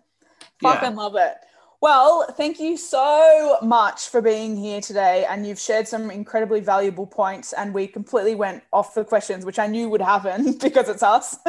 Fucking 0.62 0.95
love 0.95 1.18
it. 1.18 1.34
Well, 1.82 2.28
thank 2.38 2.60
you 2.60 2.78
so 2.78 3.58
much 3.64 4.10
for 4.10 4.22
being 4.22 4.56
here 4.56 4.82
today. 4.82 5.26
And 5.28 5.48
you've 5.48 5.60
shared 5.60 5.88
some 5.88 6.12
incredibly 6.12 6.60
valuable 6.60 7.08
points. 7.08 7.54
And 7.54 7.74
we 7.74 7.88
completely 7.88 8.36
went 8.36 8.64
off 8.72 8.94
the 8.94 9.04
questions, 9.04 9.46
which 9.46 9.58
I 9.58 9.66
knew 9.66 9.90
would 9.90 10.02
happen 10.02 10.58
because 10.62 10.88
it's 10.90 11.04
us. 11.04 11.38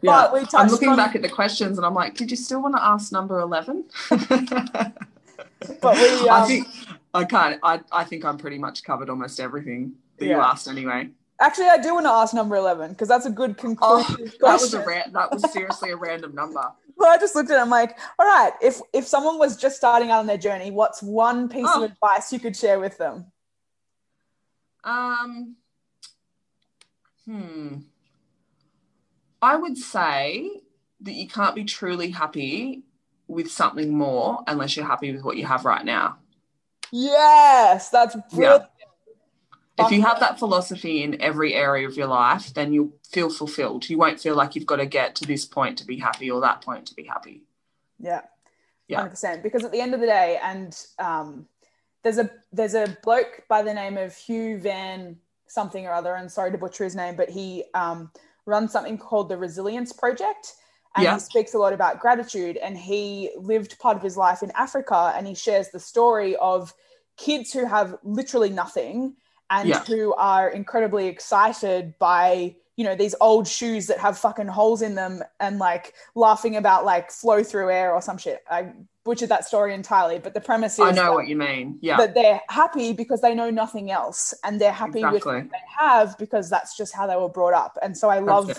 Yeah, 0.00 0.28
But 0.30 0.32
we 0.32 0.46
I'm 0.54 0.68
looking 0.68 0.90
on- 0.90 0.96
back 0.96 1.16
at 1.16 1.22
the 1.22 1.28
questions 1.28 1.76
and 1.76 1.84
I'm 1.84 1.94
like, 1.94 2.14
did 2.14 2.30
you 2.30 2.36
still 2.36 2.62
want 2.62 2.76
to 2.76 2.84
ask 2.84 3.10
number 3.10 3.40
11? 3.40 3.84
But 4.10 4.92
we, 5.82 6.28
I 6.28 6.40
um, 6.42 6.46
think 6.46 6.68
I 7.14 7.24
can't. 7.24 7.58
I, 7.64 7.80
I 7.90 8.04
think 8.04 8.24
I'm 8.24 8.38
pretty 8.38 8.58
much 8.58 8.84
covered 8.84 9.10
almost 9.10 9.40
everything 9.40 9.94
that 10.18 10.26
you 10.26 10.34
asked 10.34 10.68
anyway. 10.68 11.08
Actually, 11.40 11.66
I 11.68 11.78
do 11.78 11.94
want 11.94 12.06
to 12.06 12.10
ask 12.10 12.34
number 12.34 12.56
11 12.56 12.90
because 12.90 13.08
that's 13.08 13.26
a 13.26 13.30
good 13.30 13.50
Oh, 13.50 13.54
conclusive 13.54 14.36
that 14.40 14.60
was 14.60 14.74
a 14.74 14.80
ra- 14.80 15.02
that 15.12 15.30
was 15.32 15.52
seriously 15.52 15.90
a 15.90 15.96
random 15.96 16.34
number. 16.34 16.62
Well, 17.00 17.12
I 17.12 17.16
just 17.16 17.36
looked 17.36 17.48
at 17.52 17.58
it. 17.58 17.60
I'm 17.60 17.70
like, 17.70 17.96
all 18.18 18.26
right, 18.26 18.50
if 18.60 18.80
if 18.92 19.06
someone 19.06 19.38
was 19.38 19.56
just 19.56 19.76
starting 19.76 20.10
out 20.10 20.18
on 20.18 20.26
their 20.26 20.36
journey, 20.36 20.72
what's 20.72 21.00
one 21.00 21.48
piece 21.48 21.64
Oh. 21.68 21.84
of 21.84 21.92
advice 21.92 22.32
you 22.32 22.40
could 22.40 22.56
share 22.56 22.80
with 22.80 22.98
them? 22.98 23.26
Um, 24.82 25.54
hmm. 27.24 27.76
I 29.40 29.54
would 29.54 29.78
say 29.78 30.50
that 31.02 31.12
you 31.12 31.28
can't 31.28 31.54
be 31.54 31.62
truly 31.62 32.10
happy 32.10 32.82
with 33.28 33.48
something 33.48 33.96
more 33.96 34.42
unless 34.48 34.76
you're 34.76 34.84
happy 34.84 35.12
with 35.12 35.22
what 35.22 35.36
you 35.36 35.46
have 35.46 35.64
right 35.64 35.84
now. 35.84 36.18
Yes, 36.90 37.90
that's 37.90 38.16
brilliant. 38.32 38.64
If 39.78 39.92
you 39.92 40.02
have 40.02 40.20
that 40.20 40.38
philosophy 40.38 41.02
in 41.02 41.20
every 41.20 41.54
area 41.54 41.86
of 41.86 41.96
your 41.96 42.08
life, 42.08 42.52
then 42.54 42.72
you'll 42.72 42.92
feel 43.08 43.30
fulfilled. 43.30 43.88
You 43.88 43.98
won't 43.98 44.20
feel 44.20 44.34
like 44.34 44.54
you've 44.54 44.66
got 44.66 44.76
to 44.76 44.86
get 44.86 45.14
to 45.16 45.26
this 45.26 45.44
point 45.44 45.78
to 45.78 45.86
be 45.86 45.98
happy 45.98 46.30
or 46.30 46.40
that 46.40 46.62
point 46.62 46.86
to 46.86 46.94
be 46.94 47.04
happy. 47.04 47.42
Yeah. 48.00 48.22
Yeah. 48.88 49.06
100%. 49.08 49.42
Because 49.42 49.64
at 49.64 49.72
the 49.72 49.80
end 49.80 49.94
of 49.94 50.00
the 50.00 50.06
day, 50.06 50.38
and 50.42 50.76
um, 50.98 51.46
there's 52.02 52.18
a 52.18 52.30
there's 52.52 52.74
a 52.74 52.96
bloke 53.02 53.44
by 53.48 53.62
the 53.62 53.72
name 53.72 53.96
of 53.96 54.16
Hugh 54.16 54.58
Van 54.58 55.16
something 55.46 55.86
or 55.86 55.92
other, 55.92 56.14
and 56.14 56.30
sorry 56.30 56.50
to 56.50 56.58
butcher 56.58 56.84
his 56.84 56.96
name, 56.96 57.16
but 57.16 57.28
he 57.30 57.64
um, 57.74 58.10
runs 58.46 58.72
something 58.72 58.98
called 58.98 59.28
the 59.28 59.36
Resilience 59.36 59.92
Project. 59.92 60.54
And 60.96 61.04
Yeah. 61.04 61.14
he 61.14 61.20
speaks 61.20 61.54
a 61.54 61.58
lot 61.58 61.72
about 61.72 62.00
gratitude. 62.00 62.56
And 62.56 62.76
he 62.76 63.30
lived 63.36 63.78
part 63.78 63.96
of 63.96 64.02
his 64.02 64.16
life 64.16 64.42
in 64.42 64.50
Africa 64.52 65.12
and 65.14 65.26
he 65.26 65.34
shares 65.34 65.68
the 65.68 65.78
story 65.78 66.34
of 66.36 66.74
kids 67.16 67.52
who 67.52 67.66
have 67.66 67.96
literally 68.02 68.48
nothing 68.48 69.14
and 69.50 69.68
Yeah. 69.68 69.84
who 69.84 70.14
are 70.14 70.48
incredibly 70.48 71.06
excited 71.06 71.98
by 71.98 72.56
you 72.76 72.84
know 72.84 72.94
these 72.94 73.14
old 73.20 73.48
shoes 73.48 73.88
that 73.88 73.98
have 73.98 74.16
fucking 74.16 74.46
holes 74.46 74.82
in 74.82 74.94
them 74.94 75.22
and 75.40 75.58
like 75.58 75.94
laughing 76.14 76.54
about 76.56 76.84
like 76.84 77.10
flow 77.10 77.42
through 77.42 77.70
air 77.70 77.92
or 77.92 78.00
some 78.00 78.16
shit 78.16 78.44
i 78.48 78.70
butchered 79.04 79.28
that 79.30 79.44
story 79.44 79.74
entirely 79.74 80.18
but 80.20 80.32
the 80.32 80.40
premise 80.40 80.74
is 80.74 80.80
I 80.80 80.90
know 80.92 81.04
that, 81.04 81.12
what 81.14 81.26
you 81.28 81.34
mean. 81.34 81.78
Yeah, 81.80 81.96
that 81.96 82.14
they're 82.14 82.40
happy 82.48 82.92
because 82.92 83.20
they 83.20 83.34
know 83.34 83.50
nothing 83.50 83.90
else 83.90 84.32
and 84.44 84.60
they're 84.60 84.70
happy 84.70 85.02
with 85.02 85.14
Exactly. 85.14 85.34
what 85.34 85.50
they 85.50 85.66
have 85.78 86.16
because 86.18 86.48
that's 86.48 86.76
just 86.76 86.94
how 86.94 87.06
they 87.08 87.16
were 87.16 87.28
brought 87.28 87.54
up 87.54 87.76
and 87.82 87.96
so 87.96 88.08
i 88.10 88.18
love 88.20 88.50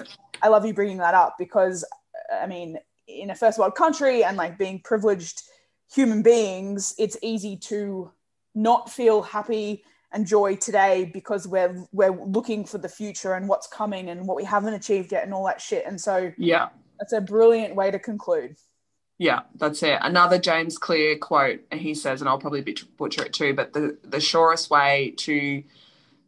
I 0.42 0.48
love 0.48 0.66
you 0.66 0.74
bringing 0.74 0.98
that 0.98 1.14
up 1.14 1.36
because 1.38 1.86
I 2.42 2.46
mean, 2.48 2.78
in 3.08 3.30
a 3.30 3.36
first 3.36 3.58
world 3.60 3.76
country 3.76 4.24
and 4.24 4.38
like 4.38 4.58
being 4.58 4.80
privileged 4.80 5.42
human 5.94 6.22
beings, 6.22 6.94
it's 6.98 7.18
easy 7.22 7.58
to 7.58 8.12
not 8.56 8.90
feel 8.90 9.22
happy 9.22 9.84
and 10.12 10.26
joy 10.26 10.56
today 10.56 11.10
because 11.14 11.48
we're 11.48 11.86
we're 11.92 12.12
looking 12.26 12.66
for 12.66 12.78
the 12.78 12.90
future 12.90 13.34
and 13.34 13.48
what's 13.48 13.68
coming 13.68 14.10
and 14.10 14.28
what 14.28 14.36
we 14.38 14.44
haven't 14.44 14.74
achieved 14.74 15.12
yet 15.12 15.24
and 15.24 15.34
all 15.34 15.46
that 15.46 15.62
shit. 15.62 15.86
And 15.86 16.00
so 16.00 16.32
Yeah, 16.38 16.70
that's 17.00 17.14
a 17.14 17.22
brilliant 17.22 17.76
way 17.76 17.92
to 17.92 18.00
conclude. 18.00 18.56
yeah, 19.18 19.42
that's 19.56 19.84
it. 19.84 20.00
Another 20.02 20.40
James 20.40 20.78
Clear 20.78 21.18
quote, 21.18 21.62
and 21.72 21.80
he 21.80 21.94
says, 21.94 22.22
and 22.22 22.30
I'll 22.30 22.40
probably 22.40 22.62
butcher 22.62 22.88
butcher 22.98 23.26
it 23.26 23.34
too, 23.34 23.54
but 23.54 23.74
the 23.74 23.98
the 24.04 24.20
surest 24.20 24.70
way 24.70 25.14
to 25.18 25.64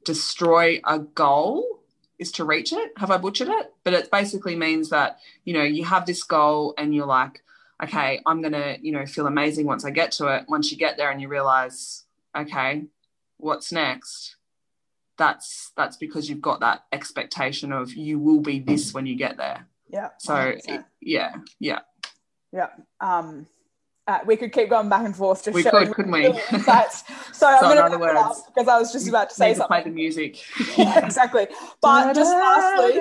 destroy 0.05 0.81
a 0.83 0.99
goal 0.99 1.79
is 2.19 2.31
to 2.33 2.43
reach 2.43 2.71
it. 2.73 2.91
Have 2.97 3.09
I 3.11 3.17
butchered 3.17 3.47
it? 3.47 3.73
But 3.83 3.93
it 3.93 4.11
basically 4.11 4.55
means 4.55 4.89
that 4.89 5.19
you 5.45 5.53
know 5.53 5.63
you 5.63 5.85
have 5.85 6.05
this 6.05 6.23
goal 6.23 6.73
and 6.77 6.93
you're 6.93 7.07
like, 7.07 7.41
okay, 7.83 8.21
I'm 8.25 8.41
gonna 8.41 8.77
you 8.81 8.91
know 8.91 9.05
feel 9.05 9.25
amazing 9.27 9.65
once 9.65 9.85
I 9.85 9.89
get 9.91 10.11
to 10.13 10.27
it. 10.27 10.45
Once 10.47 10.71
you 10.71 10.77
get 10.77 10.97
there 10.97 11.09
and 11.09 11.21
you 11.21 11.27
realize, 11.27 12.03
okay, 12.35 12.83
what's 13.41 13.71
next? 13.71 14.35
That's 15.17 15.71
that's 15.75 15.97
because 15.97 16.29
you've 16.29 16.41
got 16.41 16.61
that 16.61 16.85
expectation 16.91 17.71
of 17.71 17.93
you 17.93 18.17
will 18.17 18.39
be 18.39 18.59
this 18.59 18.93
when 18.93 19.05
you 19.05 19.15
get 19.15 19.37
there. 19.37 19.67
Yeah. 19.89 20.09
So 20.19 20.35
it- 20.35 20.85
yeah, 21.01 21.35
yeah. 21.59 21.79
yeah. 22.51 22.67
Um 22.99 23.47
uh, 24.07 24.19
we 24.25 24.35
could 24.35 24.51
keep 24.51 24.69
going 24.69 24.89
back 24.89 25.05
and 25.05 25.15
forth. 25.15 25.43
Just 25.43 25.53
We 25.53 25.63
could, 25.63 25.93
couldn't 25.93 26.11
we? 26.11 26.25
insights. 26.51 27.03
So 27.33 27.47
I'm 27.47 27.61
going 27.61 27.77
to 27.77 27.83
other 27.83 27.99
wrap 27.99 28.15
up 28.17 28.29
words, 28.29 28.43
because 28.47 28.67
I 28.67 28.79
was 28.79 28.91
just 28.91 29.07
about 29.07 29.29
to 29.29 29.35
say 29.35 29.49
Need 29.49 29.57
to 29.57 29.67
play 29.67 29.83
the 29.83 29.89
music. 29.89 30.43
Yeah, 30.77 31.05
exactly. 31.05 31.47
But 31.81 32.13
just 32.13 32.31
lastly, 32.31 32.99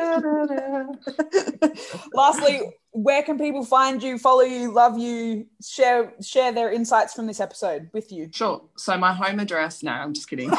lastly, 2.15 2.61
where 2.91 3.23
can 3.23 3.39
people 3.39 3.65
find 3.65 4.03
you, 4.03 4.19
follow 4.19 4.43
you, 4.43 4.73
love 4.73 4.99
you, 4.99 5.47
share 5.63 6.13
share 6.21 6.53
their 6.53 6.71
insights 6.73 7.15
from 7.15 7.27
this 7.27 7.41
episode 7.41 7.89
with 7.93 8.13
you? 8.13 8.29
Sure. 8.33 8.63
So 8.77 8.99
my 8.99 9.13
home 9.15 9.41
address. 9.41 9.83
No, 9.83 9.93
I'm 9.93 10.13
just 10.13 10.29
kidding. 10.29 10.51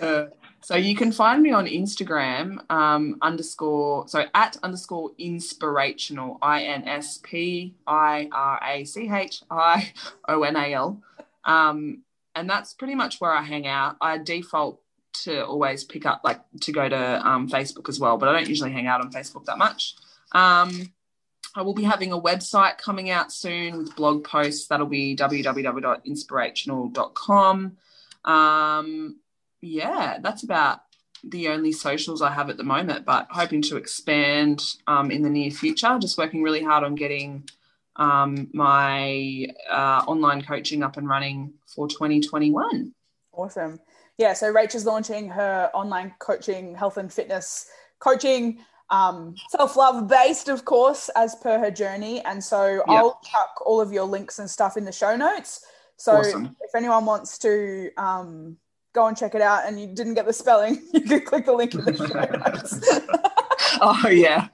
Uh, 0.00 0.26
so 0.64 0.76
you 0.76 0.94
can 0.94 1.12
find 1.12 1.42
me 1.42 1.50
on 1.50 1.66
Instagram 1.66 2.58
um, 2.70 3.18
underscore 3.20 4.06
so 4.08 4.24
at 4.34 4.56
underscore 4.62 5.10
inspirachional 5.20 6.38
I 6.40 6.64
N 6.64 6.86
S 6.86 7.18
P 7.22 7.74
I 7.86 8.28
R 8.32 8.60
A 8.64 8.84
C 8.84 9.10
H 9.12 9.42
I 9.50 9.92
O 10.28 10.42
N 10.42 10.56
A 10.56 10.72
L, 10.72 11.02
um, 11.44 12.02
and 12.34 12.48
that's 12.48 12.74
pretty 12.74 12.94
much 12.94 13.20
where 13.20 13.32
I 13.32 13.42
hang 13.42 13.66
out. 13.66 13.96
I 14.00 14.18
default 14.18 14.80
to 15.24 15.44
always 15.44 15.84
pick 15.84 16.06
up 16.06 16.22
like 16.24 16.40
to 16.60 16.72
go 16.72 16.88
to 16.88 17.26
um, 17.26 17.48
Facebook 17.48 17.88
as 17.88 18.00
well, 18.00 18.16
but 18.16 18.28
I 18.28 18.32
don't 18.32 18.48
usually 18.48 18.72
hang 18.72 18.86
out 18.86 19.00
on 19.00 19.12
Facebook 19.12 19.44
that 19.46 19.58
much. 19.58 19.96
Um, 20.32 20.92
I 21.54 21.62
will 21.62 21.74
be 21.74 21.82
having 21.82 22.12
a 22.12 22.20
website 22.20 22.78
coming 22.78 23.10
out 23.10 23.30
soon 23.30 23.76
with 23.76 23.94
blog 23.94 24.24
posts. 24.24 24.68
That'll 24.68 24.86
be 24.86 25.14
www.inspirachional.com. 25.14 27.76
Um, 28.24 29.16
yeah, 29.62 30.18
that's 30.20 30.42
about 30.42 30.80
the 31.24 31.48
only 31.48 31.72
socials 31.72 32.20
I 32.20 32.32
have 32.32 32.50
at 32.50 32.56
the 32.56 32.64
moment, 32.64 33.04
but 33.06 33.28
hoping 33.30 33.62
to 33.62 33.76
expand 33.76 34.62
um, 34.86 35.10
in 35.10 35.22
the 35.22 35.30
near 35.30 35.50
future. 35.50 35.96
Just 36.00 36.18
working 36.18 36.42
really 36.42 36.62
hard 36.62 36.82
on 36.84 36.96
getting 36.96 37.48
um, 37.96 38.48
my 38.52 39.46
uh, 39.70 40.02
online 40.06 40.42
coaching 40.42 40.82
up 40.82 40.96
and 40.96 41.08
running 41.08 41.54
for 41.66 41.86
2021. 41.88 42.92
Awesome. 43.32 43.78
Yeah, 44.18 44.32
so 44.34 44.50
Rachel's 44.50 44.84
launching 44.84 45.28
her 45.30 45.70
online 45.72 46.12
coaching, 46.18 46.74
health 46.74 46.96
and 46.96 47.10
fitness 47.12 47.70
coaching, 48.00 48.58
um, 48.90 49.34
self 49.48 49.76
love 49.76 50.08
based, 50.08 50.48
of 50.48 50.64
course, 50.64 51.08
as 51.16 51.34
per 51.36 51.58
her 51.58 51.70
journey. 51.70 52.20
And 52.22 52.42
so 52.42 52.82
Yeah. 52.86 52.94
I'll 52.94 53.20
chuck 53.24 53.62
all 53.64 53.80
of 53.80 53.92
your 53.92 54.04
links 54.04 54.38
and 54.38 54.50
stuff 54.50 54.76
in 54.76 54.84
the 54.84 54.92
show 54.92 55.16
notes. 55.16 55.64
So 55.96 56.16
Awesome. 56.16 56.56
if 56.60 56.74
anyone 56.74 57.06
wants 57.06 57.38
to 57.38 57.90
um, 57.96 58.56
go 58.92 59.06
and 59.06 59.16
check 59.16 59.34
it 59.34 59.42
out 59.42 59.66
and 59.66 59.80
you 59.80 59.86
didn't 59.86 60.14
get 60.14 60.26
the 60.26 60.32
spelling, 60.32 60.82
you 60.92 61.00
can 61.00 61.20
click 61.22 61.46
the 61.46 61.52
link 61.52 61.74
in 61.74 61.84
the 61.84 61.96
show 61.96 62.50
notes. 62.50 63.00
Oh, 63.84 64.08
yeah. 64.08 64.48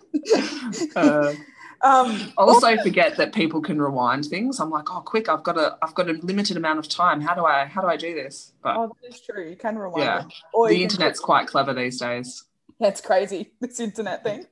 Uh, 0.96 1.34
um, 1.82 2.32
I 2.38 2.42
also 2.42 2.76
forget 2.78 3.16
that 3.16 3.34
people 3.34 3.60
can 3.60 3.80
rewind 3.80 4.24
things. 4.26 4.58
I'm 4.58 4.70
like, 4.70 4.90
oh, 4.90 5.00
quick! 5.00 5.28
I've 5.28 5.42
got 5.42 5.58
a, 5.58 5.76
I've 5.82 5.94
got 5.94 6.08
a 6.08 6.14
limited 6.22 6.56
amount 6.56 6.78
of 6.78 6.88
time. 6.88 7.20
How 7.20 7.34
do 7.34 7.44
I, 7.44 7.66
how 7.66 7.82
do 7.82 7.88
I 7.88 7.96
do 7.96 8.14
this? 8.14 8.52
But 8.62 8.76
oh, 8.76 8.92
that 9.02 9.14
is 9.14 9.20
true. 9.20 9.48
You 9.48 9.56
can 9.56 9.76
rewind 9.76 10.04
Yeah. 10.04 10.20
it. 10.20 10.32
Or 10.54 10.68
the 10.68 10.82
internet's 10.82 11.20
quite 11.20 11.46
clever 11.46 11.74
these 11.74 11.98
days. 11.98 12.44
That's 12.80 13.00
crazy. 13.00 13.52
This 13.60 13.80
internet 13.80 14.22
thing. 14.22 14.46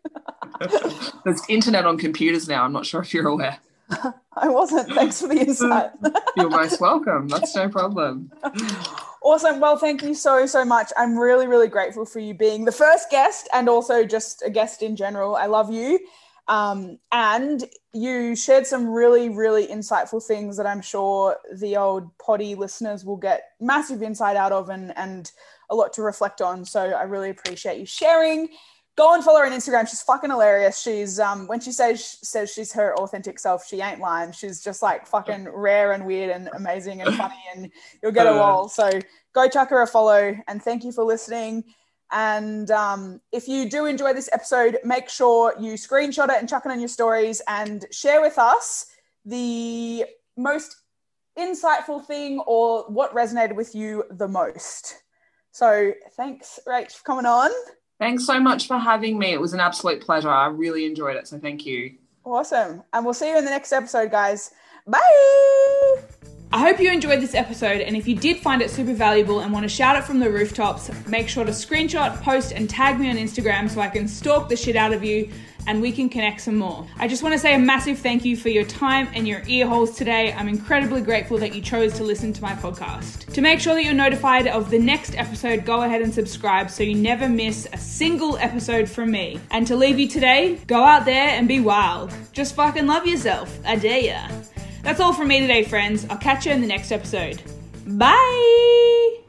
There's 1.24 1.42
internet 1.48 1.86
on 1.86 1.96
computers 1.96 2.48
now. 2.48 2.64
I'm 2.64 2.72
not 2.72 2.84
sure 2.86 3.00
if 3.00 3.14
you're 3.14 3.28
aware. 3.28 3.58
I 4.36 4.48
wasn't. 4.48 4.92
Thanks 4.92 5.20
for 5.20 5.28
the 5.28 5.40
insight. 5.40 5.90
You're 6.36 6.50
most 6.50 6.80
welcome. 6.80 7.28
That's 7.28 7.54
no 7.54 7.68
problem. 7.68 8.30
Awesome. 9.22 9.60
Well, 9.60 9.76
thank 9.76 10.02
you 10.02 10.14
so, 10.14 10.46
so 10.46 10.64
much. 10.64 10.92
I'm 10.96 11.18
really, 11.18 11.46
really 11.46 11.68
grateful 11.68 12.04
for 12.04 12.18
you 12.18 12.34
being 12.34 12.64
the 12.64 12.72
first 12.72 13.10
guest 13.10 13.48
and 13.52 13.68
also 13.68 14.04
just 14.04 14.42
a 14.44 14.50
guest 14.50 14.82
in 14.82 14.96
general. 14.96 15.36
I 15.36 15.46
love 15.46 15.72
you. 15.72 16.00
Um, 16.48 16.98
and 17.10 17.64
you 17.92 18.36
shared 18.36 18.66
some 18.66 18.88
really, 18.88 19.28
really 19.28 19.66
insightful 19.66 20.24
things 20.24 20.56
that 20.58 20.66
I'm 20.66 20.80
sure 20.80 21.36
the 21.56 21.76
old 21.76 22.16
potty 22.18 22.54
listeners 22.54 23.04
will 23.04 23.16
get 23.16 23.42
massive 23.60 24.02
insight 24.02 24.36
out 24.36 24.52
of 24.52 24.68
and, 24.68 24.96
and 24.96 25.30
a 25.70 25.74
lot 25.74 25.92
to 25.94 26.02
reflect 26.02 26.40
on. 26.40 26.64
So 26.64 26.80
I 26.80 27.02
really 27.02 27.30
appreciate 27.30 27.80
you 27.80 27.86
sharing. 27.86 28.48
Go 28.96 29.14
and 29.14 29.22
follow 29.22 29.40
her 29.40 29.46
on 29.46 29.52
Instagram. 29.52 29.86
She's 29.86 30.02
fucking 30.02 30.30
hilarious. 30.30 30.80
She's 30.80 31.20
um 31.20 31.46
when 31.46 31.60
she 31.60 31.70
says 31.70 32.18
says 32.22 32.52
she's 32.52 32.72
her 32.72 32.96
authentic 32.96 33.38
self, 33.38 33.66
she 33.66 33.80
ain't 33.80 34.00
lying. 34.00 34.32
She's 34.32 34.62
just 34.62 34.82
like 34.82 35.06
fucking 35.06 35.48
rare 35.50 35.92
and 35.92 36.06
weird 36.06 36.30
and 36.30 36.48
amazing 36.54 37.02
and 37.02 37.14
funny, 37.14 37.42
and 37.54 37.70
you'll 38.02 38.12
get 38.12 38.26
a 38.26 38.32
wall. 38.32 38.68
So 38.68 38.90
go 39.34 39.48
chuck 39.48 39.68
her 39.70 39.82
a 39.82 39.86
follow. 39.86 40.34
And 40.48 40.62
thank 40.62 40.82
you 40.82 40.92
for 40.92 41.04
listening. 41.04 41.64
And 42.10 42.70
um, 42.70 43.20
if 43.32 43.48
you 43.48 43.68
do 43.68 43.86
enjoy 43.86 44.12
this 44.12 44.30
episode, 44.32 44.78
make 44.84 45.08
sure 45.08 45.54
you 45.60 45.74
screenshot 45.74 46.28
it 46.30 46.36
and 46.38 46.48
chuck 46.48 46.64
it 46.64 46.70
on 46.70 46.78
your 46.78 46.88
stories 46.88 47.42
and 47.48 47.84
share 47.90 48.20
with 48.20 48.38
us 48.38 48.86
the 49.24 50.06
most 50.36 50.76
insightful 51.38 52.04
thing 52.04 52.40
or 52.46 52.84
what 52.84 53.12
resonated 53.14 53.56
with 53.56 53.74
you 53.74 54.04
the 54.10 54.28
most. 54.28 55.02
So 55.50 55.92
thanks, 56.16 56.60
Rach, 56.66 56.92
for 56.92 57.02
coming 57.02 57.26
on. 57.26 57.50
Thanks 57.98 58.26
so 58.26 58.38
much 58.38 58.66
for 58.66 58.78
having 58.78 59.18
me. 59.18 59.32
It 59.32 59.40
was 59.40 59.54
an 59.54 59.60
absolute 59.60 60.02
pleasure. 60.02 60.30
I 60.30 60.46
really 60.48 60.84
enjoyed 60.84 61.16
it. 61.16 61.26
So 61.28 61.38
thank 61.38 61.64
you. 61.64 61.94
Awesome. 62.24 62.82
And 62.92 63.04
we'll 63.04 63.14
see 63.14 63.30
you 63.30 63.38
in 63.38 63.44
the 63.44 63.50
next 63.50 63.72
episode, 63.72 64.10
guys. 64.10 64.52
Bye. 64.86 65.00
I 66.52 66.60
hope 66.60 66.78
you 66.78 66.90
enjoyed 66.90 67.20
this 67.20 67.34
episode, 67.34 67.80
and 67.80 67.96
if 67.96 68.06
you 68.06 68.14
did 68.14 68.38
find 68.38 68.62
it 68.62 68.70
super 68.70 68.94
valuable 68.94 69.40
and 69.40 69.52
want 69.52 69.64
to 69.64 69.68
shout 69.68 69.96
it 69.96 70.04
from 70.04 70.20
the 70.20 70.30
rooftops, 70.30 70.90
make 71.08 71.28
sure 71.28 71.44
to 71.44 71.50
screenshot, 71.50 72.22
post, 72.22 72.52
and 72.52 72.70
tag 72.70 73.00
me 73.00 73.10
on 73.10 73.16
Instagram 73.16 73.68
so 73.68 73.80
I 73.80 73.88
can 73.88 74.06
stalk 74.06 74.48
the 74.48 74.56
shit 74.56 74.76
out 74.76 74.92
of 74.92 75.02
you 75.02 75.30
and 75.66 75.80
we 75.80 75.92
can 75.92 76.08
connect 76.08 76.40
some 76.40 76.56
more. 76.56 76.86
I 76.98 77.08
just 77.08 77.22
want 77.22 77.32
to 77.34 77.38
say 77.38 77.54
a 77.54 77.58
massive 77.58 77.98
thank 77.98 78.24
you 78.24 78.36
for 78.36 78.48
your 78.48 78.64
time 78.64 79.08
and 79.14 79.26
your 79.26 79.42
ear 79.46 79.66
holes 79.66 79.96
today. 79.96 80.32
I'm 80.32 80.48
incredibly 80.48 81.00
grateful 81.00 81.38
that 81.38 81.54
you 81.54 81.60
chose 81.60 81.94
to 81.94 82.04
listen 82.04 82.32
to 82.34 82.42
my 82.42 82.54
podcast. 82.54 83.32
To 83.32 83.40
make 83.40 83.60
sure 83.60 83.74
that 83.74 83.84
you're 83.84 83.94
notified 83.94 84.46
of 84.46 84.70
the 84.70 84.78
next 84.78 85.16
episode, 85.16 85.64
go 85.64 85.82
ahead 85.82 86.02
and 86.02 86.12
subscribe 86.12 86.70
so 86.70 86.82
you 86.82 86.94
never 86.94 87.28
miss 87.28 87.66
a 87.72 87.78
single 87.78 88.36
episode 88.38 88.88
from 88.88 89.10
me. 89.10 89.40
And 89.50 89.66
to 89.66 89.76
leave 89.76 89.98
you 89.98 90.08
today, 90.08 90.60
go 90.66 90.82
out 90.82 91.04
there 91.04 91.28
and 91.28 91.48
be 91.48 91.60
wild. 91.60 92.12
Just 92.32 92.54
fucking 92.54 92.86
love 92.86 93.06
yourself. 93.06 93.58
I 93.64 93.76
dare 93.76 94.00
ya. 94.00 94.28
That's 94.82 95.00
all 95.00 95.12
from 95.12 95.28
me 95.28 95.40
today, 95.40 95.64
friends. 95.64 96.06
I'll 96.08 96.18
catch 96.18 96.46
you 96.46 96.52
in 96.52 96.60
the 96.60 96.66
next 96.66 96.92
episode. 96.92 97.42
Bye! 97.86 99.25